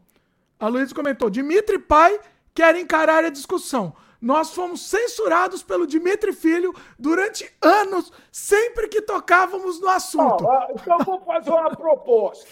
A 0.58 0.68
Luísa 0.68 0.94
comentou: 0.94 1.28
Dimitri 1.28 1.78
Pai 1.78 2.18
quer 2.54 2.76
encarar 2.76 3.24
a 3.24 3.30
discussão. 3.30 3.94
Nós 4.20 4.54
fomos 4.54 4.80
censurados 4.88 5.62
pelo 5.62 5.86
Dimitri 5.86 6.32
Filho 6.32 6.72
durante 6.98 7.52
anos, 7.60 8.10
sempre 8.32 8.88
que 8.88 9.02
tocávamos 9.02 9.80
no 9.80 9.88
assunto. 9.88 10.48
Ah, 10.48 10.68
então 10.70 10.98
vou 11.04 11.20
fazer 11.20 11.50
uma 11.50 11.76
proposta. 11.76 12.48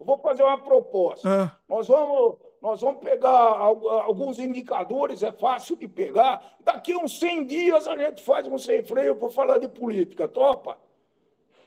vou 0.00 0.18
fazer 0.18 0.42
uma 0.42 0.58
proposta. 0.58 1.28
Ah. 1.28 1.56
Nós, 1.68 1.86
vamos, 1.86 2.36
nós 2.60 2.80
vamos 2.80 3.00
pegar 3.00 3.30
alguns 3.30 4.40
indicadores, 4.40 5.22
é 5.22 5.30
fácil 5.30 5.76
de 5.76 5.86
pegar. 5.86 6.42
Daqui 6.60 6.96
uns 6.96 7.20
100 7.20 7.46
dias 7.46 7.86
a 7.86 7.96
gente 7.96 8.20
faz 8.24 8.48
um 8.48 8.58
sem 8.58 8.82
freio 8.82 9.14
para 9.14 9.28
falar 9.28 9.58
de 9.58 9.68
política. 9.68 10.26
Topa? 10.26 10.76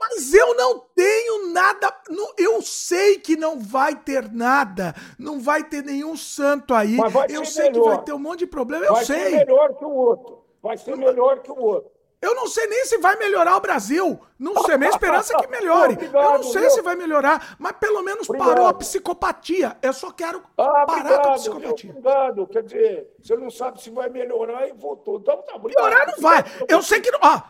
Mas 0.10 0.34
eu 0.34 0.56
não 0.56 0.80
tenho 0.96 1.52
nada. 1.52 1.94
Eu 2.38 2.62
sei 2.62 3.20
que 3.20 3.36
não 3.36 3.60
vai 3.60 3.96
ter 3.96 4.32
nada. 4.32 4.96
Não 5.20 5.40
vai 5.40 5.64
ter 5.64 5.84
nenhum 5.84 6.16
santo 6.16 6.74
aí. 6.74 6.98
eu 7.30 7.46
sei 7.46 7.70
melhor. 7.70 7.84
que 7.84 7.90
vai 7.90 8.04
ter 8.04 8.14
um 8.14 8.20
monte 8.20 8.40
de 8.40 8.48
problema. 8.48 8.86
Eu 8.86 8.94
vai 8.94 9.06
sei. 9.06 9.18
Vai 9.18 9.30
ser 9.30 9.46
melhor 9.46 9.74
que 9.76 9.86
o 9.86 9.92
outro. 9.92 10.44
Vai 10.62 10.78
ser 10.78 10.98
melhor 10.98 11.40
que 11.40 11.52
o 11.52 11.60
outro. 11.60 11.92
Eu 12.20 12.34
não 12.34 12.48
sei 12.48 12.66
nem 12.66 12.84
se 12.86 12.98
vai 12.98 13.16
melhorar 13.16 13.56
o 13.56 13.62
Brasil. 13.62 14.20
Não 14.40 14.64
sei. 14.64 14.76
Minha 14.76 14.90
esperança 14.90 15.36
é 15.36 15.40
que 15.40 15.48
melhore. 15.48 15.94
Obrigado, 15.96 16.26
eu 16.26 16.38
não 16.40 16.44
sei 16.44 16.62
meu. 16.62 16.72
se 16.72 16.82
vai 16.82 16.96
melhorar, 16.96 17.56
mas 17.60 17.74
pelo 17.74 18.02
menos 18.02 18.28
obrigado. 18.28 18.50
parou 18.50 18.68
a 18.68 18.74
psicopatia. 18.74 19.78
Eu 19.82 19.94
só 19.94 20.12
quero 20.12 20.42
ah, 20.58 20.86
parar 20.86 21.00
obrigado, 21.00 21.22
com 21.22 21.30
a 21.30 21.34
psicopatia. 21.34 21.90
Obrigado. 21.92 22.48
Quer 22.48 22.64
dizer, 22.64 23.16
você 23.22 23.36
não 23.36 23.52
sabe 23.52 23.82
se 23.82 23.92
vai 23.92 24.10
melhorar 24.10 24.68
e 24.68 24.74
voltou. 24.74 25.20
Então 25.20 25.44
tá 25.44 25.60
Melhorar 25.60 26.08
não 26.08 26.20
vai. 26.20 26.44
Eu 26.68 26.82
sei 26.82 27.02
que. 27.02 27.12
Ó, 27.22 27.42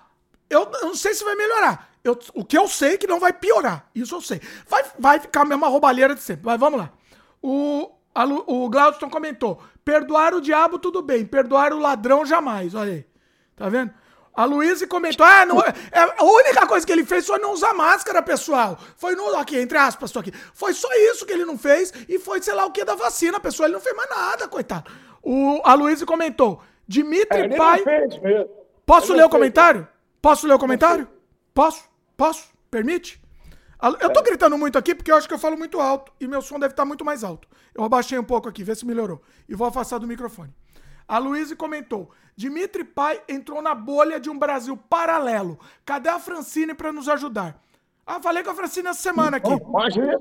eu 0.49 0.70
não 0.82 0.95
sei 0.95 1.14
se 1.14 1.24
vai 1.24 1.36
melhorar. 1.36 1.89
Eu, 2.10 2.20
o 2.34 2.45
que 2.45 2.58
eu 2.58 2.68
sei 2.68 2.93
é 2.93 2.97
que 2.97 3.08
não 3.08 3.20
vai 3.20 3.34
piorar. 3.34 3.89
Isso 3.93 4.16
eu 4.16 4.22
sei. 4.22 4.41
Vai, 4.68 4.84
vai 4.97 5.20
ficar 5.20 5.41
a 5.41 5.45
mesma 5.45 5.68
roubalheira 5.68 6.16
de 6.16 6.22
sempre. 6.22 6.45
Mas 6.45 6.60
vamos 6.60 6.80
lá. 6.80 6.91
O, 7.41 7.91
a, 8.14 8.26
o 8.26 8.70
Glaudston 8.70 9.10
comentou: 9.10 9.62
perdoar 9.84 10.34
o 10.34 10.41
diabo, 10.41 10.80
tudo 10.80 11.01
bem. 11.01 11.26
Perdoar 11.26 11.74
o 11.74 11.80
ladrão, 11.80 12.26
jamais. 12.26 12.74
Olha 12.74 12.93
aí. 12.93 13.05
Tá 13.55 13.70
vendo? 13.70 13.91
A 14.38 14.45
Luísa 14.45 14.86
comentou: 14.86 15.26
ah, 15.26 15.45
não, 15.47 15.60
é, 15.60 15.74
é, 15.91 15.99
a 15.99 16.24
única 16.24 16.68
coisa 16.68 16.86
que 16.86 16.91
ele 16.91 17.03
fez 17.03 17.26
foi 17.26 17.39
não 17.39 17.53
usar 17.53 17.74
máscara, 17.74 18.22
pessoal. 18.22 18.78
Foi 18.95 19.16
no. 19.16 19.36
Aqui, 19.36 19.58
entre 19.58 19.78
aspas, 19.78 20.12
tô 20.12 20.20
aqui. 20.20 20.32
Foi 20.53 20.74
só 20.74 20.88
isso 21.12 21.26
que 21.26 21.34
ele 21.34 21.43
não 21.43 21.58
fez 21.58 21.91
e 22.08 22.20
foi, 22.20 22.41
sei 22.41 22.53
lá 22.53 22.66
o 22.66 22.72
que, 22.72 22.86
da 22.86 22.93
vacina, 22.93 23.39
pessoal. 23.39 23.68
Ele 23.68 23.74
não 23.74 23.82
fez 23.82 23.95
mais 23.95 24.10
nada, 24.10 24.47
coitado. 24.47 24.91
O, 25.24 25.60
a 25.64 25.74
Luísa 25.74 26.05
comentou: 26.05 26.62
Dimitri 26.88 27.41
é, 27.41 27.58
Pai. 27.58 27.84
Posso 28.86 29.12
ler 29.12 29.26
o 29.26 29.30
comentário? 29.30 29.88
Posso 30.22 30.47
ler 30.47 30.53
o 30.53 30.60
comentário? 30.60 31.08
Posso? 31.51 31.84
Posso? 32.18 32.49
Permite? 32.72 33.22
Eu 34.01 34.11
tô 34.11 34.24
gritando 34.24 34.57
muito 34.57 34.76
aqui 34.78 34.95
porque 34.95 35.11
eu 35.11 35.15
acho 35.15 35.28
que 35.28 35.34
eu 35.36 35.39
falo 35.39 35.55
muito 35.55 35.80
alto 35.80 36.11
e 36.20 36.28
meu 36.28 36.41
som 36.41 36.59
deve 36.59 36.74
estar 36.74 36.84
muito 36.84 37.05
mais 37.05 37.24
alto. 37.24 37.47
Eu 37.76 37.84
abaixei 37.84 38.18
um 38.18 38.24
pouco 38.24 38.49
aqui, 38.49 38.63
vê 38.63 38.74
se 38.74 38.88
melhorou. 38.88 39.22
E 39.47 39.53
vou 39.53 39.68
afastar 39.68 39.99
do 39.99 40.07
microfone. 40.07 40.51
A 41.07 41.20
Luísa 41.20 41.55
comentou: 41.55 42.09
Dimitri 42.36 42.84
Pai 42.84 43.22
entrou 43.30 43.61
na 43.61 43.76
bolha 43.76 44.20
de 44.20 44.32
um 44.32 44.38
Brasil 44.38 44.76
paralelo. 44.76 45.59
Cadê 45.86 46.09
a 46.09 46.20
Francine 46.20 46.74
para 46.74 46.91
nos 46.91 47.07
ajudar? 47.07 47.61
Ah, 48.05 48.20
falei 48.20 48.43
com 48.43 48.49
a 48.49 48.55
Francine 48.55 48.88
essa 48.88 49.01
semana 49.01 49.38
aqui. 49.38 49.51
Imagina, 49.51 50.20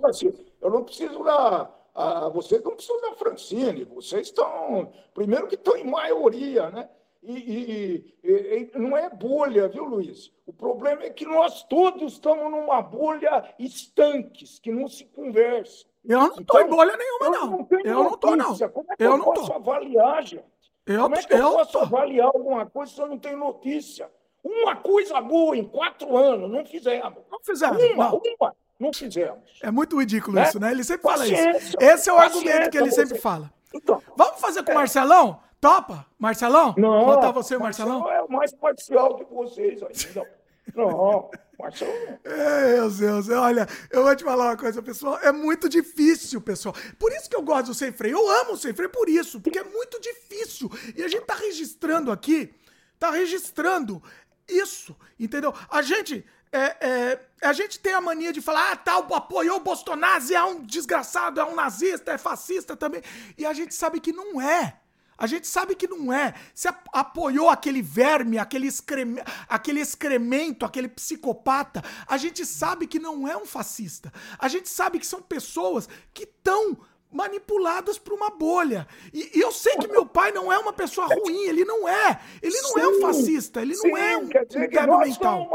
eu 0.60 0.70
não 0.70 0.84
preciso 0.84 1.24
da. 1.24 1.70
Ah, 1.94 2.28
vocês 2.28 2.62
não 2.62 2.72
precisam 2.72 3.00
da 3.00 3.14
Francine, 3.16 3.84
vocês 3.84 4.26
estão. 4.26 4.92
Primeiro 5.14 5.46
que 5.46 5.54
estão 5.54 5.76
em 5.76 5.90
maioria, 5.90 6.68
né? 6.70 6.90
E, 7.28 7.32
e, 7.32 8.16
e, 8.22 8.70
e, 8.72 8.78
não 8.78 8.96
é 8.96 9.10
bolha, 9.10 9.68
viu, 9.68 9.84
Luiz? 9.84 10.32
O 10.46 10.52
problema 10.52 11.02
é 11.02 11.10
que 11.10 11.26
nós 11.26 11.64
todos 11.64 12.12
estamos 12.12 12.48
numa 12.48 12.80
bolha 12.80 13.52
estanques, 13.58 14.60
que 14.60 14.70
não 14.70 14.86
se 14.86 15.04
conversam. 15.06 15.88
Eu 16.04 16.20
não 16.20 16.26
estou 16.28 16.42
então, 16.42 16.60
em 16.60 16.70
bolha 16.70 16.96
nenhuma, 16.96 17.30
não. 17.30 17.66
Eu 17.68 17.78
não, 17.78 17.80
eu 17.84 18.04
não 18.04 18.14
estou, 18.14 18.36
não. 18.36 18.56
Como 18.70 18.92
é 18.92 18.96
que 18.96 19.02
eu, 19.02 19.10
eu 19.10 19.18
não 19.18 19.24
posso 19.24 19.46
tô. 19.48 19.52
avaliar, 19.54 20.22
gente? 20.22 20.44
Eu, 20.86 21.02
Como 21.02 21.16
é 21.16 21.22
que 21.24 21.34
eu, 21.34 21.38
eu 21.38 21.52
posso 21.52 21.72
tô. 21.72 21.78
avaliar 21.80 22.26
alguma 22.28 22.64
coisa 22.64 22.92
se 22.92 23.00
eu 23.00 23.08
não 23.08 23.18
tenho 23.18 23.38
notícia? 23.38 24.08
Uma 24.44 24.76
coisa 24.76 25.20
boa 25.20 25.56
em 25.56 25.64
quatro 25.64 26.16
anos, 26.16 26.48
não 26.48 26.64
fizemos. 26.64 27.18
Não 27.28 27.40
fizemos. 27.42 27.82
Uma, 27.82 28.10
não. 28.10 28.22
uma, 28.40 28.56
não 28.78 28.92
fizemos. 28.92 29.58
É 29.60 29.72
muito 29.72 29.98
ridículo 29.98 30.36
né? 30.36 30.44
isso, 30.44 30.60
né? 30.60 30.70
Ele 30.70 30.84
sempre 30.84 31.02
fala 31.02 31.26
isso. 31.26 31.76
Esse 31.80 32.08
é 32.08 32.12
o 32.12 32.18
argumento 32.18 32.70
que 32.70 32.78
ele 32.78 32.92
sempre 32.92 33.18
fala. 33.18 33.52
Então, 33.74 34.00
Vamos 34.16 34.40
fazer 34.40 34.62
com 34.62 34.70
o 34.70 34.72
é. 34.72 34.76
Marcelão? 34.76 35.40
Topa? 35.60 36.06
Marcelão? 36.18 36.74
Não. 36.76 37.04
Botar 37.04 37.30
você 37.30 37.56
Marcelão? 37.56 38.00
Marcelão 38.00 38.18
é 38.18 38.22
o 38.22 38.30
mais 38.30 38.52
parcial 38.52 39.16
que 39.16 39.24
vocês 39.24 39.82
ainda. 39.82 40.28
Não, 40.74 41.30
Marcelão. 41.58 42.18
É, 42.24 42.74
meu 42.74 42.90
Deus, 42.90 43.28
olha, 43.30 43.66
eu 43.90 44.02
vou 44.02 44.14
te 44.14 44.24
falar 44.24 44.46
uma 44.46 44.56
coisa, 44.56 44.82
pessoal. 44.82 45.18
É 45.22 45.32
muito 45.32 45.68
difícil, 45.68 46.40
pessoal. 46.40 46.74
Por 46.98 47.12
isso 47.12 47.28
que 47.30 47.36
eu 47.36 47.42
gosto 47.42 47.68
do 47.68 47.74
sem 47.74 47.92
freio. 47.92 48.18
Eu 48.18 48.30
amo 48.42 48.52
o 48.52 48.56
sem 48.56 48.74
freio 48.74 48.90
por 48.90 49.08
isso, 49.08 49.40
porque 49.40 49.58
é 49.58 49.64
muito 49.64 50.00
difícil. 50.00 50.70
E 50.94 51.02
a 51.02 51.08
gente 51.08 51.24
tá 51.24 51.34
registrando 51.34 52.10
aqui, 52.10 52.54
tá 52.98 53.10
registrando 53.10 54.02
isso, 54.48 54.96
entendeu? 55.18 55.54
A 55.70 55.82
gente. 55.82 56.24
É, 56.52 56.88
é, 56.88 57.20
a 57.42 57.52
gente 57.52 57.78
tem 57.78 57.92
a 57.92 58.00
mania 58.00 58.32
de 58.32 58.40
falar, 58.40 58.72
ah, 58.72 58.76
tal, 58.76 59.12
apoiou 59.12 59.56
o 59.58 59.60
Bolsonaro, 59.60 60.32
é 60.32 60.42
um 60.44 60.62
desgraçado, 60.62 61.40
é 61.40 61.44
um 61.44 61.54
nazista, 61.54 62.12
é 62.12 62.18
fascista 62.18 62.76
também. 62.76 63.02
E 63.36 63.44
a 63.44 63.52
gente 63.52 63.74
sabe 63.74 64.00
que 64.00 64.12
não 64.12 64.40
é. 64.40 64.80
A 65.18 65.26
gente 65.26 65.46
sabe 65.46 65.74
que 65.74 65.88
não 65.88 66.12
é. 66.12 66.34
Você 66.54 66.68
apoiou 66.92 67.48
aquele 67.48 67.80
verme, 67.80 68.38
aquele, 68.38 68.66
excreme, 68.66 69.22
aquele 69.48 69.80
excremento, 69.80 70.64
aquele 70.64 70.88
psicopata. 70.88 71.82
A 72.06 72.16
gente 72.16 72.44
sabe 72.44 72.86
que 72.86 72.98
não 72.98 73.26
é 73.26 73.36
um 73.36 73.46
fascista. 73.46 74.12
A 74.38 74.48
gente 74.48 74.68
sabe 74.68 74.98
que 74.98 75.06
são 75.06 75.22
pessoas 75.22 75.88
que 76.12 76.24
estão 76.24 76.76
manipuladas 77.10 77.98
por 77.98 78.12
uma 78.12 78.30
bolha. 78.30 78.86
E, 79.12 79.38
e, 79.38 79.40
eu 79.40 79.50
sei 79.50 79.76
que 79.76 79.88
meu 79.88 80.04
pai 80.04 80.32
não 80.32 80.52
é 80.52 80.58
uma 80.58 80.72
pessoa 80.72 81.06
ruim, 81.06 81.44
ele 81.44 81.64
não 81.64 81.88
é. 81.88 82.20
Ele 82.42 82.60
não 82.60 82.72
sim, 82.72 82.80
é 82.80 82.88
um 82.88 83.00
fascista, 83.00 83.62
ele 83.62 83.74
sim, 83.74 83.88
não 83.88 83.96
é 83.96 84.16
um, 84.18 84.20
um 84.22 84.98
mental. 84.98 85.48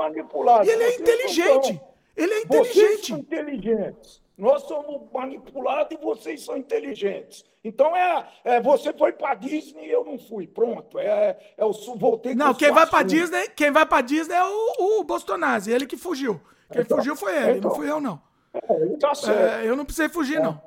E 0.65 0.69
ele 0.69 0.83
é 0.83 0.95
inteligente. 0.95 1.81
Ele 2.15 2.33
é 2.33 2.41
inteligente. 2.41 2.73
Vocês 2.75 3.07
são 3.07 3.17
inteligentes. 3.19 4.20
Nós 4.37 4.63
somos 4.63 5.11
manipulados 5.11 5.91
e 5.91 6.03
vocês 6.03 6.43
são 6.43 6.57
inteligentes. 6.57 7.45
Então 7.63 7.95
é, 7.95 8.27
é 8.43 8.61
você 8.61 8.91
foi 8.93 9.11
para 9.11 9.35
Disney 9.35 9.85
e 9.85 9.91
eu 9.91 10.03
não 10.03 10.17
fui. 10.17 10.47
Pronto. 10.47 10.97
É, 10.97 11.37
é 11.57 11.65
o 11.65 11.71
voltei 11.95 12.33
Não, 12.33 12.53
quem 12.53 12.71
vai 12.71 12.87
para 12.87 13.03
Disney, 13.03 13.49
quem 13.49 13.71
vai 13.71 13.85
para 13.85 14.01
Disney 14.01 14.35
é 14.35 14.43
o, 14.43 14.99
o 14.99 15.03
Bolsonaro, 15.03 15.69
ele 15.69 15.85
que 15.85 15.97
fugiu. 15.97 16.41
Quem 16.71 16.81
então, 16.81 16.97
fugiu 16.97 17.15
foi 17.15 17.35
ele, 17.35 17.57
então, 17.59 17.69
não 17.69 17.75
fui 17.75 17.89
eu 17.89 17.99
não. 17.99 18.21
É, 18.53 18.97
tá 18.97 19.13
certo. 19.13 19.37
É, 19.37 19.67
eu 19.67 19.75
não 19.75 19.85
precisei 19.85 20.09
fugir 20.09 20.37
é. 20.37 20.41
não. 20.41 20.61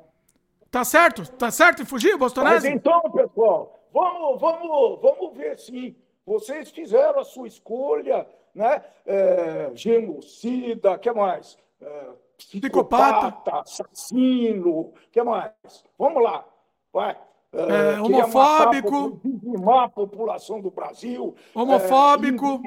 Tá 0.71 0.83
certo? 0.83 1.29
Tá 1.33 1.51
certo 1.51 1.81
em 1.81 1.85
fugir, 1.85 2.17
Bolsonaro? 2.17 2.55
Mas 2.55 2.65
então, 2.65 3.01
pessoal, 3.11 3.79
vamos, 3.93 4.39
vamos, 4.39 5.01
vamos 5.01 5.37
ver 5.37 5.57
sim. 5.57 5.95
Vocês 6.25 6.69
fizeram 6.69 7.19
a 7.19 7.23
sua 7.23 7.47
escolha, 7.47 8.27
né? 8.53 8.83
É, 9.05 9.71
genocida, 9.73 10.97
que 10.97 11.11
mais? 11.11 11.57
É, 11.81 12.07
psicopata, 12.37 13.31
psicopata, 13.31 13.59
assassino, 13.61 14.79
o 14.79 14.93
que 15.11 15.21
mais? 15.23 15.51
Vamos 15.97 16.23
lá, 16.23 16.45
vai. 16.91 17.17
É, 17.53 17.95
é 17.95 18.01
homofóbico. 18.01 19.21
Dizimar 19.23 19.85
a 19.85 19.89
população 19.89 20.59
do 20.59 20.69
Brasil. 20.69 21.35
Homofóbico. 21.53 22.61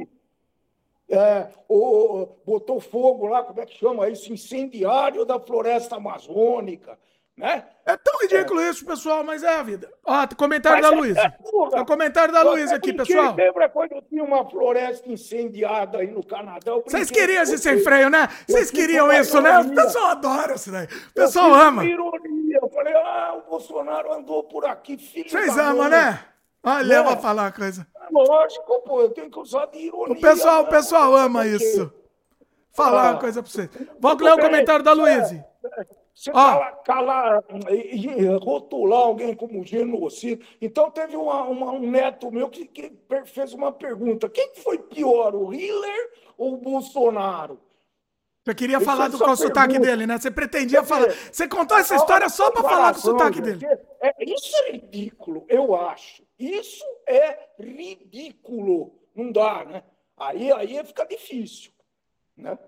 É, 1.08 1.16
é, 1.16 1.50
o, 1.68 2.28
botou 2.44 2.80
fogo 2.80 3.26
lá, 3.26 3.42
como 3.42 3.60
é 3.60 3.66
que 3.66 3.78
chama 3.78 4.08
isso? 4.08 4.32
Incendiário 4.32 5.24
da 5.24 5.38
floresta 5.38 5.96
amazônica. 5.96 6.98
Né? 7.38 7.64
É 7.86 7.96
tão 7.96 8.20
ridículo 8.20 8.60
é. 8.60 8.68
isso, 8.68 8.84
pessoal, 8.84 9.22
mas 9.22 9.44
é 9.44 9.48
a 9.48 9.62
vida. 9.62 9.88
Ó, 10.04 10.26
comentário 10.36 10.82
mas 10.82 10.90
da 10.90 10.96
é 10.96 11.00
Luísa. 11.00 11.20
É, 11.72 11.80
o 11.80 11.86
comentário 11.86 12.34
da 12.34 12.42
Luísa 12.42 12.74
aqui, 12.74 12.92
pessoal. 12.92 13.32
Lembra 13.36 13.68
quando 13.68 14.02
tinha 14.08 14.24
uma 14.24 14.44
floresta 14.50 15.08
incendiada 15.08 15.98
aí 15.98 16.08
no 16.08 16.26
Canadá? 16.26 16.72
Vocês 16.84 17.08
queriam 17.08 17.40
esse 17.44 17.56
sem 17.56 17.78
freio, 17.78 18.10
né? 18.10 18.28
Vocês 18.46 18.72
queriam 18.72 19.12
isso, 19.12 19.40
né? 19.40 19.56
O 19.60 19.72
pessoal 19.72 20.06
adora 20.06 20.56
isso 20.56 20.72
daí. 20.72 20.86
O 20.86 21.14
pessoal 21.14 21.54
ama. 21.54 21.84
ironia. 21.84 22.58
Eu 22.60 22.68
falei, 22.70 22.92
ah, 22.92 23.36
o 23.36 23.48
Bolsonaro 23.48 24.12
andou 24.12 24.42
por 24.42 24.64
aqui, 24.64 24.98
filho 24.98 25.30
Vocês 25.30 25.56
amam, 25.56 25.88
né? 25.88 26.18
Olha, 26.64 26.94
eu 26.94 27.04
vou 27.04 27.16
falar 27.18 27.44
uma 27.44 27.52
coisa. 27.52 27.86
Lógico, 28.10 28.82
pô, 28.82 29.00
eu 29.00 29.10
tenho 29.10 29.30
que 29.30 29.38
usar 29.38 29.66
de 29.66 29.78
ironia. 29.78 30.16
O 30.16 30.20
pessoal, 30.20 30.64
o 30.64 30.66
pessoal 30.66 31.14
ama 31.14 31.46
isso. 31.46 31.92
Falar 32.72 33.08
ah, 33.08 33.10
uma 33.12 33.20
coisa 33.20 33.40
pra 33.40 33.50
vocês. 33.50 33.70
Vamos 34.00 34.22
ler 34.22 34.32
o 34.32 34.38
comentário 34.38 34.84
da 34.84 34.92
Luísa. 34.92 35.44
Você 36.18 36.32
ah. 36.34 36.72
calar, 36.84 37.44
e, 37.70 38.08
e, 38.08 38.26
rotular 38.38 39.02
alguém 39.02 39.36
como 39.36 39.64
genocídio. 39.64 40.44
Então, 40.60 40.90
teve 40.90 41.14
uma, 41.16 41.44
uma, 41.44 41.70
um 41.70 41.88
neto 41.88 42.32
meu 42.32 42.50
que, 42.50 42.66
que, 42.66 42.92
fez 43.26 43.54
uma 43.54 43.70
pergunta: 43.70 44.28
quem 44.28 44.52
foi 44.56 44.78
pior, 44.78 45.32
o 45.36 45.46
Hitler 45.46 46.10
ou 46.36 46.54
o 46.54 46.56
Bolsonaro? 46.56 47.60
Você 48.44 48.52
queria 48.52 48.80
falar 48.80 49.06
do 49.06 49.16
qual 49.16 49.36
sotaque 49.36 49.78
dele, 49.78 50.08
né? 50.08 50.18
Você 50.18 50.28
pretendia 50.28 50.82
falar. 50.82 51.08
Você 51.30 51.46
contou 51.46 51.78
essa 51.78 51.94
história 51.94 52.28
só 52.28 52.50
para 52.50 52.68
falar 52.68 52.92
do 52.92 53.00
sotaque 53.00 53.40
dele. 53.40 53.64
É, 54.00 54.12
isso 54.24 54.56
é 54.64 54.72
ridículo, 54.72 55.46
eu 55.48 55.76
acho. 55.76 56.24
Isso 56.36 56.84
é 57.06 57.38
ridículo. 57.60 58.98
Não 59.14 59.30
dá, 59.30 59.64
né? 59.64 59.84
Aí, 60.16 60.50
aí 60.50 60.84
fica 60.84 61.04
difícil. 61.04 61.70
Né? 62.36 62.58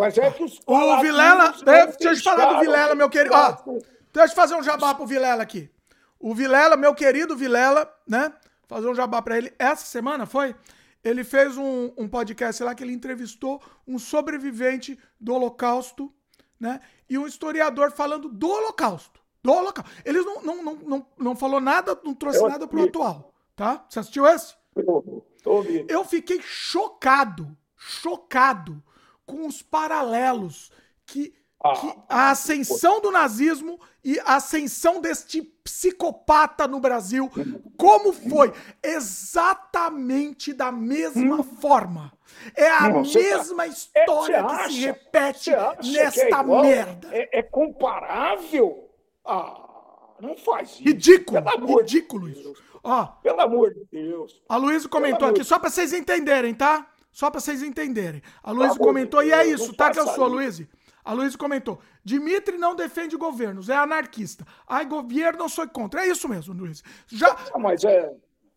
Mas 0.00 0.16
é 0.16 0.30
que 0.30 0.42
os 0.42 0.58
O 0.66 1.00
Vilela. 1.02 1.52
Deixa 1.62 2.04
eu 2.04 2.16
te 2.16 2.22
falar 2.22 2.54
do 2.54 2.60
Vilela, 2.60 2.94
meu 2.94 3.10
querido. 3.10 3.34
Ó, 3.34 3.78
deixa 4.10 4.32
eu 4.32 4.34
fazer 4.34 4.54
um 4.54 4.62
jabá 4.62 4.94
pro 4.94 5.04
Vilela 5.04 5.42
aqui. 5.42 5.70
O 6.18 6.34
Vilela, 6.34 6.74
meu 6.74 6.94
querido 6.94 7.36
Vilela, 7.36 7.86
né? 8.08 8.32
Fazer 8.66 8.88
um 8.88 8.94
jabá 8.94 9.20
pra 9.20 9.36
ele. 9.36 9.52
Essa 9.58 9.84
semana 9.84 10.24
foi? 10.24 10.56
Ele 11.04 11.22
fez 11.22 11.58
um, 11.58 11.92
um 11.98 12.08
podcast 12.08 12.62
lá 12.62 12.74
que 12.74 12.82
ele 12.82 12.94
entrevistou 12.94 13.62
um 13.86 13.98
sobrevivente 13.98 14.98
do 15.20 15.34
Holocausto, 15.34 16.10
né? 16.58 16.80
E 17.06 17.18
um 17.18 17.26
historiador 17.26 17.92
falando 17.92 18.30
do 18.30 18.48
Holocausto. 18.48 19.20
Do 19.42 19.52
Holocausto. 19.52 19.90
Eles 20.02 20.24
não, 20.24 20.40
não, 20.40 20.62
não, 20.62 20.74
não, 20.76 21.06
não 21.18 21.36
falou 21.36 21.60
nada, 21.60 21.98
não 22.02 22.14
trouxe 22.14 22.38
eu 22.38 22.48
nada 22.48 22.66
pro 22.66 22.84
atual, 22.84 23.34
tá? 23.54 23.84
Você 23.86 23.98
assistiu 23.98 24.26
esse? 24.26 24.54
Eu, 24.74 25.84
eu 25.88 26.04
fiquei 26.06 26.40
chocado, 26.40 27.54
chocado 27.76 28.82
com 29.30 29.46
os 29.46 29.62
paralelos 29.62 30.70
que, 31.06 31.32
ah, 31.62 31.72
que 31.74 31.94
a 32.08 32.30
ascensão 32.30 33.00
do 33.00 33.10
nazismo 33.10 33.78
e 34.02 34.18
a 34.20 34.36
ascensão 34.36 35.00
deste 35.00 35.42
psicopata 35.42 36.66
no 36.66 36.80
Brasil, 36.80 37.30
como 37.76 38.12
foi? 38.12 38.52
Exatamente 38.82 40.52
da 40.52 40.72
mesma 40.72 41.40
hum. 41.40 41.42
forma. 41.42 42.12
É 42.56 42.70
a 42.70 42.88
Não, 42.88 43.02
tá- 43.02 43.18
mesma 43.18 43.64
tá... 43.64 43.68
história 43.68 44.36
é, 44.36 44.42
que 44.42 44.52
acha, 44.52 44.70
se 44.70 44.80
repete 44.80 45.50
nesta 45.92 46.20
é 46.22 46.42
merda. 46.42 47.08
É, 47.12 47.38
é, 47.38 47.42
comparável? 47.42 48.90
Ah, 49.24 50.14
não 50.20 50.36
faz 50.36 50.70
isso. 50.70 50.82
Ridículo, 50.84 51.42
ridículo 51.78 52.30
de 52.30 52.40
isso. 52.40 52.54
Ó, 52.82 53.06
Pelo 53.22 53.40
amor 53.40 53.74
de 53.74 53.84
Deus. 53.92 54.42
A 54.48 54.56
Luísa 54.56 54.88
comentou 54.88 55.28
aqui, 55.28 55.44
só 55.44 55.58
para 55.58 55.68
vocês 55.68 55.92
entenderem, 55.92 56.54
tá? 56.54 56.86
Só 57.10 57.30
pra 57.30 57.40
vocês 57.40 57.62
entenderem. 57.62 58.22
A 58.42 58.52
Luísa 58.52 58.78
comentou, 58.78 59.22
e 59.22 59.32
é 59.32 59.46
isso, 59.46 59.74
tá? 59.74 59.90
Que 59.90 59.98
eu 59.98 60.06
sou, 60.08 60.26
Luísa. 60.26 60.68
A 61.04 61.12
Luísa 61.12 61.36
comentou: 61.36 61.80
Dimitri 62.04 62.56
não 62.58 62.74
defende 62.74 63.16
governos, 63.16 63.68
é 63.68 63.76
anarquista. 63.76 64.46
Ai, 64.66 64.84
governo, 64.84 65.44
eu 65.44 65.48
sou 65.48 65.68
contra. 65.68 66.04
É 66.04 66.08
isso 66.08 66.28
mesmo, 66.28 66.54
Luiz. 66.54 66.82
Já, 67.08 67.36
mas 67.58 67.84
é. 67.84 68.12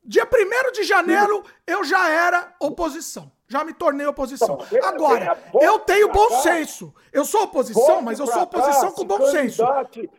Dia 0.06 0.26
1 0.26 0.72
de 0.74 0.84
janeiro, 0.84 1.44
eu 1.66 1.84
já 1.86 2.10
era 2.10 2.54
oposição. 2.60 3.32
Já 3.54 3.64
me 3.64 3.72
tornei 3.72 4.08
oposição. 4.08 4.58
Então, 4.72 4.90
Agora, 4.90 5.38
eu 5.62 5.78
tenho 5.78 6.12
bom 6.12 6.28
cá. 6.28 6.38
senso. 6.38 6.92
Eu 7.12 7.24
sou 7.24 7.44
oposição, 7.44 8.02
mas 8.02 8.18
eu 8.18 8.26
sou 8.26 8.42
oposição 8.42 8.90
cá, 8.90 8.96
com 8.96 9.06
bom 9.06 9.28
senso. 9.28 9.64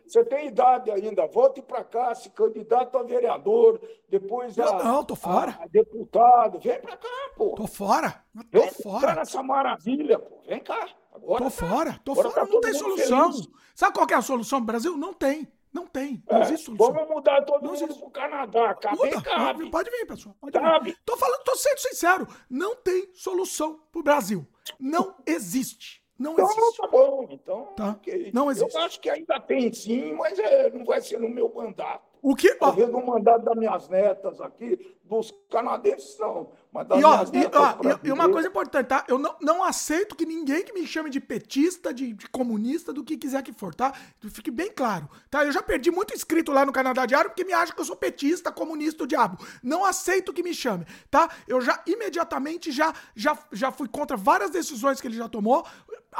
Você 0.07 0.23
tem 0.23 0.47
idade 0.47 0.89
ainda. 0.89 1.27
Volte 1.27 1.61
para 1.61 1.83
cá, 1.83 2.15
se 2.15 2.29
candidato 2.29 2.97
a 2.97 3.03
vereador, 3.03 3.81
depois 4.07 4.57
a. 4.57 4.81
Não, 4.81 5.03
tô 5.03 5.17
fora. 5.17 5.57
A, 5.59 5.65
a 5.65 5.67
deputado. 5.67 6.59
Vem 6.59 6.79
para 6.79 6.95
cá, 6.95 7.09
pô. 7.35 7.55
Tô 7.55 7.67
fora. 7.67 8.23
Tô 8.49 8.61
Vem 8.61 8.71
fora. 8.71 9.15
nessa 9.15 9.43
maravilha, 9.43 10.17
pô. 10.17 10.37
Vem 10.47 10.61
cá. 10.61 10.87
Agora 11.13 11.43
tô 11.43 11.49
tá. 11.49 11.67
fora. 11.67 11.99
Tô 12.05 12.11
Agora 12.13 12.29
fora. 12.29 12.45
Tá 12.45 12.53
não 12.53 12.61
tem 12.61 12.73
solução. 12.73 13.33
Feliz. 13.33 13.49
Sabe 13.75 13.93
qual 13.95 14.07
é 14.09 14.13
a 14.13 14.21
solução 14.21 14.61
Brasil? 14.61 14.95
Não 14.95 15.13
tem. 15.13 15.45
Não 15.75 15.85
tem. 15.85 16.23
Não 16.31 16.37
é, 16.37 16.41
existe 16.43 16.67
solução. 16.67 16.93
Vamos 16.93 17.09
mudar 17.09 17.41
todo 17.41 17.61
não 17.61 17.73
mundo 17.73 17.83
existe. 17.83 17.99
pro 17.99 18.09
Canadá. 18.09 18.73
Cabe, 18.75 18.95
Muda, 18.95 19.21
cabe. 19.21 19.69
Pode 19.69 19.91
vir, 19.91 20.07
pessoal. 20.07 20.33
Pode 20.39 20.53
cabe. 20.53 20.91
Vir. 20.91 20.97
Tô 21.05 21.17
falando, 21.17 21.43
tô 21.43 21.53
sendo 21.57 21.79
sincero. 21.79 22.27
Não 22.49 22.77
tem 22.77 23.09
solução 23.13 23.81
pro 23.91 24.01
Brasil. 24.01 24.47
Não 24.79 25.15
existe. 25.25 26.01
Não 26.17 26.31
então, 26.31 26.45
existe. 26.45 26.77
tá 26.77 26.87
bom. 26.87 27.27
Então, 27.29 27.65
tá. 27.75 27.89
Okay. 27.89 28.31
não 28.33 28.49
existe. 28.49 28.73
Eu 28.73 28.83
acho 28.83 29.01
que 29.01 29.09
ainda 29.09 29.37
tem 29.37 29.73
sim, 29.73 30.13
mas 30.13 30.39
é, 30.39 30.69
não 30.69 30.85
vai 30.85 31.01
ser 31.01 31.19
no 31.19 31.27
meu 31.27 31.53
mandato. 31.53 32.05
O 32.21 32.33
que. 32.33 32.55
Talvez 32.55 32.89
no 32.89 33.05
mandato 33.05 33.43
das 33.43 33.57
minhas 33.57 33.89
netas 33.89 34.39
aqui, 34.39 34.95
dos 35.03 35.29
canadenses 35.49 36.17
não. 36.17 36.53
Mas 36.75 36.87
e, 36.89 37.03
ó, 37.05 37.23
e, 37.23 37.45
ó, 37.53 37.99
e, 38.03 38.11
uma 38.11 38.29
coisa 38.29 38.49
importante, 38.49 38.87
tá? 38.87 39.05
Eu 39.07 39.17
não, 39.17 39.33
não 39.39 39.63
aceito 39.63 40.13
que 40.13 40.25
ninguém 40.25 40.61
que 40.61 40.73
me 40.73 40.85
chame 40.85 41.09
de 41.09 41.21
petista, 41.21 41.93
de, 41.93 42.11
de, 42.11 42.27
comunista, 42.27 42.91
do 42.91 43.01
que 43.01 43.15
quiser 43.15 43.41
que 43.43 43.53
for, 43.53 43.73
tá? 43.73 43.93
Fique 44.29 44.51
bem 44.51 44.69
claro, 44.69 45.09
tá? 45.29 45.45
Eu 45.45 45.53
já 45.53 45.63
perdi 45.63 45.89
muito 45.89 46.13
inscrito 46.13 46.51
lá 46.51 46.65
no 46.65 46.73
Canadá 46.73 47.05
Diário 47.05 47.29
porque 47.29 47.45
me 47.45 47.53
acha 47.53 47.73
que 47.73 47.79
eu 47.79 47.85
sou 47.85 47.95
petista, 47.95 48.51
comunista, 48.51 49.05
o 49.05 49.07
diabo. 49.07 49.37
Não 49.63 49.85
aceito 49.85 50.33
que 50.33 50.43
me 50.43 50.53
chame, 50.53 50.85
tá? 51.09 51.29
Eu 51.47 51.61
já 51.61 51.81
imediatamente 51.87 52.73
já, 52.73 52.93
já, 53.15 53.37
já 53.53 53.71
fui 53.71 53.87
contra 53.87 54.17
várias 54.17 54.51
decisões 54.51 54.99
que 54.99 55.07
ele 55.07 55.15
já 55.15 55.29
tomou, 55.29 55.65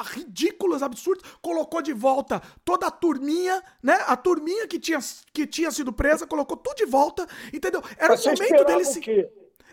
ridículas, 0.03 0.81
absurdas, 0.81 1.29
colocou 1.41 1.81
de 1.81 1.91
volta 1.91 2.41
toda 2.63 2.87
a 2.87 2.91
turminha, 2.91 3.61
né? 3.83 4.01
A 4.07 4.15
turminha 4.15 4.67
que 4.69 4.79
tinha, 4.79 4.99
que 5.33 5.45
tinha 5.45 5.69
sido 5.69 5.91
presa, 5.91 6.25
colocou 6.25 6.55
tudo 6.55 6.77
de 6.77 6.85
volta, 6.85 7.27
entendeu? 7.51 7.83
Era 7.97 8.15
Você 8.15 8.29
o 8.29 8.31
momento 8.31 8.63
dele 8.63 8.85
se. 8.85 9.01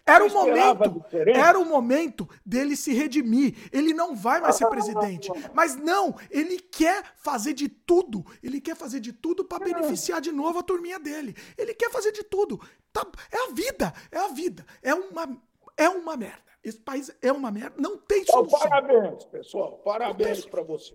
Era 0.04 0.24
o 0.24 0.30
momento, 0.32 1.04
era 1.32 1.58
o 1.58 1.64
momento 1.64 2.28
dele 2.44 2.74
se 2.76 2.92
redimir. 2.92 3.54
Ele 3.72 3.94
não 3.94 4.16
vai 4.16 4.40
mais 4.40 4.56
ser 4.56 4.66
presidente. 4.66 5.30
Mas 5.54 5.76
não, 5.76 6.16
ele 6.28 6.58
quer 6.58 7.04
fazer 7.16 7.54
de 7.54 7.68
tudo. 7.68 8.24
Ele 8.42 8.60
quer 8.60 8.74
fazer 8.74 8.98
de 8.98 9.12
tudo 9.12 9.44
para 9.44 9.64
beneficiar 9.64 10.20
de 10.20 10.32
novo 10.32 10.58
a 10.58 10.62
turminha 10.62 10.98
dele. 10.98 11.36
Ele 11.56 11.72
quer 11.72 11.90
fazer 11.90 12.10
de 12.10 12.24
tudo. 12.24 12.60
Tá, 12.92 13.06
é 13.30 13.48
a 13.48 13.52
vida, 13.52 13.92
é 14.10 14.18
a 14.18 14.28
vida. 14.28 14.66
É 14.82 14.92
uma, 14.92 15.40
é 15.76 15.88
uma 15.88 16.16
merda. 16.16 16.42
Esse 16.64 16.78
país 16.78 17.10
é 17.22 17.30
uma 17.32 17.50
merda. 17.50 17.74
Não 17.78 17.96
tem 17.96 18.24
solução. 18.24 18.58
parabéns, 18.58 19.24
pessoal. 19.24 19.80
Parabéns 19.84 20.44
para 20.46 20.62
você. 20.62 20.94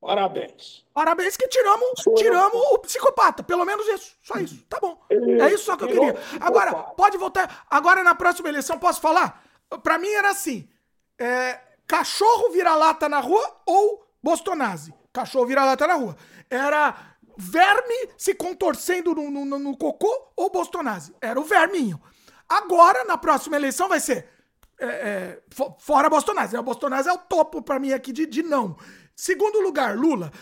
Parabéns. 0.00 0.84
Parabéns 0.94 1.36
que 1.36 1.46
tiramos, 1.48 2.02
tiramos 2.16 2.60
o 2.72 2.78
psicopata. 2.78 3.42
Pelo 3.42 3.66
menos 3.66 3.86
isso. 3.86 4.16
Só 4.22 4.38
isso. 4.38 4.64
Tá 4.68 4.78
bom. 4.80 4.98
É 5.10 5.52
isso 5.52 5.64
só 5.64 5.76
que 5.76 5.84
eu 5.84 5.88
queria. 5.88 6.16
Agora, 6.40 6.72
pode 6.74 7.18
voltar. 7.18 7.66
Agora, 7.68 8.02
na 8.02 8.14
próxima 8.14 8.48
eleição, 8.48 8.78
posso 8.78 9.00
falar? 9.00 9.44
Pra 9.82 9.98
mim 9.98 10.08
era 10.08 10.30
assim: 10.30 10.66
é, 11.18 11.60
cachorro 11.86 12.50
vira-lata 12.50 13.08
na 13.10 13.20
rua 13.20 13.60
ou 13.66 14.06
Bostonase. 14.22 14.94
Cachorro 15.12 15.46
vira-lata 15.46 15.86
na 15.86 15.94
rua. 15.94 16.16
Era 16.48 16.96
verme 17.36 18.10
se 18.16 18.34
contorcendo 18.34 19.14
no, 19.14 19.30
no, 19.30 19.58
no 19.58 19.76
cocô 19.76 20.32
ou 20.34 20.50
Bostonase. 20.50 21.14
Era 21.20 21.38
o 21.38 21.44
verminho. 21.44 22.00
Agora, 22.48 23.04
na 23.04 23.18
próxima 23.18 23.56
eleição, 23.56 23.88
vai 23.88 24.00
ser 24.00 24.26
é, 24.80 24.86
é, 24.86 25.42
fora 25.78 26.08
Bostonase. 26.08 26.56
O 26.56 26.62
Bostonase 26.62 27.08
é 27.08 27.12
o 27.12 27.18
topo 27.18 27.60
pra 27.60 27.78
mim 27.78 27.92
aqui 27.92 28.12
de, 28.12 28.24
de 28.24 28.42
não. 28.42 28.76
Segundo 29.20 29.60
lugar, 29.60 29.98
Lula. 29.98 30.32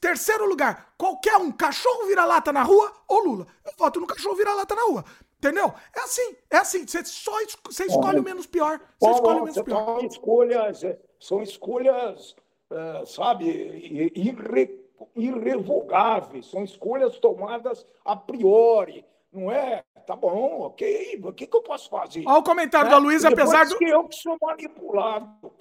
Terceiro 0.00 0.46
lugar, 0.46 0.94
qualquer 0.96 1.36
um, 1.36 1.50
cachorro 1.50 2.06
vira-lata 2.06 2.52
na 2.52 2.62
rua 2.62 2.92
ou 3.08 3.24
Lula. 3.24 3.46
Eu 3.64 3.72
voto 3.76 3.98
no 3.98 4.06
cachorro 4.06 4.36
vira-lata 4.36 4.72
na 4.72 4.82
rua. 4.82 5.04
Entendeu? 5.36 5.74
É 5.92 6.00
assim, 6.00 6.36
é 6.48 6.58
assim. 6.58 6.86
Você 6.86 7.04
só 7.06 7.32
você 7.66 7.86
escolhe 7.86 8.20
o 8.20 8.22
menos 8.22 8.46
pior. 8.46 8.78
Você 9.00 9.10
escolhe 9.10 9.40
o 9.40 9.44
menos 9.44 9.62
pior. 9.62 9.98
São 9.98 10.06
escolhas, 10.06 10.84
é, 10.84 10.98
são 11.18 11.42
escolhas, 11.42 12.36
é, 12.70 13.04
sabe, 13.04 13.46
irre, 13.46 14.80
irrevogáveis. 15.16 16.46
São 16.46 16.62
escolhas 16.62 17.18
tomadas 17.18 17.84
a 18.04 18.14
priori. 18.14 19.04
Não 19.32 19.50
é, 19.50 19.82
tá 20.06 20.14
bom, 20.14 20.60
ok, 20.60 21.20
o 21.24 21.32
que, 21.32 21.48
que 21.48 21.56
eu 21.56 21.62
posso 21.62 21.90
fazer? 21.90 22.22
Olha 22.24 22.38
o 22.38 22.44
comentário 22.44 22.86
é, 22.86 22.90
da 22.92 22.98
Luísa, 22.98 23.28
apesar 23.28 23.66
do. 23.66 23.76
que 23.76 23.86
eu 23.86 24.04
que 24.04 24.14
sou 24.14 24.38
manipulado. 24.40 25.52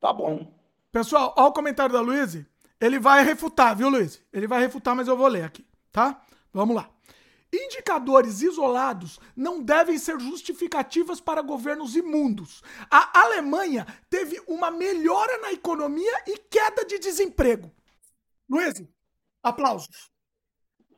Tá 0.00 0.12
bom. 0.12 0.46
Pessoal, 0.94 1.34
olha 1.36 1.48
o 1.48 1.52
comentário 1.52 1.92
da 1.92 2.00
Luiz. 2.00 2.38
Ele 2.80 3.00
vai 3.00 3.24
refutar, 3.24 3.76
viu, 3.76 3.88
Luiz? 3.88 4.22
Ele 4.32 4.46
vai 4.46 4.60
refutar, 4.60 4.94
mas 4.94 5.08
eu 5.08 5.16
vou 5.16 5.26
ler 5.26 5.42
aqui, 5.42 5.66
tá? 5.90 6.24
Vamos 6.52 6.76
lá. 6.76 6.88
Indicadores 7.52 8.42
isolados 8.42 9.18
não 9.34 9.60
devem 9.60 9.98
ser 9.98 10.20
justificativas 10.20 11.20
para 11.20 11.42
governos 11.42 11.96
imundos. 11.96 12.62
A 12.88 13.22
Alemanha 13.22 13.84
teve 14.08 14.40
uma 14.46 14.70
melhora 14.70 15.36
na 15.38 15.52
economia 15.52 16.12
e 16.28 16.38
queda 16.38 16.84
de 16.84 17.00
desemprego. 17.00 17.72
Luiz, 18.48 18.80
aplausos. 19.42 20.12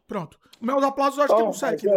Pronto. 0.06 0.39
O 0.60 0.66
meu 0.66 0.78
aplausos 0.85 1.16
eu 1.16 1.24
acho 1.24 1.32
Bom, 1.32 1.39
que 1.39 1.44
não 1.44 1.52
sai 1.55 1.74
aqui. 1.74 1.89
É, 1.89 1.94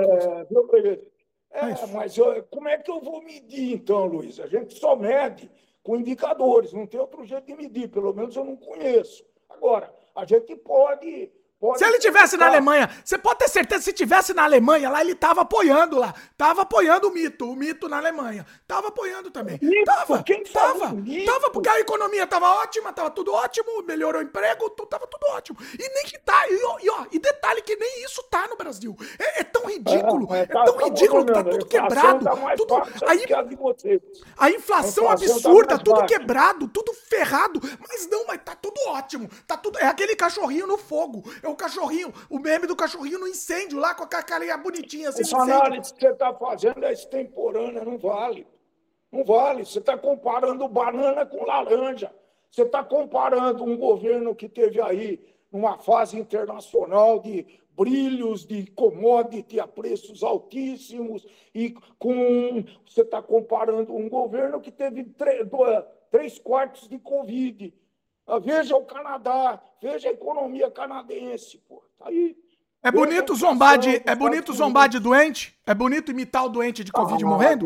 é, 1.52 1.72
é 1.72 1.88
mas 1.88 2.18
eu, 2.18 2.44
como 2.44 2.70
é 2.70 2.78
que 2.78 2.90
eu 2.90 3.02
vou 3.02 3.22
medir 3.22 3.74
então, 3.74 4.06
Luiz? 4.06 4.40
A 4.40 4.48
gente 4.48 4.80
só 4.80 4.96
mede 4.96 5.52
com 5.90 5.96
indicadores, 5.96 6.72
não 6.72 6.86
tem 6.86 7.00
outro 7.00 7.26
jeito 7.26 7.48
de 7.48 7.56
medir, 7.56 7.90
pelo 7.90 8.14
menos 8.14 8.36
eu 8.36 8.46
não 8.46 8.56
conheço. 8.56 9.26
Agora, 9.50 9.92
a 10.16 10.24
gente 10.24 10.56
pode 10.58 11.32
se 11.76 11.84
ele 11.84 12.00
tivesse 12.00 12.38
na 12.38 12.48
Alemanha, 12.48 12.90
você 13.04 13.18
pode 13.18 13.40
ter 13.40 13.50
certeza, 13.50 13.84
se 13.84 13.92
tivesse 13.92 14.34
na 14.34 14.44
Alemanha, 14.44 14.90
lá 14.90 15.02
ele 15.02 15.14
tava 15.14 15.42
apoiando 15.42 16.00
lá. 16.00 16.16
Tava 16.38 16.62
apoiando 16.62 17.10
o 17.10 17.12
mito, 17.12 17.52
o 17.52 17.56
mito 17.56 17.90
na 17.90 17.98
Alemanha. 17.98 18.46
Tava 18.66 18.88
apoiando 18.88 19.30
também. 19.30 19.60
Mito? 19.62 19.84
Tava, 19.84 20.24
Quem 20.24 20.42
tava. 20.44 20.96
Tava, 21.26 21.50
porque 21.52 21.68
a 21.68 21.80
economia 21.82 22.26
tava 22.26 22.50
ótima, 22.62 22.94
tava 22.94 23.10
tudo 23.10 23.34
ótimo, 23.34 23.84
melhorou 23.84 24.22
o 24.22 24.24
emprego, 24.24 24.70
tava 24.70 25.06
tudo 25.06 25.26
ótimo. 25.34 25.58
E 25.78 25.94
nem 25.96 26.06
que 26.06 26.18
tá, 26.20 26.48
e, 26.48 26.86
e, 26.86 26.90
ó, 26.90 27.06
e 27.12 27.20
detalhe 27.20 27.62
que 27.62 27.76
nem 27.76 28.06
isso 28.06 28.24
tá 28.24 28.48
no 28.48 28.56
Brasil. 28.56 28.96
É, 29.20 29.42
é 29.42 29.44
tão 29.44 29.66
ridículo, 29.66 30.34
é, 30.34 30.44
é 30.44 30.46
tão 30.46 30.78
tá 30.78 30.86
ridículo 30.86 31.26
que 31.26 31.34
tá 31.34 31.44
tudo 31.44 31.66
quebrado. 31.66 32.24
Tá 32.24 32.56
tudo, 32.56 32.76
aí, 33.06 33.26
a, 33.34 34.46
a 34.46 34.50
inflação 34.50 35.10
a 35.10 35.14
absurda, 35.14 35.78
tá 35.78 35.84
tudo 35.84 36.06
quebrado, 36.06 36.70
tudo 36.70 36.94
ferrado. 36.94 37.60
Mas 37.86 38.08
não, 38.08 38.26
mas 38.26 38.40
tá 38.46 38.56
tudo 38.56 38.80
ótimo. 38.88 39.30
Tá 39.46 39.58
tudo, 39.58 39.78
é 39.78 39.88
aquele 39.88 40.16
cachorrinho 40.16 40.66
no 40.66 40.78
fogo. 40.78 41.30
É 41.44 41.49
o 41.50 41.56
cachorrinho, 41.56 42.14
o 42.30 42.40
meme 42.40 42.68
do 42.68 42.76
cachorrinho 42.76 43.20
no 43.20 43.28
incêndio 43.28 43.80
lá 43.80 43.94
com 43.94 44.04
a 44.04 44.08
carinha 44.08 44.58
bonitinha 44.58 45.10
assim. 45.10 45.22
Essa 45.22 45.38
análise 45.38 45.94
que 45.94 46.02
você 46.02 46.12
está 46.12 46.34
fazendo 46.34 46.84
é 46.84 46.94
extemporânea, 46.94 47.84
não 47.84 47.98
vale. 47.98 48.48
Não 49.12 49.24
vale. 49.24 49.66
Você 49.66 49.80
está 49.80 49.98
comparando 49.98 50.68
banana 50.68 51.26
com 51.26 51.46
laranja. 51.46 52.14
Você 52.52 52.64
está 52.64 52.84
comparando 52.84 53.64
um 53.64 53.78
governo 53.78 54.36
que 54.36 54.50
teve 54.50 54.82
aí 54.82 55.20
numa 55.52 55.78
fase 55.78 56.18
internacional 56.18 57.20
de 57.20 57.46
brilhos 57.80 58.46
de 58.46 58.70
commodity 58.72 59.60
a 59.60 59.66
preços 59.66 60.22
altíssimos 60.22 61.26
e 61.56 61.74
com 61.98 62.64
você 62.86 63.02
está 63.02 63.22
comparando 63.22 63.96
um 63.96 64.10
governo 64.10 64.60
que 64.60 64.70
teve 64.70 65.06
três, 65.06 65.48
três 66.12 66.38
quartos 66.38 66.90
de 66.90 67.00
Covid 67.00 67.74
veja 68.38 68.76
o 68.76 68.86
Canadá, 68.86 69.62
veja 69.82 70.10
a 70.10 70.12
economia 70.12 70.70
canadense, 70.70 71.58
pô. 71.68 71.84
Tá 71.98 72.10
aí. 72.10 72.36
É 72.82 72.92
bonito 72.92 73.36
zombar 73.36 73.78
de, 73.78 74.02
é 74.06 74.16
bonito 74.16 74.54
zombar 74.54 74.88
de 74.88 75.00
doente? 75.00 75.54
É 75.66 75.74
bonito 75.74 76.12
imitar 76.12 76.46
o 76.46 76.50
doente 76.50 76.82
de 76.82 76.94
Covid 76.94 77.22
ah, 77.22 77.28
morrendo? 77.28 77.66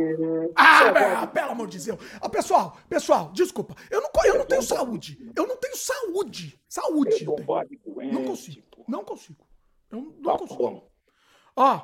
Ah, 0.55 1.27
pelo 1.27 1.51
amor 1.51 1.67
de 1.67 1.77
Deus. 1.79 1.99
Ah, 2.19 2.27
pessoal, 2.27 2.75
pessoal, 2.89 3.31
desculpa. 3.31 3.75
Eu 3.91 4.01
não, 4.01 4.09
eu 4.25 4.39
não 4.39 4.45
tenho 4.45 4.63
saúde. 4.63 5.31
Eu 5.35 5.45
não 5.45 5.55
tenho 5.57 5.77
saúde. 5.77 6.59
Saúde. 6.67 7.25
Não 7.25 8.25
consigo. 8.25 8.63
Não 8.87 9.03
consigo. 9.03 9.45
Eu 9.91 10.01
não 10.19 10.31
tá 10.31 10.37
consigo. 10.39 10.83
Ó, 11.55 11.81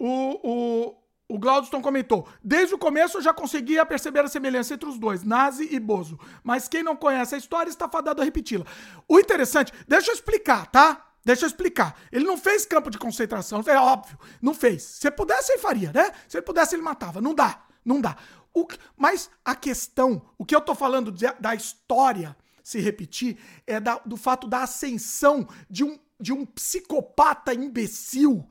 o, 0.00 0.08
o, 0.42 0.96
o 1.28 1.38
Glaudston 1.38 1.82
comentou: 1.82 2.26
Desde 2.42 2.74
o 2.74 2.78
começo 2.78 3.18
eu 3.18 3.22
já 3.22 3.32
conseguia 3.34 3.84
perceber 3.84 4.20
a 4.20 4.28
semelhança 4.28 4.74
entre 4.74 4.88
os 4.88 4.98
dois, 4.98 5.22
Nazi 5.22 5.68
e 5.70 5.78
Bozo. 5.78 6.18
Mas 6.42 6.66
quem 6.68 6.82
não 6.82 6.96
conhece 6.96 7.34
a 7.34 7.38
história 7.38 7.68
está 7.70 7.88
fadado 7.88 8.20
a 8.22 8.24
repeti-la. 8.24 8.64
O 9.06 9.18
interessante, 9.18 9.72
deixa 9.86 10.10
eu 10.10 10.14
explicar, 10.14 10.66
tá? 10.68 11.04
Deixa 11.24 11.44
eu 11.44 11.48
explicar. 11.48 11.94
Ele 12.10 12.24
não 12.24 12.38
fez 12.38 12.64
campo 12.64 12.88
de 12.90 12.96
concentração, 12.98 13.62
é 13.66 13.76
óbvio. 13.78 14.18
Não 14.40 14.54
fez. 14.54 14.82
Se 14.82 15.10
pudesse, 15.10 15.52
ele 15.52 15.60
faria, 15.60 15.92
né? 15.92 16.10
Se 16.26 16.38
ele 16.38 16.46
pudesse, 16.46 16.74
ele 16.74 16.82
matava. 16.82 17.20
Não 17.20 17.34
dá. 17.34 17.62
Não 17.84 18.00
dá. 18.00 18.16
O 18.54 18.66
mas 18.96 19.28
a 19.44 19.54
questão, 19.54 20.22
o 20.38 20.44
que 20.44 20.56
eu 20.56 20.60
tô 20.60 20.74
falando 20.74 21.12
de- 21.12 21.30
da 21.38 21.54
história 21.54 22.34
se 22.64 22.80
repetir, 22.80 23.38
é 23.66 23.78
da- 23.78 24.00
do 24.04 24.16
fato 24.16 24.46
da 24.46 24.62
ascensão 24.62 25.46
de 25.68 25.84
um, 25.84 25.98
de 26.18 26.32
um 26.32 26.46
psicopata 26.46 27.52
imbecil. 27.52 28.48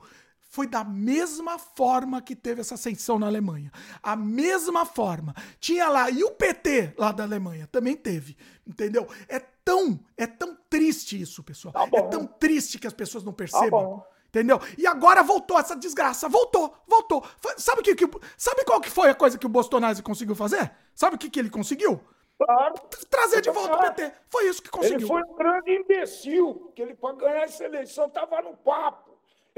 Foi 0.48 0.66
da 0.66 0.82
mesma 0.82 1.58
forma 1.58 2.22
que 2.22 2.34
teve 2.34 2.62
essa 2.62 2.74
ascensão 2.74 3.18
na 3.18 3.26
Alemanha. 3.26 3.70
A 4.02 4.16
mesma 4.16 4.86
forma. 4.86 5.34
Tinha 5.60 5.88
lá, 5.88 6.10
e 6.10 6.24
o 6.24 6.30
PT 6.30 6.94
lá 6.96 7.12
da 7.12 7.22
Alemanha 7.24 7.68
também 7.70 7.94
teve. 7.94 8.36
Entendeu? 8.66 9.06
É 9.28 9.38
tão, 9.38 10.00
é 10.16 10.26
tão 10.26 10.56
triste 10.70 11.20
isso, 11.20 11.42
pessoal. 11.42 11.72
Tá 11.74 11.86
é 11.92 12.02
tão 12.02 12.26
triste 12.26 12.78
que 12.78 12.86
as 12.86 12.94
pessoas 12.94 13.22
não 13.22 13.32
percebam. 13.32 13.68
bom. 13.70 14.06
Entendeu? 14.28 14.60
E 14.76 14.86
agora 14.86 15.22
voltou 15.22 15.58
essa 15.58 15.74
desgraça. 15.74 16.28
Voltou, 16.28 16.74
voltou. 16.86 17.24
Sabe, 17.56 17.82
que, 17.82 17.94
que- 17.94 18.20
sabe 18.36 18.64
qual 18.64 18.80
que 18.80 18.90
foi 18.90 19.08
a 19.10 19.14
coisa 19.14 19.38
que 19.38 19.46
o 19.46 19.50
Bolsonaro 19.50 20.02
conseguiu 20.02 20.34
fazer? 20.34 20.70
Sabe 20.94 21.16
o 21.16 21.18
que, 21.18 21.30
que 21.30 21.38
ele 21.38 21.48
conseguiu? 21.50 21.98
Claro. 22.38 22.74
Trazer 23.10 23.40
de 23.40 23.50
volta 23.50 23.74
o 23.76 23.80
PT. 23.80 24.12
Foi 24.28 24.46
isso 24.48 24.62
que 24.62 24.68
Ele 24.68 24.76
conseguiu. 24.78 25.08
foi 25.08 25.22
um 25.22 25.34
grande 25.34 25.72
imbecil, 25.72 26.72
que 26.76 26.82
ele, 26.82 26.94
para 26.94 27.14
ganhar 27.16 27.42
essa 27.44 27.64
eleição, 27.64 28.06
estava 28.06 28.40
no 28.42 28.56
papo. 28.58 29.07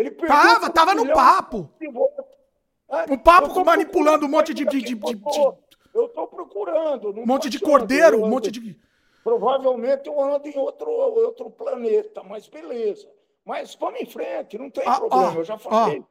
Ele 0.01 0.11
Tava, 0.13 0.71
tava 0.71 0.95
no 0.95 1.07
papo. 1.13 1.71
de 1.79 1.89
Um 1.89 3.19
papo 3.19 3.49
eu 3.49 3.55
tô 3.55 3.65
manipulando 3.65 4.27
um 4.27 4.29
monte 4.29 4.55
de- 4.55 4.65
procurando 4.65 4.85
de- 4.85 4.95
de- 4.95 5.17
aqui, 5.17 5.41
eu 5.95 6.09
tô- 6.09 6.27
procurando. 6.27 7.11
Um 7.21 7.27
monte 7.27 7.49
de 7.51 7.59
cordeiro, 7.61 8.23
um 8.25 8.29
monte 8.29 8.51
de. 8.51 8.79
Provavelmente 9.23 10.09
eu 10.09 10.19
ando 10.21 10.49
em 10.49 10.57
outro, 10.57 10.91
outro 10.91 11.51
planeta, 11.51 12.23
mas 12.23 12.49
beleza. 12.49 13.07
Mas 13.45 13.75
vamos 13.75 14.01
em 14.01 14.07
frente, 14.07 14.57
não 14.59 14.71
tem 14.71 14.85
Ah, 14.87 14.99
problema, 14.99 15.33
ó, 15.33 15.35
eu 15.35 15.45
já 15.45 15.59
falei. 15.59 16.03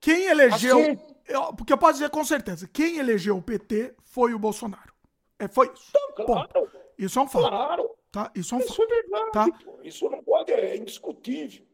Quem 0.00 0.24
elegeu. 0.26 0.78
Assim. 0.78 0.98
eu- 1.26 1.52
porque 1.54 1.72
eu 1.72 1.78
posso 1.78 1.94
dizer 1.94 2.10
com 2.10 2.24
certeza: 2.24 2.68
quem 2.72 2.98
elegeu 2.98 3.36
o 3.36 3.42
PT 3.42 3.94
foi 4.04 4.34
o 4.34 4.38
Bolsonaro. 4.38 4.92
É, 5.38 5.46
foi 5.48 5.70
isso. 5.72 5.92
Claro, 6.16 6.48
Ponto. 6.48 6.70
Isso 6.98 7.18
é 7.18 7.22
um 7.22 7.28
fato. 7.28 7.48
claro. 7.48 7.90
Tá? 8.10 8.30
Isso 8.34 8.54
é 8.54 8.58
um 8.58 8.60
Isso 8.60 8.74
fato. 8.74 8.82
é 8.82 8.94
verdade. 9.02 9.32
Tá. 9.32 9.48
Isso 9.82 10.08
não 10.08 10.22
pode, 10.24 10.50
é 10.52 10.76
indiscutível. 10.76 11.64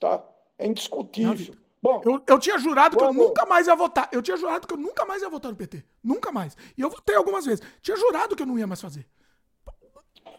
Tá? 0.00 0.24
É 0.58 0.66
indiscutível. 0.66 1.54
Bom, 1.82 2.02
Eu, 2.04 2.22
eu 2.26 2.38
tinha 2.38 2.58
jurado 2.58 2.96
que 2.96 3.04
eu 3.04 3.12
nunca 3.12 3.46
mais 3.46 3.66
ia 3.66 3.76
votar. 3.76 4.08
Eu 4.10 4.22
tinha 4.22 4.36
jurado 4.36 4.66
que 4.66 4.74
eu 4.74 4.78
nunca 4.78 5.04
mais 5.04 5.22
ia 5.22 5.28
votar 5.28 5.50
no 5.50 5.56
PT. 5.56 5.84
Nunca 6.02 6.32
mais. 6.32 6.56
E 6.76 6.80
eu 6.80 6.90
votei 6.90 7.14
algumas 7.14 7.44
vezes. 7.44 7.64
Tinha 7.80 7.96
jurado 7.96 8.34
que 8.34 8.42
eu 8.42 8.46
não 8.46 8.58
ia 8.58 8.66
mais 8.66 8.80
fazer. 8.80 9.06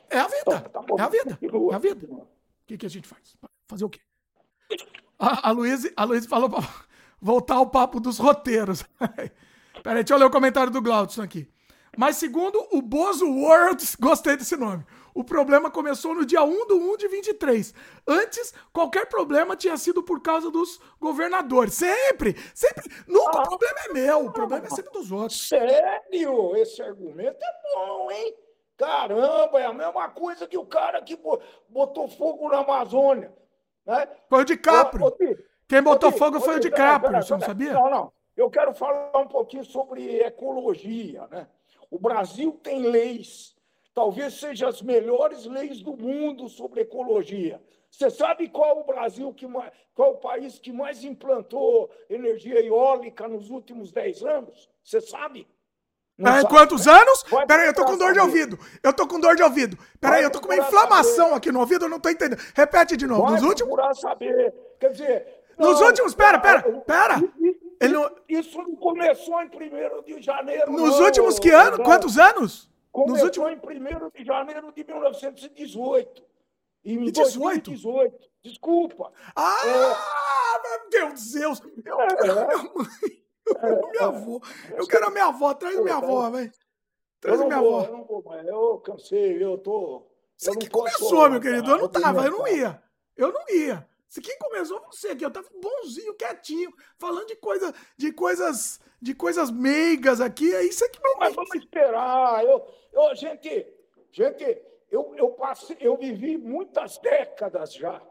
É 0.09 0.19
a 0.19 0.27
vida. 0.27 0.61
Tá. 0.61 0.81
É 0.97 1.01
a 1.01 1.07
vida. 1.07 1.39
É 1.71 1.75
a 1.75 1.79
vida. 1.79 2.05
O 2.07 2.27
que, 2.65 2.77
que 2.77 2.85
a 2.85 2.89
gente 2.89 3.07
faz? 3.07 3.37
Fazer 3.67 3.85
o 3.85 3.89
quê? 3.89 3.99
A, 5.19 5.49
a 5.49 5.51
Luísa 5.51 5.91
a 5.95 6.03
Luísa 6.03 6.27
falou 6.27 6.49
pra 6.49 6.59
voltar 7.21 7.55
ao 7.55 7.69
papo 7.69 7.99
dos 7.99 8.17
roteiros. 8.17 8.83
Peraí, 9.83 10.03
deixa 10.03 10.13
eu 10.13 10.17
ler 10.17 10.25
o 10.25 10.31
comentário 10.31 10.71
do 10.71 10.81
Glaudson 10.81 11.21
aqui. 11.21 11.47
Mas 11.97 12.17
segundo 12.17 12.67
o 12.71 12.81
Bozo 12.81 13.25
World, 13.25 13.83
gostei 13.99 14.37
desse 14.37 14.55
nome. 14.55 14.85
O 15.17 15.23
problema 15.23 15.71
começou 15.71 16.13
no 16.13 16.23
dia 16.23 16.43
1 16.43 16.67
do 16.67 16.77
1 16.77 16.97
de 16.97 17.07
23. 17.07 17.73
Antes, 18.07 18.53
qualquer 18.71 19.07
problema 19.07 19.55
tinha 19.55 19.75
sido 19.75 20.03
por 20.03 20.21
causa 20.21 20.51
dos 20.51 20.79
governadores. 20.99 21.73
Sempre! 21.73 22.35
Sempre! 22.53 22.83
Nunca 23.07 23.39
o 23.41 23.43
problema 23.47 23.79
é 23.89 23.93
meu, 23.93 24.25
o 24.27 24.31
problema 24.31 24.67
é 24.67 24.69
sempre 24.69 24.91
dos 24.93 25.11
outros. 25.11 25.47
Sério? 25.49 26.55
Esse 26.55 26.83
argumento 26.83 27.39
é 27.43 27.75
bom, 27.75 28.11
hein? 28.11 28.35
Caramba, 28.77 29.59
é 29.59 29.65
a 29.65 29.73
mesma 29.73 30.07
coisa 30.09 30.47
que 30.47 30.55
o 30.55 30.67
cara 30.67 31.01
que 31.01 31.15
bo- 31.15 31.41
botou 31.67 32.07
fogo 32.07 32.47
na 32.49 32.59
Amazônia. 32.59 33.33
Né? 33.87 34.07
Foi 34.29 34.41
o 34.41 34.45
DiCaprio. 34.45 35.03
Ô, 35.03 35.07
ô, 35.07 35.11
Ti, 35.11 35.35
Quem 35.67 35.81
botou 35.81 36.09
ô, 36.09 36.11
fogo 36.11 36.39
foi 36.39 36.57
o 36.57 36.59
DiCaprio, 36.59 37.09
pera, 37.11 37.23
você 37.23 37.33
não 37.33 37.41
sabia? 37.41 37.73
Não, 37.73 37.89
não. 37.89 38.13
Eu 38.35 38.51
quero 38.51 38.71
falar 38.75 39.17
um 39.17 39.27
pouquinho 39.27 39.65
sobre 39.65 40.19
ecologia. 40.19 41.25
Né? 41.31 41.47
O 41.89 41.97
Brasil 41.97 42.51
tem 42.61 42.83
leis, 42.83 43.56
talvez 43.97 44.39
sejam 44.39 44.69
as 44.69 44.79
melhores 44.79 45.45
leis 45.45 45.81
do 45.81 45.97
mundo 45.97 46.47
sobre 46.47 46.81
ecologia. 46.81 47.59
Você 47.89 48.11
sabe 48.11 48.47
qual 48.47 48.81
o 48.81 48.83
Brasil 48.83 49.33
que 49.33 49.47
mais, 49.47 49.71
qual 49.95 50.11
o 50.11 50.17
país 50.17 50.59
que 50.59 50.71
mais 50.71 51.03
implantou 51.03 51.89
energia 52.07 52.63
eólica 52.63 53.27
nos 53.27 53.49
últimos 53.49 53.91
10 53.91 54.21
anos? 54.21 54.69
Você 54.83 55.01
sabe? 55.01 55.47
Não 56.15 56.31
sabe, 56.31 56.47
quantos 56.47 56.87
anos? 56.87 57.23
Peraí, 57.47 57.65
eu 57.65 57.73
tô 57.73 57.85
com 57.85 57.97
dor 57.97 58.13
de 58.13 58.19
ouvido. 58.19 58.59
Eu 58.83 58.93
tô 58.93 59.07
com 59.07 59.19
dor 59.19 59.35
de 59.35 59.41
ouvido. 59.41 59.75
Peraí, 59.99 60.21
eu 60.21 60.29
tô 60.29 60.41
com 60.41 60.45
uma 60.47 60.57
inflamação 60.57 61.29
saber. 61.29 61.37
aqui 61.37 61.51
no 61.51 61.59
ouvido, 61.59 61.85
eu 61.85 61.89
não 61.89 61.99
tô 61.99 62.09
entendendo. 62.11 62.39
Repete 62.53 62.95
de 62.95 63.07
novo. 63.07 63.23
Vai 63.23 63.31
Nos 63.31 63.41
últimos. 63.41 63.73
procurar 63.73 63.95
saber. 63.95 64.53
Quer 64.79 64.91
dizer. 64.91 65.43
Nos 65.57 65.79
não, 65.79 65.87
últimos. 65.87 66.13
Pera, 66.13 66.37
pera, 66.37 66.61
pera. 66.81 67.15
Isso, 67.41 67.57
Ele 67.81 67.93
não- 67.93 68.11
isso 68.29 68.57
não 68.59 68.75
começou 68.75 69.41
em 69.41 69.47
1 69.49 70.03
de 70.03 70.21
janeiro. 70.21 70.71
Nos 70.71 70.99
não, 70.99 71.05
últimos 71.05 71.39
que 71.39 71.49
ano? 71.49 71.73
André. 71.73 71.83
Quantos 71.83 72.19
anos? 72.19 72.67
Começou 72.91 73.25
últimos. 73.25 73.51
em 73.51 73.55
1 73.57 74.09
de 74.09 74.25
janeiro 74.25 74.71
de 74.71 74.83
1918. 74.83 76.23
Em 76.85 77.05
E 77.07 77.11
18? 77.11 77.71
2018. 77.71 78.29
Desculpa. 78.43 79.11
Ah, 79.35 80.59
meu 80.63 80.89
Deus! 80.89 81.35
Eu 81.35 81.51
É. 82.01 82.07
quero 82.15 82.39
a 82.39 82.45
minha 82.47 82.57
mãe. 82.57 83.23
Eu 83.45 83.55
quero 83.55 83.85
a 83.85 83.89
minha 83.91 84.05
avó. 84.05 84.39
Eu 84.77 84.87
quero 84.87 85.07
a 85.07 85.11
minha 85.11 85.25
avó. 85.25 85.53
Traz 85.53 85.79
minha 85.79 85.95
avó, 85.95 86.29
velho. 86.29 86.51
Traz 87.19 87.39
minha 87.39 87.59
vou, 87.59 87.79
avó. 87.79 87.85
eu 87.87 87.97
não 87.97 88.03
vou 88.05 88.23
mais. 88.23 88.47
Eu 88.47 88.77
cansei, 88.79 89.43
eu 89.43 89.57
tô. 89.57 90.07
Você 90.37 90.51
eu 90.51 90.57
que 90.57 90.69
começou, 90.69 91.29
meu 91.29 91.41
querido. 91.41 91.71
Eu 91.71 91.77
não 91.79 91.89
tava, 91.89 92.25
eu 92.25 92.31
não 92.31 92.47
ia. 92.47 92.81
Eu 93.15 93.31
não 93.33 93.49
ia. 93.49 93.87
Se 94.07 94.21
quem 94.21 94.37
começou 94.37 94.79
foi 94.79 94.87
você 94.91 95.07
aqui. 95.09 95.25
Eu 95.25 95.31
tava 95.31 95.49
bonzinho, 95.61 96.15
quietinho, 96.15 96.73
falando 96.97 97.27
de, 97.27 97.35
coisa, 97.35 97.73
de 97.97 98.11
coisas 98.11 98.79
de 99.01 99.13
coisas 99.13 99.51
meigas 99.51 100.19
aqui. 100.19 100.53
É 100.53 100.63
isso 100.63 100.83
aqui 100.85 100.99
Mas 101.19 101.35
vamos 101.35 101.53
esperar. 101.55 102.43
Eu, 102.43 102.65
eu, 102.91 103.15
gente, 103.15 103.67
gente, 104.11 104.61
eu, 104.91 105.13
eu, 105.15 105.29
passei, 105.31 105.77
eu 105.79 105.97
vivi 105.97 106.37
muitas 106.37 106.97
décadas 106.97 107.73
já. 107.73 108.01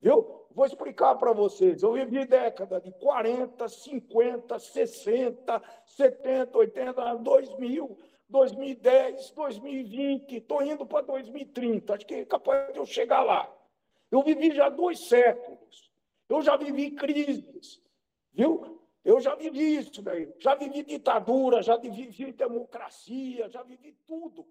Viu? 0.00 0.46
Vou 0.50 0.64
explicar 0.64 1.14
para 1.16 1.32
vocês. 1.32 1.82
Eu 1.82 1.92
vivi 1.92 2.24
década 2.24 2.80
de 2.80 2.90
40, 2.92 3.68
50, 3.68 4.58
60, 4.58 5.62
70, 5.84 6.58
80, 6.58 7.14
2000, 7.16 7.98
2010, 8.28 9.30
2020. 9.32 10.36
Estou 10.36 10.62
indo 10.62 10.86
para 10.86 11.02
2030. 11.02 11.94
Acho 11.94 12.06
que 12.06 12.14
é 12.14 12.24
capaz 12.24 12.72
de 12.72 12.78
eu 12.78 12.86
chegar 12.86 13.22
lá. 13.22 13.52
Eu 14.10 14.22
vivi 14.22 14.54
já 14.54 14.68
dois 14.68 15.08
séculos. 15.08 15.90
Eu 16.28 16.42
já 16.42 16.56
vivi 16.56 16.90
crises. 16.92 17.82
Viu? 18.32 18.80
Eu 19.04 19.20
já 19.20 19.34
vivi 19.36 19.76
isso 19.76 20.02
daí. 20.02 20.32
Já 20.38 20.54
vivi 20.54 20.82
ditadura, 20.82 21.62
já 21.62 21.76
vivi 21.76 22.32
democracia, 22.32 23.48
já 23.48 23.62
vivi 23.62 23.92
tudo 24.06 24.44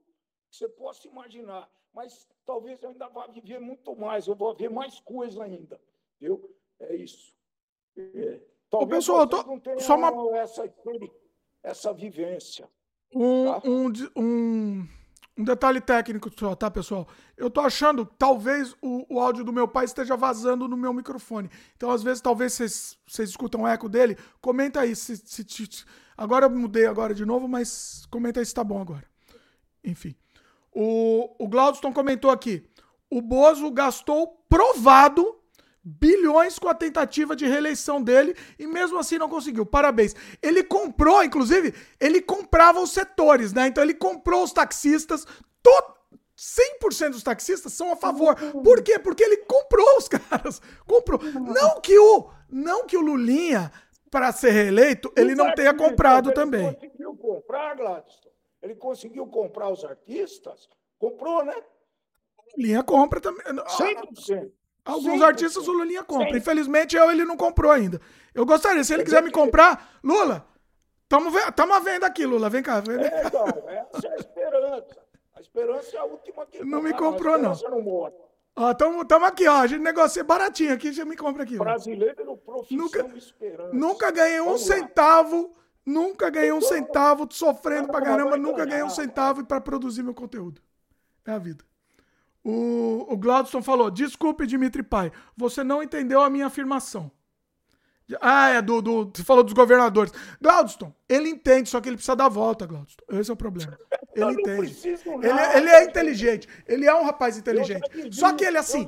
que 0.49 0.55
você 0.57 0.67
possa 0.69 1.07
imaginar. 1.07 1.69
Mas 1.93 2.27
talvez 2.45 2.81
eu 2.83 2.89
ainda 2.89 3.07
vá 3.09 3.27
viver 3.27 3.59
muito 3.59 3.95
mais, 3.95 4.27
eu 4.27 4.35
vou 4.35 4.53
ver 4.55 4.69
mais 4.69 4.99
coisa 5.01 5.43
ainda. 5.43 5.79
Viu? 6.19 6.49
É 6.79 6.95
isso. 6.95 7.33
É. 7.97 8.39
Talvez 8.69 9.05
pessoal, 9.05 9.27
tô- 9.27 9.43
não 9.43 9.59
tenham 9.59 9.79
só 9.79 9.95
uma- 9.95 10.37
essa, 10.37 10.73
essa 11.63 11.93
vivência. 11.93 12.69
Um, 13.13 13.45
Tá. 13.45 13.61
um, 13.65 13.91
um, 14.21 14.87
um 15.37 15.43
detalhe 15.43 15.81
técnico 15.81 16.31
só, 16.37 16.55
tá, 16.55 16.71
pessoal? 16.71 17.07
Eu 17.35 17.49
tô 17.49 17.59
achando 17.61 18.05
que 18.05 18.13
talvez 18.17 18.73
o, 18.81 19.05
o 19.15 19.19
áudio 19.19 19.43
do 19.43 19.51
meu 19.51 19.67
pai 19.67 19.83
esteja 19.85 20.15
vazando 20.15 20.67
no 20.67 20.77
meu 20.77 20.93
microfone. 20.93 21.49
Então, 21.75 21.91
às 21.91 22.01
vezes, 22.01 22.21
talvez 22.21 22.53
vocês, 22.53 22.97
vocês 23.05 23.29
escutam 23.29 23.61
o 23.63 23.67
eco 23.67 23.89
dele. 23.89 24.17
Comenta 24.39 24.79
aí 24.81 24.95
se, 24.95 25.17
se- 25.17 25.45
se- 25.47 25.83
Agora 26.17 26.45
eu 26.45 26.49
mudei 26.49 26.85
agora 26.85 27.13
de 27.13 27.25
novo, 27.25 27.47
mas 27.47 28.05
comenta 28.09 28.39
aí 28.39 28.45
se 28.45 28.53
tá 28.53 28.63
bom 28.63 28.79
agora. 28.81 29.03
Enfim. 29.83 30.15
O, 30.71 31.35
o 31.43 31.47
Glaudston 31.47 31.91
comentou 31.91 32.31
aqui. 32.31 32.65
O 33.09 33.21
Bozo 33.21 33.69
gastou 33.71 34.41
provado 34.47 35.34
bilhões 35.87 36.57
com 36.57 36.67
a 36.67 36.73
tentativa 36.73 37.35
de 37.35 37.45
reeleição 37.45 38.01
dele 38.01 38.35
e 38.57 38.65
mesmo 38.65 38.97
assim 38.97 39.19
não 39.19 39.29
conseguiu. 39.29 39.65
Parabéns. 39.67 40.15
Ele 40.41 40.63
comprou, 40.63 41.23
inclusive, 41.23 41.75
ele 41.99 42.19
comprava 42.21 42.79
os 42.81 42.91
setores, 42.91 43.53
né? 43.53 43.67
Então 43.67 43.83
ele 43.83 43.93
comprou 43.93 44.43
os 44.43 44.51
taxistas, 44.51 45.25
to- 45.61 45.95
100% 46.35 47.11
dos 47.11 47.23
taxistas 47.23 47.71
são 47.73 47.91
a 47.91 47.95
favor. 47.95 48.35
Por 48.35 48.81
quê? 48.81 48.97
Porque 48.97 49.23
ele 49.23 49.37
comprou 49.37 49.85
os 49.97 50.07
caras. 50.09 50.59
Comprou. 50.87 51.21
Não 51.21 51.79
que 51.79 51.97
o 51.97 52.29
não 52.49 52.85
que 52.85 52.97
o 52.97 53.01
Lulinha 53.01 53.71
para 54.09 54.31
ser 54.31 54.51
reeleito, 54.51 55.11
ele 55.15 55.35
não 55.35 55.53
tenha 55.53 55.73
comprado 55.73 56.29
ele 56.29 56.35
também. 56.35 56.73
conseguiu 56.73 57.15
comprar, 57.15 57.75
Gladstone? 57.75 58.33
Ele 58.61 58.75
conseguiu 58.75 59.27
comprar 59.27 59.69
os 59.69 59.83
artistas? 59.85 60.67
Comprou, 60.97 61.43
né? 61.45 61.55
Lulinha 62.57 62.81
compra 62.83 63.19
também. 63.21 63.43
100%. 63.45 64.51
Alguns 64.85 65.19
100%. 65.19 65.23
artistas 65.25 65.67
o 65.67 65.71
Lulinha 65.71 66.03
compra. 66.03 66.29
Sim. 66.29 66.37
Infelizmente, 66.37 66.95
eu 66.95 67.09
ele 67.11 67.25
não 67.25 67.35
comprou 67.35 67.71
ainda. 67.71 67.99
Eu 68.33 68.45
gostaria, 68.45 68.83
se 68.83 68.93
ele 68.93 69.03
quiser 69.03 69.23
me 69.23 69.31
comprar, 69.31 69.97
Lula, 70.03 70.45
tamo, 71.09 71.31
tamo 71.55 71.73
à 71.73 71.79
venda 71.79 72.05
aqui, 72.05 72.25
Lula. 72.25 72.49
Vem 72.49 72.61
cá. 72.61 72.79
Vem, 72.81 72.97
É, 72.97 73.23
então, 73.25 73.45
essa 73.47 74.07
é 74.07 74.11
a 74.11 74.15
esperança. 74.15 74.97
A 75.35 75.41
esperança 75.41 75.95
é 75.95 75.99
a 75.99 76.03
última 76.05 76.45
que 76.45 76.63
Não 76.63 76.81
me 76.81 76.93
comprou, 76.93 77.37
não. 77.37 77.53
não 77.69 77.81
morre. 77.81 78.13
Ó, 78.55 78.73
tamo, 78.73 79.03
tamo 79.03 79.25
aqui, 79.25 79.47
ó. 79.47 79.55
A 79.61 79.67
gente 79.67 79.81
negocia 79.81 80.23
baratinho 80.23 80.73
aqui, 80.73 80.93
já 80.93 81.03
me 81.03 81.17
compra 81.17 81.43
aqui. 81.43 81.57
Brasileiro, 81.57 82.37
profissão 82.37 82.77
Nunca- 82.77 83.05
esperança. 83.17 83.73
Nunca 83.73 84.11
ganhei 84.11 84.39
um 84.39 84.45
Vamos 84.45 84.69
lá. 84.69 84.75
centavo 84.75 85.51
Nunca 85.87 86.31
ganhei 86.31 86.51
um 86.51 86.61
centavo, 86.61 87.27
sofrendo 87.29 87.89
pra 87.89 88.01
caramba, 88.01 88.35
nunca 88.37 88.65
ganhei 88.65 88.83
um 88.83 88.89
centavo 88.89 89.45
para 89.45 89.61
produzir 89.61 90.01
meu 90.01 90.15
conteúdo. 90.15 90.59
É 91.23 91.31
a 91.31 91.37
vida. 91.37 91.63
O, 92.45 93.11
o 93.11 93.17
Glaudston 93.17 93.63
falou: 93.63 93.89
Desculpe, 93.89 94.45
Dimitri 94.45 94.83
Pai, 94.83 95.11
você 95.35 95.63
não 95.63 95.81
entendeu 95.81 96.21
a 96.21 96.29
minha 96.29 96.45
afirmação. 96.45 97.11
Ah, 98.21 98.49
é 98.49 98.61
do, 98.61 98.81
do. 98.81 99.11
Você 99.13 99.23
falou 99.23 99.43
dos 99.43 99.53
governadores. 99.53 100.13
Glaudston, 100.39 100.93
ele 101.09 101.29
entende, 101.29 101.69
só 101.69 101.81
que 101.81 101.89
ele 101.89 101.95
precisa 101.95 102.15
dar 102.15 102.29
volta, 102.29 102.65
Glaudston. 102.65 103.03
Esse 103.09 103.31
é 103.31 103.33
o 103.33 103.37
problema. 103.37 103.77
Ele 104.15 104.31
entende. 104.31 104.87
Ele, 104.87 105.57
ele 105.57 105.69
é 105.69 105.83
inteligente. 105.83 106.47
Ele 106.65 106.85
é 106.85 106.95
um 106.95 107.03
rapaz 107.03 107.37
inteligente. 107.37 107.83
Só 108.13 108.31
que 108.31 108.45
ele, 108.45 108.57
assim, 108.57 108.87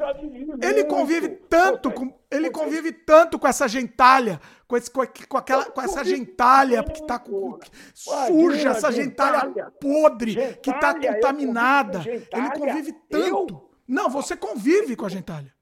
ele 0.61 0.85
convive 0.85 1.27
tanto 1.27 1.91
com. 1.91 2.17
Ele 2.31 2.49
convive 2.49 2.93
tanto 2.93 3.37
com 3.37 3.45
essa 3.45 3.67
gentalha, 3.67 4.39
com, 4.65 4.77
esse, 4.77 4.89
com, 4.89 5.01
com 5.27 5.37
aquela, 5.37 5.65
com 5.65 5.81
essa 5.81 6.01
gentalha 6.05 6.81
que 6.81 7.05
tá 7.05 7.19
com. 7.19 7.59
Suja, 7.93 8.69
essa 8.69 8.89
gentalha 8.89 9.69
podre, 9.81 10.57
que 10.61 10.71
tá 10.79 10.93
contaminada. 10.93 12.01
Ele 12.07 12.51
convive 12.57 12.93
tanto. 13.09 13.69
Não, 13.85 14.09
você 14.09 14.37
convive 14.37 14.95
com 14.95 15.05
a 15.05 15.09
gentalha. 15.09 15.53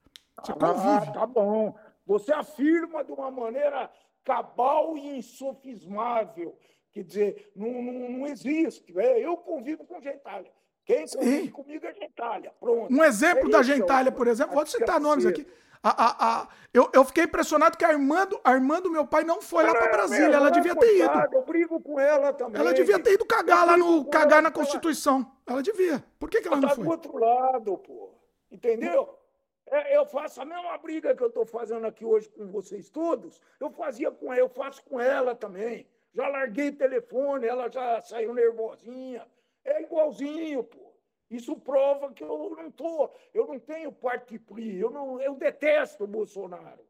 Você 0.44 0.52
ah, 0.52 0.54
convive. 0.54 1.08
Ah, 1.08 1.12
tá 1.12 1.26
bom. 1.26 1.74
Você 2.06 2.32
afirma 2.32 3.02
de 3.02 3.12
uma 3.12 3.30
maneira 3.30 3.90
cabal 4.24 4.96
e 4.96 5.18
insofismável. 5.18 6.56
Quer 6.92 7.04
dizer, 7.04 7.52
não, 7.54 7.82
não, 7.82 8.08
não 8.08 8.26
existe. 8.26 8.98
É, 8.98 9.18
eu 9.18 9.36
convivo 9.36 9.84
com 9.84 10.00
gentalha. 10.00 10.50
Quem 10.84 11.04
convive 11.06 11.42
Sim. 11.42 11.50
comigo 11.50 11.84
é 11.84 11.92
gentalha. 11.92 12.52
Pronto. 12.60 12.92
Um 12.92 13.04
exemplo 13.04 13.48
é 13.48 13.50
da 13.50 13.62
gentalha, 13.62 14.12
por 14.12 14.28
exemplo, 14.28 14.54
vou 14.54 14.64
citar 14.64 15.00
nomes 15.00 15.26
aqui. 15.26 15.46
A, 15.82 15.90
a, 15.90 16.42
a, 16.42 16.48
eu, 16.72 16.88
eu 16.92 17.04
fiquei 17.04 17.24
impressionado 17.24 17.76
que 17.76 17.84
a 17.84 17.92
irmã 17.92 18.26
do, 18.26 18.40
a 18.42 18.54
irmã 18.54 18.80
do 18.80 18.90
meu 18.90 19.06
pai 19.06 19.24
não 19.24 19.42
foi 19.42 19.64
lá 19.64 19.72
para 19.72 19.88
Brasília. 19.88 20.34
Ela 20.34 20.50
devia 20.50 20.74
ter 20.74 20.96
ido. 20.96 21.28
Eu 21.32 21.44
brigo 21.44 21.80
com 21.80 22.00
ela 22.00 22.32
também. 22.32 22.60
Ela 22.60 22.72
devia 22.72 22.98
ter 22.98 23.12
ido 23.12 23.24
cagar 23.24 23.66
lá 23.66 23.76
no. 23.76 24.04
cagar 24.06 24.42
na 24.42 24.50
Constituição. 24.50 25.30
Ela 25.46 25.62
devia. 25.62 26.02
Por 26.18 26.30
que, 26.30 26.40
que 26.40 26.48
ela, 26.48 26.56
ela 26.56 26.62
não 26.62 26.68
tá 26.68 26.74
foi? 26.74 26.84
do 26.84 26.90
outro 26.90 27.18
lado, 27.18 27.78
pô. 27.78 28.14
Entendeu? 28.50 29.08
É, 29.68 29.96
eu 29.96 30.06
faço 30.06 30.40
a 30.40 30.44
mesma 30.44 30.78
briga 30.78 31.14
que 31.14 31.22
eu 31.22 31.28
estou 31.28 31.44
fazendo 31.44 31.86
aqui 31.86 32.04
hoje 32.04 32.28
com 32.28 32.46
vocês 32.46 32.88
todos, 32.88 33.40
eu 33.60 33.70
fazia 33.70 34.10
com 34.10 34.32
ela, 34.32 34.40
eu 34.40 34.48
faço 34.48 34.82
com 34.84 35.00
ela 35.00 35.34
também. 35.34 35.88
Já 36.14 36.28
larguei 36.28 36.68
o 36.68 36.76
telefone, 36.76 37.46
ela 37.46 37.68
já 37.68 38.00
saiu 38.00 38.32
nervosinha. 38.32 39.26
É 39.64 39.82
igualzinho, 39.82 40.64
pô. 40.64 40.94
Isso 41.28 41.56
prova 41.56 42.12
que 42.12 42.22
eu 42.22 42.54
não 42.56 42.70
tô, 42.70 43.10
eu 43.34 43.46
não 43.48 43.58
tenho 43.58 43.90
parte 43.90 44.40
eu 44.78 44.90
não, 44.90 45.20
eu 45.20 45.34
detesto 45.34 46.04
o 46.04 46.06
Bolsonaro. 46.06 46.86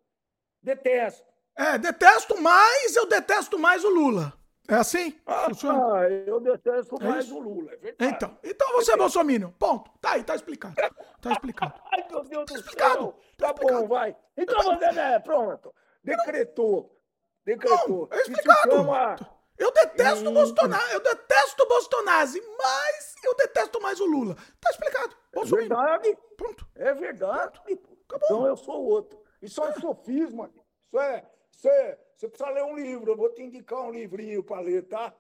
Detesto. 0.63 1.27
É, 1.57 1.79
detesto 1.79 2.39
mais, 2.41 2.95
eu 2.95 3.07
detesto 3.07 3.59
mais 3.59 3.83
o 3.83 3.89
Lula. 3.89 4.35
É 4.69 4.75
assim? 4.75 5.19
Ah, 5.27 5.47
ah 5.47 6.11
eu 6.27 6.41
detesto 6.41 6.97
é 7.01 7.05
mais 7.05 7.31
o 7.31 7.39
Lula, 7.39 7.73
é 7.73 7.77
verdade. 7.77 8.15
Então, 8.15 8.39
então 8.43 8.73
você 8.73 8.93
é 8.93 8.97
bolsominion. 8.97 9.51
Ponto. 9.53 9.91
Tá 10.01 10.13
aí, 10.13 10.25
tá 10.25 10.35
explicado. 10.35 10.75
Tá 11.21 11.33
explicado. 11.33 11.75
Ai, 11.93 12.07
meu 12.11 12.25
Deus 12.25 12.45
tá 12.47 12.55
do 12.55 12.61
explicado. 12.61 12.95
céu. 12.95 13.21
Tá, 13.37 13.47
tá 13.47 13.53
explicado. 13.53 13.81
bom, 13.83 13.89
vai. 13.89 14.17
Então, 14.37 14.63
você, 14.63 14.93
né, 14.93 15.19
pronto. 15.21 15.75
Decretou. 16.03 16.97
Decretou. 17.45 18.09
Não, 18.11 18.19
é 18.19 18.23
explicado. 18.23 18.71
Chama... 18.71 19.17
Eu 19.59 19.73
detesto 19.73 20.29
o 20.29 20.33
Bolsonaro, 20.33 20.93
eu 20.93 21.01
detesto 21.01 21.63
o 21.63 21.67
Bolsonaro, 21.67 22.33
mas 22.59 23.15
eu 23.25 23.35
detesto 23.37 23.81
mais 23.81 23.99
o 24.01 24.05
Lula. 24.05 24.37
Tá 24.61 24.71
explicado. 24.71 25.17
Bolsonaro. 25.33 25.65
É 25.65 25.99
verdade. 25.99 26.19
Pronto. 26.37 26.69
É 26.75 26.95
verdade. 26.95 27.61
Pronto. 27.65 28.25
Então 28.25 28.47
eu 28.47 28.57
sou 28.57 28.85
outro. 28.85 29.19
Isso 29.41 29.63
é 29.63 29.69
um 29.69 29.81
sofisma. 29.81 30.51
Isso 30.87 30.99
é, 30.99 31.25
isso 31.51 31.69
é 31.69 31.99
você 32.17 32.29
precisa 32.29 32.51
ler 32.51 32.65
um 32.65 32.75
livro, 32.75 33.13
eu 33.13 33.17
vou 33.17 33.29
te 33.29 33.43
indicar 33.43 33.81
um 33.83 33.91
livrinho 33.91 34.43
para 34.43 34.61
ler, 34.61 34.83
tá? 34.85 35.13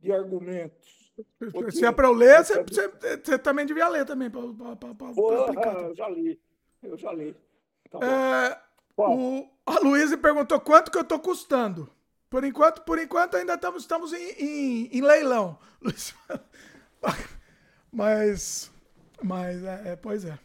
De 0.00 0.10
argumentos. 0.10 1.12
Porque... 1.38 1.72
Se 1.72 1.84
é 1.84 1.92
para 1.92 2.08
eu 2.08 2.12
ler, 2.12 2.44
você, 2.44 2.62
você, 2.62 2.88
você, 3.22 3.38
também 3.38 3.66
devia 3.66 3.88
ler 3.88 4.04
também. 4.04 4.30
Pra, 4.30 4.40
Porra, 5.14 5.54
eu 5.82 5.94
já 5.94 6.08
li. 6.08 6.40
Eu 6.82 6.96
já 6.96 7.12
li. 7.12 7.36
Tá 7.90 7.98
é, 8.02 8.60
o, 8.96 9.46
a 9.66 9.78
Luísa 9.80 10.16
perguntou 10.16 10.58
quanto 10.60 10.90
que 10.90 10.98
eu 10.98 11.04
tô 11.04 11.18
custando. 11.18 11.88
Por 12.28 12.44
enquanto, 12.44 12.82
por 12.82 12.98
enquanto 12.98 13.36
ainda 13.36 13.54
estamos, 13.54 13.82
estamos 13.82 14.12
em, 14.12 14.30
em, 14.38 14.98
em 14.98 15.00
leilão. 15.00 15.58
Mas, 17.92 18.70
mas 19.20 19.64
é, 19.64 19.82
é, 19.86 19.96
pois 19.96 20.24
é. 20.24 20.38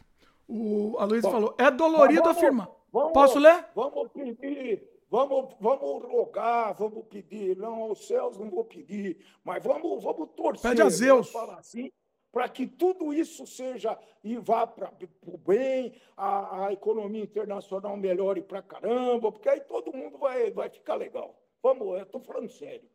O, 0.48 0.96
a 0.98 1.04
Luísa 1.04 1.30
falou, 1.30 1.54
é 1.56 1.70
dolorido 1.70 2.24
vamos, 2.24 2.36
afirmar. 2.36 2.68
Vamos, 2.92 3.12
Posso 3.12 3.38
ler? 3.38 3.66
Vamos 3.72 4.10
pedir 4.10 4.82
Vamos, 5.08 5.54
vamos 5.60 6.04
rogar, 6.04 6.74
vamos 6.74 7.04
pedir. 7.06 7.56
Não, 7.56 7.82
aos 7.82 8.06
céus 8.06 8.38
não 8.38 8.50
vou 8.50 8.64
pedir, 8.64 9.24
mas 9.44 9.62
vamos, 9.62 10.02
vamos 10.02 10.30
torcer. 10.36 10.70
Pede 10.70 10.82
a 10.82 10.88
Zeus. 10.88 11.30
Falar 11.30 11.58
assim, 11.58 11.90
para 12.32 12.48
que 12.48 12.66
tudo 12.66 13.14
isso 13.14 13.46
seja 13.46 13.98
e 14.22 14.36
vá 14.36 14.66
para 14.66 14.92
o 15.22 15.38
bem, 15.38 15.94
a, 16.16 16.66
a, 16.66 16.72
economia 16.72 17.22
internacional 17.22 17.96
melhore 17.96 18.42
para 18.42 18.60
caramba, 18.60 19.30
porque 19.30 19.48
aí 19.48 19.60
todo 19.60 19.96
mundo 19.96 20.18
vai, 20.18 20.50
vai 20.50 20.68
ficar 20.68 20.96
legal. 20.96 21.40
Vamos, 21.62 21.86
eu 21.86 22.02
estou 22.02 22.20
falando 22.20 22.48
sério. 22.48 22.88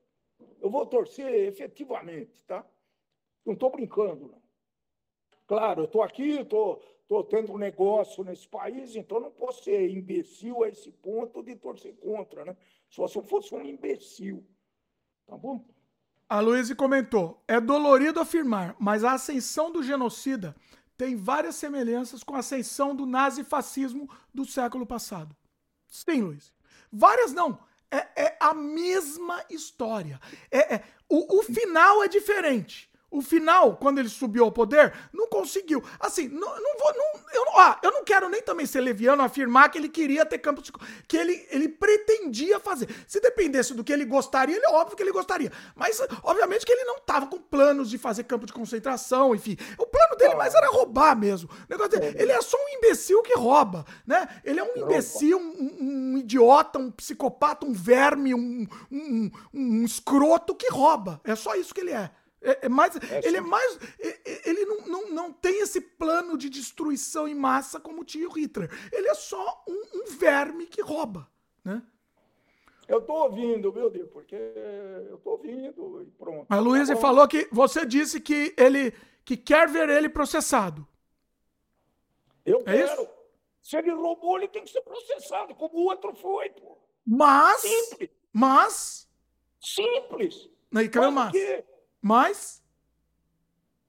Eu 0.60 0.70
vou 0.70 0.86
torcer 0.86 1.34
efetivamente, 1.34 2.44
tá? 2.46 2.66
Não 3.46 3.54
estou 3.54 3.70
brincando, 3.70 4.28
não. 4.28 4.42
Claro, 5.48 5.82
eu 5.82 5.86
estou 5.86 6.04
aqui, 6.04 6.40
estou 6.40 6.82
estou 7.12 7.24
tendo 7.26 7.52
um 7.52 7.58
negócio 7.58 8.24
nesse 8.24 8.48
país, 8.48 8.96
então 8.96 9.20
não 9.20 9.32
posso 9.32 9.66
ser 9.66 9.90
imbecil 9.90 10.64
a 10.64 10.70
esse 10.70 10.90
ponto 10.92 11.44
de 11.44 11.56
torcer 11.58 11.94
contra, 11.98 12.46
né? 12.46 12.56
Só 12.90 13.06
se 13.08 13.18
eu 13.18 13.24
fosse 13.24 13.54
um 13.54 13.62
imbecil. 13.62 14.46
Tá 15.28 15.36
bom? 15.36 15.66
A 16.30 16.40
Luísa 16.40 16.74
comentou: 16.74 17.44
é 17.48 17.60
dolorido 17.60 18.22
afirmar, 18.22 18.76
mas 18.80 19.04
a 19.04 19.14
ascensão 19.14 19.70
do 19.72 19.84
genocida 19.84 20.56
tem 20.98 21.16
várias 21.16 21.56
semelhanças 21.56 22.24
com 22.24 22.36
a 22.36 22.40
ascensão 22.40 22.96
do 22.96 23.06
nazifascismo 23.06 24.10
do 24.34 24.46
século 24.46 24.86
passado. 24.86 25.36
Sim, 25.88 26.22
Luiz. 26.22 26.54
Várias 26.92 27.34
não. 27.34 27.60
É, 27.90 28.24
é 28.24 28.38
a 28.40 28.54
mesma 28.54 29.44
história. 29.50 30.18
É, 30.50 30.76
é 30.76 30.84
o, 31.10 31.40
o 31.40 31.44
final 31.44 32.04
é 32.04 32.08
diferente. 32.08 32.90
O 33.12 33.22
final, 33.22 33.76
quando 33.76 34.00
ele 34.00 34.08
subiu 34.08 34.46
ao 34.46 34.52
poder, 34.54 34.94
não 35.12 35.28
conseguiu. 35.28 35.84
Assim, 36.00 36.30
não, 36.30 36.40
não 36.40 36.78
vou. 36.80 36.94
Não, 36.96 37.22
eu, 37.34 37.60
ah, 37.60 37.78
eu 37.84 37.92
não 37.92 38.06
quero 38.06 38.30
nem 38.30 38.42
também 38.42 38.66
ser 38.66 38.80
leviano 38.80 39.22
afirmar 39.22 39.70
que 39.70 39.78
ele 39.78 39.90
queria 39.90 40.26
ter 40.26 40.38
campos 40.38 40.64
de, 40.64 40.72
que 41.06 41.18
ele, 41.18 41.46
ele 41.52 41.68
pretendia 41.68 42.58
fazer. 42.58 42.88
Se 43.06 43.20
dependesse 43.20 43.74
do 43.74 43.84
que 43.84 43.92
ele 43.92 44.06
gostaria, 44.06 44.56
ele 44.56 44.66
óbvio 44.68 44.96
que 44.96 45.04
ele 45.04 45.12
gostaria. 45.12 45.52
Mas, 45.76 46.02
obviamente, 46.24 46.66
que 46.66 46.72
ele 46.72 46.86
não 46.86 46.96
estava 46.96 47.28
com 47.28 47.38
planos 47.38 47.90
de 47.90 47.98
fazer 47.98 48.24
campo 48.24 48.46
de 48.46 48.54
concentração, 48.54 49.36
enfim. 49.36 49.58
O 49.78 49.86
plano 49.86 50.16
dele 50.16 50.36
mais 50.36 50.56
era 50.56 50.70
roubar 50.70 51.14
mesmo. 51.18 51.50
O 51.50 51.66
negócio 51.70 52.00
dele, 52.00 52.16
ele 52.18 52.32
é 52.32 52.42
só 52.42 52.56
um 52.56 52.78
imbecil 52.78 53.22
que 53.24 53.38
rouba, 53.38 53.86
né? 54.08 54.26
Ele 54.46 54.62
é 54.62 54.64
um 54.64 54.86
imbecil, 54.86 55.38
um, 55.38 56.14
um 56.14 56.18
idiota, 56.18 56.80
um 56.80 56.90
psicopata, 56.90 57.66
um 57.66 57.74
verme, 57.74 58.34
um, 58.34 58.66
um, 58.90 59.32
um 59.54 59.84
escroto 59.84 60.56
que 60.56 60.72
rouba. 60.72 61.20
É 61.26 61.36
só 61.36 61.56
isso 61.56 61.74
que 61.74 61.82
ele 61.82 61.92
é. 61.92 62.10
É, 62.42 62.66
é 62.66 62.70
mais, 62.70 62.96
é 62.96 63.22
ele 63.24 63.38
é 63.38 63.42
mais. 63.42 63.80
Ele 64.46 64.66
não, 64.66 64.88
não, 64.88 65.10
não 65.10 65.34
tem 65.34 65.62
esse 65.62 65.80
plano 65.80 66.38
de 66.38 66.50
destruição 66.50 67.28
em 67.28 67.36
massa 67.36 67.80
como 67.80 68.04
tinha 68.04 68.28
o 68.28 68.32
Hitler. 68.32 68.70
Ele 68.92 69.08
é 69.08 69.14
só 69.14 69.64
um, 69.68 70.00
um 70.00 70.06
verme 70.18 70.66
que 70.66 70.82
rouba, 70.82 71.30
né? 71.64 71.84
Eu 72.88 73.02
tô 73.02 73.14
ouvindo, 73.14 73.72
viu, 73.72 73.90
Deus? 73.90 74.10
Porque 74.10 74.36
eu 74.36 75.18
tô 75.20 75.32
ouvindo 75.32 76.02
e 76.02 76.12
pronto. 76.12 76.46
A 76.50 76.60
Luísa 76.60 76.96
tá 76.96 77.00
falou 77.00 77.28
que 77.28 77.48
você 77.52 77.86
disse 77.86 78.20
que 78.20 78.54
ele 78.58 78.94
que 79.24 79.38
quer 79.38 79.68
ver 79.68 79.88
ele 79.88 80.10
processado. 80.10 80.86
Eu 82.46 82.62
é 82.62 82.64
quero. 82.64 83.04
Isso? 83.04 83.10
Se 83.62 83.78
ele 83.78 83.92
roubou, 83.92 84.38
ele 84.38 84.48
tem 84.48 84.64
que 84.64 84.72
ser 84.72 84.82
processado, 84.82 85.54
como 85.54 85.78
o 85.78 85.84
outro 85.84 86.14
foi, 86.16 86.50
pô. 86.50 86.78
Mas. 87.06 87.62
Simples. 87.62 88.10
Mas. 88.34 89.10
Simples. 89.60 90.50
Aí, 90.74 90.90
cadê 90.90 91.06
o 91.06 91.12
mas? 91.12 91.34
Mas? 92.02 92.64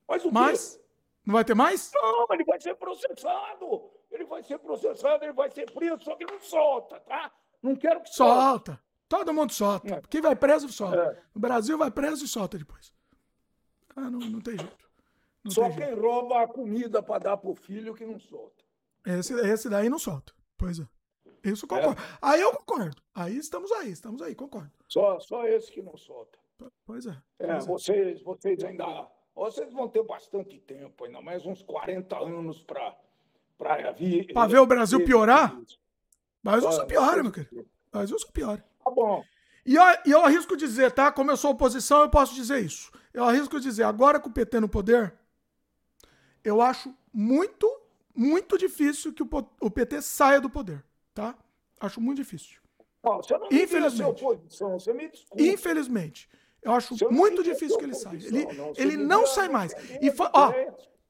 Mas 0.08 0.24
o 0.24 0.32
Mas? 0.32 0.76
Quê? 0.76 0.82
Não 1.24 1.34
vai 1.34 1.44
ter 1.44 1.54
mais? 1.54 1.90
Não, 1.94 2.26
ele 2.30 2.44
vai 2.44 2.60
ser 2.60 2.74
processado. 2.74 3.90
Ele 4.10 4.24
vai 4.24 4.42
ser 4.42 4.58
processado, 4.58 5.24
ele 5.24 5.32
vai 5.32 5.50
ser 5.50 5.70
preso, 5.70 6.02
só 6.02 6.14
que 6.16 6.24
não 6.24 6.38
solta, 6.40 7.00
tá? 7.00 7.32
Não 7.62 7.76
quero 7.76 8.02
que 8.02 8.10
solta. 8.10 8.42
solta. 8.42 8.80
Todo 9.08 9.32
mundo 9.32 9.52
solta. 9.52 9.94
É. 9.94 10.02
Quem 10.10 10.20
vai 10.20 10.34
preso, 10.34 10.68
solta. 10.68 10.96
É. 10.96 11.22
No 11.34 11.40
Brasil 11.40 11.78
vai 11.78 11.90
preso 11.90 12.24
e 12.24 12.28
solta 12.28 12.58
depois. 12.58 12.92
Ah, 13.94 14.10
não, 14.10 14.18
não 14.18 14.40
tem 14.40 14.58
jeito. 14.58 14.90
Não 15.44 15.50
só 15.50 15.62
tem 15.62 15.76
quem 15.76 15.86
jeito. 15.86 16.00
rouba 16.00 16.42
a 16.42 16.48
comida 16.48 17.02
para 17.02 17.18
dar 17.20 17.36
pro 17.36 17.54
filho 17.54 17.94
que 17.94 18.04
não 18.04 18.18
solta. 18.18 18.64
Esse, 19.06 19.34
esse 19.34 19.68
daí 19.68 19.88
não 19.88 19.98
solta. 19.98 20.32
Pois 20.58 20.78
é. 20.78 20.86
Isso 21.44 21.66
concordo. 21.66 22.00
É. 22.00 22.18
Aí 22.20 22.40
eu 22.40 22.52
concordo. 22.52 23.02
Aí 23.14 23.36
estamos 23.36 23.70
aí, 23.72 23.90
estamos 23.90 24.22
aí, 24.22 24.34
concordo. 24.34 24.70
Só, 24.88 25.18
só 25.20 25.46
esse 25.46 25.70
que 25.70 25.82
não 25.82 25.96
solta. 25.96 26.38
Pois 26.84 27.06
é. 27.06 27.10
é 27.38 27.46
pois 27.46 27.50
é, 27.50 27.66
Vocês, 27.66 28.22
vocês 28.22 28.64
ainda. 28.64 29.08
Vocês 29.34 29.72
vão 29.72 29.88
ter 29.88 30.02
bastante 30.02 30.58
tempo, 30.58 31.04
ainda 31.04 31.22
mais 31.22 31.46
uns 31.46 31.62
40 31.62 32.18
anos 32.18 32.62
para 32.62 32.94
para 33.56 33.92
vir. 33.92 34.32
Para 34.32 34.48
ver 34.48 34.58
o 34.58 34.66
Brasil 34.66 35.04
piorar? 35.04 35.56
Brasil 36.42 36.72
só 36.72 36.84
piora, 36.84 37.22
meu 37.22 37.30
querido. 37.30 37.66
Brasil 37.90 38.18
só 38.18 38.28
piora. 38.28 38.64
Tá 38.84 38.90
bom. 38.90 39.22
E 39.64 39.76
eu, 39.76 39.82
eu 40.04 40.24
arrisco 40.24 40.56
dizer, 40.56 40.90
tá? 40.90 41.12
Como 41.12 41.30
eu 41.30 41.36
sou 41.36 41.52
oposição, 41.52 42.02
eu 42.02 42.10
posso 42.10 42.34
dizer 42.34 42.64
isso. 42.64 42.90
Eu 43.14 43.24
arrisco 43.24 43.60
dizer, 43.60 43.84
agora 43.84 44.18
com 44.18 44.28
o 44.28 44.32
PT 44.32 44.58
no 44.58 44.68
poder, 44.68 45.14
eu 46.42 46.60
acho 46.60 46.92
muito, 47.12 47.70
muito 48.14 48.58
difícil 48.58 49.12
que 49.12 49.22
o, 49.22 49.28
o 49.60 49.70
PT 49.70 50.02
saia 50.02 50.40
do 50.40 50.50
poder, 50.50 50.84
tá? 51.14 51.38
Acho 51.78 52.00
muito 52.00 52.18
difícil. 52.18 52.60
Não, 53.04 53.16
você 53.16 53.36
não 53.36 53.48
Infelizmente. 53.50 54.24
Oposição, 54.24 54.78
você 54.78 54.92
me 54.92 55.08
desculpa. 55.08 55.42
Infelizmente. 55.42 56.28
Eu 56.62 56.72
acho 56.72 56.94
muito 57.10 57.42
difícil 57.42 57.76
que 57.76 57.84
ele 57.84 57.94
saia. 57.94 58.16
Ele 58.16 58.52
não, 58.52 58.72
ele 58.76 58.96
não 58.96 59.26
sai 59.26 59.48
mais. 59.48 59.72
E 60.00 60.12
ó, 60.32 60.52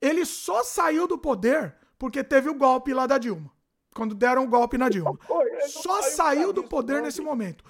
ele 0.00 0.24
só 0.24 0.64
saiu 0.64 1.06
do 1.06 1.18
poder 1.18 1.76
porque 1.98 2.24
teve 2.24 2.48
o 2.48 2.54
golpe 2.54 2.94
lá 2.94 3.06
da 3.06 3.18
Dilma. 3.18 3.50
Quando 3.94 4.14
deram 4.14 4.44
o 4.44 4.48
golpe 4.48 4.78
na 4.78 4.88
Dilma. 4.88 5.18
Só 5.66 6.02
saiu 6.02 6.52
do 6.52 6.64
poder 6.64 7.02
nesse 7.02 7.20
momento. 7.20 7.64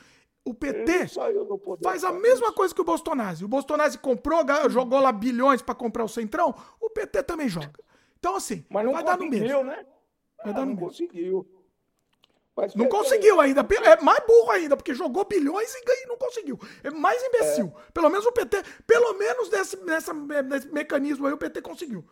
O 0.44 0.54
PT 0.54 1.06
faz 1.82 2.02
a 2.02 2.12
mesma 2.12 2.52
coisa 2.52 2.74
que 2.74 2.80
o 2.80 2.84
Bolsonaro. 2.84 3.44
O 3.44 3.48
Bolsonaro 3.48 3.98
comprou, 3.98 4.44
jogou 4.68 5.00
lá 5.00 5.12
bilhões 5.12 5.62
para 5.62 5.74
comprar 5.74 6.04
o 6.04 6.08
Centrão. 6.08 6.54
O 6.80 6.90
PT 6.90 7.22
também 7.24 7.48
joga. 7.48 7.72
Então, 8.18 8.36
assim, 8.36 8.64
vai 8.70 9.04
dar 9.04 9.18
no 9.18 9.28
mesmo. 9.28 9.64
Né? 9.64 9.84
Vai 10.44 10.52
dar 10.52 10.60
no 10.60 10.66
não 10.66 10.74
mesmo. 10.74 10.86
conseguiu. 10.86 11.46
Mas 12.56 12.74
não 12.74 12.88
conseguiu 12.88 13.40
ainda. 13.40 13.66
É 13.84 14.00
mais 14.02 14.24
burro 14.26 14.50
ainda, 14.50 14.76
porque 14.76 14.94
jogou 14.94 15.24
bilhões 15.24 15.74
e 15.74 15.84
ganhou, 15.84 16.08
não 16.08 16.18
conseguiu. 16.18 16.58
É 16.84 16.90
mais 16.90 17.22
imbecil. 17.22 17.72
É. 17.88 17.92
Pelo 17.92 18.10
menos 18.10 18.26
o 18.26 18.32
PT, 18.32 18.62
pelo 18.86 19.14
menos 19.14 19.50
nesse, 19.50 19.76
nessa, 19.84 20.12
nesse 20.12 20.68
mecanismo 20.68 21.26
aí, 21.26 21.32
o 21.32 21.38
PT 21.38 21.62
conseguiu. 21.62 22.04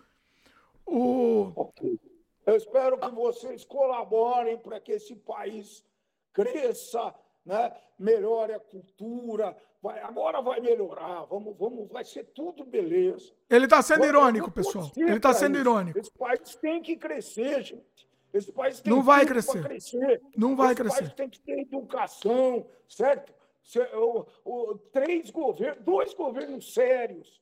O... 0.86 1.52
Okay. 1.54 2.00
Eu 2.46 2.56
espero 2.56 2.98
que 2.98 3.10
vocês 3.10 3.64
colaborem 3.64 4.58
para 4.58 4.80
que 4.80 4.92
esse 4.92 5.14
país 5.14 5.84
cresça, 6.32 7.14
né? 7.44 7.72
melhore 7.98 8.54
a 8.54 8.60
cultura. 8.60 9.54
Vai, 9.82 10.00
agora 10.00 10.40
vai 10.40 10.60
melhorar, 10.60 11.24
vamos, 11.24 11.56
vamos, 11.56 11.88
vai 11.90 12.04
ser 12.04 12.24
tudo 12.34 12.64
beleza. 12.64 13.32
Ele 13.48 13.64
está 13.64 13.80
sendo 13.82 14.04
irônico, 14.04 14.50
pessoal. 14.50 14.90
Ele 14.96 15.16
está 15.16 15.32
sendo 15.32 15.58
irônico. 15.58 15.98
Esse 15.98 16.10
país 16.10 16.54
tem 16.56 16.82
que 16.82 16.96
crescer, 16.96 17.62
gente. 17.62 18.09
Esse 18.32 18.52
país 18.52 18.80
tem 18.80 18.92
não 18.92 19.02
vai 19.02 19.26
crescer. 19.26 19.62
crescer. 19.62 20.22
Não 20.36 20.54
vai 20.54 20.68
Esse 20.72 20.82
crescer. 20.82 20.98
país 21.00 21.12
tem 21.14 21.28
que 21.28 21.40
ter 21.40 21.60
educação, 21.60 22.66
certo? 22.88 23.32
O, 23.94 24.26
o, 24.44 24.78
três 24.92 25.30
governos, 25.30 25.84
dois 25.84 26.14
governos 26.14 26.72
sérios. 26.72 27.40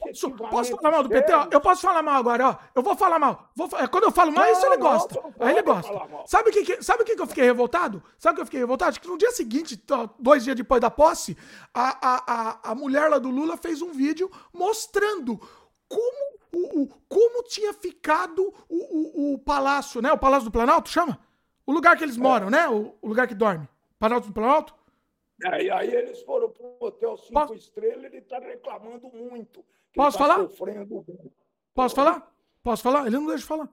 Posso, 0.00 0.30
posso 0.32 0.76
falar 0.76 0.90
mal 0.90 1.02
do 1.04 1.08
PT? 1.08 1.32
Eu 1.52 1.60
posso 1.60 1.82
falar 1.82 2.02
mal 2.02 2.16
agora, 2.16 2.48
ó. 2.48 2.56
Eu 2.74 2.82
vou 2.82 2.96
falar 2.96 3.16
mal. 3.16 3.48
Vou, 3.54 3.68
quando 3.68 4.04
eu 4.04 4.10
falo 4.10 4.32
mal, 4.32 4.44
não, 4.44 4.52
isso 4.52 4.66
ele 4.66 4.76
gosta. 4.76 5.14
Não, 5.14 5.32
Aí 5.38 5.52
ele 5.52 5.62
gosta. 5.62 5.92
Sabe 6.26 6.50
o 6.50 6.52
que, 6.52 6.82
sabe 6.82 7.04
que, 7.04 7.14
que 7.14 7.22
eu 7.22 7.26
fiquei 7.28 7.44
revoltado? 7.44 8.02
Sabe 8.18 8.32
o 8.32 8.36
que 8.36 8.40
eu 8.42 8.46
fiquei 8.46 8.58
revoltado? 8.60 8.98
Que 8.98 9.06
no 9.06 9.16
dia 9.16 9.30
seguinte, 9.30 9.80
dois 10.18 10.42
dias 10.42 10.56
depois 10.56 10.80
da 10.80 10.90
posse, 10.90 11.36
a, 11.72 12.08
a, 12.08 12.24
a, 12.26 12.72
a 12.72 12.74
mulher 12.74 13.08
lá 13.08 13.20
do 13.20 13.30
Lula 13.30 13.56
fez 13.56 13.80
um 13.80 13.92
vídeo 13.92 14.28
mostrando 14.52 15.38
como 15.88 16.27
o, 16.52 16.82
o, 16.82 16.88
como 17.08 17.42
tinha 17.44 17.72
ficado 17.72 18.52
o, 18.68 18.76
o, 18.76 19.34
o, 19.34 19.38
palácio, 19.38 20.00
né? 20.00 20.12
O 20.12 20.18
Palácio 20.18 20.46
do 20.46 20.52
Planalto, 20.52 20.88
chama? 20.88 21.18
O 21.66 21.72
lugar 21.72 21.96
que 21.96 22.04
eles 22.04 22.16
é. 22.16 22.20
moram, 22.20 22.50
né? 22.50 22.68
O, 22.68 22.94
o, 23.00 23.08
lugar 23.08 23.26
que 23.28 23.34
dorme. 23.34 23.68
Palácio 23.98 24.28
do 24.28 24.34
Planalto? 24.34 24.74
É, 25.44 25.70
aí 25.70 25.94
eles 25.94 26.22
foram 26.22 26.50
para 26.50 26.66
o 26.66 26.76
Hotel 26.80 27.16
Cinco 27.16 27.32
Posso... 27.32 27.54
Estrelas 27.54 28.04
ele 28.04 28.18
está 28.18 28.38
reclamando 28.38 29.08
muito. 29.12 29.64
Posso 29.94 30.18
tá 30.18 30.24
falar? 30.24 30.48
Sofrendo... 30.48 31.06
Posso 31.74 31.94
falar? 31.94 32.34
Posso 32.62 32.82
falar? 32.82 33.06
Ele 33.06 33.16
não 33.16 33.26
deixa 33.26 33.42
de 33.42 33.44
falar. 33.44 33.68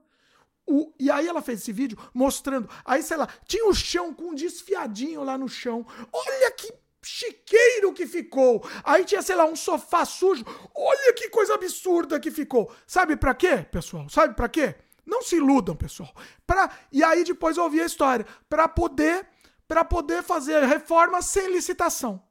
O, 0.66 0.92
e 0.98 1.10
aí 1.10 1.26
ela 1.26 1.40
fez 1.42 1.60
esse 1.60 1.72
vídeo 1.72 1.96
mostrando. 2.12 2.68
Aí, 2.84 3.02
sei 3.02 3.16
lá, 3.16 3.28
tinha 3.46 3.66
o 3.66 3.74
chão 3.74 4.12
com 4.12 4.30
um 4.30 4.34
desfiadinho 4.34 5.22
lá 5.22 5.38
no 5.38 5.48
chão. 5.48 5.86
Olha 6.12 6.50
que 6.52 6.72
chiqueiro 7.06 7.92
que 7.92 8.06
ficou. 8.06 8.62
Aí 8.84 9.04
tinha, 9.04 9.22
sei 9.22 9.36
lá, 9.36 9.44
um 9.44 9.56
sofá 9.56 10.04
sujo. 10.04 10.44
Olha 10.74 11.12
que 11.14 11.28
coisa 11.28 11.54
absurda 11.54 12.20
que 12.20 12.30
ficou. 12.30 12.70
Sabe 12.86 13.16
para 13.16 13.34
quê, 13.34 13.58
pessoal? 13.70 14.08
Sabe 14.08 14.34
para 14.34 14.48
quê? 14.48 14.74
Não 15.04 15.22
se 15.22 15.36
iludam, 15.36 15.76
pessoal. 15.76 16.12
Pra... 16.46 16.70
E 16.90 17.04
aí 17.04 17.22
depois 17.22 17.56
eu 17.56 17.64
ouvi 17.64 17.80
a 17.80 17.86
história. 17.86 18.26
Para 18.48 18.66
poder 18.66 19.26
para 19.68 19.84
poder 19.84 20.22
fazer 20.22 20.62
reforma 20.64 21.20
sem 21.22 21.52
licitação. 21.52 22.22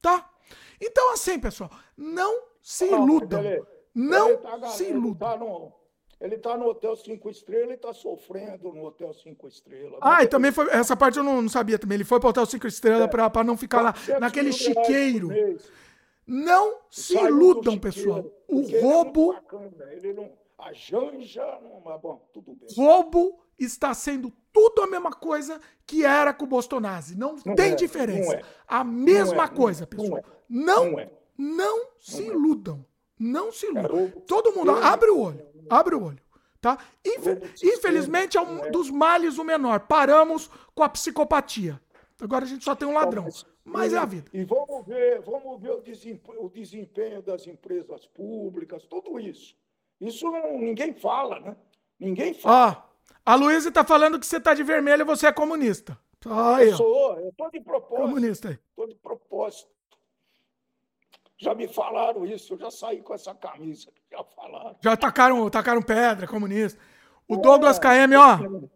Tá? 0.00 0.30
Então, 0.80 1.12
assim, 1.12 1.38
pessoal, 1.38 1.70
não 1.96 2.48
se 2.60 2.84
iludam. 2.84 3.42
Não 3.94 4.36
tá, 4.38 4.68
se 4.68 4.84
iludam. 4.90 5.30
Tá 5.30 5.36
no, 5.36 5.72
ele 6.22 6.36
está 6.36 6.56
no 6.56 6.68
Hotel 6.68 6.94
Cinco 6.94 7.28
Estrelas 7.28 7.70
e 7.70 7.74
está 7.74 7.92
sofrendo 7.92 8.72
no 8.72 8.86
Hotel 8.86 9.12
Cinco 9.12 9.48
Estrelas. 9.48 9.98
Ah, 10.00 10.22
e 10.22 10.28
também 10.28 10.52
foi. 10.52 10.68
Essa 10.70 10.96
parte 10.96 11.18
eu 11.18 11.24
não, 11.24 11.42
não 11.42 11.48
sabia 11.48 11.76
também. 11.76 11.96
Ele 11.96 12.04
foi 12.04 12.20
para 12.20 12.28
o 12.28 12.30
Hotel 12.30 12.46
Cinco 12.46 12.68
Estrelas 12.68 13.02
é. 13.02 13.28
para 13.28 13.42
não 13.42 13.56
ficar 13.56 13.82
lá 13.82 13.94
naquele 14.20 14.52
chiqueiro. 14.52 15.30
Não 16.24 16.78
se 16.88 17.18
iludam, 17.18 17.76
pessoal. 17.76 18.24
O 18.46 18.60
é 18.60 18.80
roubo. 18.80 19.34
É 19.34 20.12
não, 20.12 20.30
a 20.58 20.72
Janja, 20.72 21.44
não, 21.60 21.98
bom, 21.98 22.24
tudo 22.32 22.54
bem. 22.54 22.68
Roubo 22.76 23.40
está 23.58 23.92
sendo 23.92 24.32
tudo 24.52 24.82
a 24.82 24.86
mesma 24.86 25.10
coisa 25.10 25.60
que 25.84 26.04
era 26.04 26.32
com 26.32 26.44
o 26.44 26.48
Bolsonaro. 26.48 27.04
Não, 27.16 27.34
não 27.44 27.56
tem 27.56 27.72
é, 27.72 27.74
diferença. 27.74 28.34
É. 28.34 28.42
A 28.68 28.84
mesma 28.84 29.44
é, 29.44 29.48
coisa, 29.48 29.88
pessoal. 29.88 30.18
É. 30.18 30.24
Não, 30.48 30.92
não, 30.92 31.10
não 31.36 31.86
se 31.98 32.22
iludam. 32.22 32.86
Não 33.22 33.52
se 33.52 33.66
iludam. 33.66 34.10
Todo 34.26 34.52
mundo 34.52 34.72
abre 34.72 35.10
o 35.10 35.20
olho. 35.20 35.46
Abre 35.70 35.94
o 35.94 36.02
olho. 36.02 36.18
Tá? 36.60 36.76
Infelizmente 37.62 38.36
é 38.36 38.40
um 38.40 38.70
dos 38.70 38.90
males 38.90 39.38
o 39.38 39.44
menor. 39.44 39.80
Paramos 39.80 40.50
com 40.74 40.82
a 40.82 40.88
psicopatia. 40.88 41.80
Agora 42.20 42.44
a 42.44 42.48
gente 42.48 42.64
só 42.64 42.74
tem 42.74 42.86
um 42.86 42.94
ladrão. 42.94 43.28
Mas 43.64 43.92
é 43.92 43.98
a 43.98 44.04
vida. 44.04 44.28
E 44.32 44.44
vamos 44.44 44.84
ver, 44.86 45.20
vamos 45.20 45.60
ver 45.60 45.70
o 45.70 45.80
desempenho, 45.80 46.44
o 46.44 46.50
desempenho 46.50 47.22
das 47.22 47.46
empresas 47.46 48.06
públicas, 48.06 48.84
tudo 48.86 49.20
isso. 49.20 49.54
Isso 50.00 50.28
não, 50.28 50.58
ninguém 50.58 50.92
fala, 50.92 51.38
né? 51.38 51.56
Ninguém 51.98 52.34
fala. 52.34 52.88
Ó, 52.88 53.12
a 53.24 53.34
Luísa 53.36 53.68
está 53.68 53.84
falando 53.84 54.18
que 54.18 54.26
você 54.26 54.38
está 54.38 54.52
de 54.52 54.64
vermelho 54.64 55.02
e 55.02 55.04
você 55.04 55.28
é 55.28 55.32
comunista. 55.32 55.96
Aí, 56.26 56.70
eu 56.70 56.76
sou, 56.76 57.18
eu 57.20 57.28
estou 57.28 57.50
de 57.50 57.60
propósito. 57.60 58.08
Comunista 58.08 58.48
aí. 58.48 58.58
Estou 58.70 58.88
de 58.88 58.94
propósito. 58.96 59.71
Já 61.42 61.56
me 61.56 61.66
falaram 61.66 62.24
isso, 62.24 62.54
eu 62.54 62.58
já 62.58 62.70
saí 62.70 63.02
com 63.02 63.12
essa 63.12 63.34
camisa. 63.34 63.88
Já 64.12 64.22
falaram. 64.22 64.76
Já 64.80 64.96
tacaram, 64.96 65.50
tacaram 65.50 65.82
pedra, 65.82 66.24
comunista. 66.24 66.78
O 67.26 67.36
Douglas 67.36 67.80
KM, 67.80 68.14
ó. 68.16 68.68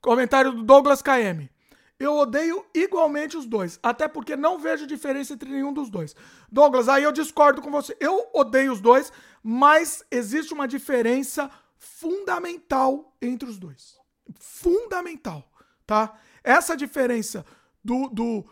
Comentário 0.00 0.50
do 0.50 0.64
Douglas 0.64 1.00
KM. 1.00 1.48
Eu 1.96 2.16
odeio 2.16 2.66
igualmente 2.74 3.36
os 3.36 3.46
dois, 3.46 3.78
até 3.80 4.08
porque 4.08 4.34
não 4.34 4.58
vejo 4.58 4.84
diferença 4.84 5.34
entre 5.34 5.48
nenhum 5.48 5.72
dos 5.72 5.88
dois. 5.88 6.16
Douglas, 6.50 6.88
aí 6.88 7.04
eu 7.04 7.12
discordo 7.12 7.62
com 7.62 7.70
você. 7.70 7.96
Eu 8.00 8.28
odeio 8.34 8.72
os 8.72 8.80
dois, 8.80 9.12
mas 9.40 10.04
existe 10.10 10.52
uma 10.52 10.66
diferença 10.66 11.48
fundamental 11.76 13.16
entre 13.22 13.48
os 13.48 13.60
dois. 13.60 13.96
Fundamental, 14.40 15.48
tá? 15.86 16.18
Essa 16.42 16.76
diferença 16.76 17.46
do, 17.84 18.08
do 18.08 18.44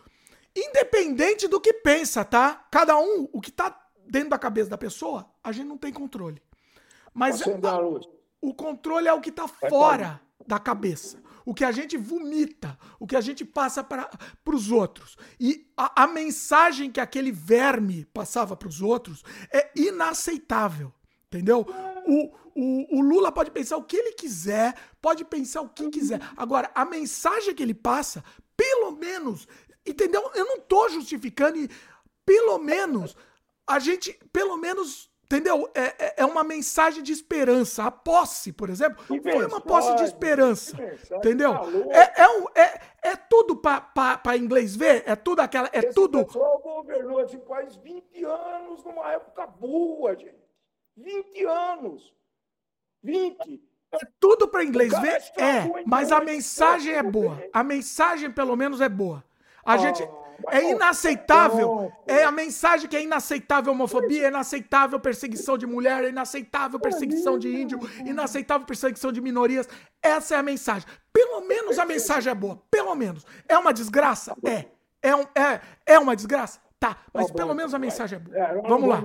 Independente 0.56 1.46
do 1.46 1.60
que 1.60 1.72
pensa, 1.72 2.24
tá? 2.24 2.66
Cada 2.70 2.98
um, 2.98 3.28
o 3.30 3.40
que 3.42 3.52
tá 3.52 3.78
dentro 4.08 4.30
da 4.30 4.38
cabeça 4.38 4.70
da 4.70 4.78
pessoa, 4.78 5.30
a 5.44 5.52
gente 5.52 5.66
não 5.66 5.76
tem 5.76 5.92
controle. 5.92 6.40
Mas 7.12 7.42
a, 7.42 7.46
o 8.40 8.54
controle 8.54 9.06
é 9.08 9.12
o 9.12 9.20
que 9.20 9.30
tá 9.30 9.46
fora 9.46 10.20
da 10.46 10.58
cabeça. 10.58 11.22
O 11.44 11.54
que 11.54 11.64
a 11.64 11.70
gente 11.70 11.96
vomita, 11.96 12.78
o 12.98 13.06
que 13.06 13.16
a 13.16 13.20
gente 13.20 13.44
passa 13.44 13.84
para 13.84 14.10
os 14.46 14.70
outros. 14.70 15.16
E 15.38 15.70
a, 15.76 16.04
a 16.04 16.06
mensagem 16.06 16.90
que 16.90 17.00
aquele 17.00 17.30
verme 17.30 18.04
passava 18.06 18.56
para 18.56 18.68
os 18.68 18.80
outros 18.80 19.22
é 19.52 19.70
inaceitável. 19.76 20.92
Entendeu? 21.26 21.66
O, 22.06 22.32
o, 22.54 22.98
o, 22.98 23.00
Lula 23.00 23.30
pode 23.30 23.50
pensar 23.50 23.76
o 23.76 23.84
que 23.84 23.96
ele 23.96 24.12
quiser, 24.12 24.74
pode 25.00 25.24
pensar 25.24 25.60
o 25.60 25.68
que 25.68 25.88
quiser. 25.90 26.20
Agora, 26.36 26.70
a 26.74 26.84
mensagem 26.84 27.54
que 27.54 27.62
ele 27.62 27.74
passa, 27.74 28.24
pelo 28.56 28.92
menos, 28.92 29.46
Entendeu? 29.86 30.30
Eu 30.34 30.44
não 30.44 30.60
tô 30.60 30.88
justificando 30.88 31.58
e 31.58 31.70
pelo 32.24 32.58
menos 32.58 33.16
a 33.66 33.78
gente, 33.78 34.12
pelo 34.32 34.56
menos, 34.56 35.10
entendeu? 35.24 35.68
É, 35.74 36.06
é, 36.06 36.14
é 36.18 36.24
uma 36.24 36.44
mensagem 36.44 37.02
de 37.02 37.12
esperança. 37.12 37.84
A 37.84 37.90
posse, 37.90 38.52
por 38.52 38.70
exemplo, 38.70 39.04
foi 39.04 39.46
uma 39.46 39.60
posse 39.60 39.94
de 39.96 40.04
esperança. 40.04 40.76
Entendeu? 41.12 41.52
É, 41.90 42.22
é, 42.22 42.28
um, 42.28 42.46
é, 42.54 42.80
é 43.02 43.16
tudo 43.16 43.56
para 43.56 44.36
inglês 44.36 44.76
ver? 44.76 45.02
É 45.06 45.16
tudo 45.16 45.40
aquela. 45.40 45.68
É 45.72 45.80
esse 45.80 45.94
tudo. 45.94 46.20
O 46.20 46.26
pessoal 46.26 46.58
governou 46.60 47.20
esse 47.20 47.38
país 47.38 47.76
20 47.76 48.24
anos 48.24 48.84
numa 48.84 49.12
época 49.12 49.46
boa, 49.46 50.14
gente. 50.16 50.46
20 50.96 51.44
anos. 51.44 52.14
20. 53.02 53.62
É 53.92 53.98
tudo 54.18 54.48
para 54.48 54.64
inglês 54.64 54.92
ver? 55.00 55.22
É, 55.38 55.84
mas 55.86 56.10
a 56.10 56.20
mensagem 56.20 56.92
é 56.92 57.02
boa. 57.02 57.42
A 57.52 57.62
mensagem, 57.62 58.30
pelo 58.30 58.56
menos, 58.56 58.80
é 58.80 58.88
boa. 58.88 59.24
A 59.66 59.76
gente. 59.76 60.08
É 60.48 60.70
inaceitável. 60.70 61.92
É 62.06 62.22
a 62.22 62.30
mensagem 62.30 62.88
que 62.88 62.96
é 62.96 63.02
inaceitável 63.02 63.72
homofobia, 63.72 64.26
é 64.26 64.28
inaceitável 64.28 65.00
perseguição 65.00 65.58
de 65.58 65.66
mulher, 65.66 66.04
é 66.04 66.08
inaceitável 66.10 66.78
perseguição 66.78 67.38
de 67.38 67.48
índio, 67.48 67.80
inaceitável 68.04 68.66
perseguição 68.66 69.10
de 69.10 69.20
minorias. 69.20 69.68
Essa 70.00 70.36
é 70.36 70.38
a 70.38 70.42
mensagem. 70.42 70.86
Pelo 71.12 71.40
menos 71.40 71.78
a 71.78 71.86
mensagem 71.86 72.30
é 72.30 72.34
boa. 72.34 72.62
Pelo 72.70 72.94
menos. 72.94 73.26
É 73.48 73.58
uma 73.58 73.72
desgraça? 73.72 74.36
É. 74.44 74.66
é, 75.02 75.16
um, 75.16 75.22
é, 75.34 75.60
é 75.86 75.98
uma 75.98 76.14
desgraça? 76.14 76.60
Tá, 76.78 76.98
mas 77.12 77.28
tá 77.28 77.34
pelo 77.34 77.54
menos 77.54 77.72
a 77.74 77.78
mensagem 77.78 78.16
é 78.16 78.20
boa. 78.20 78.36
É, 78.36 78.62
vamos 78.62 78.88
lá. 78.88 79.02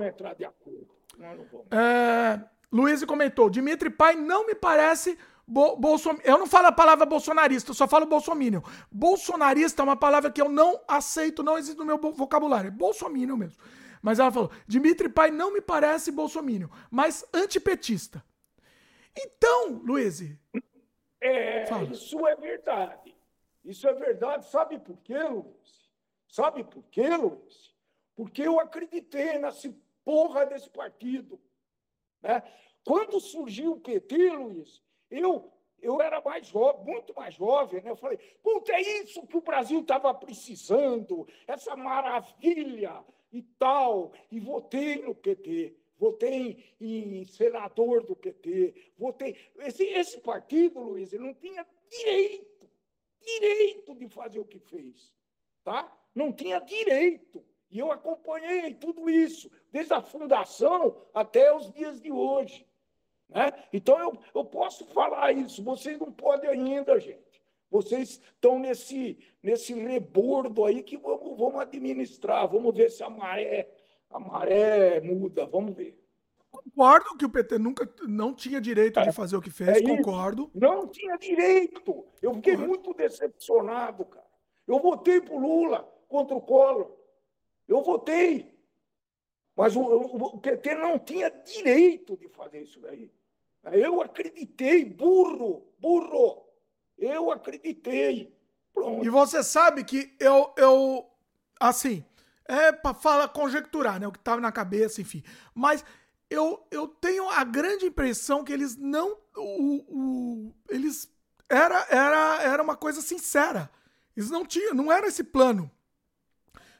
É, 1.70 2.40
Luiz 2.70 3.02
comentou: 3.04 3.48
Dimitri 3.48 3.90
Pai 3.90 4.14
não 4.14 4.46
me 4.46 4.54
parece 4.54 5.18
Bo 5.52 5.76
Bolson... 5.76 6.16
Eu 6.24 6.38
não 6.38 6.46
falo 6.46 6.68
a 6.68 6.72
palavra 6.72 7.04
bolsonarista, 7.04 7.72
eu 7.72 7.74
só 7.74 7.86
falo 7.86 8.06
bolsominion. 8.06 8.62
Bolsonarista 8.90 9.82
é 9.82 9.84
uma 9.84 9.96
palavra 9.96 10.30
que 10.30 10.40
eu 10.40 10.48
não 10.48 10.80
aceito, 10.88 11.42
não 11.42 11.58
existe 11.58 11.76
no 11.76 11.84
meu 11.84 11.98
vocabulário. 11.98 12.68
É 12.68 12.70
bolsominion 12.70 13.36
mesmo. 13.36 13.62
Mas 14.00 14.18
ela 14.18 14.32
falou: 14.32 14.50
Dimitri 14.66 15.10
Pai 15.10 15.30
não 15.30 15.52
me 15.52 15.60
parece 15.60 16.10
bolsominion, 16.10 16.68
mas 16.90 17.22
antipetista. 17.34 18.24
Então, 19.14 19.74
Luiz. 19.84 20.22
É, 21.20 21.64
isso 21.90 22.26
é 22.26 22.34
verdade. 22.34 23.14
Isso 23.62 23.86
é 23.86 23.92
verdade. 23.92 24.50
Sabe 24.50 24.78
por 24.78 24.96
quê, 25.02 25.22
Luiz? 25.22 25.90
Sabe 26.26 26.64
por 26.64 26.82
quê, 26.84 27.14
Luiz? 27.14 27.74
Porque 28.16 28.40
eu 28.40 28.58
acreditei 28.58 29.38
nessa 29.38 29.70
porra 30.02 30.46
desse 30.46 30.70
partido. 30.70 31.38
Né? 32.22 32.42
Quando 32.86 33.20
surgiu 33.20 33.72
o 33.72 33.80
PT, 33.80 34.30
Luiz, 34.30 34.82
eu, 35.12 35.52
eu 35.80 36.00
era 36.00 36.20
mais 36.20 36.46
jovem, 36.46 36.84
muito 36.84 37.14
mais 37.14 37.34
jovem, 37.34 37.82
né? 37.82 37.90
Eu 37.90 37.96
falei, 37.96 38.18
puta, 38.42 38.72
é 38.72 38.80
isso 38.80 39.26
que 39.26 39.36
o 39.36 39.42
Brasil 39.42 39.80
estava 39.80 40.12
precisando, 40.14 41.28
essa 41.46 41.76
maravilha 41.76 43.04
e 43.30 43.42
tal. 43.42 44.12
E 44.30 44.40
votei 44.40 45.02
no 45.02 45.14
PT, 45.14 45.76
votei 45.98 46.64
em 46.80 47.24
senador 47.26 48.04
do 48.04 48.16
PT, 48.16 48.92
votei. 48.96 49.36
Esse, 49.58 49.84
esse 49.84 50.20
partido, 50.20 50.80
Luiz, 50.80 51.12
ele 51.12 51.24
não 51.24 51.34
tinha 51.34 51.66
direito, 51.90 52.70
direito 53.20 53.94
de 53.94 54.08
fazer 54.08 54.38
o 54.38 54.44
que 54.46 54.58
fez. 54.58 55.12
Tá? 55.62 55.92
Não 56.14 56.32
tinha 56.32 56.58
direito. 56.58 57.44
E 57.70 57.78
eu 57.78 57.90
acompanhei 57.90 58.74
tudo 58.74 59.08
isso, 59.08 59.50
desde 59.70 59.94
a 59.94 60.02
fundação 60.02 60.94
até 61.14 61.54
os 61.54 61.72
dias 61.72 62.00
de 62.00 62.12
hoje. 62.12 62.66
Né? 63.28 63.52
Então, 63.72 63.98
eu, 63.98 64.18
eu 64.34 64.44
posso 64.44 64.86
falar 64.86 65.32
isso. 65.32 65.62
Vocês 65.62 65.98
não 65.98 66.12
podem 66.12 66.50
ainda, 66.50 66.98
gente. 67.00 67.42
Vocês 67.70 68.20
estão 68.34 68.58
nesse, 68.58 69.18
nesse 69.42 69.72
rebordo 69.72 70.64
aí 70.64 70.82
que 70.82 70.98
vamos, 70.98 71.38
vamos 71.38 71.60
administrar. 71.60 72.46
Vamos 72.46 72.74
ver 72.76 72.90
se 72.90 73.02
a 73.02 73.08
maré, 73.08 73.70
a 74.10 74.20
maré 74.20 75.00
muda. 75.00 75.46
Vamos 75.46 75.74
ver. 75.74 75.98
Concordo 76.50 77.16
que 77.16 77.24
o 77.24 77.30
PT 77.30 77.58
nunca 77.58 77.90
não 78.06 78.34
tinha 78.34 78.60
direito 78.60 79.00
é, 79.00 79.04
de 79.04 79.12
fazer 79.12 79.36
o 79.36 79.40
que 79.40 79.50
fez, 79.50 79.78
é 79.78 79.82
concordo. 79.82 80.50
Não 80.54 80.86
tinha 80.86 81.16
direito. 81.16 82.04
Eu 82.20 82.34
fiquei 82.34 82.58
muito 82.58 82.92
decepcionado, 82.92 84.04
cara. 84.04 84.26
Eu 84.66 84.78
votei 84.78 85.22
pro 85.22 85.38
Lula 85.38 85.90
contra 86.08 86.36
o 86.36 86.40
Collor. 86.42 86.94
Eu 87.66 87.82
votei. 87.82 88.51
Mas 89.62 89.76
o, 89.76 89.80
o, 89.80 90.38
PT 90.38 90.74
não 90.74 90.98
tinha 90.98 91.30
direito 91.30 92.16
de 92.16 92.28
fazer 92.28 92.62
isso 92.62 92.80
daí. 92.80 93.08
Eu 93.70 94.02
acreditei, 94.02 94.84
burro, 94.84 95.72
burro. 95.78 96.48
Eu 96.98 97.30
acreditei. 97.30 98.36
Pronto. 98.74 99.06
E 99.06 99.08
você 99.08 99.40
sabe 99.40 99.84
que 99.84 100.16
eu, 100.18 100.52
eu 100.56 101.08
assim, 101.60 102.04
é 102.44 102.72
para 102.72 102.92
falar, 102.92 103.28
conjecturar, 103.28 104.00
né? 104.00 104.08
O 104.08 104.10
que 104.10 104.18
estava 104.18 104.40
na 104.40 104.50
cabeça, 104.50 105.00
enfim. 105.00 105.22
Mas 105.54 105.84
eu, 106.28 106.66
eu 106.68 106.88
tenho 106.88 107.30
a 107.30 107.44
grande 107.44 107.86
impressão 107.86 108.42
que 108.42 108.52
eles 108.52 108.76
não. 108.76 109.16
O, 109.36 109.76
o, 109.86 110.54
eles. 110.70 111.08
Era, 111.48 111.86
era, 111.88 112.42
era 112.42 112.62
uma 112.64 112.74
coisa 112.74 113.00
sincera. 113.00 113.70
Eles 114.16 114.28
não 114.28 114.44
tinham, 114.44 114.74
não 114.74 114.90
era 114.90 115.06
esse 115.06 115.22
plano 115.22 115.70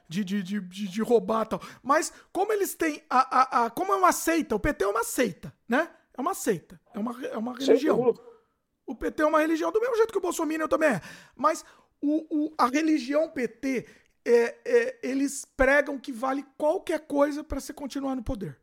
de, 0.08 0.24
de, 0.24 0.42
de, 0.42 0.60
de, 0.60 1.02
roubar 1.02 1.46
tal. 1.46 1.60
Mas 1.82 2.12
como 2.32 2.52
eles 2.52 2.74
têm. 2.74 3.02
A, 3.08 3.40
a, 3.40 3.66
a, 3.66 3.70
como 3.70 3.92
é 3.92 3.96
uma 3.96 4.12
seita, 4.12 4.54
o 4.54 4.60
PT 4.60 4.84
é 4.84 4.88
uma 4.88 5.04
seita, 5.04 5.54
né? 5.68 5.90
É 6.16 6.20
uma 6.20 6.34
seita. 6.34 6.80
É 6.94 6.98
uma, 6.98 7.26
é 7.26 7.36
uma 7.36 7.54
religião. 7.56 8.14
O 8.86 8.94
PT 8.94 9.22
é 9.22 9.26
uma 9.26 9.40
religião, 9.40 9.72
do 9.72 9.80
mesmo 9.80 9.96
jeito 9.96 10.12
que 10.12 10.18
o 10.18 10.22
Bolsonaro 10.22 10.68
também 10.68 10.90
é. 10.90 11.00
Mas 11.34 11.64
o, 12.00 12.26
o, 12.30 12.54
a 12.58 12.66
religião 12.66 13.30
PT, 13.30 13.86
é, 14.24 14.58
é, 14.64 14.98
eles 15.02 15.44
pregam 15.44 15.98
que 15.98 16.12
vale 16.12 16.44
qualquer 16.58 17.06
coisa 17.06 17.42
para 17.44 17.60
você 17.60 17.72
continuar 17.72 18.16
no 18.16 18.22
poder. 18.22 18.58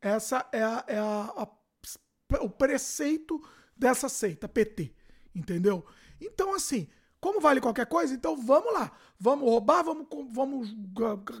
Essa 0.00 0.46
é, 0.52 0.62
a, 0.62 0.84
é 0.88 0.98
a, 0.98 1.32
a, 1.36 2.38
o 2.40 2.50
preceito 2.50 3.40
dessa 3.76 4.08
seita, 4.08 4.48
PT. 4.48 4.92
Entendeu? 5.34 5.86
Então, 6.20 6.54
assim, 6.54 6.88
como 7.22 7.40
vale 7.40 7.60
qualquer 7.60 7.86
coisa, 7.86 8.12
então 8.12 8.36
vamos 8.36 8.74
lá. 8.74 8.90
Vamos 9.16 9.48
roubar, 9.48 9.84
vamos, 9.84 10.08
vamos 10.32 10.74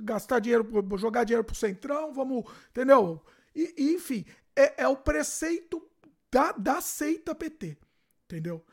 gastar 0.04 0.38
dinheiro, 0.38 0.64
jogar 0.96 1.24
dinheiro 1.24 1.42
pro 1.42 1.56
centrão, 1.56 2.12
vamos. 2.12 2.44
Entendeu? 2.70 3.20
E, 3.52 3.74
e 3.76 3.94
enfim, 3.94 4.24
é, 4.54 4.84
é 4.84 4.86
o 4.86 4.96
preceito 4.96 5.84
da, 6.30 6.52
da 6.52 6.80
seita 6.80 7.34
PT. 7.34 7.76
Entendeu? 8.26 8.64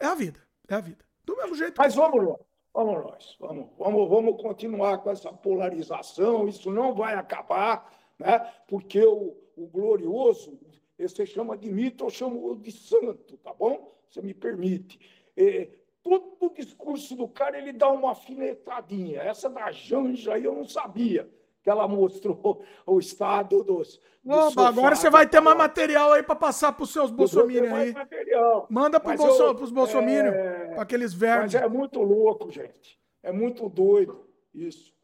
É 0.00 0.06
a 0.06 0.16
vida. 0.16 0.40
É 0.66 0.74
a 0.74 0.80
vida. 0.80 1.04
Do 1.24 1.36
mesmo 1.36 1.54
jeito. 1.54 1.76
Mas 1.78 1.94
que... 1.94 2.00
vamos 2.00 2.26
lá. 2.28 2.36
Vamos 2.74 3.04
nós. 3.04 3.36
Vamos, 3.38 3.68
vamos, 3.78 4.08
vamos 4.08 4.42
continuar 4.42 4.98
com 4.98 5.12
essa 5.12 5.32
polarização. 5.32 6.48
Isso 6.48 6.72
não 6.72 6.92
vai 6.92 7.14
acabar, 7.14 7.88
né? 8.18 8.40
porque 8.66 9.00
o, 9.00 9.36
o 9.56 9.68
glorioso, 9.68 10.58
você 10.98 11.24
chama 11.24 11.56
de 11.56 11.70
mito, 11.70 12.04
eu 12.04 12.10
chamo 12.10 12.56
de 12.56 12.72
santo, 12.72 13.36
tá 13.36 13.54
bom? 13.54 13.96
Você 14.10 14.20
me 14.20 14.34
permite. 14.34 14.98
É, 15.36 15.68
todo 16.08 16.36
o 16.40 16.54
discurso 16.54 17.14
do 17.14 17.28
cara 17.28 17.58
ele 17.58 17.72
dá 17.72 17.88
uma 17.90 18.12
afinetadinha. 18.12 19.22
Essa 19.22 19.48
da 19.50 19.70
Janja 19.70 20.34
aí 20.34 20.44
eu 20.44 20.54
não 20.54 20.64
sabia 20.64 21.28
que 21.62 21.70
ela 21.70 21.86
mostrou 21.86 22.64
o 22.86 22.98
estado 22.98 23.62
dos. 23.62 24.00
Não, 24.24 24.48
agora 24.58 24.96
você 24.96 25.10
vai 25.10 25.26
ter 25.26 25.40
mais 25.40 25.56
material 25.56 26.12
aí 26.12 26.22
para 26.22 26.34
passar 26.34 26.72
para 26.72 26.84
os 26.84 26.92
seus 26.92 27.10
bolsominions 27.10 27.72
aí. 27.72 27.92
Material. 27.92 28.66
Manda 28.70 29.00
para 29.00 29.16
bolso, 29.16 29.52
os 29.62 29.70
bolsominions, 29.70 30.34
é... 30.34 30.74
para 30.74 30.82
aqueles 30.82 31.12
verdes. 31.12 31.54
Mas 31.54 31.62
é 31.62 31.68
muito 31.68 32.00
louco, 32.00 32.50
gente. 32.50 32.98
É 33.22 33.32
muito 33.32 33.68
doido 33.68 34.26
isso. 34.54 34.94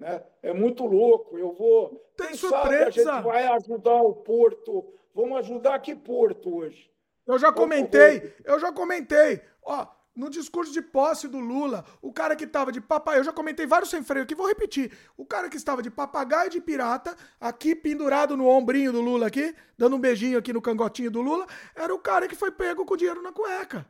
Né? 0.00 0.22
É 0.42 0.52
muito 0.52 0.84
louco. 0.86 1.38
Eu 1.38 1.52
vou. 1.52 2.10
Tem 2.16 2.28
Quem 2.28 2.36
surpresa. 2.36 2.86
A 2.86 2.90
gente 2.90 3.24
vai 3.24 3.46
ajudar 3.46 4.02
o 4.02 4.14
Porto. 4.14 4.92
Vamos 5.14 5.38
ajudar 5.38 5.78
que 5.78 5.94
Porto 5.94 6.56
hoje? 6.56 6.90
Eu 7.26 7.38
já 7.38 7.52
comentei, 7.52 8.34
eu 8.44 8.58
já 8.58 8.70
comentei. 8.70 9.40
Ó, 9.62 9.86
no 10.14 10.30
discurso 10.30 10.72
de 10.72 10.80
posse 10.80 11.26
do 11.26 11.40
Lula, 11.40 11.84
o 12.00 12.12
cara 12.12 12.36
que 12.36 12.44
estava 12.44 12.70
de 12.70 12.80
papagaio, 12.80 13.20
eu 13.20 13.24
já 13.24 13.32
comentei 13.32 13.66
vários 13.66 13.90
sem 13.90 14.02
freio 14.02 14.24
aqui, 14.24 14.34
vou 14.34 14.46
repetir. 14.46 14.96
O 15.16 15.26
cara 15.26 15.48
que 15.48 15.56
estava 15.56 15.82
de 15.82 15.90
papagaio 15.90 16.48
de 16.50 16.60
pirata, 16.60 17.16
aqui 17.40 17.74
pendurado 17.74 18.36
no 18.36 18.46
ombrinho 18.46 18.92
do 18.92 19.00
Lula 19.00 19.26
aqui, 19.26 19.54
dando 19.76 19.96
um 19.96 19.98
beijinho 19.98 20.38
aqui 20.38 20.52
no 20.52 20.62
cangotinho 20.62 21.10
do 21.10 21.20
Lula, 21.20 21.46
era 21.74 21.92
o 21.92 21.98
cara 21.98 22.28
que 22.28 22.36
foi 22.36 22.52
pego 22.52 22.84
com 22.84 22.96
dinheiro 22.96 23.22
na 23.22 23.32
cueca. 23.32 23.86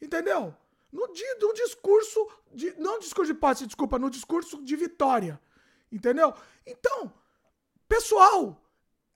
Entendeu? 0.00 0.54
No, 0.92 1.06
no 1.06 1.54
discurso, 1.54 2.28
de, 2.52 2.74
não 2.78 2.98
discurso 2.98 3.32
de 3.32 3.38
posse, 3.38 3.66
desculpa, 3.66 3.98
no 3.98 4.10
discurso 4.10 4.62
de 4.62 4.76
vitória. 4.76 5.40
Entendeu? 5.90 6.34
Então, 6.66 7.10
pessoal, 7.88 8.62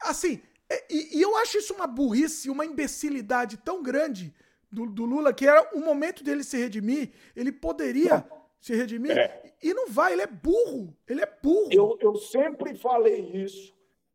assim, 0.01 0.43
e, 0.89 1.19
e 1.19 1.23
eu 1.23 1.37
acho 1.37 1.59
isso 1.59 1.75
uma 1.75 1.87
burrice, 1.87 2.49
uma 2.49 2.65
imbecilidade 2.65 3.59
tão 3.59 3.83
grande 3.83 4.35
do, 4.71 4.87
do, 4.87 5.05
Lula, 5.05 5.33
que 5.33 5.47
era 5.47 5.71
o 5.75 5.81
momento 5.81 6.23
dele 6.25 6.43
se 6.43 6.57
redimir, 6.57 7.13
ele 7.35 7.53
poderia 7.53 8.27
se 8.61 8.75
redimir, 8.75 9.17
é. 9.17 9.55
e 9.63 9.73
não 9.73 9.89
vai, 9.89 10.13
ele 10.13 10.23
é 10.23 10.27
burro, 10.27 10.97
ele 11.09 11.23
é 11.23 11.39
burro. 11.43 11.69
Eu, 11.71 11.99
eu 12.01 12.17
sempre 12.17 12.75
falei 12.75 13.21
isso, 13.21 13.75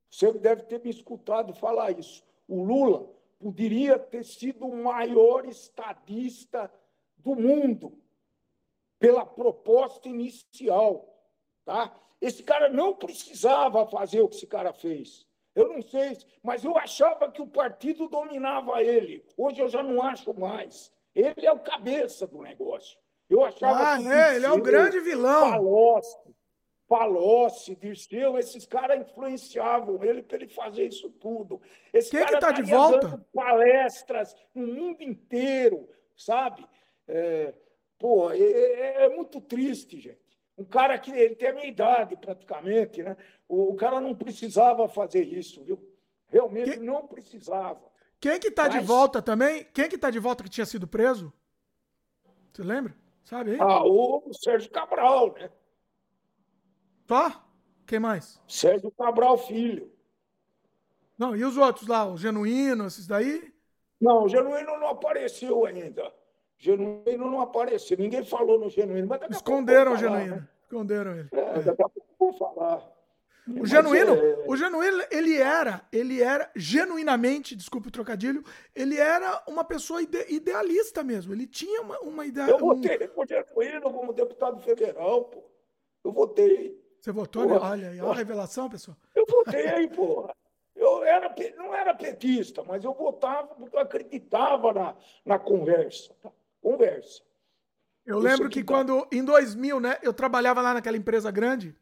você 0.10 0.32
deve 0.34 0.64
ter 0.64 0.84
me 0.84 0.90
escutado 0.90 1.54
falar 1.54 1.98
isso. 1.98 2.24
O 2.48 2.64
Lula 2.64 3.10
poderia 3.40 3.98
ter 3.98 4.26
sido 4.26 4.68
o 4.68 4.84
maior 4.84 5.46
estadista 5.46 6.72
do 7.18 7.36
mundo, 7.36 7.98
pela 9.00 9.26
proposta 9.26 10.08
inicial. 10.08 11.08
Tá? 11.66 11.96
Esse 12.20 12.44
cara 12.44 12.70
não 12.70 12.94
precisava 12.94 13.88
fazer 13.88 14.22
o 14.22 14.28
que 14.28 14.36
esse 14.36 14.48
cara 14.48 14.74
fez. 14.74 15.26
Eu 15.54 15.68
não 15.68 15.82
sei, 15.82 16.18
mas 16.42 16.64
eu 16.64 16.78
achava 16.78 17.30
que 17.30 17.42
o 17.42 17.48
partido 17.48 18.08
dominava 18.08 18.82
ele. 18.82 19.26
Hoje 19.38 19.62
eu 19.62 19.68
já 19.68 19.84
não 19.84 20.02
acho 20.02 20.34
mais. 20.34 20.92
Ele 21.14 21.46
é 21.46 21.52
o 21.52 21.60
cabeça 21.60 22.26
do 22.26 22.42
negócio. 22.42 22.98
Eu 23.30 23.44
achava 23.44 23.94
ah, 23.94 23.98
que. 23.98 24.08
É, 24.08 24.36
ele 24.36 24.46
é 24.46 24.52
o 24.52 24.62
grande 24.62 25.00
vilão. 25.00 25.52
Palocci, 25.52 26.36
Palocci, 26.88 27.76
Dirceu, 27.76 28.38
esses 28.38 28.66
caras 28.66 29.00
influenciavam 29.00 30.04
ele 30.04 30.22
para 30.22 30.38
ele 30.38 30.48
fazer 30.48 30.88
isso 30.88 31.10
tudo. 31.12 31.62
Esse 31.94 32.12
Quem 32.12 32.20
cara 32.20 32.34
que 32.34 32.40
tá 32.40 32.52
de 32.52 32.64
volta? 32.64 33.26
palestras 33.34 34.36
no 34.54 34.68
mundo 34.68 35.02
inteiro, 35.02 35.88
sabe? 36.16 36.66
É, 37.08 37.54
pô, 37.98 38.32
é, 38.32 38.38
é, 38.40 39.04
é 39.06 39.10
muito 39.10 39.42
triste, 39.42 40.00
gente. 40.00 40.31
Um 40.62 40.66
cara 40.66 41.00
que 41.00 41.10
ele 41.10 41.34
tem 41.34 41.50
a 41.50 41.54
minha 41.54 41.66
idade 41.66 42.16
praticamente, 42.16 43.02
né? 43.02 43.18
O, 43.50 43.72
o 43.72 43.76
cara 43.76 44.00
não 44.00 44.14
precisava 44.14 44.88
fazer 44.88 45.24
isso, 45.24 45.64
viu? 45.64 45.84
Realmente 46.28 46.80
não 46.80 47.08
precisava. 47.08 47.82
Quem 48.20 48.40
que 48.40 48.52
tá 48.52 48.70
Mas... 48.70 48.74
de 48.74 48.80
volta 48.82 49.24
também? 49.24 49.66
Quem 49.74 49.90
que 49.90 49.98
tá 49.98 50.12
de 50.12 50.20
volta 50.20 50.44
que 50.44 50.50
tinha 50.52 50.66
sido 50.68 50.88
preso? 50.88 51.34
Você 52.54 52.62
lembra? 52.62 52.96
Sabe 53.24 53.54
aí? 53.54 53.58
Ah, 53.60 53.84
o 53.84 54.32
Sérgio 54.34 54.70
Cabral, 54.70 55.34
né? 55.34 55.50
Só? 57.08 57.44
Quem 57.88 58.00
mais? 58.00 58.40
Sérgio 58.48 58.92
Cabral 58.92 59.38
Filho. 59.40 59.92
Não, 61.18 61.36
e 61.36 61.44
os 61.44 61.58
outros 61.58 61.88
lá, 61.88 62.06
o 62.06 62.18
Genuíno, 62.18 62.86
esses 62.86 63.08
daí? 63.08 63.52
Não, 64.00 64.26
o 64.26 64.30
Genuíno 64.30 64.78
não 64.80 64.90
apareceu 64.90 65.66
ainda. 65.66 66.14
Genuíno 66.62 67.32
não 67.32 67.42
apareceu. 67.42 67.98
Ninguém 67.98 68.24
falou 68.24 68.60
no 68.60 68.70
Genuíno. 68.70 69.08
Mas 69.08 69.22
Esconderam 69.32 69.94
o 69.94 69.98
Genuíno. 69.98 70.36
Né? 70.36 70.48
Esconderam 70.72 71.12
ele. 71.18 71.28
É, 71.34 71.62
daqui 71.62 71.84
a 71.84 71.90
pouco 71.90 72.08
vou 72.18 72.34
falar. 72.34 72.90
O 73.60 73.66
genuíno, 73.66 74.14
é... 74.16 74.44
o 74.48 74.56
genuíno, 74.56 75.04
ele 75.12 75.36
era, 75.36 75.82
ele 75.92 76.22
era 76.22 76.50
genuinamente, 76.56 77.56
desculpa 77.56 77.90
o 77.90 77.92
trocadilho, 77.92 78.42
ele 78.74 78.98
era 78.98 79.44
uma 79.48 79.66
pessoa 79.66 80.02
ide, 80.02 80.26
idealista 80.30 81.04
mesmo. 81.04 81.34
Ele 81.34 81.46
tinha 81.46 81.82
uma, 81.82 82.00
uma 82.00 82.26
ideia. 82.26 82.52
Eu 82.52 82.60
votei 82.60 83.04
um... 83.04 83.08
por 83.10 83.28
genuíno 83.28 83.92
como 83.92 84.14
deputado 84.14 84.62
federal, 84.62 85.26
pô. 85.26 85.44
Eu 86.06 86.14
votei. 86.14 86.80
Você 87.00 87.12
votou? 87.12 87.46
Né? 87.46 87.60
Olha 87.62 87.90
aí, 87.90 88.00
olha 88.00 88.12
a 88.12 88.16
revelação, 88.16 88.70
pessoal. 88.70 88.96
Eu 89.14 89.26
votei, 89.28 89.90
porra. 89.90 90.34
Eu 90.74 91.04
era, 91.04 91.36
não 91.58 91.76
era 91.76 91.94
petista, 91.94 92.64
mas 92.64 92.86
eu 92.86 92.94
votava 92.94 93.50
porque 93.56 93.76
eu 93.76 93.82
acreditava 93.82 94.72
na, 94.72 94.96
na 95.26 95.38
conversa. 95.38 96.14
Tá? 96.22 96.32
Conversa. 96.62 97.22
Eu 98.06 98.18
Isso 98.18 98.28
lembro 98.28 98.50
que, 98.50 98.60
que 98.60 98.66
quando, 98.66 99.08
em 99.12 99.24
2000, 99.24 99.80
né, 99.80 99.98
eu 100.02 100.14
trabalhava 100.14 100.62
lá 100.62 100.74
naquela 100.74 100.98
empresa 100.98 101.30
grande, 101.30 101.76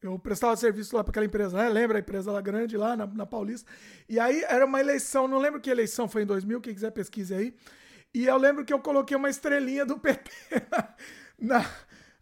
eu 0.00 0.18
prestava 0.18 0.56
serviço 0.56 0.96
lá 0.96 1.02
para 1.02 1.10
aquela 1.10 1.26
empresa, 1.26 1.56
né? 1.56 1.68
Lembra 1.68 1.98
a 1.98 2.00
empresa 2.00 2.30
lá 2.30 2.40
grande, 2.40 2.76
lá 2.76 2.96
na, 2.96 3.06
na, 3.06 3.26
Paulista? 3.26 3.68
E 4.08 4.18
aí 4.20 4.44
era 4.48 4.64
uma 4.64 4.80
eleição, 4.80 5.26
não 5.26 5.38
lembro 5.38 5.60
que 5.60 5.68
eleição 5.68 6.08
foi 6.08 6.22
em 6.22 6.26
2000, 6.26 6.60
quem 6.60 6.74
quiser 6.74 6.92
pesquise 6.92 7.34
aí. 7.34 7.54
E 8.14 8.26
eu 8.26 8.36
lembro 8.36 8.64
que 8.64 8.72
eu 8.72 8.78
coloquei 8.78 9.16
uma 9.16 9.28
estrelinha 9.28 9.84
do 9.84 9.98
PT 9.98 10.30
na, 10.70 11.58
na 11.58 11.70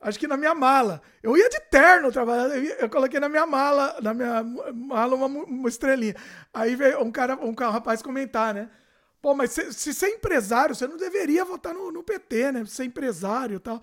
acho 0.00 0.18
que 0.18 0.26
na 0.26 0.36
minha 0.36 0.54
mala. 0.54 1.02
Eu 1.22 1.36
ia 1.36 1.48
de 1.48 1.60
terno 1.70 2.10
trabalhar, 2.10 2.56
eu, 2.56 2.64
eu, 2.64 2.88
coloquei 2.88 3.20
na 3.20 3.28
minha 3.28 3.46
mala, 3.46 3.96
na 4.00 4.14
minha 4.14 4.42
mala 4.72 5.14
uma, 5.14 5.26
uma 5.26 5.68
estrelinha. 5.68 6.14
Aí 6.54 6.74
veio 6.74 7.02
um 7.02 7.10
cara, 7.10 7.36
um, 7.36 7.50
um 7.50 7.70
rapaz 7.70 8.00
comentar, 8.02 8.54
né? 8.54 8.70
Pô, 9.26 9.34
mas 9.34 9.50
se, 9.50 9.72
se 9.72 9.92
ser 9.92 10.10
empresário, 10.10 10.72
você 10.72 10.86
não 10.86 10.96
deveria 10.96 11.44
votar 11.44 11.74
no, 11.74 11.90
no 11.90 12.00
PT, 12.00 12.52
né? 12.52 12.64
Ser 12.64 12.84
empresário 12.84 13.56
e 13.56 13.58
tal. 13.58 13.82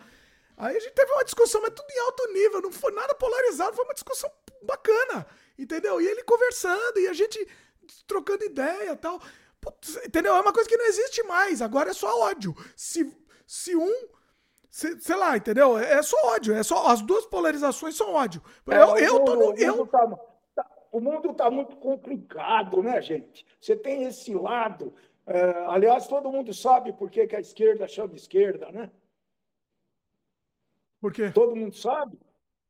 Aí 0.56 0.78
a 0.78 0.80
gente 0.80 0.94
teve 0.94 1.12
uma 1.12 1.26
discussão, 1.26 1.62
mas 1.62 1.74
tudo 1.74 1.92
em 1.92 2.00
alto 2.00 2.32
nível, 2.32 2.62
não 2.62 2.72
foi 2.72 2.94
nada 2.94 3.14
polarizado, 3.14 3.76
foi 3.76 3.84
uma 3.84 3.94
discussão 3.94 4.32
bacana, 4.62 5.28
entendeu? 5.60 6.00
E 6.00 6.08
ele 6.08 6.24
conversando 6.24 6.98
e 6.98 7.10
a 7.10 7.14
gente 7.14 7.46
trocando 8.08 8.46
ideia 8.46 8.94
e 8.94 8.96
tal. 8.96 9.20
Putz, 9.60 9.98
entendeu? 10.06 10.34
É 10.34 10.40
uma 10.40 10.54
coisa 10.54 10.70
que 10.70 10.78
não 10.78 10.86
existe 10.86 11.22
mais, 11.24 11.62
agora 11.62 11.90
é 11.90 11.94
só 11.94 12.22
ódio. 12.22 12.56
Se, 12.74 13.14
se 13.46 13.76
um 13.76 14.08
se, 14.72 14.98
sei 15.02 15.18
lá, 15.18 15.36
entendeu? 15.36 15.78
É 15.78 16.02
só 16.02 16.16
ódio, 16.28 16.54
é 16.56 16.64
só 16.64 16.88
as 16.88 17.02
duas 17.02 17.26
polarizações 17.26 17.98
são 17.98 18.14
ódio. 18.14 18.42
É, 18.66 18.78
eu, 18.78 18.98
eu 18.98 19.20
tô 19.26 19.36
no, 19.36 19.54
eu... 19.58 19.86
Tá, 19.88 20.08
tá, 20.56 20.66
o 20.90 21.02
mundo 21.02 21.32
está 21.32 21.52
muito 21.52 21.76
complicado, 21.76 22.82
né, 22.82 23.02
gente? 23.02 23.46
Você 23.60 23.76
tem 23.76 24.04
esse 24.04 24.34
lado. 24.34 24.94
É, 25.26 25.66
aliás, 25.68 26.08
todo 26.08 26.32
mundo 26.32 26.54
sabe 26.54 26.92
por 26.94 27.10
que, 27.10 27.26
que 27.28 27.36
a 27.36 27.40
esquerda 27.40 27.88
chama 27.88 28.16
esquerda, 28.16 28.72
né? 28.72 28.92
Por 31.00 31.14
quê? 31.14 31.32
Todo 31.32 31.56
mundo 31.56 31.76
sabe? 31.76 32.18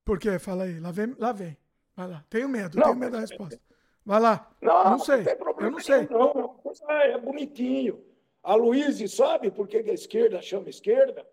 Por 0.03 0.19
quê? 0.19 0.37
Fala 0.39 0.63
aí. 0.63 0.79
Lá 0.79 0.91
vem. 0.91 1.15
Lá 1.17 1.31
vem. 1.31 1.57
Vai 1.95 2.07
lá. 2.07 2.25
Tenho 2.29 2.49
medo, 2.49 2.75
não, 2.75 2.83
tenho 2.83 2.95
medo 2.95 3.11
da 3.11 3.19
resposta. 3.19 3.61
Vai 4.05 4.19
lá. 4.19 4.51
Não, 4.61 4.91
não 4.91 4.99
sei. 4.99 5.23
Não 5.23 5.55
eu 5.59 5.71
não 5.71 5.79
sei. 5.79 6.07
Não, 6.09 6.59
é, 6.89 7.11
é 7.11 7.17
bonitinho. 7.17 8.03
A 8.41 8.55
Luíse 8.55 9.07
sabe 9.07 9.49
por 9.49 9.67
que, 9.67 9.81
que 9.83 9.91
a 9.91 9.93
esquerda 9.93 10.41
chama 10.41 10.69
esquerda? 10.69 11.25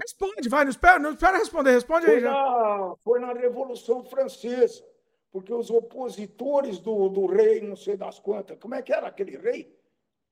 Responde, 0.00 0.48
vai, 0.48 0.64
não 0.64 0.70
espera, 0.70 0.98
não 0.98 1.12
espera 1.12 1.38
responder, 1.38 1.70
responde 1.70 2.06
foi 2.06 2.16
aí. 2.16 2.20
Na, 2.20 2.94
foi 3.04 3.20
na 3.20 3.32
Revolução 3.32 4.04
Francesa, 4.04 4.84
porque 5.30 5.54
os 5.54 5.70
opositores 5.70 6.80
do, 6.80 7.08
do 7.08 7.26
rei, 7.26 7.60
não 7.60 7.76
sei 7.76 7.96
das 7.96 8.18
quantas, 8.18 8.58
como 8.58 8.74
é 8.74 8.82
que 8.82 8.92
era 8.92 9.06
aquele 9.06 9.36
rei? 9.36 9.72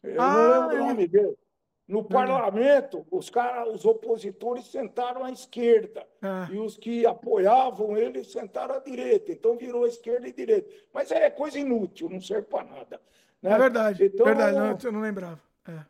Eu 0.03 0.21
ah, 0.21 0.33
não 0.33 0.69
lembro 0.69 0.77
é. 0.77 0.81
o 0.81 0.87
nome 0.89 1.09
dele. 1.09 1.39
No 1.87 2.05
parlamento, 2.05 3.05
os 3.11 3.29
caras, 3.29 3.75
os 3.75 3.85
opositores 3.85 4.67
sentaram 4.67 5.25
à 5.25 5.31
esquerda 5.31 6.07
ah. 6.23 6.49
e 6.51 6.57
os 6.57 6.77
que 6.77 7.05
apoiavam 7.05 7.97
ele 7.97 8.25
sentaram 8.25 8.77
à 8.77 8.79
direita. 8.79 9.33
Então 9.33 9.57
virou 9.57 9.87
esquerda 9.87 10.29
e 10.29 10.33
direita. 10.33 10.71
Mas 10.93 11.11
é 11.11 11.29
coisa 11.29 11.59
inútil, 11.59 12.09
não 12.09 12.21
serve 12.21 12.47
para 12.47 12.65
nada. 12.65 13.01
Né? 13.43 13.53
É 13.53 13.59
verdade, 13.59 14.05
então, 14.05 14.25
verdade, 14.25 14.57
não, 14.57 14.79
eu 14.83 14.93
não 14.93 15.01
lembrava. 15.01 15.41
É. 15.69 15.85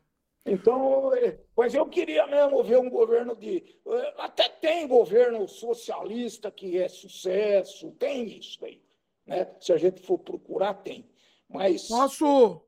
Então, 0.45 1.15
é, 1.15 1.39
mas 1.57 1.73
eu 1.73 1.87
queria 1.87 2.27
mesmo 2.27 2.65
ver 2.65 2.79
um 2.79 2.91
governo 2.91 3.37
de. 3.37 3.63
É, 3.87 4.15
até 4.19 4.49
tem 4.49 4.89
governo 4.89 5.47
socialista 5.47 6.51
que 6.51 6.79
é 6.79 6.89
sucesso, 6.89 7.93
tem 7.93 8.39
isso 8.39 8.65
aí. 8.65 8.83
Né? 9.27 9.47
Se 9.61 9.73
a 9.73 9.77
gente 9.77 10.01
for 10.03 10.19
procurar, 10.19 10.75
tem. 10.75 11.09
Mas. 11.49 11.87
Posso 11.87 12.63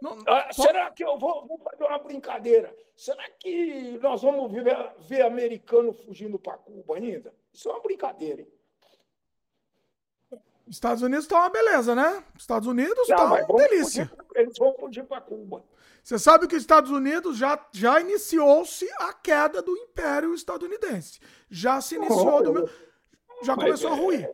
não, 0.00 0.16
ah, 0.26 0.48
será 0.52 0.90
que 0.90 1.04
eu 1.04 1.18
vou, 1.18 1.46
vou, 1.46 1.58
fazer 1.58 1.84
uma 1.84 1.98
brincadeira? 1.98 2.74
Será 2.96 3.28
que 3.38 3.98
nós 4.02 4.22
vamos 4.22 4.50
ver, 4.52 4.76
ver 5.00 5.22
americano 5.22 5.92
fugindo 5.92 6.38
para 6.38 6.58
Cuba 6.58 6.96
ainda? 6.96 7.34
Isso 7.52 7.68
é 7.68 7.72
uma 7.72 7.82
brincadeira, 7.82 8.42
hein? 8.42 8.48
Estados 10.68 11.02
Unidos 11.02 11.24
está 11.24 11.38
uma 11.38 11.50
beleza, 11.50 11.94
né? 11.96 12.24
Estados 12.38 12.68
Unidos 12.68 13.00
está 13.00 13.24
uma 13.24 13.42
delícia. 13.42 14.06
Fugir, 14.06 14.26
eles 14.36 14.56
vão 14.56 14.72
fugir 14.74 15.04
para 15.04 15.20
Cuba. 15.20 15.64
Você 16.02 16.18
sabe 16.18 16.46
que 16.46 16.54
os 16.54 16.62
Estados 16.62 16.90
Unidos 16.90 17.36
já, 17.36 17.58
já 17.72 18.00
iniciou-se 18.00 18.88
a 18.98 19.12
queda 19.12 19.60
do 19.60 19.76
Império 19.76 20.32
Estadunidense. 20.32 21.20
Já 21.50 21.80
se 21.80 21.96
iniciou, 21.96 22.36
oh, 22.36 22.42
do, 22.42 22.70
já 23.42 23.56
começou 23.56 23.90
é, 23.90 23.92
a 23.92 23.96
ruir. 23.96 24.30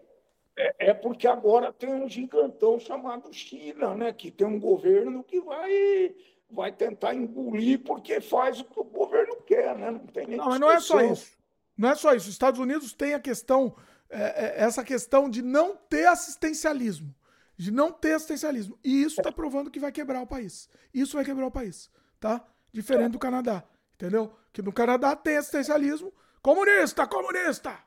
É, 0.56 0.88
é, 0.88 0.94
porque 0.94 1.28
agora 1.28 1.70
tem 1.70 1.92
um 1.92 2.08
gigantão 2.08 2.80
chamado 2.80 3.30
China, 3.32 3.94
né? 3.94 4.12
Que 4.12 4.30
tem 4.30 4.46
um 4.46 4.58
governo 4.58 5.22
que 5.22 5.38
vai, 5.40 6.14
vai 6.50 6.72
tentar 6.72 7.14
engolir 7.14 7.82
porque 7.84 8.20
faz 8.22 8.60
o 8.60 8.64
que 8.64 8.80
o 8.80 8.84
governo 8.84 9.36
quer, 9.42 9.76
né? 9.76 9.90
Não 9.90 10.06
tem 10.06 10.26
nem 10.26 10.38
Não, 10.38 10.46
mas 10.46 10.60
não 10.60 10.70
é 10.70 10.80
só 10.80 11.00
isso. 11.02 11.36
Não 11.76 11.90
é 11.90 11.94
só 11.94 12.14
isso. 12.14 12.26
Os 12.26 12.32
Estados 12.32 12.58
Unidos 12.58 12.94
têm 12.94 13.12
a 13.12 13.20
questão, 13.20 13.76
é, 14.08 14.22
é, 14.22 14.64
essa 14.64 14.82
questão 14.82 15.28
de 15.28 15.42
não 15.42 15.76
ter 15.76 16.06
assistencialismo. 16.06 17.14
De 17.54 17.70
não 17.70 17.92
ter 17.92 18.14
assistencialismo. 18.14 18.78
E 18.82 19.02
isso 19.02 19.20
está 19.20 19.30
provando 19.30 19.70
que 19.70 19.80
vai 19.80 19.92
quebrar 19.92 20.22
o 20.22 20.26
país. 20.26 20.70
Isso 20.92 21.16
vai 21.16 21.24
quebrar 21.24 21.46
o 21.46 21.50
país, 21.50 21.90
tá? 22.18 22.42
Diferente 22.72 23.12
do 23.12 23.18
Canadá, 23.18 23.62
entendeu? 23.94 24.32
Que 24.54 24.62
no 24.62 24.72
Canadá 24.72 25.14
tem 25.14 25.36
assistencialismo. 25.36 26.12
Comunista, 26.40 27.06
comunista! 27.06 27.78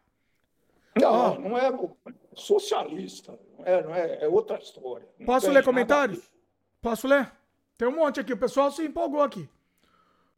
Não, 1.00 1.40
não 1.40 1.58
é 1.58 1.72
socialista. 2.40 3.38
Não 3.58 3.66
é, 3.66 3.84
não 3.84 3.96
é, 3.96 4.24
é 4.24 4.28
outra 4.28 4.58
história. 4.58 5.08
Não 5.20 5.26
Posso 5.26 5.52
ler 5.52 5.64
comentários? 5.64 6.32
Posso 6.82 7.08
ler? 7.08 7.32
Tem 7.78 7.88
um 7.88 7.96
monte 7.96 8.20
aqui. 8.20 8.34
O 8.34 8.38
pessoal 8.38 8.72
se 8.72 8.84
empolgou 8.84 9.22
aqui. 9.22 9.48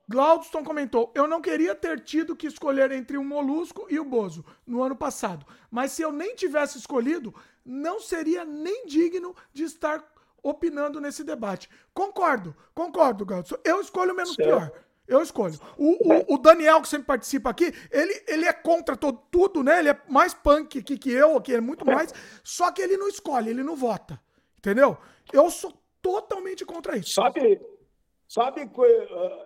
Glaudston 0.09 0.63
comentou: 0.63 1.11
Eu 1.15 1.27
não 1.27 1.41
queria 1.41 1.73
ter 1.73 2.01
tido 2.01 2.35
que 2.35 2.47
escolher 2.47 2.91
entre 2.91 3.17
o 3.17 3.23
Molusco 3.23 3.87
e 3.89 3.99
o 3.99 4.05
Bozo 4.05 4.45
no 4.65 4.83
ano 4.83 4.95
passado. 4.95 5.45
Mas 5.69 5.93
se 5.93 6.01
eu 6.01 6.11
nem 6.11 6.35
tivesse 6.35 6.77
escolhido, 6.77 7.33
não 7.63 7.99
seria 7.99 8.43
nem 8.43 8.85
digno 8.85 9.35
de 9.53 9.63
estar 9.63 10.03
opinando 10.43 10.99
nesse 10.99 11.23
debate. 11.23 11.69
Concordo, 11.93 12.55
concordo, 12.73 13.25
Glaudston. 13.25 13.57
Eu 13.63 13.79
escolho 13.79 14.13
o 14.13 14.15
menos 14.15 14.33
certo. 14.33 14.47
pior. 14.47 14.71
Eu 15.11 15.21
escolho. 15.21 15.59
O, 15.77 15.89
o, 15.89 16.35
o, 16.35 16.37
Daniel, 16.37 16.81
que 16.81 16.87
sempre 16.87 17.05
participa 17.05 17.49
aqui, 17.49 17.73
ele, 17.91 18.23
ele 18.29 18.45
é 18.45 18.53
contra 18.53 18.95
todo, 18.95 19.21
tudo, 19.29 19.61
né? 19.61 19.79
Ele 19.79 19.89
é 19.89 20.01
mais 20.07 20.33
punk 20.33 20.79
aqui 20.79 20.97
que 20.97 21.11
eu, 21.11 21.41
que 21.41 21.53
é 21.53 21.59
muito 21.59 21.85
mais. 21.85 22.13
Só 22.41 22.71
que 22.71 22.81
ele 22.81 22.95
não 22.95 23.09
escolhe, 23.09 23.49
ele 23.49 23.61
não 23.61 23.75
vota. 23.75 24.17
Entendeu? 24.57 24.97
Eu 25.33 25.51
sou 25.51 25.73
totalmente 26.01 26.65
contra 26.65 26.95
isso. 26.95 27.11
Sabe, 27.15 27.59
sabe, 28.25 28.61
uh, 28.63 28.85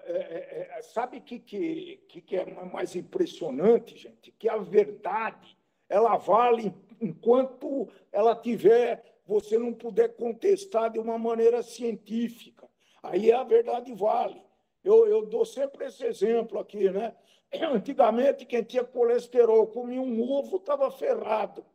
é, 0.05 0.77
é, 0.77 0.81
sabe 0.83 1.19
que, 1.19 1.39
que, 1.39 2.21
que 2.21 2.35
é 2.35 2.45
mais 2.71 2.95
impressionante, 2.95 3.97
gente? 3.97 4.31
Que 4.37 4.47
a 4.47 4.57
verdade, 4.57 5.57
ela 5.89 6.15
vale 6.15 6.75
enquanto 7.01 7.89
ela 8.11 8.35
tiver, 8.35 9.03
você 9.25 9.57
não 9.57 9.73
puder 9.73 10.09
contestar 10.15 10.91
de 10.91 10.99
uma 10.99 11.17
maneira 11.17 11.63
científica. 11.63 12.69
Aí 13.01 13.31
a 13.31 13.43
verdade 13.43 13.91
vale. 13.95 14.44
Eu, 14.85 15.07
eu 15.07 15.25
dou 15.25 15.43
sempre 15.43 15.85
esse 15.85 16.05
exemplo 16.05 16.59
aqui, 16.59 16.89
né? 16.91 17.15
Antigamente, 17.73 18.45
quem 18.45 18.63
tinha 18.63 18.83
colesterol 18.83 19.65
comia 19.67 19.99
um 19.99 20.21
ovo, 20.31 20.57
estava 20.57 20.91
ferrado, 20.91 21.65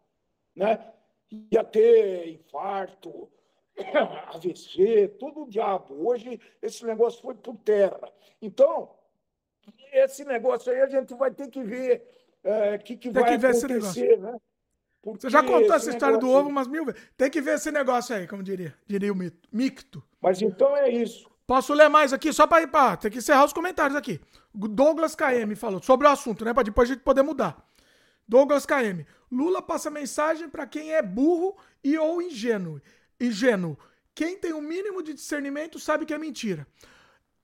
né? 0.54 0.92
Ia 1.50 1.64
ter 1.64 2.28
infarto, 2.28 3.28
AVC, 4.32 5.08
tudo 5.18 5.42
o 5.42 5.48
diabo. 5.48 6.08
Hoje, 6.08 6.40
esse 6.62 6.84
negócio 6.86 7.20
foi 7.20 7.34
por 7.34 7.56
terra. 7.56 8.12
Então, 8.40 8.94
esse 9.92 10.24
negócio 10.24 10.72
aí 10.72 10.80
a 10.80 10.88
gente 10.88 11.12
vai 11.14 11.32
ter 11.32 11.48
que 11.48 11.62
ver 11.62 12.08
o 12.44 12.48
é, 12.48 12.78
que, 12.78 12.96
que 12.96 13.10
vai 13.10 13.38
que 13.38 13.46
acontecer, 13.46 14.18
né? 14.18 14.40
Porque 15.02 15.22
Você 15.22 15.30
já 15.30 15.42
contou 15.42 15.74
essa 15.74 15.90
história 15.90 16.18
do 16.18 16.28
ovo 16.28 16.48
umas 16.48 16.68
mil 16.68 16.84
vezes. 16.84 17.00
Tem 17.16 17.30
que 17.30 17.40
ver 17.40 17.54
esse 17.54 17.70
negócio 17.70 18.14
aí, 18.14 18.26
como 18.26 18.42
diria, 18.42 18.74
diria 18.86 19.12
o 19.12 19.16
mito. 19.16 19.48
Micto. 19.50 20.02
Mas 20.20 20.42
então 20.42 20.76
é 20.76 20.90
isso. 20.90 21.29
Posso 21.50 21.74
ler 21.74 21.88
mais 21.88 22.12
aqui, 22.12 22.32
só 22.32 22.46
para. 22.46 22.96
Tem 22.96 23.10
que 23.10 23.18
encerrar 23.18 23.44
os 23.44 23.52
comentários 23.52 23.96
aqui. 23.96 24.20
Douglas 24.54 25.16
KM 25.16 25.56
falou 25.56 25.82
sobre 25.82 26.06
o 26.06 26.10
assunto, 26.10 26.44
né? 26.44 26.54
Para 26.54 26.62
depois 26.62 26.88
a 26.88 26.94
gente 26.94 27.02
poder 27.02 27.24
mudar. 27.24 27.66
Douglas 28.28 28.64
KM. 28.64 29.04
Lula 29.32 29.60
passa 29.60 29.90
mensagem 29.90 30.48
para 30.48 30.64
quem 30.64 30.94
é 30.94 31.02
burro 31.02 31.56
e 31.82 31.98
ou 31.98 32.22
ingênuo. 32.22 32.80
Ingênuo. 33.20 33.76
Quem 34.14 34.38
tem 34.38 34.52
o 34.52 34.58
um 34.58 34.60
mínimo 34.60 35.02
de 35.02 35.12
discernimento 35.12 35.80
sabe 35.80 36.06
que 36.06 36.14
é 36.14 36.18
mentira. 36.18 36.64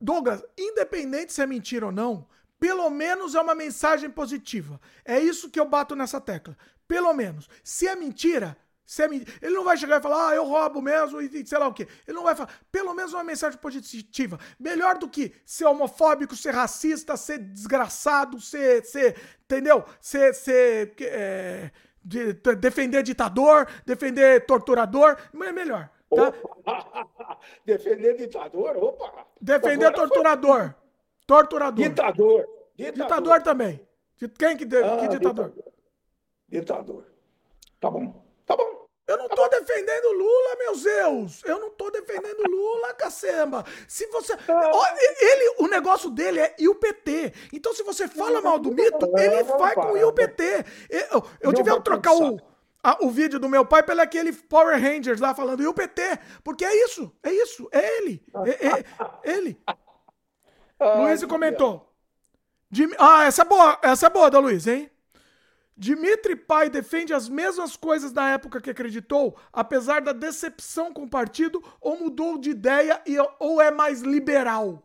Douglas, 0.00 0.40
independente 0.56 1.32
se 1.32 1.42
é 1.42 1.46
mentira 1.46 1.86
ou 1.86 1.92
não, 1.92 2.28
pelo 2.60 2.88
menos 2.88 3.34
é 3.34 3.40
uma 3.40 3.56
mensagem 3.56 4.08
positiva. 4.08 4.80
É 5.04 5.18
isso 5.18 5.50
que 5.50 5.58
eu 5.58 5.68
bato 5.68 5.96
nessa 5.96 6.20
tecla. 6.20 6.56
Pelo 6.86 7.12
menos. 7.12 7.48
Se 7.64 7.88
é 7.88 7.96
mentira, 7.96 8.56
ele 9.42 9.54
não 9.54 9.64
vai 9.64 9.76
chegar 9.76 9.98
e 9.98 10.02
falar, 10.02 10.28
ah, 10.28 10.34
eu 10.34 10.44
roubo 10.44 10.80
mesmo 10.80 11.20
e 11.20 11.46
sei 11.46 11.58
lá 11.58 11.66
o 11.66 11.74
quê. 11.74 11.88
Ele 12.06 12.16
não 12.16 12.22
vai 12.22 12.36
falar. 12.36 12.50
Pelo 12.70 12.94
menos 12.94 13.12
uma 13.12 13.24
mensagem 13.24 13.58
positiva. 13.58 14.38
Melhor 14.58 14.96
do 14.96 15.08
que 15.08 15.34
ser 15.44 15.64
homofóbico, 15.64 16.36
ser 16.36 16.54
racista, 16.54 17.16
ser 17.16 17.38
desgraçado, 17.38 18.40
ser. 18.40 18.84
ser 18.84 19.16
entendeu? 19.44 19.84
Ser. 20.00 20.34
ser 20.34 20.94
é, 21.00 21.70
de, 22.04 22.34
defender 22.54 23.02
ditador, 23.02 23.66
defender 23.84 24.46
torturador. 24.46 25.16
É 25.34 25.52
melhor. 25.52 25.90
Tá? 26.08 26.32
defender 27.66 28.16
ditador? 28.16 28.76
Opa! 28.76 29.26
Defender 29.40 29.92
torturador. 29.92 30.60
Foi... 30.60 30.74
Torturador. 31.26 31.88
Ditador. 31.88 32.46
Ditador, 32.76 33.04
ditador 33.04 33.42
também. 33.42 33.80
Quem 34.38 34.56
que, 34.56 34.64
de... 34.64 34.76
ah, 34.76 34.96
que 34.98 35.08
ditador? 35.08 35.48
ditador? 35.48 35.72
Ditador. 36.48 37.04
Tá 37.80 37.90
bom. 37.90 38.24
Tá 38.46 38.56
bom. 38.56 38.75
Eu 39.06 39.18
não 39.18 39.28
tô 39.28 39.48
defendendo 39.48 40.12
Lula, 40.12 40.56
meus 40.58 40.82
Deus. 40.82 41.42
Eu 41.44 41.60
não 41.60 41.70
tô 41.70 41.90
defendendo 41.90 42.42
Lula, 42.50 42.92
cacamba. 42.94 43.64
Se 43.86 44.06
você. 44.08 44.32
Ele, 45.20 45.54
o 45.58 45.68
negócio 45.68 46.10
dele 46.10 46.40
é 46.40 46.54
e 46.58 46.68
o 46.68 46.74
PT. 46.74 47.32
Então, 47.52 47.72
se 47.72 47.84
você 47.84 48.08
fala 48.08 48.40
mal 48.40 48.58
do 48.58 48.72
mito, 48.72 49.06
ele 49.16 49.44
vai 49.44 49.74
com 49.74 49.92
o 49.92 50.12
PT. 50.12 50.64
Eu, 51.12 51.24
eu 51.40 51.52
devia 51.52 51.80
trocar 51.80 52.14
o, 52.14 52.40
a, 52.82 53.04
o 53.04 53.10
vídeo 53.10 53.38
do 53.38 53.48
meu 53.48 53.64
pai 53.64 53.82
pelo 53.82 54.00
aquele 54.00 54.32
Power 54.32 54.80
Rangers 54.80 55.20
lá 55.20 55.34
falando 55.34 55.62
e 55.62 55.66
o 55.66 55.74
PT. 55.74 56.02
Porque 56.42 56.64
é 56.64 56.84
isso, 56.84 57.12
é 57.22 57.30
isso, 57.30 57.68
é 57.70 57.98
ele. 57.98 58.24
É, 58.44 58.78
é 58.78 58.84
ele. 59.24 59.60
Luiz 60.98 61.24
comentou. 61.24 61.92
Ah, 62.98 63.24
essa 63.24 63.42
é 63.42 63.44
boa, 63.44 63.78
essa 63.82 64.06
é 64.06 64.10
boa 64.10 64.30
da 64.30 64.40
Luiz, 64.40 64.66
hein? 64.66 64.90
Dimitri 65.76 66.34
Pai 66.34 66.70
defende 66.70 67.12
as 67.12 67.28
mesmas 67.28 67.76
coisas 67.76 68.10
da 68.10 68.30
época 68.30 68.62
que 68.62 68.70
acreditou, 68.70 69.36
apesar 69.52 70.00
da 70.00 70.12
decepção 70.12 70.90
com 70.92 71.02
o 71.02 71.10
partido, 71.10 71.62
ou 71.80 71.98
mudou 71.98 72.38
de 72.38 72.50
ideia 72.50 73.02
e, 73.06 73.16
ou 73.38 73.60
é 73.60 73.70
mais 73.70 74.00
liberal? 74.00 74.82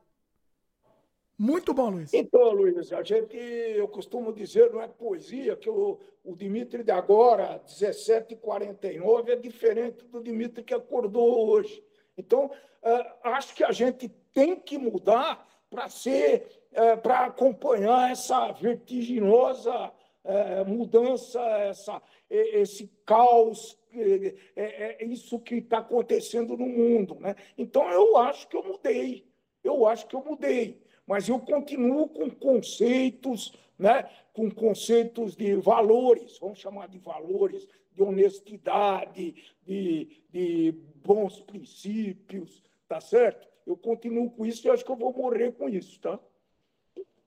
Muito 1.38 1.74
bom, 1.74 1.90
Luiz. 1.90 2.14
Então, 2.14 2.52
Luiz, 2.52 2.92
a 2.92 3.02
gente, 3.02 3.36
eu 3.36 3.88
costumo 3.88 4.34
dizer, 4.34 4.72
não 4.72 4.82
é 4.82 4.88
poesia, 4.88 5.56
que 5.56 5.70
o, 5.70 5.98
o 6.24 6.36
Dimitri 6.36 6.84
de 6.84 6.92
agora, 6.92 7.60
17h49, 7.66 9.30
é 9.30 9.36
diferente 9.38 10.06
do 10.06 10.22
Dimitri 10.22 10.62
que 10.62 10.74
acordou 10.74 11.50
hoje. 11.50 11.84
Então, 12.18 12.46
uh, 12.46 13.14
acho 13.24 13.56
que 13.56 13.64
a 13.64 13.72
gente 13.72 14.10
tem 14.34 14.56
que 14.56 14.78
mudar 14.78 15.48
para 15.70 15.88
ser, 15.88 16.46
uh, 16.74 17.02
para 17.02 17.26
acompanhar 17.26 18.12
essa 18.12 18.52
vertiginosa 18.52 19.92
é, 20.24 20.64
mudança, 20.64 21.40
essa, 21.42 22.02
esse 22.30 22.92
caos, 23.06 23.78
é, 23.94 24.36
é, 24.56 25.04
é 25.04 25.06
isso 25.06 25.40
que 25.40 25.56
está 25.56 25.80
acontecendo 25.80 26.56
no 26.56 26.68
mundo. 26.68 27.16
Né? 27.20 27.36
Então, 27.58 27.90
eu 27.90 28.18
acho 28.18 28.48
que 28.48 28.56
eu 28.56 28.64
mudei, 28.64 29.26
eu 29.64 29.86
acho 29.88 30.08
que 30.08 30.16
eu 30.16 30.24
mudei, 30.24 30.82
mas 31.06 31.28
eu 31.28 31.40
continuo 31.40 32.08
com 32.08 32.30
conceitos, 32.30 33.54
né? 33.78 34.10
com 34.34 34.50
conceitos 34.50 35.36
de 35.36 35.56
valores, 35.56 36.38
vamos 36.40 36.60
chamar 36.60 36.88
de 36.88 37.00
valores, 37.00 37.68
de 37.94 38.02
honestidade, 38.02 39.36
de, 39.64 40.24
de 40.30 40.72
bons 41.04 41.42
princípios, 41.42 42.64
tá 42.88 43.02
certo? 43.02 43.48
Eu 43.66 43.76
continuo 43.76 44.32
com 44.32 44.46
isso 44.46 44.66
e 44.66 44.70
acho 44.70 44.86
que 44.86 44.92
eu 44.92 44.96
vou 44.96 45.14
morrer 45.14 45.52
com 45.52 45.68
isso, 45.68 46.00
tá? 46.00 46.20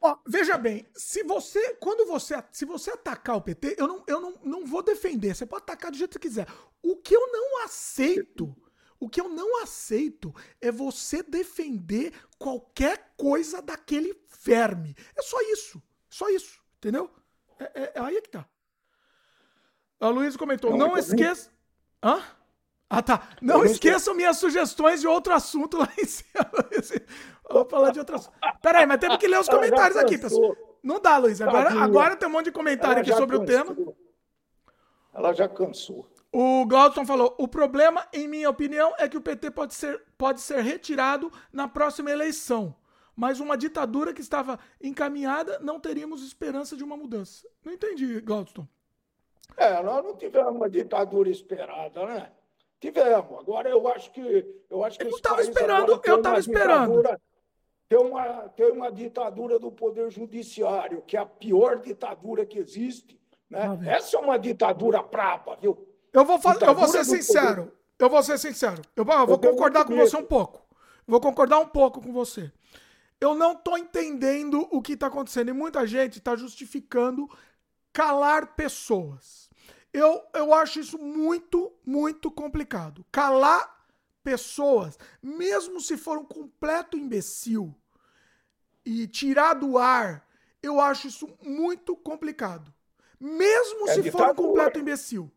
Ó, 0.07 0.19
veja 0.27 0.59
bem, 0.59 0.87
se 0.95 1.23
você, 1.23 1.77
quando 1.77 2.07
você, 2.07 2.35
se 2.53 2.67
você 2.67 2.91
atacar 2.91 3.37
o 3.37 3.41
PT, 3.41 3.77
eu 3.79 3.89
não, 3.89 4.05
eu 4.07 4.21
não, 4.21 4.39
não 4.45 4.67
vou 4.67 4.83
defender. 4.83 5.35
Você 5.35 5.47
pode 5.47 5.63
atacar 5.63 5.91
do 5.91 5.97
jeito 5.97 6.19
que 6.19 6.29
você 6.29 6.43
quiser. 6.45 6.49
O 6.83 6.95
que 6.97 7.17
eu 7.17 7.33
não 7.33 7.65
aceito, 7.65 8.55
o 9.01 9.09
que 9.09 9.19
eu 9.19 9.31
não 9.31 9.63
aceito 9.63 10.35
é 10.61 10.71
você 10.71 11.23
defender 11.23 12.13
qualquer 12.39 13.15
coisa 13.17 13.63
daquele 13.63 14.15
verme. 14.43 14.95
É 15.17 15.23
só 15.23 15.41
isso, 15.41 15.83
só 16.11 16.29
isso, 16.29 16.61
entendeu? 16.77 17.11
É, 17.59 17.65
é, 17.65 17.93
é 17.95 18.01
aí 18.01 18.19
é 18.19 18.21
que 18.21 18.29
tá. 18.29 18.47
A 19.99 20.11
Luiz 20.11 20.37
comentou, 20.37 20.73
não, 20.73 20.89
não 20.89 20.99
esqueça. 20.99 21.51
Hã? 22.03 22.23
Ah, 22.91 23.03
tá. 23.03 23.29
Não 23.41 23.65
esqueçam 23.65 24.15
minhas 24.15 24.37
sugestões 24.37 25.01
de 25.01 25.09
outro 25.09 25.33
assunto 25.33 25.79
lá 25.79 25.91
em 25.99 26.05
cima. 26.05 26.51
Vou 27.51 27.65
falar 27.65 27.91
de 27.91 27.99
outro 27.99 28.17
assunto. 28.17 28.35
Peraí, 28.63 28.87
mas 28.87 28.99
temos 28.99 29.17
que 29.19 29.29
ler 29.29 29.39
os 29.39 29.49
comentários 29.51 29.97
aqui, 29.97 30.19
pessoal. 30.19 30.57
Não 30.83 31.01
dá, 31.01 31.19
Luiz. 31.19 31.41
Agora, 31.41 31.71
agora 31.83 32.17
tem 32.17 32.29
um 32.29 32.33
monte 32.33 32.47
de 32.47 32.53
comentário 32.53 33.01
aqui 33.01 33.13
sobre 33.13 33.39
cansou. 33.39 33.43
o 33.43 33.75
tema. 33.75 33.95
Ela 35.15 35.33
já 35.33 35.49
cansou. 35.49 36.09
O 36.33 36.67
Glauton 36.67 37.07
falou: 37.07 37.35
o 37.39 37.47
problema, 37.47 38.07
em 38.13 38.27
minha 38.27 38.51
opinião, 38.51 38.93
é 38.99 39.09
que 39.09 39.17
o 39.17 39.21
PT 39.21 39.53
pode 39.53 39.75
ser, 39.75 40.03
pode 40.19 40.41
ser 40.41 40.61
retirado 40.61 41.31
na 41.53 41.69
próxima 41.69 42.11
eleição. 42.11 42.75
Mas 43.17 43.39
uma 43.39 43.57
ditadura 43.57 44.13
que 44.13 44.21
estava 44.21 44.59
encaminhada, 44.83 45.61
não 45.61 45.79
teríamos 45.79 46.27
esperança 46.27 46.77
de 46.77 46.83
uma 46.83 46.97
mudança. 46.97 47.47
Não 47.65 47.73
entendi, 47.73 48.21
Glauton. 48.21 48.67
É, 49.57 49.81
nós 49.81 50.05
não 50.05 50.17
tivemos 50.17 50.53
uma 50.53 50.69
ditadura 50.69 51.31
esperada, 51.31 52.05
né? 52.05 52.33
Tivemos. 52.81 53.39
Agora 53.39 53.69
eu 53.71 53.87
acho 53.89 54.11
que. 54.11 54.65
Eu 54.69 54.83
acho 54.83 54.99
que 54.99 55.07
eu 55.07 55.11
estava 55.11 55.41
esperando, 55.41 56.01
eu 56.05 56.17
estava 56.17 56.39
esperando. 56.41 57.03
Tem 57.89 57.99
uma, 57.99 58.49
tem 58.49 58.71
uma 58.73 58.91
ditadura 58.91 59.59
do 59.59 59.71
Poder 59.71 60.11
Judiciário, 60.11 61.03
que 61.07 61.17
é 61.17 61.21
a 61.21 61.27
pior 61.27 61.81
ditadura 61.81 62.47
que 62.47 62.59
existe. 62.59 63.21
Né? 63.49 63.79
Essa 63.87 64.17
é 64.17 64.21
uma 64.21 64.39
ditadura 64.39 65.03
braba, 65.03 65.57
viu? 65.57 65.87
Eu 66.13 66.25
vou, 66.25 66.39
eu 66.61 66.75
vou 66.75 66.89
ser 66.89 67.05
sincero. 67.05 67.65
Poder... 67.65 67.85
Eu 67.99 68.11
vou 68.11 68.23
ser 68.23 68.39
sincero. 68.39 68.83
Eu, 68.97 69.05
eu 69.05 69.27
vou 69.27 69.35
eu 69.35 69.39
concordar 69.39 69.85
com 69.85 69.95
você 69.95 70.17
um 70.17 70.25
pouco. 70.25 70.65
Vou 71.07 71.21
concordar 71.21 71.59
um 71.59 71.67
pouco 71.67 72.01
com 72.01 72.13
você. 72.13 72.51
Eu 73.21 73.35
não 73.35 73.53
estou 73.53 73.79
entendendo 73.79 74.67
o 74.71 74.81
que 74.81 74.95
está 74.95 75.07
acontecendo. 75.07 75.49
E 75.51 75.53
muita 75.53 75.87
gente 75.87 76.19
está 76.19 76.35
justificando 76.35 77.29
calar 77.93 78.55
pessoas. 78.55 79.49
Eu, 79.93 80.23
eu 80.35 80.53
acho 80.53 80.81
isso 80.81 80.99
muito, 80.99 81.73
muito 81.87 82.31
complicado. 82.31 83.05
Calar 83.13 83.74
pessoas, 84.25 84.99
mesmo 85.23 85.81
se 85.81 85.97
for 85.97 86.19
um 86.19 86.25
completo 86.25 86.97
imbecil, 86.97 87.73
e 88.85 89.07
tirar 89.07 89.55
do 89.55 89.79
ar, 89.79 90.27
eu 90.63 90.81
acho 90.81 91.07
isso 91.07 91.29
muito 91.43 91.95
complicado. 91.95 92.73
Mesmo 93.21 93.89
é 93.89 93.95
se 93.95 94.11
for 94.11 94.31
um 94.31 94.35
completo 94.35 94.79
imbecil. 94.79 95.31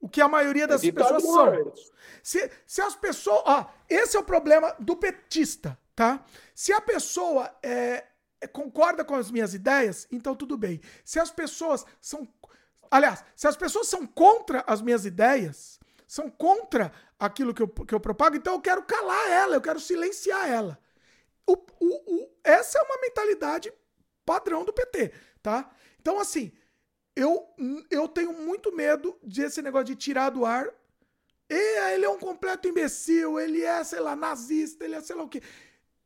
O 0.00 0.08
que 0.08 0.20
a 0.20 0.28
maioria 0.28 0.66
das 0.66 0.84
é 0.84 0.92
pessoas 0.92 1.22
são. 1.22 1.72
Se, 2.22 2.50
se 2.66 2.82
as 2.82 2.94
pessoas. 2.94 3.42
Ó, 3.46 3.70
esse 3.88 4.16
é 4.16 4.20
o 4.20 4.24
problema 4.24 4.74
do 4.78 4.96
petista, 4.96 5.78
tá? 5.94 6.24
Se 6.54 6.72
a 6.72 6.80
pessoa 6.80 7.54
é, 7.62 8.04
é, 8.40 8.46
concorda 8.46 9.04
com 9.04 9.14
as 9.14 9.30
minhas 9.30 9.54
ideias, 9.54 10.06
então 10.12 10.34
tudo 10.34 10.56
bem. 10.56 10.80
Se 11.04 11.18
as 11.18 11.30
pessoas 11.30 11.84
são 12.00 12.28
Aliás, 12.90 13.24
se 13.34 13.48
as 13.48 13.56
pessoas 13.56 13.88
são 13.88 14.06
contra 14.06 14.62
as 14.68 14.80
minhas 14.80 15.04
ideias, 15.04 15.80
são 16.14 16.30
contra 16.30 16.92
aquilo 17.18 17.52
que 17.52 17.60
eu, 17.60 17.66
que 17.66 17.92
eu 17.92 17.98
propago, 17.98 18.36
então 18.36 18.54
eu 18.54 18.60
quero 18.60 18.84
calar 18.84 19.28
ela, 19.28 19.56
eu 19.56 19.60
quero 19.60 19.80
silenciar 19.80 20.48
ela. 20.48 20.78
O, 21.44 21.54
o, 21.54 22.14
o, 22.14 22.30
essa 22.44 22.78
é 22.78 22.82
uma 22.82 23.00
mentalidade 23.00 23.72
padrão 24.24 24.64
do 24.64 24.72
PT, 24.72 25.12
tá? 25.42 25.74
Então, 26.00 26.20
assim, 26.20 26.52
eu, 27.16 27.44
eu 27.90 28.06
tenho 28.06 28.32
muito 28.32 28.72
medo 28.72 29.18
desse 29.24 29.60
negócio 29.60 29.86
de 29.86 29.96
tirar 29.96 30.30
do 30.30 30.44
ar. 30.44 30.72
E 31.50 31.92
ele 31.94 32.04
é 32.04 32.08
um 32.08 32.18
completo 32.18 32.68
imbecil, 32.68 33.40
ele 33.40 33.62
é, 33.62 33.82
sei 33.82 33.98
lá, 33.98 34.14
nazista, 34.14 34.84
ele 34.84 34.94
é 34.94 35.00
sei 35.00 35.16
lá 35.16 35.24
o 35.24 35.28
quê. 35.28 35.42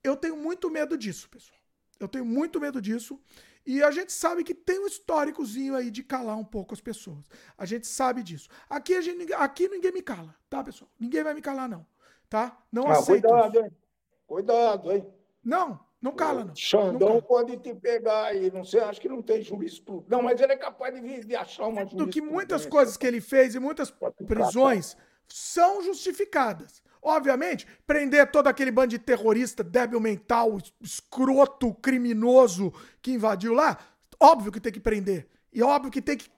Eu 0.03 0.17
tenho 0.17 0.39
muito 0.39 0.71
medo 0.71 0.97
disso, 0.97 1.29
pessoal. 1.29 1.59
Eu 2.01 2.09
tenho 2.09 2.25
muito 2.25 2.59
medo 2.59 2.81
disso. 2.81 3.21
E 3.69 3.83
a 3.83 3.91
gente 3.91 4.15
sabe 4.15 4.43
que 4.43 4.55
tem 4.55 4.81
um 4.81 4.87
históricozinho 4.87 5.77
aí 5.77 5.91
de 5.91 6.03
calar 6.03 6.39
um 6.39 6.45
pouco 6.45 6.73
as 6.73 6.81
pessoas. 6.81 7.27
A 7.59 7.67
gente 7.67 7.87
sabe 7.87 8.23
disso. 8.23 8.49
Aqui, 8.67 8.95
a 8.95 9.03
gente, 9.03 9.31
aqui 9.35 9.69
ninguém 9.69 9.93
me 9.93 10.01
cala, 10.01 10.35
tá, 10.49 10.65
pessoal? 10.65 10.91
Ninguém 10.99 11.23
vai 11.23 11.35
me 11.35 11.43
calar, 11.43 11.69
não. 11.69 11.87
Tá? 12.31 12.57
Não 12.73 12.87
ah, 12.87 12.93
aceito. 12.93 13.29
Cuidado, 13.29 13.57
isso. 13.59 13.65
hein? 13.67 13.77
Cuidado, 14.27 14.91
hein? 14.91 15.07
Não, 15.45 15.79
não 16.01 16.13
cala, 16.13 16.47
não. 16.47 16.57
Xandão 16.57 17.11
não 17.11 17.21
pode 17.21 17.59
te 17.59 17.75
pegar 17.75 18.29
aí, 18.29 18.51
não 18.51 18.65
sei, 18.65 18.81
acho 18.81 19.03
que 19.03 19.09
não 19.09 19.21
tem 19.21 19.45
tudo. 19.45 20.07
Não, 20.09 20.23
mas 20.23 20.41
ele 20.41 20.55
é 20.55 20.57
capaz 20.57 20.95
de, 20.95 21.27
de 21.27 21.37
achar 21.37 21.67
uma 21.67 21.83
juiz. 21.83 21.93
Do 21.93 22.09
que 22.09 22.23
muitas 22.23 22.65
coisas 22.65 22.97
que 22.97 23.07
ele 23.07 23.21
fez 23.21 23.55
e 23.55 23.59
muitas 23.59 23.93
prisões 24.27 24.97
são 25.29 25.83
justificadas. 25.83 26.83
Obviamente, 27.09 27.67
prender 27.87 28.31
todo 28.31 28.49
aquele 28.49 28.71
bando 28.71 28.89
de 28.89 28.99
terrorista 28.99 29.65
débil 29.65 29.99
mental, 29.99 30.59
escroto, 30.79 31.73
criminoso 31.73 32.71
que 33.01 33.13
invadiu 33.13 33.55
lá, 33.55 33.79
óbvio 34.21 34.53
que 34.53 34.61
tem 34.61 34.71
que 34.71 34.79
prender. 34.79 35.27
E 35.51 35.63
óbvio 35.63 35.91
que 35.91 36.03
tem 36.03 36.19
que. 36.19 36.29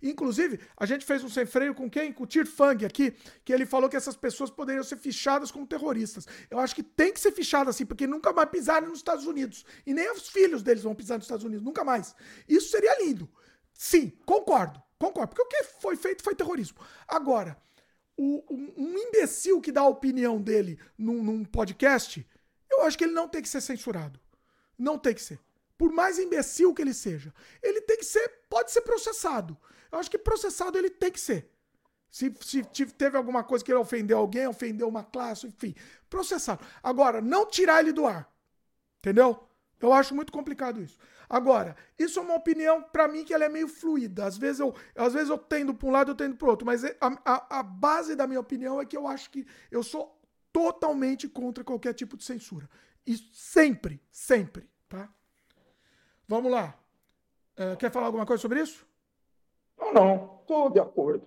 Inclusive, 0.00 0.60
a 0.76 0.86
gente 0.86 1.04
fez 1.04 1.24
um 1.24 1.28
sem 1.28 1.44
freio 1.44 1.74
com 1.74 1.90
quem? 1.90 2.12
Com 2.12 2.22
o 2.22 2.26
Tirfang 2.26 2.86
aqui, 2.86 3.12
que 3.44 3.52
ele 3.52 3.66
falou 3.66 3.90
que 3.90 3.96
essas 3.96 4.14
pessoas 4.14 4.48
poderiam 4.48 4.84
ser 4.84 4.96
fichadas 4.96 5.50
como 5.50 5.66
terroristas. 5.66 6.28
Eu 6.48 6.60
acho 6.60 6.72
que 6.72 6.84
tem 6.84 7.12
que 7.12 7.18
ser 7.18 7.32
fichada 7.32 7.70
assim, 7.70 7.84
porque 7.84 8.06
nunca 8.06 8.32
mais 8.32 8.48
pisarem 8.48 8.88
nos 8.88 8.98
Estados 8.98 9.26
Unidos. 9.26 9.64
E 9.84 9.92
nem 9.92 10.08
os 10.12 10.28
filhos 10.28 10.62
deles 10.62 10.84
vão 10.84 10.94
pisar 10.94 11.16
nos 11.16 11.24
Estados 11.24 11.44
Unidos, 11.44 11.64
nunca 11.64 11.82
mais. 11.82 12.14
Isso 12.48 12.70
seria 12.70 13.04
lindo. 13.04 13.28
Sim, 13.74 14.12
concordo. 14.24 14.80
Concordo. 15.00 15.34
Porque 15.34 15.42
o 15.42 15.48
que 15.48 15.64
foi 15.80 15.96
feito 15.96 16.22
foi 16.22 16.36
terrorismo. 16.36 16.78
Agora, 17.08 17.60
o, 18.48 18.54
um, 18.54 18.98
imbecil 18.98 19.60
que 19.60 19.72
dá 19.72 19.82
a 19.82 19.88
opinião 19.88 20.40
dele 20.40 20.78
num, 20.96 21.22
num 21.22 21.44
podcast, 21.44 22.26
eu 22.70 22.82
acho 22.82 22.96
que 22.96 23.04
ele 23.04 23.12
não 23.12 23.28
tem 23.28 23.42
que 23.42 23.48
ser 23.48 23.60
censurado. 23.60 24.20
Não 24.78 24.98
tem 24.98 25.14
que 25.14 25.22
ser 25.22 25.38
por 25.82 25.90
mais 25.90 26.16
imbecil 26.16 26.72
que 26.72 26.80
ele 26.80 26.94
seja, 26.94 27.34
ele 27.60 27.80
tem 27.80 27.96
que 27.96 28.04
ser, 28.04 28.28
pode 28.48 28.70
ser 28.70 28.82
processado. 28.82 29.58
Eu 29.90 29.98
acho 29.98 30.08
que 30.08 30.16
processado 30.16 30.78
ele 30.78 30.88
tem 30.88 31.10
que 31.10 31.18
ser. 31.18 31.50
Se, 32.08 32.32
se, 32.40 32.86
teve 32.86 33.16
alguma 33.16 33.42
coisa 33.42 33.64
que 33.64 33.72
ele 33.72 33.80
ofendeu 33.80 34.18
alguém, 34.18 34.46
ofendeu 34.46 34.86
uma 34.86 35.02
classe, 35.02 35.44
enfim, 35.44 35.74
processado. 36.08 36.64
Agora, 36.80 37.20
não 37.20 37.44
tirar 37.46 37.80
ele 37.80 37.90
do 37.90 38.06
ar. 38.06 38.32
Entendeu? 39.00 39.48
Eu 39.80 39.92
acho 39.92 40.14
muito 40.14 40.30
complicado 40.30 40.80
isso. 40.80 40.96
Agora, 41.32 41.74
isso 41.98 42.18
é 42.18 42.22
uma 42.22 42.34
opinião 42.34 42.82
para 42.82 43.08
mim 43.08 43.24
que 43.24 43.32
ela 43.32 43.46
é 43.46 43.48
meio 43.48 43.66
fluida. 43.66 44.26
Às 44.26 44.36
vezes 44.36 44.60
eu, 44.60 44.74
às 44.94 45.14
vezes 45.14 45.30
eu 45.30 45.38
tendo 45.38 45.72
para 45.72 45.88
um 45.88 45.90
lado, 45.90 46.10
eu 46.10 46.14
tendo 46.14 46.36
para 46.36 46.50
outro, 46.50 46.66
mas 46.66 46.84
a, 46.84 46.92
a, 47.00 47.60
a 47.60 47.62
base 47.62 48.14
da 48.14 48.26
minha 48.26 48.38
opinião 48.38 48.78
é 48.78 48.84
que 48.84 48.94
eu 48.94 49.08
acho 49.08 49.30
que 49.30 49.46
eu 49.70 49.82
sou 49.82 50.20
totalmente 50.52 51.26
contra 51.26 51.64
qualquer 51.64 51.94
tipo 51.94 52.18
de 52.18 52.24
censura. 52.24 52.68
E 53.06 53.16
sempre, 53.32 53.98
sempre, 54.10 54.68
tá? 54.90 55.08
Vamos 56.28 56.52
lá. 56.52 56.78
É, 57.56 57.76
quer 57.76 57.90
falar 57.90 58.06
alguma 58.06 58.26
coisa 58.26 58.42
sobre 58.42 58.60
isso? 58.60 58.86
Não, 59.78 59.94
não. 59.94 60.38
Estou 60.42 60.68
de 60.68 60.80
acordo. 60.80 61.26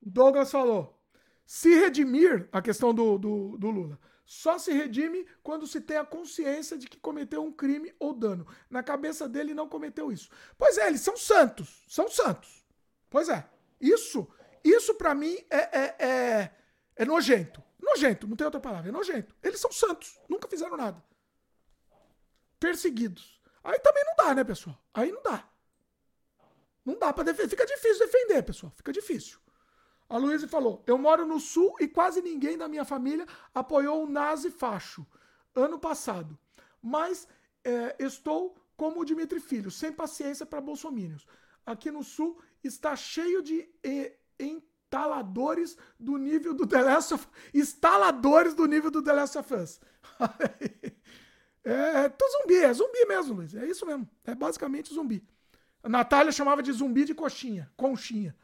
Douglas 0.00 0.50
falou. 0.50 0.98
Se 1.44 1.78
redimir, 1.78 2.48
a 2.50 2.62
questão 2.62 2.94
do, 2.94 3.18
do, 3.18 3.58
do, 3.58 3.70
Lula, 3.70 4.00
só 4.24 4.58
se 4.58 4.72
redime 4.72 5.26
quando 5.42 5.66
se 5.66 5.80
tem 5.80 5.96
a 5.96 6.04
consciência 6.04 6.78
de 6.78 6.88
que 6.88 6.98
cometeu 6.98 7.42
um 7.42 7.52
crime 7.52 7.94
ou 7.98 8.14
dano. 8.14 8.46
Na 8.70 8.82
cabeça 8.82 9.28
dele 9.28 9.52
não 9.52 9.68
cometeu 9.68 10.10
isso. 10.10 10.30
Pois 10.56 10.78
é, 10.78 10.86
eles 10.86 11.02
são 11.02 11.16
santos. 11.16 11.84
São 11.88 12.08
santos. 12.08 12.64
Pois 13.10 13.28
é. 13.28 13.46
Isso, 13.80 14.26
isso 14.62 14.94
para 14.94 15.14
mim 15.14 15.36
é, 15.50 15.78
é, 15.78 15.96
é, 15.98 16.50
é 16.96 17.04
nojento. 17.04 17.62
Nojento, 17.80 18.26
não 18.26 18.34
tem 18.34 18.46
outra 18.46 18.60
palavra. 18.60 18.88
É 18.88 18.92
nojento. 18.92 19.36
Eles 19.42 19.60
são 19.60 19.70
santos. 19.70 20.18
Nunca 20.28 20.48
fizeram 20.48 20.76
nada. 20.76 21.04
Perseguidos. 22.58 23.42
Aí 23.62 23.78
também 23.80 24.04
não 24.04 24.16
dá, 24.16 24.34
né, 24.34 24.42
pessoal? 24.42 24.78
Aí 24.94 25.12
não 25.12 25.22
dá. 25.22 25.46
Não 26.82 26.98
dá 26.98 27.12
para 27.12 27.24
defender. 27.24 27.50
Fica 27.50 27.66
difícil 27.66 28.06
defender, 28.06 28.42
pessoal. 28.42 28.72
Fica 28.74 28.90
difícil. 28.90 29.38
A 30.14 30.16
Luísa 30.16 30.46
falou: 30.46 30.80
Eu 30.86 30.96
moro 30.96 31.26
no 31.26 31.40
sul 31.40 31.74
e 31.80 31.88
quase 31.88 32.22
ninguém 32.22 32.56
da 32.56 32.68
minha 32.68 32.84
família 32.84 33.26
apoiou 33.52 34.04
o 34.04 34.08
nazi 34.08 34.48
facho 34.48 35.04
ano 35.56 35.76
passado. 35.76 36.38
Mas 36.80 37.26
é, 37.64 37.96
estou 37.98 38.56
como 38.76 39.00
o 39.00 39.04
Dimitri 39.04 39.40
Filho, 39.40 39.72
sem 39.72 39.90
paciência 39.90 40.46
para 40.46 40.60
bolsomínios. 40.60 41.26
Aqui 41.66 41.90
no 41.90 42.04
sul 42.04 42.40
está 42.62 42.94
cheio 42.94 43.42
de 43.42 43.68
instaladores 44.38 45.76
do 45.98 46.16
nível 46.16 46.54
do 46.54 46.64
The 46.64 46.80
Last 46.80 47.14
of 47.14 47.26
Instaladores 47.52 48.54
do 48.54 48.66
nível 48.66 48.92
do 48.92 49.02
The 49.02 49.12
Last 49.12 49.36
of 49.36 49.52
Us. 49.52 49.80
É, 51.66 52.04
é 52.04 52.08
tô 52.10 52.28
zumbi, 52.28 52.56
é 52.56 52.70
zumbi 52.74 53.06
mesmo, 53.06 53.36
Luiz. 53.36 53.54
É 53.54 53.66
isso 53.66 53.86
mesmo. 53.86 54.06
É 54.26 54.34
basicamente 54.34 54.92
zumbi. 54.92 55.26
A 55.82 55.88
Natália 55.88 56.30
chamava 56.30 56.62
de 56.62 56.70
zumbi 56.70 57.06
de 57.06 57.14
coxinha, 57.14 57.72
conchinha. 57.74 58.36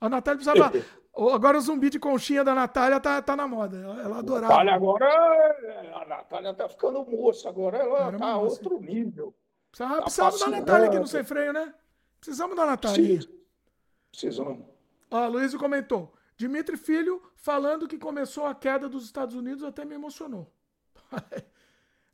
A 0.00 0.08
Natália 0.08 0.42
precisava. 0.42 0.72
agora 1.34 1.58
o 1.58 1.60
zumbi 1.60 1.88
de 1.88 1.98
conchinha 1.98 2.44
da 2.44 2.54
Natália 2.54 3.00
tá, 3.00 3.20
tá 3.22 3.34
na 3.34 3.48
moda. 3.48 3.76
Ela, 3.76 4.18
adorava. 4.18 4.52
Natália 4.52 4.74
agora. 4.74 5.06
A 5.94 6.04
Natália 6.06 6.54
tá 6.54 6.68
ficando 6.68 7.04
moça, 7.04 7.48
agora 7.48 7.78
ela 7.78 8.08
Era 8.08 8.18
tá 8.18 8.26
a 8.26 8.38
outro 8.38 8.80
nível. 8.80 9.34
Precisava, 9.70 9.96
tá 9.96 10.02
precisamos 10.02 10.40
da 10.40 10.48
Natália 10.48 10.88
aqui 10.88 10.98
no 10.98 11.06
Sem 11.06 11.24
Freio, 11.24 11.52
né? 11.52 11.74
Precisamos 12.20 12.56
da 12.56 12.66
Natália. 12.66 13.20
Precisamos. 14.10 14.66
Ó, 15.10 15.26
Luiz 15.28 15.54
comentou. 15.54 16.12
Dimitri 16.36 16.76
Filho 16.76 17.22
falando 17.34 17.88
que 17.88 17.98
começou 17.98 18.44
a 18.44 18.54
queda 18.54 18.88
dos 18.88 19.04
Estados 19.04 19.34
Unidos 19.34 19.62
até 19.64 19.84
me 19.84 19.94
emocionou. 19.94 20.52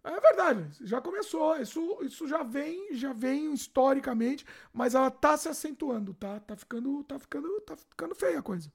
É 0.05 0.21
verdade, 0.21 0.69
já 0.81 1.01
começou. 1.01 1.57
Isso, 1.61 1.99
isso 2.03 2.27
já 2.27 2.43
vem, 2.43 2.95
já 2.95 3.13
vem 3.13 3.53
historicamente, 3.55 4.45
mas 4.73 4.95
ela 4.95 5.11
tá 5.11 5.37
se 5.37 5.49
acentuando, 5.49 6.13
tá? 6.13 6.41
Tá 6.41 6.57
ficando, 6.57 7.05
tá 7.05 7.19
ficando, 7.19 7.61
tá 7.61 7.77
ficando 7.77 8.15
feia 8.15 8.41
a 8.41 8.43
coisa. 8.43 8.71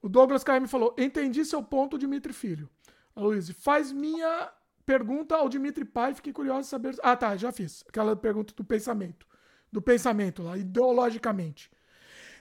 O 0.00 0.08
Douglas 0.08 0.44
KM 0.44 0.66
falou: 0.68 0.94
"Entendi 0.96 1.44
seu 1.44 1.62
ponto, 1.62 1.98
Dimitri 1.98 2.32
Filho". 2.32 2.68
A 3.14 3.20
Luiz, 3.20 3.50
faz 3.50 3.92
minha 3.92 4.52
pergunta 4.86 5.36
ao 5.36 5.48
Dimitri 5.48 5.84
Pai, 5.84 6.14
fiquei 6.14 6.32
curioso 6.32 6.62
de 6.62 6.66
saber. 6.66 6.96
Ah, 7.02 7.16
tá, 7.16 7.36
já 7.36 7.52
fiz. 7.52 7.84
Aquela 7.88 8.14
pergunta 8.16 8.54
do 8.54 8.64
pensamento. 8.64 9.26
Do 9.72 9.82
pensamento 9.82 10.42
lá, 10.42 10.56
ideologicamente. 10.56 11.70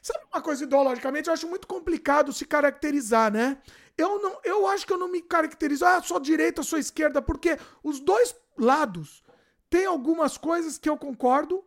Sabe 0.02 0.26
uma 0.32 0.42
coisa 0.42 0.64
ideologicamente? 0.64 1.28
Eu 1.28 1.34
acho 1.34 1.48
muito 1.48 1.68
complicado 1.68 2.32
se 2.32 2.46
caracterizar, 2.46 3.32
né? 3.32 3.58
Eu 4.00 4.22
não, 4.22 4.40
eu 4.44 4.66
acho 4.68 4.88
que 4.88 4.94
eu 4.94 4.98
não 4.98 5.10
me 5.10 5.22
caracterizo, 5.22 5.86
ah, 5.86 6.02
sou 6.02 6.20
direita, 6.20 6.64
sou 6.64 6.80
esquerda, 6.80 7.22
porque 7.22 7.58
os 7.84 8.00
dois 8.00 8.34
lados 8.58 9.24
têm 9.70 9.86
algumas 9.86 10.38
coisas 10.38 10.78
que 10.78 10.90
eu 10.90 10.98
concordo 10.98 11.64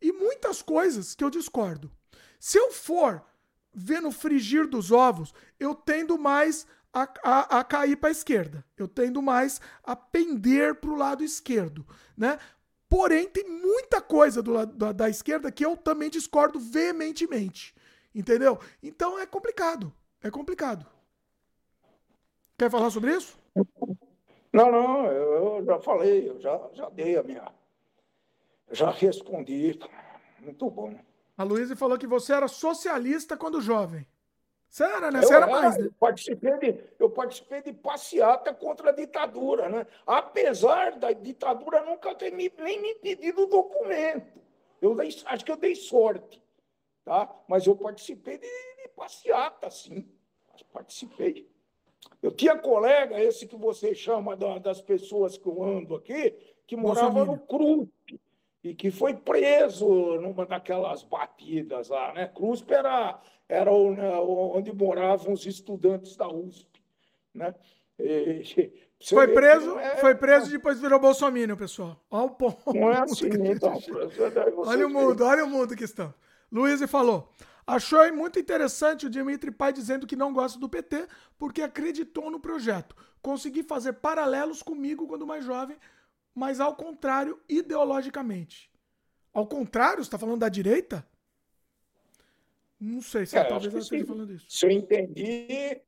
e 0.00 0.12
muitas 0.12 0.60
coisas 0.60 1.14
que 1.14 1.24
eu 1.24 1.30
discordo. 1.30 1.90
Se 2.38 2.58
eu 2.58 2.72
for 2.72 3.24
ver 3.72 4.02
no 4.02 4.12
frigir 4.12 4.66
dos 4.66 4.90
ovos, 4.90 5.32
eu 5.58 5.74
tendo 5.74 6.18
mais 6.18 6.66
a, 6.92 7.08
a, 7.22 7.60
a 7.60 7.64
cair 7.64 7.96
para 7.96 8.10
a 8.10 8.12
esquerda. 8.12 8.64
Eu 8.76 8.86
tendo 8.86 9.22
mais 9.22 9.60
a 9.82 9.96
pender 9.96 10.74
para 10.74 10.90
o 10.90 10.96
lado 10.96 11.24
esquerdo, 11.24 11.86
né? 12.14 12.38
Porém, 12.86 13.26
tem 13.26 13.48
muita 13.48 14.02
coisa 14.02 14.42
do 14.42 14.52
lado 14.52 14.76
da, 14.76 14.92
da 14.92 15.08
esquerda 15.08 15.50
que 15.50 15.64
eu 15.64 15.74
também 15.74 16.10
discordo 16.10 16.60
veementemente. 16.60 17.74
Entendeu? 18.14 18.60
Então 18.82 19.18
é 19.18 19.24
complicado. 19.24 19.90
É 20.22 20.30
complicado. 20.30 20.86
Quer 22.62 22.70
falar 22.70 22.90
sobre 22.90 23.16
isso? 23.16 23.36
Não, 24.52 24.70
não, 24.70 25.06
eu 25.06 25.64
já 25.64 25.80
falei, 25.80 26.28
eu 26.28 26.40
já, 26.40 26.60
já 26.72 26.88
dei 26.90 27.16
a 27.16 27.22
minha. 27.24 27.52
Já 28.70 28.88
respondi. 28.88 29.80
Muito 30.38 30.70
bom. 30.70 30.94
A 31.36 31.42
Luísa 31.42 31.74
falou 31.74 31.98
que 31.98 32.06
você 32.06 32.32
era 32.32 32.46
socialista 32.46 33.36
quando 33.36 33.60
jovem. 33.60 34.06
Você 34.68 34.84
era, 34.84 35.10
né? 35.10 35.22
Você 35.22 35.34
eu 35.34 35.38
era, 35.38 35.46
mais, 35.48 35.76
né? 35.76 35.86
Eu 35.86 35.92
participei, 35.98 36.56
de, 36.58 36.84
eu 37.00 37.10
participei 37.10 37.62
de 37.62 37.72
passeata 37.72 38.54
contra 38.54 38.90
a 38.90 38.94
ditadura, 38.94 39.68
né? 39.68 39.84
Apesar 40.06 40.92
da 40.92 41.10
ditadura 41.10 41.84
nunca 41.84 42.14
ter 42.14 42.30
me, 42.30 42.48
nem 42.58 42.80
me 42.80 42.94
pedido 42.94 43.44
documento. 43.48 44.40
Eu 44.80 44.94
dei, 44.94 45.08
acho 45.08 45.44
que 45.44 45.50
eu 45.50 45.56
dei 45.56 45.74
sorte, 45.74 46.40
tá? 47.04 47.28
Mas 47.48 47.66
eu 47.66 47.74
participei 47.74 48.38
de, 48.38 48.46
de 48.46 48.88
passeata, 48.94 49.68
sim. 49.68 50.08
Participei. 50.72 51.51
Eu 52.22 52.30
tinha 52.30 52.56
colega, 52.56 53.20
esse 53.20 53.46
que 53.46 53.56
você 53.56 53.94
chama 53.94 54.36
das 54.36 54.80
pessoas 54.80 55.36
que 55.36 55.46
eu 55.46 55.62
ando 55.62 55.96
aqui, 55.96 56.34
que 56.66 56.76
morava 56.76 57.24
no 57.24 57.38
CRUP 57.38 57.90
e 58.62 58.74
que 58.74 58.90
foi 58.90 59.14
preso 59.14 59.86
numa 60.20 60.46
daquelas 60.46 61.02
batidas 61.02 61.88
lá. 61.88 62.12
Né? 62.12 62.28
CRUSP 62.28 62.72
era, 62.72 63.20
era 63.48 63.70
né, 63.70 64.16
onde 64.20 64.72
moravam 64.72 65.32
os 65.32 65.44
estudantes 65.46 66.16
da 66.16 66.28
USP. 66.28 66.80
Né? 67.34 67.54
E, 67.98 68.42
foi 69.04 69.28
preso, 69.28 69.78
é... 69.78 69.96
foi 69.96 70.14
preso 70.14 70.48
e 70.48 70.52
depois 70.52 70.80
virou 70.80 71.00
bolsominion, 71.00 71.56
pessoal. 71.56 72.00
Olha 72.08 72.24
o 72.26 72.30
ponto. 72.30 72.72
Não 72.72 72.92
é 72.92 73.00
assim, 73.00 73.26
então. 73.50 73.78
Olha 74.58 74.86
o 74.86 74.90
mundo, 74.90 75.24
olha 75.24 75.44
o 75.44 75.48
mundo 75.48 75.74
que 75.74 75.84
estão. 75.84 76.14
Luiz 76.50 76.80
falou. 76.88 77.28
Achou 77.66 78.12
muito 78.12 78.38
interessante 78.38 79.06
o 79.06 79.10
Dimitri 79.10 79.50
Pai 79.50 79.72
dizendo 79.72 80.06
que 80.06 80.16
não 80.16 80.32
gosta 80.32 80.58
do 80.58 80.68
PT 80.68 81.06
porque 81.38 81.62
acreditou 81.62 82.30
no 82.30 82.40
projeto. 82.40 82.96
Consegui 83.20 83.62
fazer 83.62 83.94
paralelos 83.94 84.62
comigo 84.62 85.06
quando 85.06 85.26
mais 85.26 85.44
jovem, 85.44 85.76
mas 86.34 86.58
ao 86.58 86.74
contrário, 86.74 87.40
ideologicamente. 87.48 88.70
Ao 89.32 89.46
contrário, 89.46 90.02
você 90.02 90.08
está 90.08 90.18
falando 90.18 90.40
da 90.40 90.48
direita? 90.48 91.06
Não 92.78 93.00
sei 93.00 93.26
se 93.26 93.38
é, 93.38 93.44
talvez 93.44 93.72
ela 93.72 93.82
esteja 93.82 94.06
falando 94.06 94.32
isso. 94.32 94.46
Se 94.48 94.66
eu 94.66 94.70
entendi, 94.70 95.80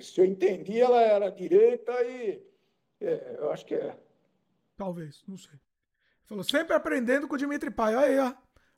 se 0.00 0.20
eu 0.20 0.24
entendi, 0.24 0.80
ela 0.80 1.00
era 1.00 1.30
direita 1.30 1.92
e 2.02 2.42
é, 3.00 3.36
eu 3.38 3.50
acho 3.52 3.64
que 3.64 3.74
é. 3.74 3.96
Talvez, 4.76 5.22
não 5.28 5.36
sei. 5.36 5.54
Falou, 6.24 6.42
sempre 6.42 6.74
aprendendo 6.74 7.28
com 7.28 7.34
o 7.34 7.38
Dimitri 7.38 7.70
Pai. 7.70 7.94
Olha 7.94 8.06
aí, 8.06 8.18
ó. 8.18 8.34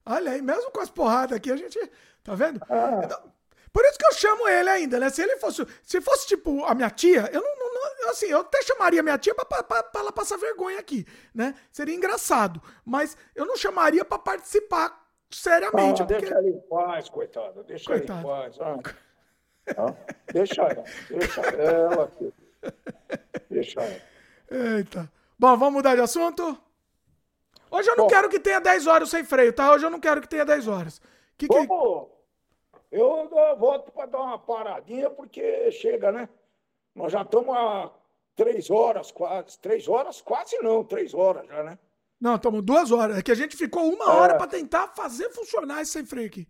Olha 0.07 0.33
aí, 0.33 0.43
mesmo 0.43 0.71
com 0.71 0.81
as 0.81 0.91
porradas 0.91 1.37
aqui, 1.37 1.51
a 1.51 1.57
gente. 1.57 1.79
Tá 2.23 2.35
vendo? 2.35 2.61
Ah. 2.69 3.01
Então, 3.05 3.33
por 3.73 3.85
isso 3.85 3.99
que 3.99 4.07
eu 4.07 4.13
chamo 4.13 4.49
ele 4.49 4.69
ainda, 4.69 5.01
né? 5.01 5.11
Se 5.11 5.23
ele 5.23 5.37
fosse. 5.37 5.67
Se 5.83 6.01
fosse, 6.01 6.27
tipo, 6.27 6.65
a 6.65 6.75
minha 6.75 6.91
tia, 6.91 7.29
eu 7.33 7.43
não. 7.43 7.75
não 7.75 8.11
assim, 8.11 8.27
eu 8.27 8.41
até 8.41 8.63
chamaria 8.63 9.03
minha 9.03 9.19
tia 9.19 9.35
pra, 9.35 9.45
pra, 9.45 9.63
pra, 9.63 9.83
pra, 9.83 10.01
ela 10.01 10.13
passar 10.13 10.37
vergonha 10.37 10.79
aqui, 10.79 11.07
né? 11.35 11.55
Seria 11.73 11.95
engraçado. 11.95 12.63
Mas 12.85 13.17
eu 13.35 13.45
não 13.47 13.57
chamaria 13.57 14.05
pra 14.05 14.19
participar 14.19 15.05
seriamente. 15.31 16.03
Ah, 16.03 16.07
deixa 16.07 16.39
ele 16.39 16.51
em 16.51 16.61
paz, 16.61 17.09
coitada. 17.09 17.65
Deixa 17.65 17.87
coitado. 17.87 18.21
ele 18.21 18.29
em 18.29 18.31
paz. 18.31 18.61
Ah. 18.61 18.95
Ah, 19.77 19.95
deixa 20.33 20.63
ela. 20.63 20.85
Deixa 21.09 21.41
ela. 21.41 22.13
Deixa 23.51 23.81
ela. 23.81 24.01
Eita. 24.51 25.11
Bom, 25.39 25.57
vamos 25.57 25.75
mudar 25.75 25.95
de 25.95 26.01
assunto? 26.03 26.57
Hoje 27.75 27.91
eu 27.91 27.97
não 27.97 28.05
Bom, 28.05 28.11
quero 28.11 28.29
que 28.29 28.39
tenha 28.39 28.61
10 28.61 28.87
horas 28.87 29.11
sem 29.11 29.25
freio, 29.25 29.53
tá? 29.53 29.73
Hoje 29.73 29.85
eu 29.85 29.91
não 29.91 29.99
quero 29.99 30.21
que 30.21 30.29
tenha 30.29 30.45
10 30.45 30.69
horas. 30.69 31.01
Que, 31.37 31.49
que... 31.49 31.67
Vamos. 31.67 32.09
Eu 32.93 33.29
volto 33.59 33.91
para 33.91 34.07
dar 34.07 34.21
uma 34.21 34.39
paradinha, 34.39 35.11
porque 35.11 35.73
chega, 35.73 36.13
né? 36.13 36.29
Nós 36.95 37.11
já 37.11 37.23
estamos 37.23 37.53
há 37.57 37.91
três 38.37 38.71
horas 38.71 39.11
quase. 39.11 39.59
Três 39.59 39.89
horas? 39.89 40.21
Quase 40.21 40.57
não, 40.63 40.85
três 40.85 41.13
horas 41.13 41.49
já, 41.49 41.65
né? 41.65 41.77
Não, 42.21 42.37
estamos 42.37 42.63
duas 42.63 42.93
horas. 42.93 43.19
É 43.19 43.23
que 43.23 43.33
a 43.33 43.35
gente 43.35 43.57
ficou 43.57 43.93
uma 43.93 44.05
é. 44.05 44.09
hora 44.09 44.37
para 44.37 44.47
tentar 44.47 44.89
fazer 44.95 45.31
funcionar 45.31 45.83
esse 45.83 45.91
sem 45.91 46.07
freio 46.07 46.29
aqui. 46.29 46.47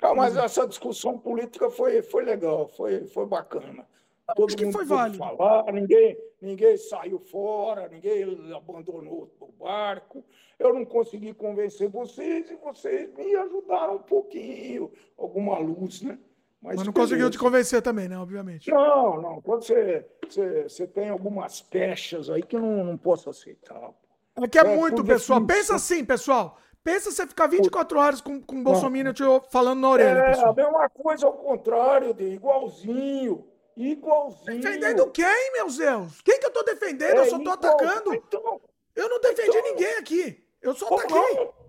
Ah, 0.00 0.14
mas 0.14 0.34
essa 0.34 0.66
discussão 0.66 1.18
política 1.18 1.70
foi, 1.70 2.00
foi 2.00 2.24
legal, 2.24 2.66
foi, 2.68 3.06
foi 3.06 3.26
bacana. 3.26 3.86
Todo 4.34 4.48
Acho 4.48 4.56
que 4.56 4.72
foi 4.72 4.84
válido. 4.84 5.18
Falar, 5.18 5.72
ninguém, 5.72 6.16
ninguém 6.40 6.76
saiu 6.76 7.18
fora, 7.18 7.88
ninguém 7.88 8.24
abandonou 8.54 9.30
o 9.40 9.52
barco. 9.52 10.24
Eu 10.58 10.72
não 10.74 10.84
consegui 10.84 11.34
convencer 11.34 11.88
vocês 11.88 12.50
e 12.50 12.56
vocês 12.56 13.12
me 13.14 13.34
ajudaram 13.34 13.96
um 13.96 14.02
pouquinho, 14.02 14.92
alguma 15.18 15.58
luz, 15.58 16.02
né? 16.02 16.18
Mas, 16.62 16.76
Mas 16.76 16.86
não 16.86 16.92
conseguiu 16.92 17.28
te 17.28 17.38
convencer 17.38 17.82
também, 17.82 18.08
né? 18.08 18.16
Obviamente. 18.16 18.70
Não, 18.70 19.20
não. 19.20 19.42
Quando 19.42 19.64
você, 19.64 20.06
você, 20.24 20.62
você 20.62 20.86
tem 20.86 21.08
algumas 21.08 21.60
pechas 21.60 22.30
aí 22.30 22.40
que 22.40 22.54
eu 22.54 22.60
não, 22.60 22.84
não 22.84 22.96
posso 22.96 23.28
aceitar. 23.28 23.90
É 24.36 24.46
que 24.46 24.58
é, 24.58 24.60
é 24.60 24.76
muito, 24.76 25.04
pessoal. 25.04 25.40
Definição. 25.40 25.46
Pensa 25.46 25.74
assim, 25.74 26.04
pessoal. 26.04 26.58
Pensa 26.84 27.10
você 27.10 27.26
ficar 27.26 27.46
24 27.46 27.98
horas 27.98 28.20
com, 28.20 28.40
com 28.40 28.60
o 28.60 28.62
Bolsonaro 28.62 29.12
te 29.12 29.22
falando 29.50 29.80
na 29.80 29.90
orelha. 29.90 30.18
É, 30.18 30.30
pessoal. 30.30 30.50
a 30.50 30.54
mesma 30.54 30.88
coisa 30.88 31.26
ao 31.26 31.32
contrário, 31.32 32.14
de 32.14 32.24
igualzinho. 32.24 33.46
Igualzinho. 33.76 34.60
Defendendo 34.60 35.10
quem, 35.10 35.52
meus 35.52 35.76
Deus? 35.76 36.20
Quem 36.22 36.38
que 36.38 36.46
eu 36.46 36.50
tô 36.50 36.62
defendendo? 36.62 37.18
É, 37.18 37.20
eu 37.20 37.26
só 37.26 37.36
tô 37.36 37.42
igual, 37.42 37.54
atacando. 37.54 38.14
Então, 38.14 38.60
eu 38.94 39.08
não 39.08 39.20
defendi 39.20 39.56
então, 39.56 39.70
ninguém 39.70 39.94
aqui. 39.94 40.44
Eu 40.60 40.74
só 40.74 40.86
ataquei. 40.94 41.34
Não? 41.34 41.62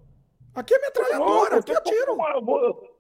Aqui 0.56 0.76
é 0.76 0.80
metralhadora, 0.80 1.58
aqui 1.58 1.72
eu 1.72 1.82
tiro. 1.82 2.18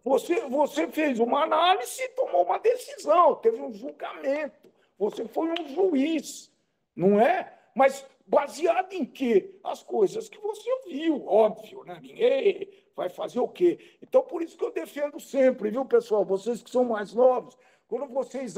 Você, 0.03 0.41
você 0.47 0.87
fez 0.87 1.19
uma 1.19 1.43
análise 1.43 2.01
e 2.01 2.09
tomou 2.09 2.43
uma 2.43 2.57
decisão, 2.57 3.35
teve 3.35 3.61
um 3.61 3.71
julgamento. 3.71 4.71
Você 4.97 5.27
foi 5.27 5.49
um 5.49 5.67
juiz, 5.67 6.51
não 6.95 7.19
é? 7.19 7.53
Mas 7.75 8.05
baseado 8.25 8.93
em 8.93 9.05
quê? 9.05 9.59
As 9.63 9.83
coisas 9.83 10.29
que 10.29 10.39
você 10.39 10.69
viu, 10.87 11.27
óbvio, 11.27 11.83
né? 11.83 11.99
Ninguém 12.01 12.69
vai 12.95 13.09
fazer 13.09 13.39
o 13.39 13.47
quê? 13.47 13.97
Então, 14.01 14.23
por 14.23 14.41
isso 14.41 14.57
que 14.57 14.63
eu 14.63 14.71
defendo 14.71 15.19
sempre, 15.19 15.69
viu, 15.69 15.85
pessoal? 15.85 16.25
Vocês 16.25 16.61
que 16.63 16.69
são 16.69 16.83
mais 16.83 17.13
novos, 17.13 17.57
quando 17.93 18.11
vocês 18.11 18.55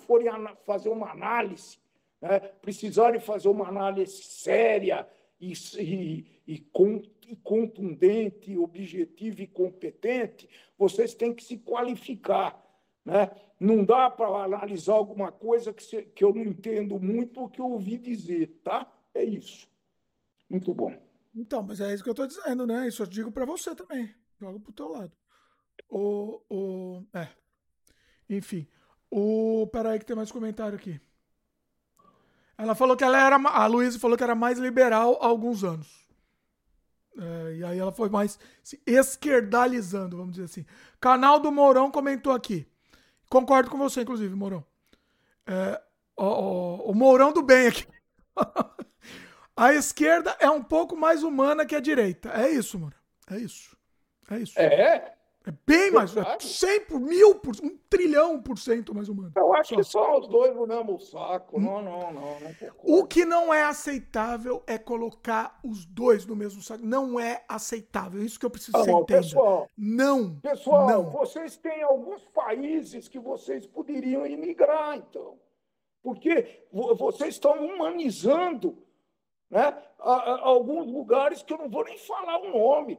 forem 0.00 0.28
fazer 0.66 0.90
uma 0.90 1.10
análise, 1.10 1.78
né, 2.20 2.40
precisarem 2.60 3.18
fazer 3.18 3.48
uma 3.48 3.66
análise 3.66 4.22
séria 4.22 5.08
e, 5.40 5.54
e, 5.78 6.42
e, 6.46 7.36
contundente, 7.42 8.54
objetiva 8.58 9.40
e 9.40 9.46
competente, 9.46 10.46
vocês 10.76 11.14
têm 11.14 11.32
que 11.32 11.42
se 11.42 11.56
qualificar. 11.56 12.62
Né? 13.02 13.30
Não 13.58 13.82
dá 13.82 14.10
para 14.10 14.44
analisar 14.44 14.92
alguma 14.92 15.32
coisa 15.32 15.72
que, 15.72 15.82
se, 15.82 16.02
que 16.02 16.22
eu 16.22 16.34
não 16.34 16.42
entendo 16.42 17.00
muito 17.00 17.44
o 17.44 17.48
que 17.48 17.62
eu 17.62 17.70
ouvi 17.70 17.96
dizer, 17.96 18.60
tá? 18.62 18.92
É 19.14 19.24
isso. 19.24 19.66
Muito 20.50 20.74
bom. 20.74 20.94
Então, 21.34 21.62
mas 21.62 21.80
é 21.80 21.94
isso 21.94 22.02
que 22.02 22.10
eu 22.10 22.12
estou 22.12 22.26
dizendo, 22.26 22.66
né? 22.66 22.86
Isso 22.86 23.02
eu 23.02 23.06
digo 23.06 23.32
para 23.32 23.46
você 23.46 23.74
também. 23.74 24.14
Jogo 24.38 24.60
pro 24.60 24.72
teu 24.74 24.88
lado. 24.88 25.12
O, 25.88 26.42
o, 26.50 27.02
é, 27.14 27.26
enfim. 28.28 28.66
O. 29.10 29.68
Peraí, 29.72 29.98
que 29.98 30.04
tem 30.04 30.16
mais 30.16 30.32
comentário 30.32 30.76
aqui. 30.76 31.00
Ela 32.58 32.74
falou 32.74 32.96
que 32.96 33.04
ela 33.04 33.18
era. 33.18 33.36
A 33.36 33.66
Luísa 33.66 33.98
falou 33.98 34.16
que 34.16 34.24
era 34.24 34.34
mais 34.34 34.58
liberal 34.58 35.18
há 35.20 35.26
alguns 35.26 35.62
anos. 35.62 36.06
É, 37.18 37.56
e 37.56 37.64
aí 37.64 37.78
ela 37.78 37.92
foi 37.92 38.08
mais 38.10 38.38
se 38.62 38.80
esquerdalizando, 38.86 40.16
vamos 40.16 40.32
dizer 40.32 40.44
assim. 40.44 40.66
Canal 41.00 41.40
do 41.40 41.50
Mourão 41.50 41.90
comentou 41.90 42.32
aqui. 42.32 42.66
Concordo 43.28 43.70
com 43.70 43.78
você, 43.78 44.02
inclusive, 44.02 44.34
Mourão. 44.34 44.64
É, 45.46 45.80
o, 46.16 46.24
o, 46.24 46.90
o 46.90 46.94
Mourão 46.94 47.32
do 47.32 47.42
bem 47.42 47.68
aqui. 47.68 47.86
a 49.56 49.72
esquerda 49.72 50.36
é 50.38 50.50
um 50.50 50.62
pouco 50.62 50.96
mais 50.96 51.22
humana 51.22 51.64
que 51.64 51.74
a 51.74 51.80
direita. 51.80 52.30
É 52.30 52.50
isso, 52.50 52.78
Mourão. 52.78 52.98
É 53.30 53.38
isso. 53.38 53.76
É 54.30 54.38
isso. 54.38 54.58
É? 54.58 55.15
É 55.46 55.52
bem 55.64 55.92
mais. 55.92 56.16
É 56.16 56.38
100 56.40 56.80
por 56.86 56.98
mil, 56.98 57.36
por, 57.36 57.54
um 57.62 57.78
trilhão 57.88 58.42
por 58.42 58.58
cento 58.58 58.92
mais 58.92 59.08
humano. 59.08 59.32
Eu 59.36 59.54
acho 59.54 59.70
Só. 59.70 59.76
que 59.76 59.84
são 59.84 60.18
os 60.18 60.26
dois 60.26 60.52
no 60.56 60.66
mesmo 60.66 60.98
saco. 60.98 61.60
Não, 61.60 61.80
não, 61.80 62.12
não. 62.12 62.40
não 62.40 62.40
o 62.82 63.06
que 63.06 63.24
não 63.24 63.54
é 63.54 63.62
aceitável 63.62 64.60
é 64.66 64.76
colocar 64.76 65.60
os 65.62 65.86
dois 65.86 66.26
no 66.26 66.34
mesmo 66.34 66.60
saco. 66.60 66.84
Não 66.84 67.20
é 67.20 67.44
aceitável. 67.48 68.20
Isso 68.24 68.40
que 68.40 68.44
eu 68.44 68.50
preciso 68.50 68.76
ah, 68.76 68.80
que 68.80 68.86
você 68.86 68.92
entenda. 68.92 69.22
Pessoal, 69.22 69.68
não. 69.78 70.40
Pessoal, 70.40 70.88
não. 70.88 71.10
vocês 71.10 71.56
têm 71.56 71.80
alguns 71.82 72.24
países 72.34 73.06
que 73.06 73.20
vocês 73.20 73.68
poderiam 73.68 74.26
imigrar, 74.26 74.96
então. 74.96 75.38
Porque 76.02 76.66
vocês 76.72 77.34
estão 77.34 77.64
humanizando 77.64 78.76
né? 79.50 79.76
alguns 79.98 80.86
lugares 80.86 81.42
que 81.42 81.52
eu 81.52 81.58
não 81.58 81.68
vou 81.68 81.84
nem 81.84 81.98
falar 81.98 82.38
o 82.38 82.50
nome. 82.50 82.98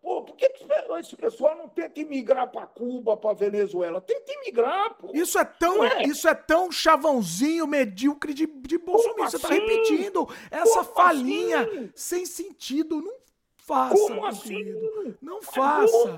Pô, 0.00 0.22
por 0.22 0.36
que 0.36 0.50
esse 0.98 1.16
pessoal 1.16 1.56
não 1.56 1.68
tenta 1.68 2.00
imigrar 2.00 2.50
para 2.50 2.66
Cuba, 2.66 3.16
para 3.16 3.34
Venezuela? 3.34 4.00
Tenta 4.00 4.32
imigrar, 4.32 4.94
pô. 4.94 5.10
Isso 5.12 5.38
é 5.38 5.44
tão, 5.44 5.84
é? 5.84 6.02
isso 6.04 6.26
é 6.28 6.34
tão 6.34 6.72
chavãozinho 6.72 7.66
medíocre 7.66 8.32
de, 8.32 8.46
de 8.46 8.78
Bolsonaro. 8.78 9.30
Você 9.30 9.36
está 9.36 9.48
repetindo 9.48 10.26
essa 10.50 10.82
Como 10.82 10.94
falinha 10.94 11.60
assim? 11.62 11.90
sem 11.94 12.26
sentido. 12.26 13.02
Não 13.02 13.14
faça, 13.56 13.94
Como 13.94 14.24
assim? 14.24 14.64
Não 15.20 15.42
faça. 15.42 16.16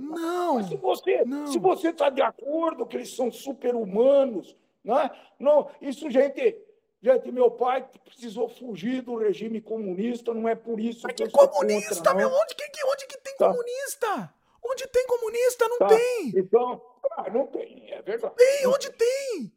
não. 0.00 0.54
Mas 0.54 0.66
se 0.66 0.76
você 0.76 1.24
não. 1.24 1.46
se 1.46 1.58
você 1.58 1.88
está 1.90 2.10
de 2.10 2.22
acordo 2.22 2.86
que 2.86 2.96
eles 2.96 3.14
são 3.14 3.30
super-humanos, 3.30 4.56
né? 4.84 5.10
não, 5.38 5.68
isso, 5.80 6.10
gente, 6.10 6.56
Gente, 7.02 7.32
meu 7.32 7.50
pai 7.50 7.88
precisou 8.04 8.46
fugir 8.46 9.00
do 9.00 9.16
regime 9.16 9.58
comunista, 9.58 10.34
não 10.34 10.46
é 10.46 10.54
por 10.54 10.78
isso 10.78 11.00
Mas 11.04 11.16
que, 11.16 11.24
que 11.24 11.30
comunista, 11.30 11.94
contra, 11.94 12.14
meu? 12.14 12.28
Onde 12.28 12.54
que, 12.54 12.84
onde 12.84 13.06
que 13.06 13.16
tem 13.18 13.36
tá. 13.36 13.48
comunista? 13.48 14.34
Onde 14.62 14.86
tem 14.88 15.06
comunista? 15.06 15.68
Não 15.68 15.78
tá. 15.78 15.88
tem. 15.88 16.32
Então, 16.36 16.82
ah, 17.12 17.30
não 17.30 17.46
tem, 17.46 17.90
é 17.90 18.02
verdade. 18.02 18.34
Tem, 18.36 18.66
onde 18.66 18.90
tem? 18.90 19.50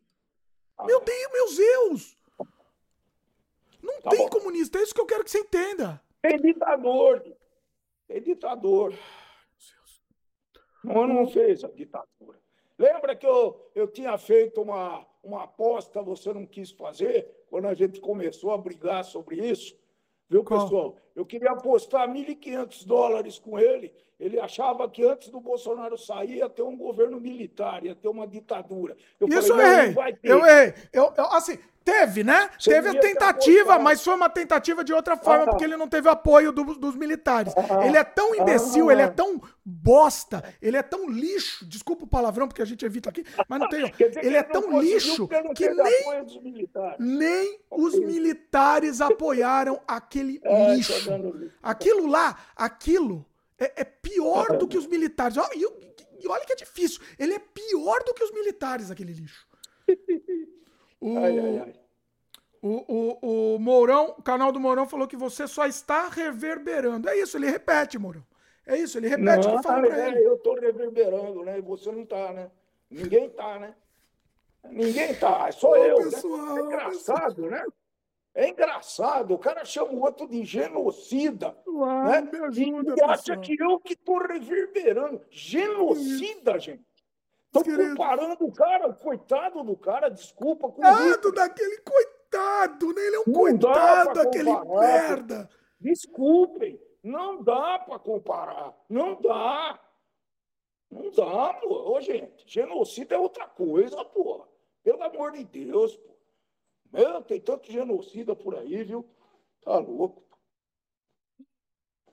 Ah, 0.77 0.85
meu 0.85 1.01
Deus, 1.01 1.31
meus 1.33 1.57
Deus. 1.57 2.17
Não 3.81 4.01
tá 4.01 4.11
tem 4.11 4.19
bom. 4.19 4.29
comunista, 4.29 4.79
é 4.79 4.83
isso 4.83 4.95
que 4.95 5.01
eu 5.01 5.05
quero 5.05 5.25
que 5.25 5.31
você 5.31 5.39
entenda. 5.39 6.01
Tem 6.21 6.37
ditador. 6.37 7.21
Tem 8.07 8.21
ditador. 8.21 8.93
Não, 10.81 11.05
não 11.05 11.27
fez 11.27 11.61
a 11.65 11.67
ditadura. 11.67 12.39
Lembra 12.77 13.15
que 13.17 13.25
eu, 13.27 13.69
eu 13.75 13.87
tinha 13.87 14.17
feito 14.17 14.61
uma, 14.61 15.05
uma 15.23 15.43
aposta, 15.43 16.01
você 16.01 16.33
não 16.33 16.45
quis 16.45 16.71
fazer, 16.71 17.45
quando 17.49 17.67
a 17.67 17.73
gente 17.73 17.99
começou 17.99 18.51
a 18.51 18.57
brigar 18.57 19.05
sobre 19.05 19.37
isso? 19.37 19.75
Viu, 20.29 20.43
pessoal? 20.43 20.95
Eu 21.15 21.25
queria 21.25 21.51
apostar 21.51 22.07
1.500 22.09 22.85
dólares 22.85 23.39
com 23.39 23.57
ele. 23.59 23.93
Ele 24.19 24.39
achava 24.39 24.89
que 24.89 25.03
antes 25.03 25.29
do 25.29 25.39
Bolsonaro 25.39 25.97
sair 25.97 26.37
ia 26.37 26.49
ter 26.49 26.61
um 26.61 26.77
governo 26.77 27.19
militar, 27.19 27.83
ia 27.85 27.95
ter 27.95 28.07
uma 28.07 28.25
ditadura. 28.25 28.95
Eu 29.19 29.27
Isso 29.27 29.49
falei, 29.49 29.65
eu 29.65 29.71
errei. 29.71 30.19
Eu 30.23 30.45
errei. 30.45 30.73
Eu, 30.91 31.13
eu, 31.17 31.25
assim, 31.25 31.59
Teve, 31.83 32.23
né? 32.23 32.49
Teve 32.63 32.89
a 32.89 32.99
tentativa, 32.99 33.77
mas 33.77 34.01
foi 34.01 34.15
uma 34.15 34.29
tentativa 34.29 34.83
de 34.83 34.93
outra 34.93 35.17
forma, 35.17 35.43
ah, 35.43 35.47
porque 35.49 35.65
ele 35.65 35.75
não 35.75 35.87
teve 35.87 36.07
apoio 36.07 36.51
do, 36.53 36.63
dos 36.75 36.95
militares. 36.95 37.53
Ah, 37.57 37.85
ele 37.85 37.97
é 37.97 38.03
tão 38.03 38.33
imbecil, 38.33 38.89
ah, 38.89 38.93
ele 38.93 39.01
é 39.01 39.07
tão 39.07 39.41
bosta, 39.65 40.43
ele 40.61 40.77
é 40.77 40.81
tão 40.81 41.09
lixo. 41.09 41.65
Desculpa 41.65 42.05
o 42.05 42.07
palavrão, 42.07 42.47
porque 42.47 42.61
a 42.61 42.65
gente 42.65 42.85
evita 42.85 43.09
aqui, 43.09 43.25
mas 43.49 43.59
não 43.59 43.67
tem. 43.67 43.83
ele 44.23 44.37
é 44.37 44.43
tão 44.43 44.79
lixo 44.81 45.27
que 45.55 45.69
nem, 45.69 46.25
nem 46.99 47.59
os 47.69 47.99
militares 47.99 49.01
apoiaram 49.01 49.81
aquele 49.85 50.39
é, 50.45 50.75
lixo. 50.75 50.93
Aquilo 51.61 52.07
lá, 52.07 52.37
aquilo 52.55 53.25
é, 53.59 53.81
é 53.81 53.83
pior 53.83 54.57
do 54.57 54.67
que 54.67 54.77
os 54.77 54.87
militares. 54.87 55.37
E 55.53 56.27
olha 56.29 56.45
que 56.45 56.53
é 56.53 56.55
difícil. 56.55 57.01
Ele 57.19 57.33
é 57.33 57.39
pior 57.39 58.01
do 58.05 58.13
que 58.13 58.23
os 58.23 58.31
militares, 58.31 58.89
aquele 58.89 59.11
lixo. 59.11 59.45
O, 61.03 61.17
ai, 61.17 61.37
ai, 61.37 61.57
ai. 61.59 61.73
O, 62.61 62.85
o, 62.87 63.55
o 63.55 63.59
Mourão, 63.59 64.15
o 64.17 64.23
canal 64.23 64.49
do 64.49 64.59
Mourão 64.59 64.87
falou 64.87 65.05
que 65.05 65.17
você 65.17 65.45
só 65.45 65.65
está 65.65 66.07
reverberando. 66.07 67.09
É 67.09 67.17
isso, 67.17 67.35
ele 67.35 67.49
repete, 67.49 67.99
Mourão. 67.99 68.23
É 68.65 68.77
isso, 68.77 68.97
ele 68.97 69.09
repete 69.09 69.45
não, 69.45 69.55
o 69.55 69.57
que 69.57 69.63
fala 69.63 69.85
pra 69.85 70.01
é, 70.01 70.07
ele. 70.07 70.25
Eu 70.25 70.35
estou 70.35 70.55
reverberando, 70.57 71.43
né? 71.43 71.57
E 71.57 71.61
você 71.61 71.91
não 71.91 72.03
está, 72.03 72.31
né? 72.31 72.49
Ninguém 72.89 73.25
está, 73.25 73.59
né? 73.59 73.75
Ninguém 74.69 75.11
está, 75.11 75.49
é 75.49 75.51
só 75.51 75.75
eu. 75.75 75.97
Né? 75.97 76.03
Pessoal, 76.05 76.55
né? 76.55 76.61
É 76.61 76.63
engraçado, 76.63 77.35
pessoal. 77.35 77.51
né? 77.51 77.65
É 78.35 78.49
engraçado, 78.49 79.33
o 79.33 79.37
cara 79.37 79.65
chama 79.65 79.91
o 79.91 80.01
outro 80.01 80.25
de 80.25 80.45
genocida. 80.45 81.55
Né? 81.67 82.21
me 82.21 82.39
ajuda, 82.39 82.95
e 82.97 83.03
acha 83.03 83.17
pessoal. 83.17 83.41
que 83.41 83.61
eu 83.61 83.79
que 83.79 83.93
estou 83.93 84.19
reverberando. 84.19 85.21
Genocida, 85.29 86.57
gente. 86.57 86.92
Querido. 87.61 87.95
comparando 87.95 88.45
o 88.45 88.51
cara, 88.51 88.87
o 88.87 88.95
coitado 88.95 89.63
do 89.63 89.77
cara, 89.77 90.09
desculpa, 90.09 90.69
com 90.69 90.81
Coitado 90.81 91.31
daquele 91.31 91.77
coitado, 91.81 92.93
né? 92.93 93.01
Ele 93.01 93.15
é 93.15 93.19
um 93.19 93.23
Não 93.27 93.33
coitado, 93.33 94.13
pra 94.13 94.23
aquele 94.23 94.51
comparar, 94.51 94.79
merda. 94.79 95.49
Desculpem, 95.79 96.81
não 97.03 97.43
dá 97.43 97.79
para 97.79 97.99
comparar. 97.99 98.73
Não 98.89 99.21
dá. 99.21 99.79
Não 100.89 101.11
dá, 101.11 101.53
pô. 101.55 101.95
Ô, 101.95 102.01
gente, 102.01 102.43
genocídio 102.47 103.13
é 103.13 103.19
outra 103.19 103.47
coisa, 103.47 104.03
pô. 104.05 104.47
Pelo 104.83 105.03
amor 105.03 105.33
de 105.33 105.43
Deus, 105.43 105.95
pô. 105.97 106.13
Meu, 106.91 107.21
tem 107.21 107.39
tanto 107.39 107.71
genocida 107.71 108.35
por 108.35 108.55
aí, 108.55 108.83
viu? 108.83 109.05
Tá 109.61 109.77
louco. 109.77 110.23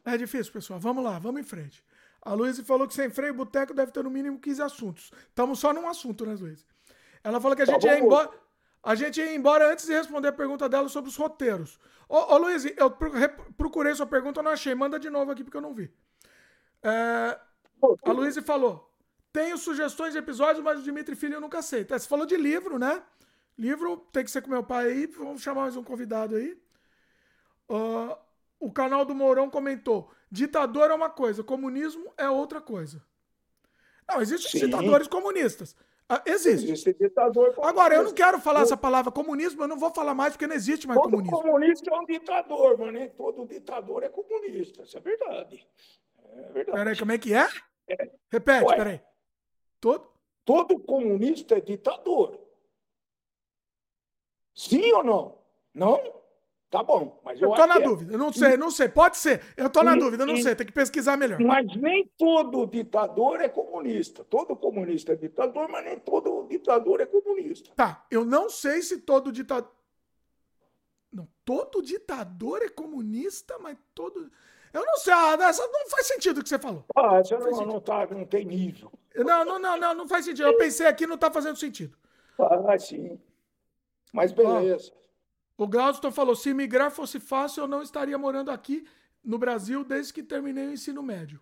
É 0.04 0.16
difícil, 0.16 0.52
pessoal. 0.52 0.80
Vamos 0.80 1.04
lá, 1.04 1.18
vamos 1.18 1.40
em 1.40 1.44
frente. 1.44 1.84
A 2.22 2.34
Luísa 2.34 2.62
falou 2.64 2.86
que 2.86 2.94
sem 2.94 3.09
freio, 3.10 3.32
boteco 3.34 3.72
deve 3.74 3.92
ter 3.92 4.05
no 4.05 4.10
mínimo 4.10 4.38
15 4.38 4.62
assuntos. 4.62 5.10
Estamos 5.28 5.59
só 5.59 5.72
num 5.72 5.88
assunto, 5.88 6.26
né, 6.26 6.34
Luísa? 6.34 6.64
Ela 7.24 7.40
falou 7.40 7.56
que 7.56 7.62
a 7.62 7.66
Tá 7.66 7.72
gente 7.72 7.86
ia 7.86 7.98
bom. 7.98 8.05
embora. 8.06 8.30
A 8.82 8.94
gente 8.94 9.20
ia 9.20 9.34
embora 9.34 9.70
antes 9.72 9.86
de 9.86 9.92
responder 9.92 10.28
a 10.28 10.32
pergunta 10.32 10.68
dela 10.68 10.88
sobre 10.88 11.10
os 11.10 11.16
roteiros. 11.16 11.78
Ô, 12.09 12.16
ô 12.34 12.38
Luiz, 12.38 12.64
eu 12.76 12.90
pro- 12.90 13.10
re- 13.12 13.28
procurei 13.56 13.94
sua 13.94 14.06
pergunta, 14.06 14.42
não 14.42 14.51
achei. 14.51 14.74
Manda 14.74 14.98
de 14.98 15.10
novo 15.10 15.30
aqui 15.30 15.44
porque 15.44 15.56
eu 15.56 15.60
não 15.62 15.74
vi. 15.74 15.92
É, 16.82 17.38
a 18.05 18.12
Luísa 18.12 18.40
falou: 18.42 18.90
tenho 19.32 19.56
sugestões 19.59 20.12
de 20.12 20.18
episódios, 20.18 20.64
mas 20.64 20.80
o 20.80 20.82
Dimitri 20.82 21.14
Filho 21.14 21.34
eu 21.34 21.40
nunca 21.40 21.59
aceito. 21.59 21.94
É, 21.94 21.98
você 21.98 22.09
falou 22.09 22.24
de 22.26 22.36
livro, 22.36 22.78
né? 22.78 23.02
Livro 23.59 23.98
tem 24.12 24.24
que 24.24 24.30
ser 24.30 24.40
com 24.42 24.48
meu 24.51 24.62
pai 24.64 24.86
aí. 24.88 25.06
Vamos 25.06 25.42
chamar 25.42 25.62
mais 25.62 25.76
um 25.76 25.84
convidado 25.84 26.36
aí. 26.36 26.59
Ah, 27.68 28.18
o 28.59 28.72
canal 28.72 29.05
do 29.05 29.14
Mourão 29.14 29.51
comentou: 29.51 30.10
ditador 30.31 30.90
é 30.90 30.94
uma 30.94 31.11
coisa, 31.11 31.43
comunismo 31.43 32.12
é 32.16 32.28
outra 32.28 32.61
coisa. 32.61 33.02
Não, 34.09 34.20
existem 34.20 34.61
Sim. 34.61 34.66
ditadores 34.66 35.07
comunistas. 35.09 35.77
Ah, 36.09 36.20
existe. 36.27 36.66
Existe 36.66 36.93
ditador. 36.94 37.55
Agora, 37.62 37.94
eu 37.94 38.02
não 38.02 38.12
quero 38.12 38.40
falar 38.40 38.62
essa 38.62 38.77
palavra 38.77 39.12
comunismo, 39.12 39.62
eu 39.62 39.69
não 39.69 39.78
vou 39.78 39.93
falar 39.93 40.12
mais 40.12 40.32
porque 40.32 40.47
não 40.47 40.57
existe 40.57 40.86
mais 40.86 41.01
Todo 41.01 41.11
comunismo. 41.12 41.40
comunista 41.40 41.90
é 41.94 41.97
um 41.97 42.05
ditador, 42.05 42.77
mas 42.78 42.93
nem 42.93 43.09
todo 43.11 43.47
ditador 43.47 44.02
é 44.02 44.09
comunista. 44.09 44.82
Isso 44.82 44.98
é 44.98 45.01
verdade. 45.01 45.65
É 46.24 46.52
verdade. 46.52 46.78
Peraí, 46.78 46.98
como 46.98 47.12
é 47.12 47.19
que 47.19 47.32
é? 47.32 47.47
Repete, 48.28 48.65
Ué. 48.66 48.77
peraí. 48.77 49.01
Todo? 49.81 50.11
Todo 50.44 50.81
comunista 50.81 51.57
é 51.57 51.61
ditador. 51.61 52.40
Sim 54.52 54.93
ou 54.93 55.05
não? 55.05 55.39
Não? 55.73 56.19
Tá 56.70 56.84
bom, 56.84 57.20
mas 57.24 57.40
eu, 57.40 57.51
Eu 57.51 57.56
tô 57.56 57.66
na 57.66 57.78
dúvida. 57.80 58.16
Não 58.16 58.32
sei, 58.32 58.56
não 58.56 58.70
sei. 58.70 58.88
Pode 58.88 59.16
ser. 59.16 59.42
Eu 59.56 59.68
tô 59.68 59.82
na 59.82 59.97
E- 59.97 59.98
dúvida, 59.98 60.24
não 60.24 60.34
e- 60.34 60.42
sei. 60.42 60.55
Tem 60.55 60.64
que 60.64 60.72
pesquisar 60.72 61.16
melhor. 61.16 61.40
Mas 61.40 61.66
nem 61.76 62.09
todo 62.16 62.64
ditador 62.64 63.40
é 63.40 63.48
comunista. 63.48 64.22
Todo 64.22 64.55
comunista 64.55 65.12
é 65.12 65.16
ditador, 65.16 65.68
mas 65.68 65.84
nem 65.84 65.98
todo 65.98 66.47
ditador 66.48 67.01
é 67.01 67.06
comunista. 67.06 67.72
Tá, 67.74 68.06
eu 68.09 68.24
não 68.24 68.48
sei 68.48 68.82
se 68.82 68.98
todo 68.98 69.32
ditador. 69.32 69.68
Não, 71.12 71.26
todo 71.44 71.82
ditador 71.82 72.62
é 72.62 72.68
comunista, 72.68 73.59
mas 73.59 73.76
todo. 73.92 74.30
Eu 74.72 74.86
não 74.86 74.97
sei, 74.97 75.12
ah, 75.12 75.36
essa 75.40 75.66
não 75.66 75.88
faz 75.90 76.06
sentido 76.06 76.38
o 76.38 76.42
que 76.44 76.48
você 76.48 76.59
falou. 76.60 76.84
Ah, 76.94 77.18
você 77.18 77.36
não, 77.36 77.66
não, 77.66 77.80
tá, 77.80 78.06
não 78.06 78.24
tem 78.24 78.44
nível. 78.44 78.92
Não, 79.16 79.44
não, 79.44 79.59
não, 79.59 79.76
não, 79.76 79.94
não 79.94 80.09
faz 80.09 80.24
sentido. 80.24 80.47
Eu 80.47 80.56
pensei 80.56 80.86
aqui, 80.86 81.05
não 81.05 81.18
tá 81.18 81.32
fazendo 81.32 81.56
sentido. 81.56 81.98
Ah, 82.38 82.78
sim. 82.78 83.20
Mas 84.12 84.30
beleza. 84.30 84.92
O 85.60 85.68
Glaudston 85.68 86.10
falou: 86.10 86.34
se 86.34 86.54
migrar 86.54 86.90
fosse 86.90 87.20
fácil, 87.20 87.64
eu 87.64 87.68
não 87.68 87.82
estaria 87.82 88.16
morando 88.16 88.50
aqui 88.50 88.86
no 89.22 89.36
Brasil 89.36 89.84
desde 89.84 90.10
que 90.10 90.22
terminei 90.22 90.68
o 90.68 90.72
ensino 90.72 91.02
médio. 91.02 91.38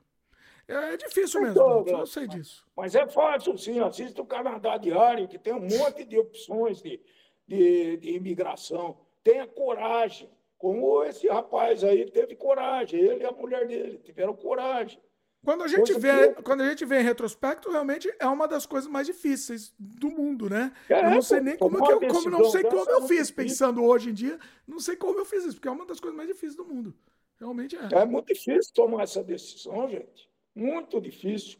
É, 0.67 0.95
é 0.95 0.97
difícil 0.97 1.41
mesmo, 1.41 1.53
Então, 1.53 1.85
Glaudston, 1.85 2.01
eu 2.01 2.07
sei 2.07 2.27
disso. 2.27 2.67
Mas 2.77 2.97
é 2.97 3.07
fácil, 3.07 3.57
sim. 3.57 3.79
Assista 3.79 4.21
o 4.21 4.27
Canadá 4.27 4.77
Diário, 4.77 5.29
que 5.29 5.39
tem 5.39 5.55
um 5.55 5.61
monte 5.61 6.05
de 6.05 6.19
opções 6.19 6.83
de, 6.83 7.01
de, 7.47 7.97
de 7.99 8.11
imigração. 8.11 8.99
Tenha 9.23 9.47
coragem. 9.47 10.29
Como 10.59 11.05
esse 11.05 11.29
rapaz 11.29 11.85
aí 11.85 12.11
teve 12.11 12.35
coragem. 12.35 12.99
Ele 12.99 13.23
e 13.23 13.27
a 13.27 13.31
mulher 13.31 13.69
dele 13.69 13.99
tiveram 13.99 14.35
coragem. 14.35 15.01
Quando 15.49 15.65
a 15.65 15.69
gente 15.69 15.95
vê, 15.95 16.27
eu- 16.27 16.35
quando 16.43 16.61
a 16.61 16.69
gente 16.69 16.85
vê 16.85 17.01
em 17.01 17.03
retrospecto, 17.03 17.71
realmente 17.71 18.15
é 18.21 18.27
uma 18.27 18.47
das 18.47 18.67
coisas 18.67 18.87
mais 18.91 19.07
difíceis 19.07 19.73
do 19.79 20.11
mundo, 20.11 20.51
né? 20.51 20.71
É, 20.91 21.07
eu 21.07 21.11
não 21.13 21.23
sei 21.23 21.41
nem 21.41 21.57
como, 21.57 21.79
eu, 21.79 22.01
como 22.01 22.29
não 22.29 22.45
sei 22.45 22.63
como 22.65 22.91
eu 22.91 23.01
muito 23.01 23.09
fiz, 23.09 23.31
pensando 23.31 23.83
hoje 23.83 24.11
em 24.11 24.13
dia, 24.13 24.39
não 24.67 24.79
sei 24.79 24.95
como 24.95 25.19
eu 25.19 25.25
fiz 25.25 25.47
isso, 25.47 25.55
porque 25.55 25.69
é 25.69 25.71
uma 25.71 25.87
das 25.87 26.01
coisas 26.01 26.15
mais 26.15 26.29
difíceis 26.29 26.55
do 26.55 26.67
mundo. 26.67 26.95
Realmente 27.41 27.77
é. 27.77 27.89
É 27.93 28.05
muito 28.05 28.27
difícil 28.27 28.75
tomar 28.75 29.05
essa 29.05 29.25
decisão, 29.25 29.89
gente. 29.89 30.29
Muito 30.55 31.01
difícil. 31.01 31.59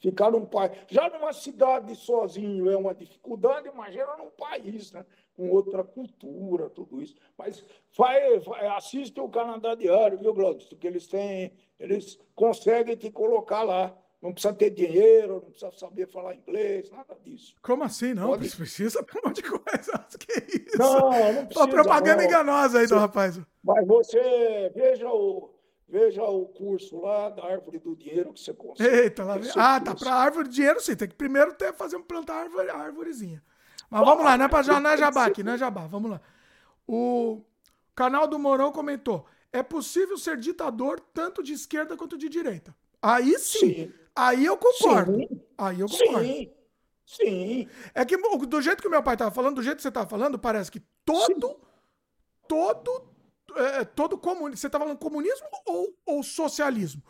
Ficar 0.00 0.30
num 0.30 0.46
país. 0.46 0.72
Já 0.88 1.10
numa 1.10 1.34
cidade 1.34 1.94
sozinho 1.96 2.70
é 2.70 2.78
uma 2.78 2.94
dificuldade, 2.94 3.68
imagina 3.68 4.16
num 4.16 4.30
país, 4.30 4.90
né? 4.90 5.04
Com 5.38 5.50
outra 5.50 5.84
cultura, 5.84 6.68
tudo 6.68 7.00
isso. 7.00 7.14
Mas 7.38 7.62
vai, 7.96 8.40
vai, 8.40 8.66
assiste 8.76 9.20
o 9.20 9.28
Canadá 9.28 9.76
Diário, 9.76 10.18
viu, 10.18 10.34
Glaucio? 10.34 10.76
Que 10.76 10.84
eles 10.84 11.06
têm, 11.06 11.52
eles 11.78 12.18
conseguem 12.34 12.96
te 12.96 13.08
colocar 13.08 13.62
lá. 13.62 13.96
Não 14.20 14.32
precisa 14.32 14.52
ter 14.52 14.70
dinheiro, 14.70 15.34
não 15.34 15.50
precisa 15.52 15.70
saber 15.78 16.08
falar 16.08 16.34
inglês, 16.34 16.90
nada 16.90 17.16
disso. 17.22 17.54
Como 17.62 17.84
assim? 17.84 18.14
Não, 18.14 18.30
Pode- 18.30 18.50
precisa 18.50 19.00
de 19.00 19.16
um 19.16 19.28
monte 19.28 19.40
de 19.40 19.48
coisa. 19.48 20.06
Que 20.18 20.56
isso? 20.58 20.76
Não, 20.76 21.32
não 21.32 21.46
precisa. 21.46 21.68
propaganda 21.68 22.16
não. 22.16 22.24
enganosa 22.24 22.80
aí 22.80 22.88
do 22.88 22.96
rapaz. 22.96 23.40
Mas 23.62 23.86
você 23.86 24.72
veja 24.74 25.08
o, 25.08 25.54
veja 25.88 26.24
o 26.24 26.46
curso 26.46 27.00
lá 27.00 27.30
da 27.30 27.44
Árvore 27.44 27.78
do 27.78 27.94
Dinheiro 27.94 28.32
que 28.32 28.40
você 28.40 28.52
consegue. 28.52 28.92
Eita, 28.92 29.22
lá 29.22 29.38
vem. 29.38 29.52
Ah, 29.54 29.78
tá. 29.78 29.92
curso. 29.92 30.04
Pra 30.04 30.14
árvore 30.16 30.48
de 30.48 30.56
dinheiro, 30.56 30.80
sim. 30.80 30.96
Tem 30.96 31.06
que 31.08 31.14
primeiro 31.14 31.54
ter, 31.54 31.72
fazer 31.74 31.96
um 31.96 32.02
plantar 32.02 32.40
árvore, 32.42 32.68
árvorezinha. 32.70 33.40
Mas 33.90 34.04
vamos 34.04 34.24
lá, 34.24 34.36
não 34.36 34.44
é, 34.44 34.48
pra, 34.48 34.62
já, 34.62 34.78
não 34.78 34.90
é 34.90 34.96
jabá 34.96 35.26
aqui, 35.26 35.42
não 35.42 35.52
é 35.52 35.58
jabá. 35.58 35.86
Vamos 35.86 36.10
lá. 36.10 36.20
O 36.86 37.42
canal 37.94 38.26
do 38.26 38.38
Morão 38.38 38.70
comentou: 38.70 39.26
é 39.52 39.62
possível 39.62 40.18
ser 40.18 40.36
ditador 40.36 41.00
tanto 41.12 41.42
de 41.42 41.52
esquerda 41.52 41.96
quanto 41.96 42.18
de 42.18 42.28
direita. 42.28 42.74
Aí 43.00 43.38
sim. 43.38 43.58
Sim. 43.58 43.92
Aí 44.14 44.44
eu 44.44 44.56
concordo. 44.56 45.16
Sim. 45.16 45.40
Aí 45.56 45.80
eu 45.80 45.88
concordo. 45.88 46.26
Sim, 46.26 46.52
sim. 47.06 47.68
É 47.94 48.04
que 48.04 48.16
do 48.16 48.60
jeito 48.60 48.82
que 48.82 48.88
meu 48.88 49.02
pai 49.02 49.16
tava 49.16 49.30
falando, 49.30 49.56
do 49.56 49.62
jeito 49.62 49.76
que 49.76 49.82
você 49.82 49.90
tava 49.90 50.08
falando, 50.08 50.38
parece 50.38 50.70
que 50.70 50.80
todo. 51.04 51.60
Todo. 52.46 53.08
é, 53.54 53.84
todo 53.84 54.18
comunismo. 54.18 54.56
Você 54.56 54.68
tá 54.68 54.78
falando 54.78 54.98
comunismo 54.98 55.46
ou, 55.66 55.94
ou 56.04 56.22
socialismo? 56.22 57.02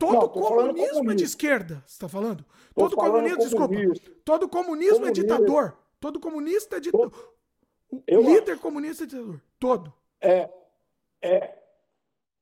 Todo 0.00 0.12
Não, 0.14 0.20
falando 0.20 0.68
comunismo 0.68 0.82
é 0.82 0.86
de 0.86 0.92
comunismo. 0.94 1.26
esquerda, 1.26 1.84
você 1.86 1.98
tá 2.00 2.08
falando? 2.08 2.42
Tô 2.74 2.88
todo 2.88 2.96
comunismo, 2.96 3.38
desculpa. 3.38 3.74
Todo 4.24 4.48
comunismo 4.48 4.94
é 4.96 4.98
Comunista. 4.98 5.22
ditador. 5.22 5.76
Todo 6.00 6.18
comunista 6.18 6.76
é 6.76 6.80
ditador. 6.80 7.34
Eu 8.06 8.22
líder 8.22 8.58
comunista 8.58 9.04
é 9.04 9.06
ditador. 9.06 9.40
Todo. 9.58 9.92
É, 10.20 10.48
é. 11.20 11.54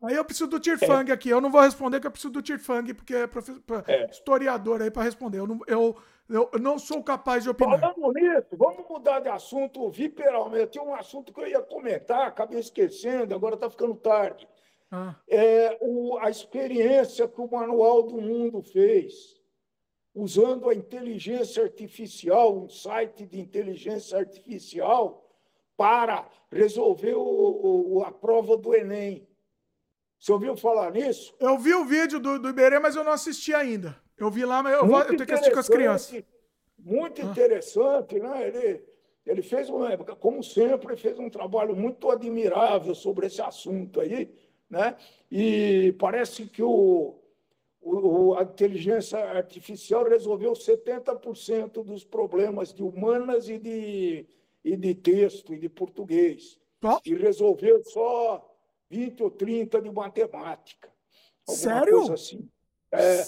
Aí 0.04 0.14
eu 0.14 0.24
preciso 0.24 0.46
do 0.48 0.60
Tirfang 0.60 1.10
aqui. 1.10 1.28
Eu 1.28 1.40
não 1.40 1.50
vou 1.50 1.60
responder, 1.60 1.98
que 1.98 2.06
eu 2.06 2.10
preciso 2.12 2.32
do 2.32 2.40
Tirfang, 2.40 2.94
porque 2.94 3.12
é, 3.16 3.26
profe- 3.26 3.58
pra- 3.66 3.82
É. 3.88 4.08
historiador 4.08 4.80
aí 4.80 4.92
pra 4.92 5.02
responder. 5.02 5.40
Eu 5.40 5.46
não, 5.48 5.58
eu, 5.66 5.96
eu 6.28 6.50
não 6.60 6.78
sou 6.78 7.02
capaz 7.02 7.42
de 7.42 7.50
opinar. 7.50 7.80
Falando 7.80 8.12
nisso, 8.12 8.46
vamos 8.56 8.86
mudar 8.88 9.18
de 9.18 9.28
assunto 9.28 9.90
viperalmente. 9.90 10.68
Tinha 10.72 10.84
um 10.84 10.94
assunto 10.94 11.32
que 11.32 11.40
eu 11.40 11.48
ia 11.48 11.60
comentar, 11.60 12.28
acabei 12.28 12.60
esquecendo, 12.60 13.34
agora 13.34 13.56
está 13.56 13.68
ficando 13.68 13.96
tarde. 13.96 14.46
Ah, 14.90 15.14
É 15.28 15.76
o, 15.82 16.16
a 16.18 16.30
experiência 16.30 17.28
que 17.28 17.40
o 17.40 17.50
Manual 17.50 18.02
do 18.04 18.20
Mundo 18.20 18.62
fez, 18.62 19.36
usando 20.14 20.68
a 20.68 20.74
inteligência 20.74 21.62
artificial, 21.62 22.56
um 22.56 22.68
site 22.68 23.26
de 23.26 23.38
inteligência 23.38 24.18
artificial, 24.18 25.24
para 25.76 26.28
resolver 26.50 27.14
o- 27.14 27.96
o- 27.98 28.02
a 28.02 28.10
prova 28.10 28.56
do 28.56 28.74
Enem. 28.74 29.28
Você 30.18 30.32
ouviu 30.32 30.56
falar 30.56 30.90
nisso? 30.90 31.32
eu 31.38 31.56
vi 31.58 31.72
o 31.74 31.84
vídeo 31.84 32.18
do, 32.18 32.38
do 32.38 32.48
Iberê, 32.48 32.78
mas 32.80 32.96
eu 32.96 33.04
não 33.04 33.12
assisti 33.12 33.54
ainda. 33.54 33.96
Eu 34.16 34.30
vi 34.30 34.44
lá, 34.44 34.62
mas 34.62 34.72
eu, 34.74 34.86
vou, 34.86 34.98
eu 35.00 35.06
tenho 35.16 35.26
que 35.26 35.32
assistir 35.32 35.52
com 35.52 35.60
as 35.60 35.68
crianças. 35.68 36.08
interessante, 36.08 36.38
Muito 36.78 37.20
Ah. 37.22 37.24
interessante, 37.26 38.18
né? 38.18 38.48
Ele, 38.48 38.84
ele 39.26 39.42
fez, 39.42 39.68
um, 39.70 39.80
como 40.18 40.42
sempre, 40.42 40.96
fez 40.96 41.18
um 41.18 41.28
trabalho 41.30 41.76
muito 41.76 42.10
admirável 42.10 42.94
sobre 42.96 43.26
esse 43.28 43.40
assunto 43.42 44.00
aí, 44.00 44.34
né? 44.70 44.96
E 45.30 45.94
parece 45.98 46.46
que 46.46 46.62
o, 46.62 47.18
o, 47.80 48.34
a 48.34 48.42
inteligência 48.42 49.18
artificial 49.18 50.04
resolveu 50.08 50.52
70% 50.52 51.84
dos 51.84 52.04
problemas 52.04 52.72
de 52.72 52.82
humanas 52.82 53.48
e 53.48 53.58
de, 53.58 54.26
e 54.64 54.76
de 54.76 54.94
texto 54.94 55.54
e 55.54 55.58
de 55.58 55.68
português. 55.68 56.58
E 57.04 57.14
resolveu 57.14 57.82
só 57.82 58.48
20 58.90 59.22
ou 59.22 59.30
30 59.30 59.82
de 59.82 59.90
matemática. 59.90 60.90
Sério? 61.46 62.12
Assim. 62.12 62.48
É, 62.92 63.24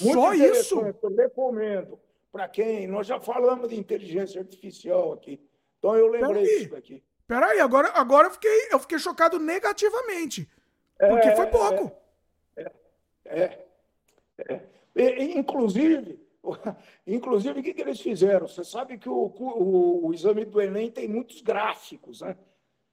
muito 0.00 0.14
Só 0.14 0.34
isso? 0.34 0.80
Eu 0.80 1.14
recomendo 1.14 1.98
para 2.32 2.48
quem. 2.48 2.86
Nós 2.86 3.06
já 3.06 3.20
falamos 3.20 3.68
de 3.68 3.76
inteligência 3.76 4.40
artificial 4.40 5.12
aqui. 5.12 5.40
Então 5.78 5.96
eu 5.96 6.08
lembrei 6.08 6.42
Peraí. 6.42 6.58
disso 6.58 6.70
daqui. 6.70 7.04
Peraí, 7.26 7.60
agora, 7.60 7.88
agora 7.88 8.28
eu, 8.28 8.32
fiquei, 8.32 8.68
eu 8.70 8.78
fiquei 8.78 8.98
chocado 8.98 9.38
negativamente. 9.38 10.48
Porque 10.98 11.28
é, 11.28 11.36
foi 11.36 11.46
pouco. 11.46 11.92
É, 12.56 12.72
é, 13.26 13.64
é. 14.48 14.60
E, 14.94 15.38
inclusive, 15.38 16.18
inclusive, 17.06 17.60
o 17.60 17.62
que, 17.62 17.74
que 17.74 17.82
eles 17.82 18.00
fizeram? 18.00 18.48
Você 18.48 18.64
sabe 18.64 18.98
que 18.98 19.08
o, 19.08 19.26
o, 19.26 20.06
o 20.06 20.14
exame 20.14 20.44
do 20.44 20.60
Enem 20.60 20.90
tem 20.90 21.08
muitos 21.08 21.40
gráficos, 21.40 22.20
né? 22.20 22.36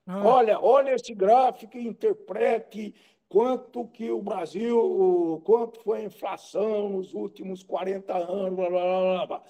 Ah. 0.06 0.26
Olha, 0.26 0.60
olha 0.60 0.94
esse 0.94 1.14
gráfico 1.14 1.78
e 1.78 1.88
interprete 1.88 2.94
quanto 3.30 3.88
que 3.88 4.12
o 4.12 4.22
Brasil, 4.22 5.42
quanto 5.46 5.80
foi 5.80 6.02
a 6.02 6.04
inflação 6.04 6.90
nos 6.90 7.14
últimos 7.14 7.64
40 7.64 8.14
anos, 8.14 8.56
blá, 8.56 8.70
blá, 8.70 8.80
blá, 8.80 9.26
blá. 9.26 9.44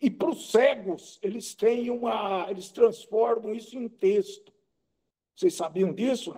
E 0.00 0.10
para 0.10 0.30
os 0.30 0.50
cegos, 0.50 1.18
eles 1.22 1.54
têm 1.54 1.90
uma. 1.90 2.46
Eles 2.50 2.70
transformam 2.70 3.54
isso 3.54 3.78
em 3.78 3.88
texto. 3.88 4.52
Vocês 5.34 5.54
sabiam 5.54 5.92
disso? 5.92 6.36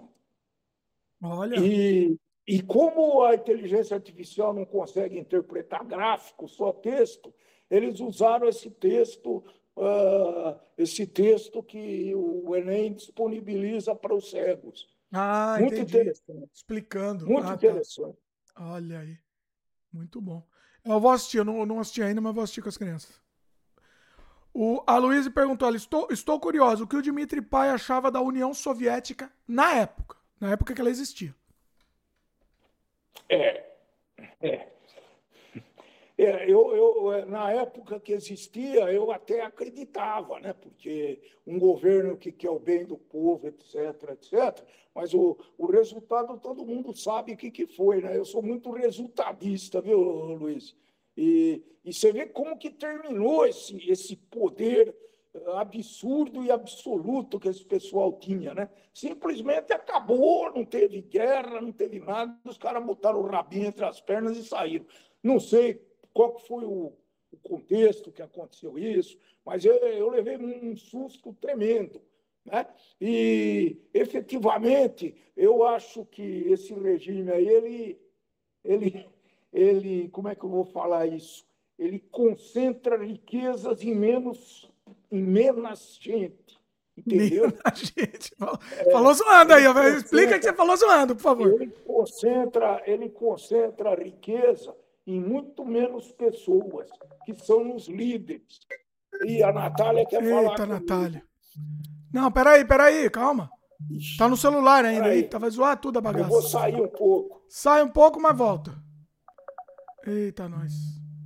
Olha. 1.22 1.56
E, 1.56 2.18
e 2.46 2.62
como 2.62 3.22
a 3.22 3.34
inteligência 3.34 3.94
artificial 3.94 4.52
não 4.54 4.64
consegue 4.64 5.18
interpretar 5.18 5.84
gráfico, 5.84 6.48
só 6.48 6.72
texto, 6.72 7.34
eles 7.70 8.00
usaram 8.00 8.48
esse 8.48 8.70
texto, 8.70 9.44
uh, 9.76 10.58
esse 10.76 11.06
texto 11.06 11.62
que 11.62 12.14
o 12.14 12.54
Enem 12.56 12.94
disponibiliza 12.94 13.94
para 13.94 14.14
os 14.14 14.30
cegos. 14.30 14.88
Ah, 15.12 15.56
Muito 15.58 15.74
entendi. 15.74 15.96
interessante. 15.96 16.50
Explicando. 16.54 17.26
Muito 17.26 17.44
ah, 17.44 17.48
tá. 17.48 17.54
interessante. 17.54 18.18
Tá. 18.54 18.72
Olha 18.72 19.00
aí. 19.00 19.18
Muito 19.92 20.20
bom. 20.20 20.42
Eu 20.84 21.00
vou 21.00 21.10
assistir, 21.10 21.38
eu 21.38 21.44
não, 21.44 21.66
não 21.66 21.80
assisti 21.80 22.02
ainda, 22.02 22.20
mas 22.20 22.34
vou 22.34 22.44
assistir 22.44 22.62
com 22.62 22.68
as 22.68 22.76
crianças. 22.76 23.20
O, 24.52 24.82
a 24.86 24.96
Luísa 24.98 25.30
perguntou: 25.30 25.74
estou, 25.74 26.08
estou 26.10 26.40
curioso, 26.40 26.84
o 26.84 26.86
que 26.86 26.96
o 26.96 27.02
Dmitry 27.02 27.42
Pai 27.42 27.70
achava 27.70 28.10
da 28.10 28.20
União 28.20 28.52
Soviética 28.52 29.30
na 29.46 29.74
época, 29.74 30.16
na 30.40 30.52
época 30.52 30.74
que 30.74 30.80
ela 30.80 30.90
existia? 30.90 31.34
É. 33.28 33.64
é. 34.40 34.68
É, 36.20 36.50
eu, 36.50 36.74
eu, 36.74 37.26
na 37.26 37.52
época 37.52 38.00
que 38.00 38.12
existia, 38.12 38.92
eu 38.92 39.12
até 39.12 39.40
acreditava, 39.40 40.40
né? 40.40 40.52
porque 40.52 41.22
um 41.46 41.60
governo 41.60 42.16
que 42.16 42.32
quer 42.32 42.50
o 42.50 42.58
bem 42.58 42.84
do 42.84 42.98
povo, 42.98 43.46
etc., 43.46 44.10
etc., 44.10 44.66
mas 44.92 45.14
o, 45.14 45.38
o 45.56 45.66
resultado 45.66 46.36
todo 46.40 46.66
mundo 46.66 46.92
sabe 46.92 47.34
o 47.34 47.36
que, 47.36 47.52
que 47.52 47.68
foi. 47.68 48.00
Né? 48.00 48.16
Eu 48.16 48.24
sou 48.24 48.42
muito 48.42 48.72
resultadista, 48.72 49.80
viu, 49.80 50.00
Luiz? 50.00 50.74
E, 51.16 51.62
e 51.84 51.92
você 51.92 52.12
vê 52.12 52.26
como 52.26 52.58
que 52.58 52.70
terminou 52.70 53.46
esse, 53.46 53.76
esse 53.88 54.16
poder 54.16 54.92
absurdo 55.56 56.44
e 56.44 56.50
absoluto 56.50 57.38
que 57.38 57.48
esse 57.48 57.64
pessoal 57.64 58.12
tinha, 58.12 58.54
né? 58.54 58.68
Simplesmente 58.92 59.72
acabou, 59.72 60.52
não 60.52 60.64
teve 60.64 61.02
guerra, 61.02 61.60
não 61.60 61.72
teve 61.72 62.00
nada, 62.00 62.36
os 62.44 62.58
caras 62.58 62.84
botaram 62.84 63.20
o 63.20 63.26
rabinho 63.26 63.66
entre 63.66 63.84
as 63.84 64.00
pernas 64.00 64.36
e 64.36 64.44
saíram. 64.44 64.86
Não 65.22 65.38
sei 65.40 65.82
qual 66.12 66.38
foi 66.38 66.64
o, 66.64 66.92
contexto 67.42 68.10
que 68.10 68.22
aconteceu 68.22 68.78
isso, 68.78 69.18
mas 69.44 69.64
eu, 69.64 69.74
eu 69.74 70.08
levei 70.08 70.36
um 70.36 70.76
susto 70.76 71.32
tremendo. 71.34 72.00
Né? 72.44 72.66
E, 73.00 73.76
efetivamente, 73.92 75.14
eu 75.36 75.62
acho 75.64 76.04
que 76.06 76.22
esse 76.22 76.72
regime 76.74 77.30
aí, 77.30 77.46
ele, 77.46 78.00
ele, 78.64 79.06
ele, 79.52 80.08
como 80.08 80.28
é 80.28 80.34
que 80.34 80.44
eu 80.44 80.50
vou 80.50 80.64
falar 80.64 81.06
isso? 81.06 81.46
Ele 81.78 81.98
concentra 81.98 82.96
riquezas 83.04 83.82
em 83.82 83.94
menos, 83.94 84.70
em 85.10 85.22
menos 85.22 85.98
gente. 86.00 86.58
Entendeu? 86.96 87.42
Menos 87.42 87.78
gente. 87.78 88.34
É, 88.78 88.90
falou 88.90 89.14
zoando 89.14 89.54
aí, 89.54 89.64
explica 89.96 90.38
que 90.38 90.44
você 90.44 90.52
falou 90.52 90.76
zoando, 90.76 91.14
por 91.14 91.22
favor. 91.22 91.62
Ele 91.62 91.72
concentra, 91.86 92.82
ele 92.86 93.08
concentra 93.10 93.90
a 93.90 93.94
riqueza 93.94 94.74
em 95.06 95.20
muito 95.20 95.64
menos 95.64 96.12
pessoas, 96.12 96.88
que 97.24 97.34
são 97.34 97.74
os 97.74 97.88
líderes. 97.88 98.60
E 99.24 99.42
a 99.42 99.52
Natália 99.52 100.04
quer 100.04 100.22
Eita, 100.22 100.34
falar. 100.34 100.50
Eita, 100.50 100.66
Natália. 100.66 101.22
Não, 102.12 102.30
peraí, 102.30 102.64
peraí, 102.64 103.08
calma. 103.10 103.50
Tá 104.18 104.28
no 104.28 104.36
celular 104.36 104.84
ainda 104.84 105.06
aí, 105.06 105.22
tá, 105.22 105.38
vai 105.38 105.50
zoar 105.50 105.80
tudo 105.80 105.98
a 105.98 106.02
bagaça. 106.02 106.24
Eu 106.24 106.28
vou 106.28 106.42
sair 106.42 106.80
um 106.80 106.88
pouco. 106.88 107.42
Sai 107.48 107.82
um 107.82 107.88
pouco, 107.88 108.20
mas 108.20 108.36
volta. 108.36 108.74
Eita, 110.06 110.48
nós. 110.48 110.72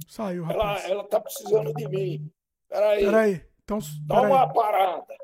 Saiu, 0.09 0.45
rapaz. 0.45 0.85
Ela, 0.85 0.93
ela 0.93 1.05
tá 1.05 1.21
precisando 1.21 1.73
de 1.73 1.89
mim. 1.89 2.31
Peraí. 2.69 3.05
Peraí. 3.05 3.52
Então, 3.77 4.07
Dá 4.07 4.15
peraí. 4.17 4.33
uma 4.33 4.53
parada. 4.53 5.15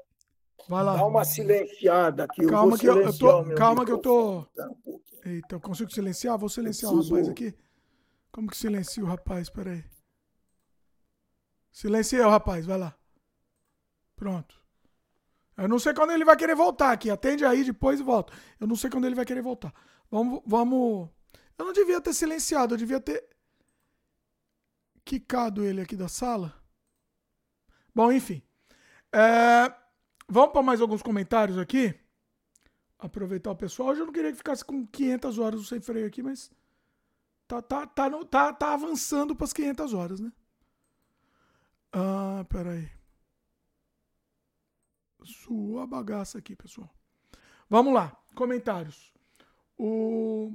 Vai 0.68 0.84
lá. 0.84 0.96
Dá 0.96 1.06
uma 1.06 1.24
silenciada 1.24 2.24
aqui. 2.24 2.46
Calma 2.46 2.78
que 2.78 2.86
eu, 2.86 3.00
eu 3.00 3.18
tô. 3.18 3.54
Calma 3.54 3.84
que 3.84 3.92
eu 3.92 3.98
tô. 3.98 4.46
Eita, 5.24 5.54
eu 5.54 5.60
consigo 5.60 5.90
silenciar? 5.90 6.38
Vou 6.38 6.48
silenciar 6.48 6.92
o 6.92 7.02
rapaz 7.02 7.28
aqui. 7.28 7.54
Como 8.30 8.48
que 8.48 8.56
silencia 8.56 9.02
o 9.02 9.06
rapaz? 9.06 9.48
Pera 9.48 9.70
aí. 9.72 9.84
Silencia 11.72 12.26
o 12.26 12.30
rapaz, 12.30 12.66
vai 12.66 12.78
lá. 12.78 12.94
Pronto. 14.14 14.56
Eu 15.56 15.68
não 15.68 15.78
sei 15.78 15.92
quando 15.94 16.12
ele 16.12 16.24
vai 16.24 16.36
querer 16.36 16.54
voltar 16.54 16.92
aqui. 16.92 17.10
Atende 17.10 17.44
aí 17.44 17.64
depois 17.64 18.00
e 18.00 18.02
volta. 18.02 18.32
Eu 18.60 18.66
não 18.66 18.76
sei 18.76 18.90
quando 18.90 19.06
ele 19.06 19.14
vai 19.14 19.24
querer 19.24 19.42
voltar. 19.42 19.72
Vamos, 20.10 20.40
vamos. 20.46 21.08
Eu 21.58 21.64
não 21.64 21.72
devia 21.72 22.00
ter 22.00 22.14
silenciado, 22.14 22.74
eu 22.74 22.78
devia 22.78 23.00
ter 23.00 23.28
quicado 25.04 25.64
ele 25.64 25.80
aqui 25.80 25.96
da 25.96 26.08
sala. 26.08 26.54
Bom, 27.98 28.12
enfim. 28.12 28.40
É... 29.12 29.74
Vamos 30.28 30.52
para 30.52 30.62
mais 30.62 30.80
alguns 30.80 31.02
comentários 31.02 31.58
aqui. 31.58 31.92
Aproveitar 32.96 33.50
o 33.50 33.56
pessoal. 33.56 33.88
Hoje 33.88 34.02
eu 34.02 34.06
não 34.06 34.12
queria 34.12 34.30
que 34.30 34.36
ficasse 34.38 34.64
com 34.64 34.86
500 34.86 35.38
horas 35.40 35.66
sem 35.66 35.80
freio 35.80 36.06
aqui, 36.06 36.22
mas 36.22 36.48
Tá, 37.48 37.60
tá, 37.60 37.86
tá, 37.88 38.08
no, 38.08 38.24
tá, 38.24 38.52
tá 38.52 38.72
avançando 38.72 39.34
para 39.34 39.46
as 39.46 39.52
500 39.52 39.94
horas, 39.94 40.20
né? 40.20 40.30
Ah, 41.92 42.46
peraí. 42.48 42.88
Sua 45.24 45.84
bagaça 45.84 46.38
aqui, 46.38 46.54
pessoal. 46.54 46.88
Vamos 47.68 47.92
lá, 47.92 48.16
comentários. 48.36 49.12
O... 49.76 50.54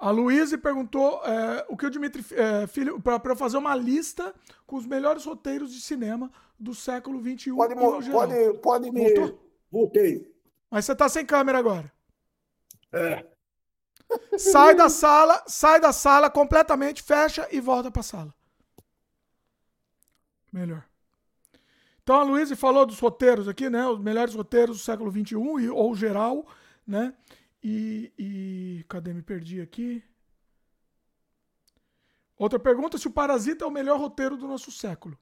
A 0.00 0.10
Luísa 0.10 0.56
perguntou 0.56 1.22
é, 1.26 1.66
o 1.68 1.76
que 1.76 1.84
o 1.84 1.90
Dimitri 1.90 2.24
é, 2.32 2.66
Filho 2.66 2.98
para 3.02 3.36
fazer 3.36 3.58
uma 3.58 3.76
lista 3.76 4.34
com 4.66 4.76
os 4.76 4.86
melhores 4.86 5.26
roteiros 5.26 5.70
de 5.74 5.80
cinema 5.82 6.32
do 6.58 6.74
século 6.74 7.20
XXI. 7.20 7.52
Pode, 7.52 7.74
pode, 8.10 8.58
pode 8.60 8.90
me. 8.90 9.12
Voltou? 9.12 9.50
Voltei. 9.70 10.34
Mas 10.70 10.86
você 10.86 10.94
tá 10.94 11.06
sem 11.06 11.26
câmera 11.26 11.58
agora. 11.58 11.92
É. 12.90 13.26
Sai 14.38 14.74
da 14.74 14.88
sala, 14.88 15.44
sai 15.46 15.78
da 15.78 15.92
sala 15.92 16.30
completamente, 16.30 17.02
fecha 17.02 17.46
e 17.52 17.60
volta 17.60 17.90
para 17.90 18.00
a 18.00 18.04
sala. 18.04 18.34
Melhor. 20.50 20.82
Então 22.02 22.16
a 22.16 22.22
Luísa 22.22 22.56
falou 22.56 22.86
dos 22.86 22.98
roteiros 22.98 23.46
aqui, 23.48 23.68
né? 23.68 23.86
Os 23.86 24.00
melhores 24.00 24.34
roteiros 24.34 24.78
do 24.78 24.82
século 24.82 25.12
XXI, 25.12 25.68
ou 25.68 25.94
geral, 25.94 26.46
né? 26.86 27.14
E, 27.62 28.12
e. 28.18 28.84
Cadê? 28.88 29.12
Me 29.12 29.22
perdi 29.22 29.60
aqui. 29.60 30.02
Outra 32.36 32.58
pergunta: 32.58 32.96
se 32.96 33.06
o 33.06 33.10
Parasita 33.10 33.64
é 33.64 33.68
o 33.68 33.70
melhor 33.70 33.98
roteiro 33.98 34.36
do 34.36 34.48
nosso 34.48 34.70
século. 34.72 35.18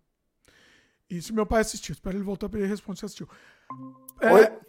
E 1.10 1.20
se 1.22 1.32
meu 1.32 1.46
pai 1.46 1.62
assistiu? 1.62 1.94
Espera 1.94 2.14
ele 2.14 2.24
voltar 2.24 2.48
para 2.48 2.60
ele 2.60 2.68
responder 2.68 2.98
se 2.98 3.06
assistiu. 3.06 3.28
É, 4.20 4.60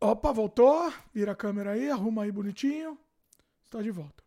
opa, 0.00 0.32
voltou. 0.32 0.92
Vira 1.12 1.32
a 1.32 1.34
câmera 1.34 1.72
aí, 1.72 1.90
arruma 1.90 2.22
aí 2.22 2.32
bonitinho. 2.32 2.96
Está 3.66 3.82
de 3.82 3.90
volta. 3.90 4.22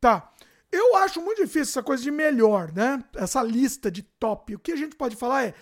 Tá. 0.00 0.32
Eu 0.70 0.96
acho 0.96 1.20
muito 1.20 1.42
difícil 1.42 1.72
essa 1.72 1.82
coisa 1.82 2.02
de 2.02 2.10
melhor, 2.10 2.72
né? 2.72 3.04
Essa 3.14 3.42
lista 3.42 3.90
de 3.90 4.02
top. 4.02 4.54
O 4.54 4.58
que 4.58 4.72
a 4.72 4.76
gente 4.76 4.96
pode 4.96 5.16
falar 5.16 5.44
é 5.44 5.54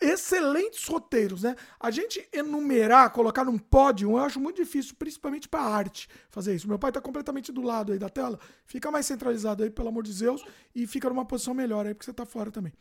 excelentes 0.00 0.86
roteiros, 0.86 1.42
né? 1.42 1.56
A 1.78 1.90
gente 1.90 2.26
enumerar, 2.32 3.10
colocar 3.10 3.44
num 3.44 3.58
pódio, 3.58 4.10
eu 4.10 4.18
acho 4.18 4.40
muito 4.40 4.56
difícil, 4.56 4.94
principalmente 4.98 5.48
para 5.48 5.60
arte, 5.60 6.08
fazer 6.30 6.54
isso. 6.54 6.68
Meu 6.68 6.78
pai 6.78 6.92
tá 6.92 7.00
completamente 7.00 7.52
do 7.52 7.62
lado 7.62 7.92
aí 7.92 7.98
da 7.98 8.08
tela. 8.08 8.38
Fica 8.64 8.90
mais 8.90 9.06
centralizado 9.06 9.62
aí, 9.62 9.70
pelo 9.70 9.88
amor 9.88 10.02
de 10.02 10.12
Deus, 10.12 10.44
e 10.74 10.86
fica 10.86 11.08
numa 11.08 11.24
posição 11.24 11.54
melhor 11.54 11.86
aí, 11.86 11.94
porque 11.94 12.06
você 12.06 12.12
tá 12.12 12.26
fora 12.26 12.50
também. 12.50 12.72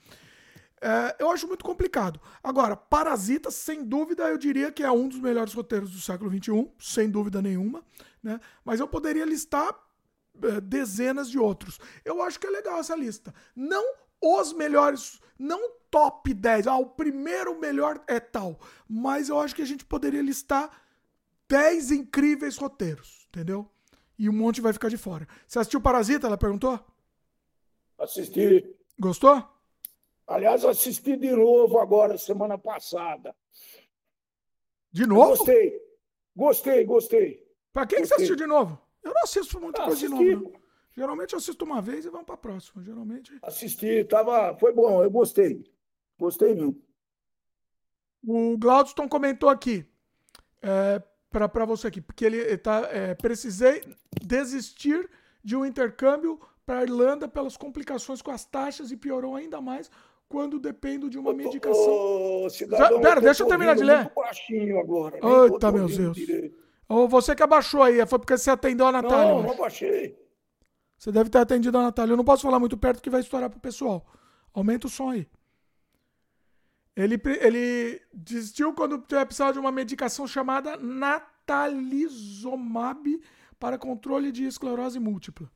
É, 0.81 1.15
eu 1.18 1.31
acho 1.31 1.48
muito 1.48 1.64
complicado. 1.64 2.19
Agora, 2.44 2.76
Parasita, 2.76 3.49
sem 3.49 3.85
dúvida, 3.85 4.23
eu 4.23 4.38
diria 4.38 4.69
que 4.69 4.84
é 4.84 4.91
um 4.91 5.07
dos 5.07 5.19
melhores 5.19 5.53
roteiros 5.53 5.91
do 5.91 5.99
século 5.99 6.30
XXI, 6.30 6.69
sem 6.77 7.10
dúvida 7.10 7.41
nenhuma. 7.41 7.81
Né? 8.22 8.38
Mas 8.65 8.81
eu 8.81 8.88
poderia 8.88 9.23
listar 9.23 9.73
é, 10.41 10.60
dezenas 10.60 11.30
de 11.30 11.40
outros. 11.40 11.80
Eu 12.03 12.22
acho 12.22 12.38
que 12.38 12.48
é 12.48 12.49
legal 12.49 12.80
essa 12.80 12.95
lista. 12.95 13.34
Não 13.56 13.95
os 14.24 14.54
melhores, 14.54 15.20
não 15.38 15.72
top 15.91 16.34
10. 16.34 16.68
Ah, 16.68 16.78
o 16.78 16.86
primeiro 16.88 17.60
melhor 17.60 18.02
é 18.08 18.20
tal. 18.20 18.60
Mas 18.88 19.30
eu 19.30 19.40
acho 19.40 19.56
que 19.56 19.62
a 19.62 19.66
gente 19.66 19.86
poderia 19.86 20.22
listar 20.22 20.72
10 21.48 21.91
incríveis 21.91 22.58
roteiros, 22.58 23.28
entendeu? 23.28 23.70
E 24.18 24.30
um 24.30 24.34
monte 24.34 24.62
vai 24.62 24.72
ficar 24.74 24.90
de 24.90 24.98
fora. 24.98 25.28
Você 25.48 25.60
assistiu 25.60 25.82
Parasita? 25.82 26.28
Ela 26.28 26.38
perguntou? 26.38 26.80
Assisti. 27.98 28.76
Gostou? 29.00 29.44
Aliás, 30.26 30.64
assisti 30.64 31.18
de 31.18 31.32
novo 31.32 31.80
agora, 31.80 32.18
semana 32.18 32.58
passada. 32.58 33.36
De 34.91 35.06
novo? 35.06 35.30
Gostei. 35.38 35.82
Gostei, 36.36 36.86
gostei. 36.86 37.44
Pra 37.72 37.86
quem 37.86 38.02
que 38.02 38.08
você 38.08 38.16
assistiu 38.16 38.36
de 38.36 38.45
novo? 38.48 38.80
Eu 39.04 39.14
não 39.14 39.22
assisto 39.24 39.60
muita 39.60 39.82
Ah, 39.82 39.86
coisa 39.86 40.00
de 40.08 40.14
assisti. 40.14 40.36
novo. 40.36 40.52
Não. 40.52 40.62
Geralmente 40.95 41.34
eu 41.34 41.38
assisto 41.40 41.65
uma 41.65 41.82
vez 41.82 42.06
e 42.06 42.10
vamos 42.10 42.26
pra 42.26 42.38
próxima. 42.38 42.84
Geralmente. 42.84 43.38
Assisti, 43.41 44.03
tava, 44.06 44.56
foi 44.57 44.72
bom, 44.74 45.03
eu 45.03 45.10
gostei. 45.10 45.64
Gostei 46.20 46.53
mesmo. 46.53 46.80
O 48.26 48.57
Glaudston 48.57 49.07
comentou 49.10 49.49
aqui. 49.49 49.86
É, 50.61 51.02
pra 51.30 51.65
você 51.65 51.88
aqui. 51.88 51.99
Porque 52.02 52.24
ele 52.24 52.38
ele 52.38 52.57
tá. 52.57 52.88
é, 52.91 53.15
precisei 53.15 53.84
desistir 54.22 55.10
de 55.44 55.56
um 55.56 55.65
intercâmbio 55.65 56.40
pra 56.65 56.84
Irlanda 56.84 57.28
pelas 57.28 57.57
complicações 57.57 58.22
com 58.22 58.32
as 58.32 58.45
taxas 58.45 58.91
e 58.91 58.95
piorou 58.98 59.36
ainda 59.36 59.60
mais 59.60 59.90
quando 60.30 60.57
dependo 60.60 61.10
de 61.10 61.20
uma 61.20 61.32
Ô, 61.32 61.34
medicação. 61.36 62.49
cidadão, 62.49 63.02
Pera, 63.02 63.15
tô 63.15 63.22
deixa 63.22 63.44
eu 63.44 63.48
te 63.48 63.49
terminar 63.49 63.76
de 63.76 63.84
ler. 63.84 64.11
baixinho 64.15 64.80
agora. 64.80 65.15
Eita, 65.15 65.60
tô 65.60 65.72
te 65.72 65.74
meu 65.74 65.88
Deus. 65.88 66.15
direito. 66.15 66.57
Ou 66.88 67.07
você 67.07 67.36
que 67.36 67.44
abaixou 67.44 67.84
aí, 67.84 68.06
foi 68.07 68.20
porque 68.20 68.38
você 68.38 68.49
atendeu 68.49 68.88
a 68.88 68.91
Natália. 68.91 69.32
eu 69.32 69.36
Não, 69.41 69.44
não 69.49 69.56
baixei. 69.57 70.18
Você 71.04 71.12
deve 71.12 71.30
ter 71.30 71.40
atendido 71.40 71.78
a 71.78 71.82
Natália. 71.82 72.14
Eu 72.14 72.18
não 72.18 72.24
posso 72.24 72.44
falar 72.44 72.60
muito 72.60 72.78
perto 72.78 73.02
que 73.02 73.10
vai 73.10 73.20
estourar 73.20 73.50
pro 73.50 73.60
pessoal. 73.60 74.10
Aumenta 74.54 74.88
o 74.88 74.90
som 74.90 75.10
aí. 75.10 75.28
Ele, 76.96 77.22
ele 77.42 78.02
desistiu 78.14 78.74
quando 78.74 78.98
precisava 79.00 79.52
de 79.52 79.60
uma 79.60 79.70
medicação 79.70 80.26
chamada 80.26 80.78
natalizumab 80.78 83.22
para 83.60 83.78
controle 83.78 84.32
de 84.32 84.46
esclerose 84.46 84.98
múltipla. 84.98 85.52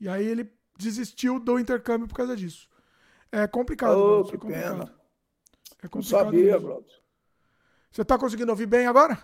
E 0.00 0.08
aí 0.08 0.26
ele 0.26 0.52
desistiu 0.76 1.38
do 1.38 1.56
intercâmbio 1.56 2.08
por 2.08 2.16
causa 2.16 2.36
disso. 2.36 2.68
É 3.30 3.46
complicado. 3.46 3.94
Glaucio, 3.94 4.30
que 4.30 4.34
é 4.34 4.38
complicado. 4.40 4.72
pena. 4.72 4.92
É 5.78 5.84
Não 5.84 5.90
complicado 5.90 6.24
sabia, 6.24 6.54
mesmo. 6.54 6.66
Glaucio. 6.66 7.00
Você 7.92 8.04
tá 8.04 8.18
conseguindo 8.18 8.50
ouvir 8.50 8.66
bem 8.66 8.88
agora? 8.88 9.16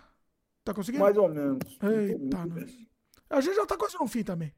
Tá 0.62 0.72
conseguindo? 0.72 1.02
Mais 1.02 1.16
ou 1.16 1.28
menos. 1.28 1.76
Não 1.82 1.90
Eita. 1.90 2.38
A 3.30 3.40
gente 3.40 3.56
já 3.56 3.66
tá 3.66 3.76
quase 3.76 3.98
no 3.98 4.06
fim 4.06 4.22
também. 4.22 4.54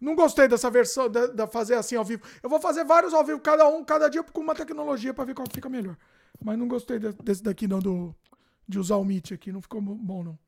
Não 0.00 0.14
gostei 0.14 0.46
dessa 0.48 0.70
versão, 0.70 1.08
da, 1.08 1.46
fazer 1.46 1.74
assim 1.74 1.96
ao 1.96 2.04
vivo. 2.04 2.22
Eu 2.42 2.50
vou 2.50 2.60
fazer 2.60 2.84
vários 2.84 3.14
ao 3.14 3.24
vivo, 3.24 3.40
cada 3.40 3.66
um, 3.68 3.82
cada 3.84 4.08
dia, 4.08 4.22
com 4.22 4.40
uma 4.40 4.54
tecnologia 4.54 5.14
pra 5.14 5.24
ver 5.24 5.34
qual 5.34 5.46
fica 5.52 5.68
melhor. 5.68 5.96
Mas 6.42 6.58
não 6.58 6.68
gostei 6.68 6.98
de- 6.98 7.12
desse 7.22 7.42
daqui, 7.42 7.66
não, 7.68 7.78
do, 7.78 8.14
de 8.68 8.78
usar 8.78 8.96
o 8.96 9.04
Meet 9.04 9.32
aqui. 9.32 9.52
Não 9.52 9.62
ficou 9.62 9.80
bo- 9.80 9.94
bom, 9.94 10.22
não. 10.22 10.38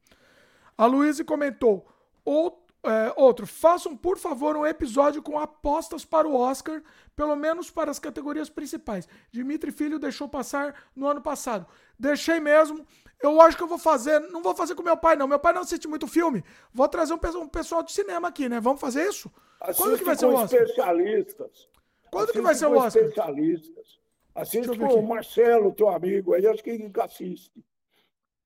A 0.76 0.84
Luísa 0.86 1.24
comentou. 1.24 1.86
Ou, 2.24 2.65
é, 2.88 3.12
outro, 3.16 3.46
façam, 3.46 3.96
por 3.96 4.18
favor, 4.18 4.56
um 4.56 4.66
episódio 4.66 5.22
com 5.22 5.38
apostas 5.38 6.04
para 6.04 6.26
o 6.26 6.34
Oscar, 6.34 6.82
pelo 7.14 7.36
menos 7.36 7.70
para 7.70 7.90
as 7.90 7.98
categorias 7.98 8.48
principais. 8.48 9.08
Dimitri 9.30 9.70
Filho 9.70 9.98
deixou 9.98 10.28
passar 10.28 10.74
no 10.94 11.06
ano 11.06 11.20
passado. 11.20 11.66
Deixei 11.98 12.40
mesmo. 12.40 12.86
Eu 13.22 13.40
acho 13.40 13.56
que 13.56 13.62
eu 13.62 13.68
vou 13.68 13.78
fazer. 13.78 14.20
Não 14.20 14.42
vou 14.42 14.54
fazer 14.54 14.74
com 14.74 14.82
meu 14.82 14.96
pai, 14.96 15.16
não. 15.16 15.26
Meu 15.26 15.38
pai 15.38 15.52
não 15.52 15.62
assiste 15.62 15.88
muito 15.88 16.06
filme. 16.06 16.44
Vou 16.72 16.86
trazer 16.88 17.14
um, 17.14 17.40
um 17.40 17.48
pessoal 17.48 17.82
de 17.82 17.92
cinema 17.92 18.28
aqui, 18.28 18.48
né? 18.48 18.60
Vamos 18.60 18.80
fazer 18.80 19.08
isso? 19.08 19.30
Quando 19.58 19.70
Assiste 19.70 19.98
que 19.98 20.04
vai 20.04 20.16
ser 20.16 20.26
o 20.26 20.34
Oscar? 20.34 20.60
especialistas. 20.62 21.68
Quando 22.10 22.32
que 22.32 22.38
Assiste 22.38 22.42
vai 22.42 22.54
ser 22.54 22.66
o 22.66 22.76
Oscar? 22.76 23.02
especialistas. 23.02 24.00
Assiste 24.34 24.78
com 24.78 24.84
o. 24.84 25.06
Marcelo, 25.06 25.72
teu 25.72 25.88
amigo, 25.88 26.34
aí 26.34 26.46
acho 26.46 26.62
que 26.62 26.78
que 26.90 27.00
assiste. 27.00 27.64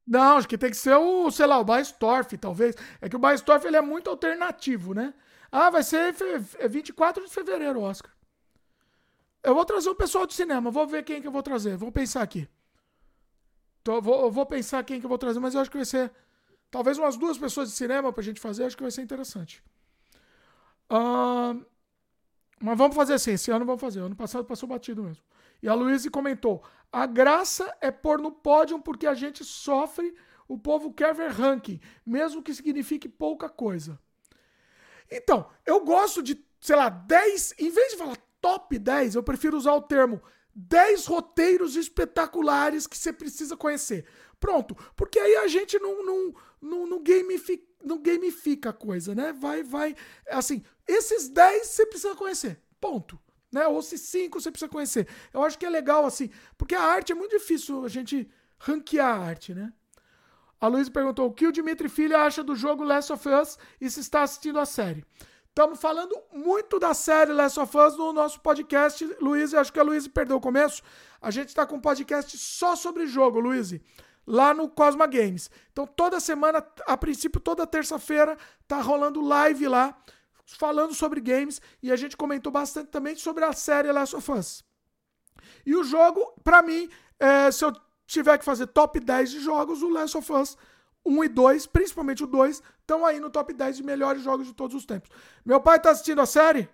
Não, 0.06 0.36
acho 0.38 0.48
que 0.48 0.58
tem 0.58 0.70
que 0.70 0.76
ser 0.76 0.96
o, 0.96 1.30
sei 1.30 1.46
lá, 1.46 1.58
o 1.58 1.64
Baestorff, 1.64 2.36
talvez. 2.38 2.74
É 3.00 3.08
que 3.08 3.16
o 3.16 3.18
Baestorff 3.18 3.66
ele 3.66 3.76
é 3.76 3.80
muito 3.80 4.10
alternativo, 4.10 4.92
né? 4.94 5.14
Ah, 5.52 5.70
vai 5.70 5.82
ser 5.82 6.12
fe- 6.14 6.40
é 6.58 6.68
24 6.68 7.24
de 7.24 7.30
fevereiro 7.32 7.80
o 7.80 7.82
Oscar. 7.82 8.12
Eu 9.42 9.54
vou 9.54 9.64
trazer 9.64 9.88
o 9.90 9.94
pessoal 9.94 10.26
de 10.26 10.34
cinema, 10.34 10.70
vou 10.70 10.86
ver 10.86 11.02
quem 11.04 11.20
que 11.20 11.26
eu 11.28 11.32
vou 11.32 11.42
trazer. 11.42 11.76
Vou 11.76 11.90
pensar 11.92 12.22
aqui. 12.22 12.48
Tô- 13.82 14.00
vou, 14.00 14.30
vou 14.30 14.46
pensar 14.46 14.82
quem 14.84 15.00
que 15.00 15.06
eu 15.06 15.08
vou 15.08 15.18
trazer, 15.18 15.40
mas 15.40 15.54
eu 15.54 15.60
acho 15.60 15.70
que 15.70 15.76
vai 15.76 15.86
ser 15.86 16.10
talvez 16.70 16.98
umas 16.98 17.16
duas 17.16 17.38
pessoas 17.38 17.70
de 17.70 17.76
cinema 17.76 18.12
pra 18.12 18.22
gente 18.22 18.40
fazer, 18.40 18.64
acho 18.64 18.76
que 18.76 18.82
vai 18.84 18.92
ser 18.92 19.02
interessante. 19.02 19.62
Mas 22.62 22.76
vamos 22.76 22.94
fazer 22.96 23.14
assim, 23.14 23.32
esse 23.32 23.50
ano 23.50 23.64
vamos 23.64 23.80
fazer. 23.80 24.00
Ano 24.00 24.16
passado 24.16 24.44
passou 24.44 24.68
batido 24.68 25.02
mesmo. 25.02 25.22
E 25.62 25.68
a 25.68 25.74
Luísa 25.74 26.10
comentou: 26.10 26.62
a 26.92 27.06
graça 27.06 27.76
é 27.80 27.90
pôr 27.90 28.20
no 28.20 28.32
pódio 28.32 28.78
porque 28.80 29.06
a 29.06 29.14
gente 29.14 29.44
sofre, 29.44 30.14
o 30.48 30.58
povo 30.58 30.92
quer 30.92 31.14
ver 31.14 31.30
ranking, 31.30 31.80
mesmo 32.04 32.42
que 32.42 32.52
signifique 32.52 33.08
pouca 33.08 33.48
coisa. 33.48 33.98
Então, 35.10 35.48
eu 35.64 35.84
gosto 35.84 36.22
de, 36.22 36.44
sei 36.60 36.76
lá, 36.76 36.88
10, 36.88 37.54
em 37.58 37.70
vez 37.70 37.92
de 37.92 37.98
falar 37.98 38.16
top 38.40 38.78
10, 38.78 39.14
eu 39.14 39.22
prefiro 39.22 39.56
usar 39.56 39.74
o 39.74 39.82
termo 39.82 40.20
10 40.54 41.06
roteiros 41.06 41.76
espetaculares 41.76 42.86
que 42.86 42.96
você 42.96 43.12
precisa 43.12 43.56
conhecer. 43.56 44.04
Pronto, 44.38 44.74
porque 44.96 45.18
aí 45.18 45.36
a 45.36 45.48
gente 45.48 45.78
não, 45.78 46.04
não, 46.04 46.34
não, 46.60 46.86
não, 46.86 47.02
gamifica, 47.02 47.64
não 47.82 47.98
gamifica 48.00 48.70
a 48.70 48.72
coisa, 48.72 49.14
né? 49.14 49.32
Vai, 49.32 49.62
vai, 49.62 49.94
assim, 50.28 50.62
esses 50.86 51.28
10 51.28 51.66
você 51.66 51.86
precisa 51.86 52.14
conhecer, 52.14 52.60
ponto. 52.80 53.18
Né? 53.50 53.66
Ou 53.66 53.82
se 53.82 53.98
5 53.98 54.40
você 54.40 54.50
precisa 54.50 54.68
conhecer. 54.70 55.08
Eu 55.32 55.42
acho 55.42 55.58
que 55.58 55.66
é 55.66 55.70
legal, 55.70 56.06
assim, 56.06 56.30
porque 56.56 56.74
a 56.74 56.82
arte 56.82 57.12
é 57.12 57.14
muito 57.14 57.36
difícil 57.36 57.84
a 57.84 57.88
gente 57.88 58.30
ranquear 58.58 59.08
a 59.08 59.24
arte, 59.24 59.54
né? 59.54 59.72
A 60.60 60.66
Luísa 60.66 60.90
perguntou 60.90 61.26
o 61.26 61.32
que 61.32 61.46
o 61.46 61.52
Dimitri 61.52 61.88
Filho 61.88 62.16
acha 62.16 62.44
do 62.44 62.54
jogo 62.54 62.84
Last 62.84 63.12
of 63.12 63.26
Us 63.28 63.58
e 63.80 63.90
se 63.90 64.00
está 64.00 64.22
assistindo 64.22 64.58
a 64.58 64.66
série. 64.66 65.04
Estamos 65.48 65.80
falando 65.80 66.16
muito 66.32 66.78
da 66.78 66.94
série 66.94 67.32
Last 67.32 67.58
of 67.58 67.76
Us 67.76 67.96
no 67.96 68.12
nosso 68.12 68.40
podcast, 68.40 69.04
Luiz. 69.20 69.52
Acho 69.52 69.72
que 69.72 69.80
a 69.80 69.82
Luiz 69.82 70.06
perdeu 70.06 70.36
o 70.36 70.40
começo. 70.40 70.82
A 71.20 71.30
gente 71.30 71.48
está 71.48 71.66
com 71.66 71.76
um 71.76 71.80
podcast 71.80 72.38
só 72.38 72.76
sobre 72.76 73.06
jogo, 73.06 73.40
Luiz, 73.40 73.74
lá 74.26 74.54
no 74.54 74.68
Cosma 74.68 75.06
Games. 75.06 75.50
Então, 75.72 75.86
toda 75.86 76.20
semana, 76.20 76.64
a 76.86 76.96
princípio, 76.96 77.40
toda 77.40 77.66
terça-feira, 77.66 78.38
tá 78.68 78.80
rolando 78.80 79.20
live 79.20 79.66
lá, 79.66 79.98
falando 80.56 80.94
sobre 80.94 81.20
games. 81.20 81.60
E 81.82 81.90
a 81.92 81.96
gente 81.96 82.16
comentou 82.16 82.52
bastante 82.52 82.88
também 82.88 83.16
sobre 83.16 83.44
a 83.44 83.52
série 83.52 83.90
Last 83.92 84.16
of 84.16 84.30
Us. 84.32 84.64
E 85.64 85.74
o 85.74 85.82
jogo, 85.84 86.34
pra 86.44 86.62
mim, 86.62 86.88
é, 87.18 87.50
se 87.50 87.64
eu 87.64 87.72
tiver 88.06 88.38
que 88.38 88.44
fazer 88.44 88.66
top 88.66 88.98
10 89.00 89.30
de 89.30 89.40
jogos, 89.40 89.82
o 89.82 89.88
Last 89.88 90.16
of 90.16 90.32
Us 90.32 90.56
1 91.06 91.24
e 91.24 91.28
2, 91.28 91.66
principalmente 91.66 92.24
o 92.24 92.26
2, 92.26 92.62
estão 92.80 93.06
aí 93.06 93.18
no 93.20 93.30
top 93.30 93.54
10 93.54 93.76
de 93.78 93.82
melhores 93.82 94.22
jogos 94.22 94.46
de 94.46 94.52
todos 94.54 94.76
os 94.76 94.84
tempos. 94.84 95.08
Meu 95.44 95.60
pai 95.60 95.80
tá 95.80 95.90
assistindo 95.90 96.20
a 96.20 96.26
série? 96.26 96.68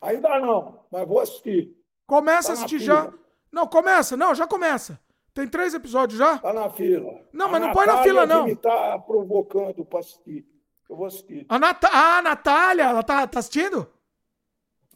Ainda 0.00 0.38
não, 0.38 0.80
mas 0.90 1.06
vou 1.06 1.20
assistir. 1.20 1.76
Começa 2.06 2.48
Tá 2.48 2.52
a 2.52 2.54
assistir 2.54 2.78
já. 2.78 3.12
Não, 3.50 3.66
começa. 3.66 4.16
Não, 4.16 4.34
já 4.34 4.46
começa. 4.46 4.98
Tem 5.34 5.46
três 5.46 5.74
episódios 5.74 6.18
já? 6.18 6.38
Tá 6.38 6.52
na 6.52 6.70
fila. 6.70 7.20
Não, 7.32 7.46
A 7.46 7.48
mas 7.48 7.60
não 7.60 7.72
põe 7.72 7.86
na 7.86 8.02
fila, 8.02 8.26
não. 8.26 8.44
me 8.44 8.56
tá 8.56 8.98
provocando 8.98 9.84
para 9.84 10.00
assistir. 10.00 10.46
Eu 10.88 10.96
vou 10.96 11.06
assistir. 11.06 11.44
A, 11.48 11.58
Nata 11.58 11.88
ah, 11.92 12.18
a 12.18 12.22
Natália, 12.22 12.84
ela 12.84 13.02
tá, 13.02 13.26
tá 13.26 13.38
assistindo? 13.38 13.86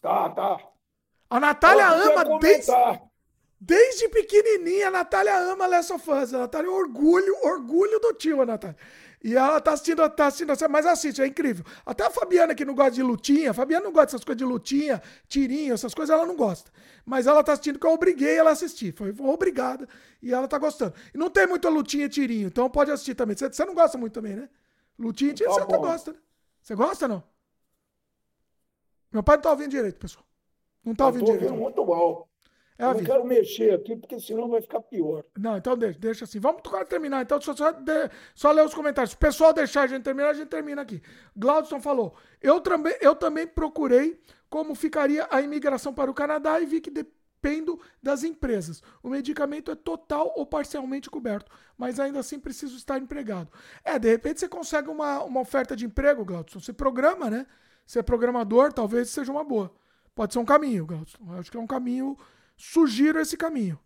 Tá, 0.01 0.31
tá. 0.31 0.59
A 1.29 1.41
Natália 1.41 1.89
ama 1.89 2.39
desde, 2.39 2.67
comentar. 2.67 3.03
desde 3.61 4.09
pequenininha. 4.09 4.89
A 4.89 4.91
Natália 4.91 5.39
ama 5.39 5.67
Last 5.67 5.93
of 5.93 6.11
Us. 6.11 6.35
A 6.35 6.39
Natália 6.39 6.69
é 6.69 6.71
orgulho, 6.71 7.35
orgulho 7.43 7.99
do 8.01 8.13
tio, 8.15 8.41
a 8.41 8.47
Natália. 8.47 8.77
E 9.25 9.37
ela 9.37 9.61
tá 9.61 9.73
assistindo, 9.73 10.09
tá 10.11 10.27
assistindo, 10.27 10.53
mas 10.69 10.85
assiste, 10.85 11.23
é 11.23 11.27
incrível. 11.27 11.65
Até 11.87 12.05
a 12.05 12.11
Fabiana, 12.11 12.57
que 12.57 12.65
não 12.65 12.75
gosta 12.75 12.91
de 12.91 13.03
lutinha, 13.03 13.53
a 13.53 13.55
Fabiana 13.55 13.85
não 13.85 13.93
gosta 13.93 14.07
dessas 14.07 14.25
coisas 14.25 14.39
de 14.39 14.45
lutinha, 14.45 15.01
tirinho, 15.29 15.73
essas 15.73 15.95
coisas, 15.95 16.13
ela 16.13 16.27
não 16.27 16.35
gosta. 16.35 16.73
Mas 17.07 17.29
ela 17.29 17.45
tá 17.45 17.53
assistindo 17.53 17.75
porque 17.75 17.87
eu 17.87 17.93
obriguei 17.93 18.37
ela 18.37 18.51
a 18.51 18.53
assistir. 18.53 18.93
Foi 18.93 19.13
foi 19.13 19.27
obrigada. 19.27 19.89
E 20.21 20.33
ela 20.33 20.49
tá 20.49 20.59
gostando. 20.59 20.95
E 21.15 21.19
não 21.19 21.31
tem 21.31 21.47
muita 21.47 21.69
lutinha 21.69 22.07
e 22.07 22.09
tirinho, 22.09 22.49
então 22.49 22.69
pode 22.69 22.91
assistir 22.91 23.15
também. 23.15 23.37
Você 23.37 23.65
não 23.65 23.75
gosta 23.75 23.97
muito 23.97 24.13
também, 24.13 24.35
né? 24.35 24.49
Lutinha 25.03 25.35
tirinho, 25.35 25.55
Tá 25.55 25.61
você 25.61 25.63
até 25.65 25.79
gosta, 25.79 26.13
né? 26.13 26.19
Você 26.61 26.75
gosta 26.75 27.09
não? 27.09 27.23
Meu 29.13 29.23
pai 29.23 29.37
não 29.37 29.43
tá 29.43 29.51
ouvindo 29.51 29.71
direito, 29.71 29.99
pessoal. 29.99 30.25
Não 30.85 30.95
tá 30.95 31.05
Eu 31.05 31.09
ouvindo 31.09 31.27
tô 31.27 31.33
direito. 31.33 31.51
ouvindo 31.53 31.63
muito 31.63 31.87
mal. 31.87 32.29
É 32.79 32.85
eu 32.85 32.95
não 32.95 33.05
quero 33.05 33.25
mexer 33.25 33.75
aqui, 33.75 33.95
porque 33.97 34.19
senão 34.19 34.49
vai 34.49 34.61
ficar 34.63 34.81
pior. 34.81 35.23
Não, 35.39 35.57
então 35.57 35.77
deixa, 35.77 35.99
deixa 35.99 36.25
assim. 36.25 36.41
Vamos 36.41 36.63
terminar. 36.89 37.23
Então, 37.23 37.41
só, 37.41 37.55
só, 37.55 37.71
de- 37.71 38.11
só 38.35 38.51
ler 38.51 38.65
os 38.65 38.75
comentários. 38.75 39.11
Se 39.11 39.17
o 39.17 39.19
pessoal 39.19 39.53
deixar 39.53 39.83
a 39.83 39.87
gente 39.87 40.03
terminar, 40.03 40.31
a 40.31 40.35
gente 40.35 40.49
termina 40.49 40.83
aqui. 40.83 41.03
Glaudson 41.37 41.81
falou: 41.81 42.15
eu 42.41 42.61
também, 42.61 42.97
eu 43.01 43.15
também 43.15 43.47
procurei 43.47 44.21
como 44.49 44.75
ficaria 44.75 45.29
a 45.31 45.41
imigração 45.43 45.93
para 45.95 46.11
o 46.11 46.15
Canadá 46.15 46.59
e 46.61 46.67
vi 46.67 46.81
que 46.81 46.91
dependo 47.43 47.79
das 48.01 48.23
empresas. 48.23 48.83
O 49.03 49.11
medicamento 49.11 49.71
é 49.71 49.75
total 49.75 50.33
ou 50.37 50.47
parcialmente 50.47 51.11
coberto, 51.11 51.51
mas 51.77 51.99
ainda 51.99 52.21
assim 52.21 52.39
preciso 52.39 52.77
estar 52.77 52.99
empregado. 52.99 53.51
É, 53.85 53.99
de 53.99 54.09
repente 54.09 54.39
você 54.39 54.49
consegue 54.49 54.89
uma, 54.89 55.23
uma 55.25 55.41
oferta 55.41 55.75
de 55.75 55.85
emprego, 55.85 56.25
Glaudson. 56.25 56.61
Você 56.61 56.73
programa, 56.73 57.29
né? 57.29 57.47
Você 57.85 57.99
é 57.99 58.03
programador, 58.03 58.73
talvez 58.73 59.11
seja 59.11 59.33
uma 59.33 59.43
boa. 59.43 59.75
Pode 60.15 60.33
ser 60.33 60.39
um 60.39 60.45
caminho, 60.45 60.87
Glaudson. 60.87 61.19
Acho 61.39 61.51
que 61.51 61.57
é 61.57 61.61
um 61.61 61.67
caminho. 61.67 62.17
Sugiro 62.57 63.19
esse 63.19 63.37
caminho. 63.37 63.79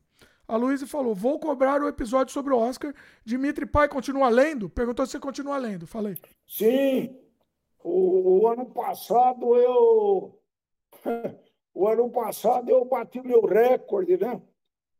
A 0.47 0.57
Luísa 0.57 0.87
falou: 0.87 1.15
vou 1.15 1.41
cobrar 1.41 1.83
o 1.83 1.89
episódio 1.89 2.33
sobre 2.33 2.53
o 2.53 2.59
Oscar. 2.59 2.95
Dimitri 3.25 3.65
Pai 3.65 3.89
continua 3.89 4.29
lendo? 4.29 4.69
Perguntou 4.69 5.07
se 5.07 5.13
você 5.13 5.21
continua 5.21 5.57
lendo. 5.57 5.87
Falei. 5.87 6.17
Sim, 6.47 7.17
o, 7.83 8.43
o 8.43 8.49
ano 8.49 8.67
passado 8.67 9.57
eu. 9.57 10.39
O 11.77 11.87
ano 11.87 12.09
passado 12.09 12.71
eu 12.71 12.87
bati 12.87 13.21
meu 13.21 13.43
recorde, 13.45 14.17
né? 14.17 14.41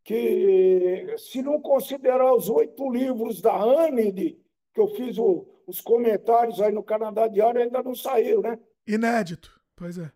que, 0.05 1.17
se 1.17 1.41
não 1.41 1.59
considerar 1.59 2.35
os 2.35 2.51
oito 2.51 2.89
livros 2.91 3.41
da 3.41 3.57
Anne, 3.57 4.39
que 4.75 4.81
eu 4.81 4.87
fiz 4.89 5.17
o, 5.17 5.49
os 5.67 5.81
comentários 5.81 6.61
aí 6.61 6.71
no 6.71 6.83
Canadá 6.83 7.27
Diário, 7.27 7.63
ainda 7.63 7.83
não 7.83 7.95
saiu, 7.95 8.43
né? 8.43 8.59
Inédito, 8.87 9.59
pois 9.75 9.97
é. 9.97 10.13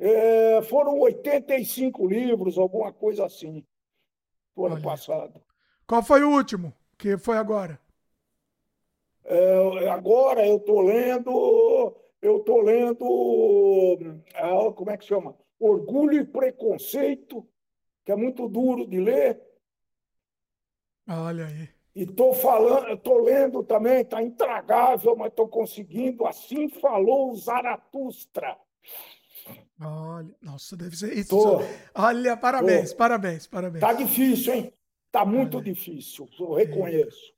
é 0.00 0.62
foram 0.62 0.98
85 0.98 2.08
livros, 2.08 2.58
alguma 2.58 2.92
coisa 2.92 3.24
assim, 3.24 3.64
no 4.56 4.66
ano 4.66 4.82
passado. 4.82 5.40
Qual 5.86 6.02
foi 6.02 6.24
o 6.24 6.30
último 6.30 6.74
que 6.98 7.16
foi 7.16 7.36
agora? 7.36 7.80
É, 9.24 9.88
agora 9.88 10.44
eu 10.44 10.56
estou 10.56 10.80
lendo, 10.80 11.96
eu 12.20 12.38
estou 12.38 12.60
lendo, 12.62 14.20
ah, 14.34 14.72
como 14.74 14.90
é 14.90 14.96
que 14.96 15.04
chama? 15.04 15.36
Orgulho 15.60 16.18
e 16.18 16.24
Preconceito, 16.24 17.46
que 18.04 18.10
é 18.10 18.16
muito 18.16 18.48
duro 18.48 18.86
de 18.86 18.98
ler. 18.98 19.40
Olha 21.06 21.46
aí. 21.46 21.68
E 21.94 22.04
estou 22.04 22.32
falando, 22.32 22.94
estou 22.94 23.20
lendo 23.20 23.62
também, 23.62 24.00
está 24.00 24.22
intragável, 24.22 25.14
mas 25.16 25.28
estou 25.28 25.48
conseguindo. 25.48 26.26
Assim 26.26 26.68
falou 26.68 27.30
o 27.30 27.36
Zaratustra. 27.36 28.56
Olha, 29.82 30.34
nossa, 30.40 30.76
deve 30.76 30.96
ser 30.96 31.12
isso. 31.12 31.30
Tô, 31.30 31.60
Olha, 31.94 32.36
parabéns, 32.36 32.92
tô. 32.92 32.96
parabéns, 32.96 33.46
parabéns. 33.46 33.80
Tá 33.80 33.92
difícil, 33.92 34.54
hein? 34.54 34.72
Tá 35.10 35.24
muito 35.24 35.56
Olha. 35.56 35.64
difícil. 35.64 36.28
Eu 36.38 36.54
reconheço. 36.54 37.34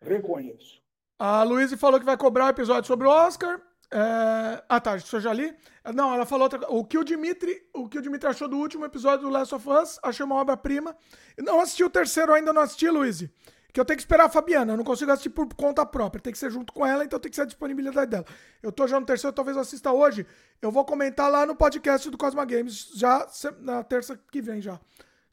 Reconheço. 0.00 0.82
A 1.18 1.42
Luísa 1.42 1.76
falou 1.76 2.00
que 2.00 2.06
vai 2.06 2.16
cobrar 2.16 2.44
o 2.44 2.46
um 2.48 2.50
episódio 2.50 2.88
sobre 2.88 3.06
o 3.06 3.10
Oscar. 3.10 3.62
É... 3.96 4.64
Ah, 4.68 4.80
tá, 4.80 4.96
isso 4.96 5.14
eu 5.14 5.20
já 5.20 5.32
li. 5.32 5.54
Não, 5.94 6.12
ela 6.12 6.26
falou 6.26 6.44
outra... 6.44 6.68
o 6.68 6.84
que 6.84 6.98
o 6.98 7.04
Dimitri, 7.04 7.62
o 7.72 7.88
que 7.88 7.96
o 7.96 8.02
Dimitri 8.02 8.28
achou 8.28 8.48
do 8.48 8.56
último 8.56 8.84
episódio 8.84 9.26
do 9.26 9.30
Last 9.30 9.54
of 9.54 9.68
Us, 9.70 10.00
achei 10.02 10.26
uma 10.26 10.34
obra-prima. 10.34 10.96
Não 11.38 11.60
assisti 11.60 11.84
o 11.84 11.88
terceiro 11.88 12.34
ainda, 12.34 12.52
não 12.52 12.62
assisti, 12.62 12.90
Luiz. 12.90 13.24
Que 13.72 13.78
eu 13.80 13.84
tenho 13.84 13.96
que 13.96 14.02
esperar 14.02 14.26
a 14.26 14.28
Fabiana, 14.28 14.72
eu 14.72 14.76
não 14.76 14.84
consigo 14.84 15.10
assistir 15.12 15.30
por 15.30 15.52
conta 15.54 15.84
própria, 15.86 16.22
tem 16.22 16.32
que 16.32 16.38
ser 16.38 16.50
junto 16.50 16.72
com 16.72 16.86
ela, 16.86 17.04
então 17.04 17.18
tem 17.18 17.28
que 17.28 17.34
ser 17.36 17.42
a 17.42 17.46
disponibilidade 17.46 18.10
dela. 18.10 18.24
Eu 18.62 18.72
tô 18.72 18.86
já 18.86 18.98
no 18.98 19.06
terceiro, 19.06 19.34
talvez 19.34 19.56
eu 19.56 19.62
assista 19.62 19.92
hoje. 19.92 20.26
Eu 20.60 20.70
vou 20.70 20.84
comentar 20.84 21.30
lá 21.30 21.46
no 21.46 21.54
podcast 21.54 22.08
do 22.10 22.18
Cosma 22.18 22.44
Games, 22.44 22.90
já 22.94 23.26
na 23.60 23.82
terça 23.82 24.18
que 24.30 24.40
vem 24.40 24.60
já. 24.60 24.80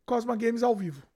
Cosma 0.06 0.36
Games 0.36 0.64
ao 0.64 0.76
vivo. 0.76 1.11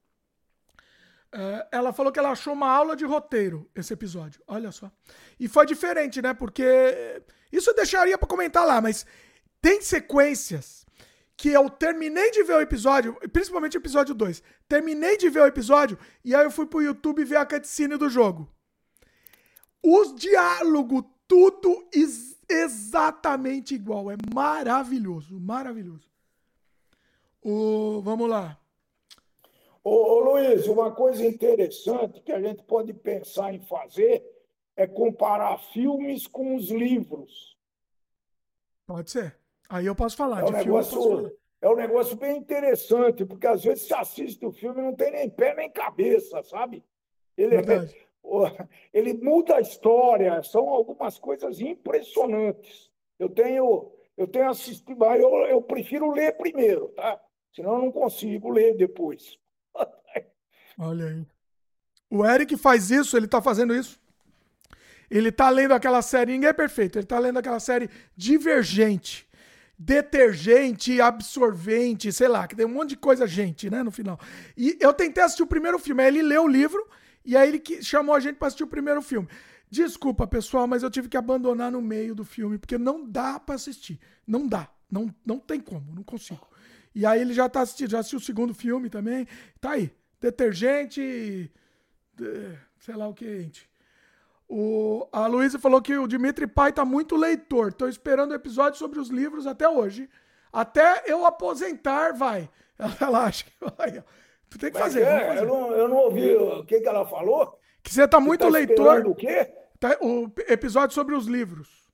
É, 1.38 1.68
ela 1.74 1.91
falou 1.91 2.14
que 2.14 2.20
ela 2.20 2.32
achou 2.32 2.53
uma 2.53 2.70
aula 2.70 2.95
de 2.95 3.03
roteiro 3.03 3.70
esse 3.76 3.91
episódio. 3.91 4.41
Olha 4.48 4.72
só. 4.72 4.90
E 5.38 5.49
foi 5.49 5.66
diferente, 5.66 6.22
né? 6.22 6.34
Porque 6.34 6.64
isso 7.52 7.72
eu 7.72 7.76
deixaria 7.76 8.18
para 8.18 8.28
comentar 8.28 8.66
lá, 8.66 8.80
mas 8.80 9.06
tem 9.62 9.82
sequências 9.82 10.86
que 11.36 11.49
eu 11.49 11.70
terminei 11.70 12.32
de 12.32 12.41
ver 12.44 12.53
o 12.53 12.62
episódio, 12.62 13.18
principalmente 13.34 13.76
o 13.76 13.82
episódio 13.82 14.16
2. 14.16 14.41
Terminei 14.66 15.18
de 15.18 15.30
ver 15.30 15.41
o 15.41 15.45
episódio 15.45 15.99
e 16.24 16.34
aí 16.34 16.45
eu 16.45 16.52
fui 16.52 16.66
pro 16.66 16.82
YouTube 16.82 17.26
ver 17.26 17.36
a 17.36 17.45
cutscene 17.45 17.98
do 17.98 18.10
jogo. 18.10 18.49
Os 19.84 20.16
diálogos, 20.16 21.03
tudo 21.28 21.86
ex 21.94 22.38
exatamente 22.48 23.76
igual. 23.76 24.10
É 24.10 24.16
maravilhoso, 24.34 25.38
maravilhoso. 25.38 26.07
O, 27.41 28.02
vamos 28.02 28.30
lá. 28.30 28.57
Ô, 29.86 29.91
ô, 29.91 30.20
Luiz, 30.20 30.68
uma 30.68 30.91
coisa 30.91 31.24
interessante 31.24 32.20
que 32.22 32.32
a 32.32 32.41
gente 32.41 32.64
pode 32.64 32.91
pensar 32.91 33.53
em 33.53 33.62
fazer 33.62 34.26
é 34.76 34.88
comparar 34.88 35.60
filmes 35.60 36.26
com 36.26 36.56
os 36.56 36.72
livros. 36.72 37.56
Pode 38.88 39.12
ser. 39.12 39.38
Aí 39.70 39.86
eu 39.86 39.95
posso 39.95 40.18
falar. 40.18 40.41
É 40.41 40.45
um, 40.45 40.49
negócio, 40.49 40.99
falar. 40.99 41.32
é 41.62 41.70
um 41.70 41.76
negócio 41.76 42.18
bem 42.18 42.36
interessante, 42.36 43.24
porque 43.26 43.45
às 43.45 43.64
vezes 43.64 43.84
você 43.84 43.94
assiste 43.94 44.44
o 44.44 44.52
filme 44.52 44.80
e 44.80 44.84
não 44.86 44.95
tem 44.95 45.12
nem 45.12 45.30
pé 45.30 45.53
nem 45.53 45.70
cabeça, 45.70 46.41
sabe? 46.41 46.84
Ele, 47.38 47.56
é, 47.57 47.62
ele 48.91 49.14
muda 49.14 49.57
a 49.57 49.62
história, 49.62 50.41
são 50.41 50.68
algumas 50.68 51.20
coisas 51.20 51.62
impressionantes. 51.62 52.90
Eu 53.20 53.30
tenho, 53.30 53.91
eu 54.18 54.28
tenho 54.28 54.49
assistido, 54.49 55.06
eu, 55.14 55.30
eu 55.45 55.62
prefiro 55.62 56.10
ler 56.10 56.36
primeiro, 56.36 56.88
tá? 56.95 57.22
Senão 57.53 57.76
eu 57.76 57.82
não 57.84 57.91
consigo 57.91 58.49
ler 58.49 58.76
depois. 58.76 59.38
Olha 60.77 61.07
aí. 61.07 61.26
O 62.10 62.26
Eric 62.26 62.56
faz 62.57 62.91
isso, 62.91 63.18
ele 63.18 63.27
tá 63.27 63.41
fazendo 63.41 63.73
isso. 63.73 63.99
Ele 65.10 65.31
tá 65.31 65.49
lendo 65.49 65.73
aquela 65.73 66.02
série, 66.02 66.31
ninguém 66.31 66.49
é 66.49 66.53
perfeito, 66.53 66.97
ele 66.97 67.06
tá 67.06 67.19
lendo 67.19 67.38
aquela 67.38 67.60
série 67.60 67.89
Divergente. 68.15 69.27
Detergente, 69.77 71.02
absorvente, 71.02 72.11
sei 72.11 72.30
lá, 72.30 72.47
que 72.47 72.56
tem 72.56 72.65
um 72.65 72.69
monte 72.69 72.91
de 72.91 72.97
coisa 72.97 73.27
gente, 73.27 73.69
né, 73.69 73.84
no 73.84 73.91
final. 73.91 74.19
E 74.56 74.77
eu 74.80 74.93
tentei 74.93 75.22
assistir 75.23 75.43
o 75.43 75.47
primeiro 75.47 75.77
filme, 75.77 76.02
aí 76.02 76.07
ele 76.07 76.22
leu 76.22 76.43
o 76.43 76.47
livro 76.47 76.88
e 77.26 77.35
aí 77.35 77.49
ele 77.49 77.84
chamou 77.84 78.15
a 78.15 78.19
gente 78.19 78.38
para 78.38 78.47
assistir 78.47 78.64
o 78.64 78.68
primeiro 78.68 79.02
filme. 79.02 79.27
Desculpa, 79.69 80.26
pessoal, 80.26 80.65
mas 80.65 80.81
eu 80.81 80.89
tive 80.89 81.10
que 81.10 81.18
abandonar 81.18 81.72
no 81.72 81.81
meio 81.81 82.15
do 82.15 82.23
filme, 82.23 82.57
porque 82.57 82.77
não 82.77 83.06
dá 83.06 83.38
para 83.38 83.56
assistir. 83.56 83.99
Não 84.26 84.47
dá. 84.47 84.69
Não, 84.89 85.14
não 85.26 85.39
tem 85.39 85.60
como, 85.60 85.93
não 85.93 86.03
consigo. 86.03 86.47
E 86.93 87.06
aí 87.06 87.19
ele 87.19 87.34
já 87.34 87.49
tá 87.49 87.61
assistindo, 87.61 87.89
já 87.89 87.99
assistiu 87.99 88.19
o 88.19 88.22
segundo 88.22 88.53
filme 88.53 88.89
também. 88.89 89.27
Tá 89.60 89.72
aí 89.72 89.91
detergente, 90.26 91.52
sei 92.80 92.95
lá 92.95 93.07
o 93.07 93.14
que, 93.14 93.41
gente. 93.41 93.69
O, 94.47 95.07
a 95.11 95.27
Luísa 95.27 95.60
falou 95.60 95.81
que 95.81 95.95
o 95.97 96.07
Dimitri 96.07 96.47
Pai 96.47 96.72
tá 96.72 96.84
muito 96.84 97.15
leitor. 97.15 97.73
Tô 97.73 97.88
esperando 97.88 98.31
o 98.31 98.35
episódio 98.35 98.77
sobre 98.77 98.99
os 98.99 99.10
livros 99.10 99.47
até 99.47 99.68
hoje. 99.68 100.10
Até 100.52 101.03
eu 101.07 101.26
aposentar, 101.26 102.14
vai. 102.14 102.49
Ela 103.02 103.26
acha 103.26 103.45
que 103.45 103.52
vai. 103.60 104.03
Tu 104.49 104.57
tem 104.60 104.72
que 104.72 104.77
fazer, 104.77 105.02
é, 105.02 105.27
fazer. 105.27 105.41
Eu, 105.41 105.47
não, 105.47 105.72
eu 105.72 105.88
não 105.88 105.97
ouvi 105.97 106.35
o 106.35 106.64
que, 106.65 106.80
que 106.80 106.88
ela 106.88 107.06
falou. 107.06 107.60
Que 107.81 107.91
você 107.91 108.07
tá 108.07 108.19
muito 108.19 108.45
você 108.45 108.52
tá 108.52 108.57
leitor. 108.57 109.07
O 109.07 109.15
quê? 109.15 109.52
Tá, 109.80 109.97
o 109.99 110.31
episódio 110.47 110.93
sobre 110.93 111.15
os 111.15 111.26
livros. 111.26 111.89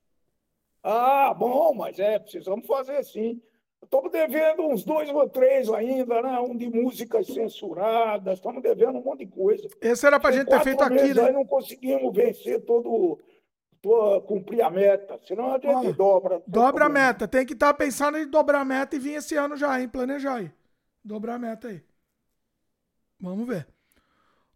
Ah, 0.84 1.34
bom, 1.34 1.74
mas 1.74 1.98
é, 1.98 2.20
precisamos 2.20 2.68
fazer 2.68 3.02
sim. 3.04 3.42
Estamos 3.94 4.10
devendo 4.10 4.70
uns 4.70 4.86
dois 4.86 5.10
ou 5.10 5.28
três 5.28 5.70
ainda, 5.70 6.22
né? 6.22 6.40
Um 6.40 6.56
de 6.56 6.70
músicas 6.70 7.28
censuradas, 7.28 8.36
estamos 8.36 8.64
devendo 8.64 9.00
um 9.00 9.04
monte 9.04 9.26
de 9.26 9.32
coisa. 9.32 9.68
Esse 9.82 10.08
era 10.08 10.18
para 10.18 10.30
a 10.30 10.32
gente 10.32 10.48
ter 10.48 10.62
feito 10.62 10.82
aqui, 10.82 11.14
né? 11.14 11.24
Aí 11.26 11.34
não 11.34 11.46
conseguimos 11.46 12.16
vencer 12.16 12.62
todo, 12.62 13.20
todo, 13.82 14.22
cumprir 14.22 14.62
a 14.62 14.70
meta, 14.70 15.20
senão 15.28 15.54
a 15.54 15.60
gente 15.60 15.92
dobra. 15.92 16.42
Dobra 16.48 16.86
a 16.86 16.90
meta, 16.90 17.28
tem 17.28 17.46
que 17.46 17.52
estar 17.52 17.68
tá 17.68 17.74
pensando 17.74 18.18
em 18.18 18.26
dobrar 18.26 18.62
a 18.62 18.66
meta 18.66 18.96
e 18.96 19.00
vir 19.00 19.16
esse 19.16 19.36
ano 19.36 19.58
já, 19.58 19.82
hein? 19.82 19.90
Planejar 19.90 20.36
aí. 20.36 20.50
Dobrar 21.04 21.36
a 21.36 21.40
meta 21.40 21.68
aí. 21.68 21.84
Vamos 23.20 23.46
ver. 23.46 23.68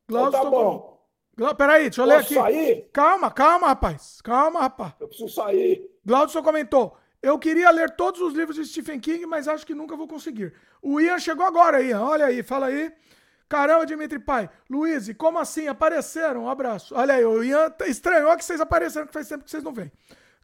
Glaucio, 0.08 0.30
então 0.30 0.44
tá 0.44 0.50
bom. 0.50 1.06
Glau... 1.36 1.56
Peraí, 1.56 1.90
deixa 1.90 2.04
eu 2.04 2.06
Posso 2.06 2.18
ler 2.18 2.24
aqui. 2.24 2.34
sair? 2.36 2.90
Calma, 2.94 3.30
calma, 3.30 3.68
rapaz. 3.68 4.22
Calma, 4.22 4.62
rapaz. 4.62 4.94
Eu 4.98 5.10
preciso 5.10 5.28
sair. 5.28 5.92
Glaucio 6.06 6.42
comentou. 6.42 6.96
Eu 7.26 7.40
queria 7.40 7.72
ler 7.72 7.90
todos 7.90 8.22
os 8.22 8.36
livros 8.36 8.56
de 8.56 8.64
Stephen 8.64 9.00
King, 9.00 9.26
mas 9.26 9.48
acho 9.48 9.66
que 9.66 9.74
nunca 9.74 9.96
vou 9.96 10.08
conseguir. 10.08 10.54
O 10.80 11.02
Ian 11.02 11.18
chegou 11.18 11.44
agora, 11.44 11.82
Ian. 11.82 12.02
Olha 12.02 12.28
aí, 12.28 12.44
fala 12.44 12.68
aí. 12.68 12.94
Caramba, 13.50 13.84
Dimitri 13.84 14.20
Pai. 14.20 14.48
Luiz, 14.70 15.12
como 15.18 15.40
assim? 15.40 15.68
Apareceram? 15.68 16.44
Um 16.44 16.50
abraço. 16.50 16.94
Olha 16.94 17.16
aí, 17.16 17.26
o 17.26 17.44
Ian 17.44 17.74
estranhou 17.88 18.38
que 18.38 18.46
vocês 18.46 18.62
apareceram, 18.62 19.08
que 19.08 19.14
faz 19.14 19.28
tempo 19.28 19.44
que 19.44 19.50
vocês 19.50 19.64
não 19.64 19.74
vêm. 19.74 19.92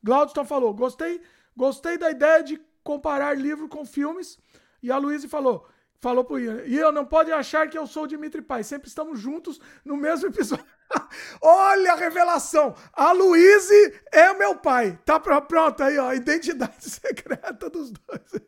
Glaudston 0.04 0.44
falou: 0.44 0.74
gostei, 0.74 1.22
gostei 1.56 2.00
da 2.00 2.10
ideia 2.10 2.42
de 2.42 2.60
comparar 2.84 3.38
livro 3.38 3.70
com 3.70 3.86
filmes. 3.86 4.40
E 4.82 4.92
a 4.92 4.98
Luísa 4.98 5.30
falou: 5.30 5.68
falou 6.00 6.24
pro 6.24 6.40
Ian, 6.40 6.64
Ian, 6.66 6.92
não 6.92 7.06
pode 7.06 7.32
achar 7.32 7.70
que 7.70 7.78
eu 7.78 7.86
sou 7.86 8.06
o 8.06 8.08
Dimitri 8.08 8.42
Pai. 8.42 8.64
Sempre 8.64 8.88
estamos 8.88 9.20
juntos 9.20 9.62
no 9.86 9.96
mesmo 9.96 10.30
episódio. 10.30 10.66
Olha 11.42 11.94
a 11.94 11.96
revelação! 11.96 12.76
A 12.94 13.12
Luíse 13.12 14.02
é 14.12 14.32
o 14.32 14.38
meu 14.38 14.56
pai. 14.56 15.00
Tá 15.06 15.20
pronto 15.20 15.84
aí, 15.84 15.98
ó. 15.98 16.14
Identidade 16.14 16.76
secreta 16.90 17.70
dos 17.70 17.92
dois. 17.92 18.42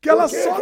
Que 0.00 0.08
ela 0.08 0.28
só. 0.28 0.58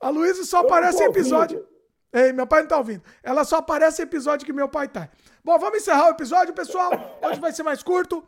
A 0.00 0.08
Luíse 0.08 0.44
só 0.44 0.60
aparece 0.60 1.02
em 1.02 1.06
episódio. 1.06 1.66
Ei, 2.12 2.32
meu 2.32 2.46
pai 2.46 2.62
não 2.62 2.68
tá 2.68 2.78
ouvindo. 2.78 3.02
Ela 3.22 3.44
só 3.44 3.56
aparece 3.56 4.02
em 4.02 4.04
episódio 4.04 4.44
que 4.44 4.52
meu 4.52 4.68
pai 4.68 4.88
tá. 4.88 5.08
Bom, 5.42 5.58
vamos 5.58 5.78
encerrar 5.78 6.08
o 6.08 6.10
episódio, 6.10 6.52
pessoal. 6.52 7.18
Hoje 7.22 7.40
vai 7.40 7.52
ser 7.52 7.62
mais 7.62 7.82
curto. 7.82 8.22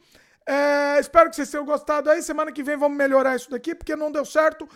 É, 0.47 0.99
espero 0.99 1.29
que 1.29 1.37
vocês 1.37 1.51
tenham 1.51 1.65
gostado 1.65 2.11
aí. 2.11 2.23
Semana 2.23 2.51
que 2.51 2.63
vem 2.63 2.77
vamos 2.77 2.97
melhorar 2.97 3.37
isso 3.37 3.51
daqui, 3.51 3.75
porque 3.75 3.95
não 3.95 4.11
deu 4.11 4.25
certo 4.25 4.69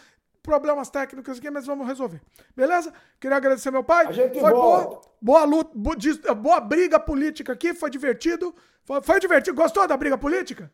problemas 0.48 0.88
técnicos 0.88 1.36
aqui, 1.36 1.50
mas 1.50 1.66
vamos 1.66 1.86
resolver. 1.86 2.22
Beleza? 2.56 2.90
Queria 3.20 3.36
agradecer 3.36 3.70
meu 3.70 3.84
pai. 3.84 4.06
Foi 4.14 4.50
boa, 4.50 5.02
boa 5.20 5.44
luta, 5.44 5.70
boa, 5.74 6.34
boa 6.34 6.60
briga 6.60 6.98
política 6.98 7.52
aqui, 7.52 7.74
foi 7.74 7.90
divertido. 7.90 8.54
Foi, 8.82 9.02
foi, 9.02 9.20
divertido. 9.20 9.54
Gostou 9.54 9.86
da 9.86 9.94
briga 9.94 10.16
política? 10.16 10.72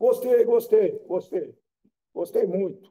Gostei, 0.00 0.42
gostei, 0.46 0.98
gostei. 1.06 1.54
Gostei 2.14 2.46
muito. 2.46 2.90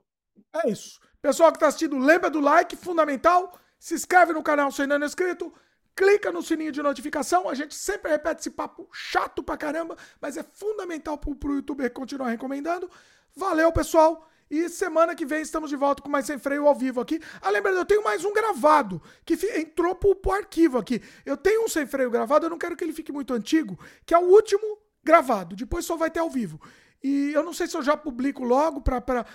É 0.63 0.69
isso. 0.69 0.99
Pessoal 1.19 1.51
que 1.51 1.57
está 1.57 1.67
assistindo, 1.67 1.97
lembra 1.97 2.29
do 2.29 2.39
like, 2.39 2.75
fundamental. 2.75 3.57
Se 3.79 3.95
inscreve 3.95 4.33
no 4.33 4.43
canal 4.43 4.71
se 4.71 4.83
ainda 4.83 4.99
não 4.99 5.05
é 5.05 5.07
inscrito. 5.07 5.51
Clica 5.95 6.31
no 6.31 6.43
sininho 6.43 6.71
de 6.71 6.83
notificação. 6.83 7.49
A 7.49 7.55
gente 7.55 7.73
sempre 7.73 8.11
repete 8.11 8.41
esse 8.41 8.51
papo 8.51 8.87
chato 8.93 9.41
pra 9.41 9.57
caramba, 9.57 9.97
mas 10.21 10.37
é 10.37 10.43
fundamental 10.43 11.17
pro, 11.17 11.35
pro 11.35 11.55
YouTube 11.55 11.89
continuar 11.89 12.29
recomendando. 12.29 12.87
Valeu, 13.35 13.71
pessoal 13.71 14.29
E 14.53 14.69
semana 14.69 15.15
que 15.15 15.25
vem 15.25 15.41
estamos 15.41 15.71
de 15.71 15.75
volta 15.75 16.03
com 16.03 16.07
mais 16.07 16.27
Sem 16.27 16.37
Freio 16.37 16.67
ao 16.67 16.75
vivo 16.75 17.01
aqui. 17.01 17.19
Ah, 17.41 17.49
lembrando, 17.49 17.77
eu 17.77 17.85
tenho 17.85 18.03
mais 18.03 18.23
um 18.23 18.31
gravado 18.31 19.01
que 19.25 19.33
entrou 19.59 19.95
pro, 19.95 20.13
pro 20.13 20.31
arquivo 20.31 20.77
aqui. 20.77 21.01
Eu 21.25 21.35
tenho 21.35 21.65
um 21.65 21.67
Sem 21.67 21.87
Freio 21.87 22.11
gravado, 22.11 22.45
eu 22.45 22.51
não 22.51 22.59
quero 22.59 22.75
que 22.75 22.83
ele 22.83 22.93
fique 22.93 23.11
muito 23.11 23.33
antigo, 23.33 23.79
que 24.05 24.13
é 24.13 24.17
o 24.19 24.29
último 24.29 24.77
gravado. 25.03 25.55
Depois 25.55 25.85
só 25.85 25.95
vai 25.95 26.11
ter 26.11 26.19
ao 26.19 26.29
vivo. 26.29 26.61
E 27.03 27.31
eu 27.33 27.41
não 27.41 27.51
sei 27.51 27.65
se 27.65 27.75
eu 27.75 27.81
já 27.81 27.97
publico 27.97 28.43
logo 28.43 28.79
para 28.79 29.25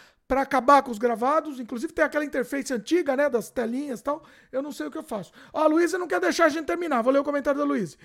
acabar 0.40 0.84
com 0.84 0.92
os 0.92 0.98
gravados. 0.98 1.58
Inclusive 1.58 1.92
tem 1.92 2.04
aquela 2.04 2.24
interface 2.24 2.72
antiga, 2.72 3.16
né? 3.16 3.28
Das 3.28 3.50
telinhas 3.50 3.98
e 3.98 4.04
tal. 4.04 4.22
Eu 4.52 4.62
não 4.62 4.70
sei 4.70 4.86
o 4.86 4.90
que 4.90 4.98
eu 4.98 5.02
faço. 5.02 5.32
Ó, 5.52 5.64
a 5.64 5.66
Luísa 5.66 5.98
não 5.98 6.06
quer 6.06 6.20
deixar 6.20 6.44
a 6.44 6.48
gente 6.48 6.66
terminar. 6.66 7.02
Vou 7.02 7.12
ler 7.12 7.18
o 7.18 7.24
comentário 7.24 7.58
da 7.58 7.66
Luísa. 7.66 7.96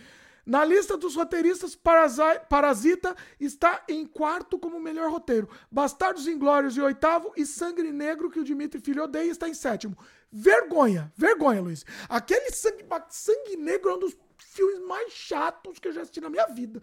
Na 0.46 0.66
lista 0.66 0.98
dos 0.98 1.16
roteiristas, 1.16 1.74
Parasita 2.50 3.16
está 3.40 3.82
em 3.88 4.06
quarto 4.06 4.60
como 4.60 4.80
melhor 4.80 5.10
roteiro. 5.10 5.50
Bastardos 5.72 6.28
Inglórios 6.28 6.78
em 6.78 6.82
oitavo 6.82 7.32
e 7.38 7.46
Sangue 7.46 7.84
Negro, 7.84 8.30
que 8.30 8.40
o 8.40 8.44
Dimitri 8.44 8.82
Filho 8.82 9.04
odeia, 9.04 9.32
está 9.32 9.48
em 9.48 9.54
sétimo. 9.54 9.98
Vergonha, 10.30 11.14
vergonha, 11.16 11.62
Luiz. 11.62 11.86
Aquele 12.10 12.52
Sangue, 12.52 12.86
sangue 13.10 13.56
Negro 13.56 13.92
é 13.92 13.96
um 13.96 14.00
dos 14.00 14.18
filmes 14.38 14.80
mais 14.80 15.14
chatos 15.14 15.80
que 15.80 15.88
eu 15.88 15.94
já 15.94 16.02
assisti 16.02 16.20
na 16.20 16.30
minha 16.30 16.46
vida. 16.48 16.82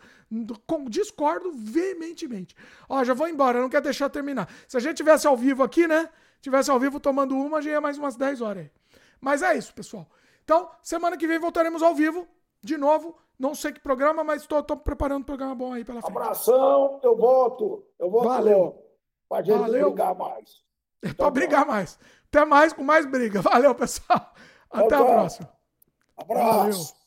Discordo 0.88 1.52
veementemente. 1.52 2.56
Ó, 2.88 3.04
já 3.04 3.12
vou 3.12 3.28
embora, 3.28 3.60
não 3.60 3.68
quero 3.68 3.84
deixar 3.84 4.08
terminar. 4.08 4.48
Se 4.66 4.76
a 4.76 4.80
gente 4.80 4.96
tivesse 4.96 5.26
ao 5.26 5.36
vivo 5.36 5.62
aqui, 5.62 5.86
né? 5.86 6.08
Tivesse 6.40 6.70
ao 6.70 6.80
vivo 6.80 6.98
tomando 6.98 7.36
uma, 7.36 7.60
já 7.60 7.70
ia 7.70 7.80
mais 7.80 7.98
umas 7.98 8.16
10 8.16 8.40
horas 8.40 8.62
aí. 8.64 8.70
Mas 9.20 9.42
é 9.42 9.56
isso, 9.56 9.74
pessoal. 9.74 10.10
Então, 10.42 10.70
semana 10.82 11.16
que 11.16 11.26
vem 11.26 11.38
voltaremos 11.38 11.82
ao 11.82 11.94
vivo, 11.94 12.26
de 12.62 12.78
novo. 12.78 13.16
Não 13.40 13.54
sei 13.54 13.72
que 13.72 13.80
programa, 13.80 14.22
mas 14.22 14.42
estou 14.42 14.62
preparando 14.76 15.22
um 15.22 15.24
programa 15.24 15.54
bom 15.54 15.72
aí 15.72 15.82
pela 15.82 16.02
frente. 16.02 16.14
Abração, 16.14 17.00
eu 17.02 17.16
volto. 17.16 17.86
Eu 17.98 18.10
volto 18.10 18.28
Valeu. 18.28 18.84
Pra 19.26 19.42
gente 19.42 19.58
Valeu. 19.58 19.86
brigar 19.86 20.14
mais. 20.14 20.60
É 21.02 21.08
então, 21.08 21.30
brigar 21.30 21.64
mais. 21.64 21.98
Até 22.28 22.44
mais 22.44 22.74
com 22.74 22.84
mais 22.84 23.06
briga. 23.06 23.40
Valeu, 23.40 23.74
pessoal. 23.74 24.34
Até 24.70 24.94
a 24.94 25.02
próxima. 25.02 25.50
Abraço. 26.14 26.54
Valeu. 26.54 26.99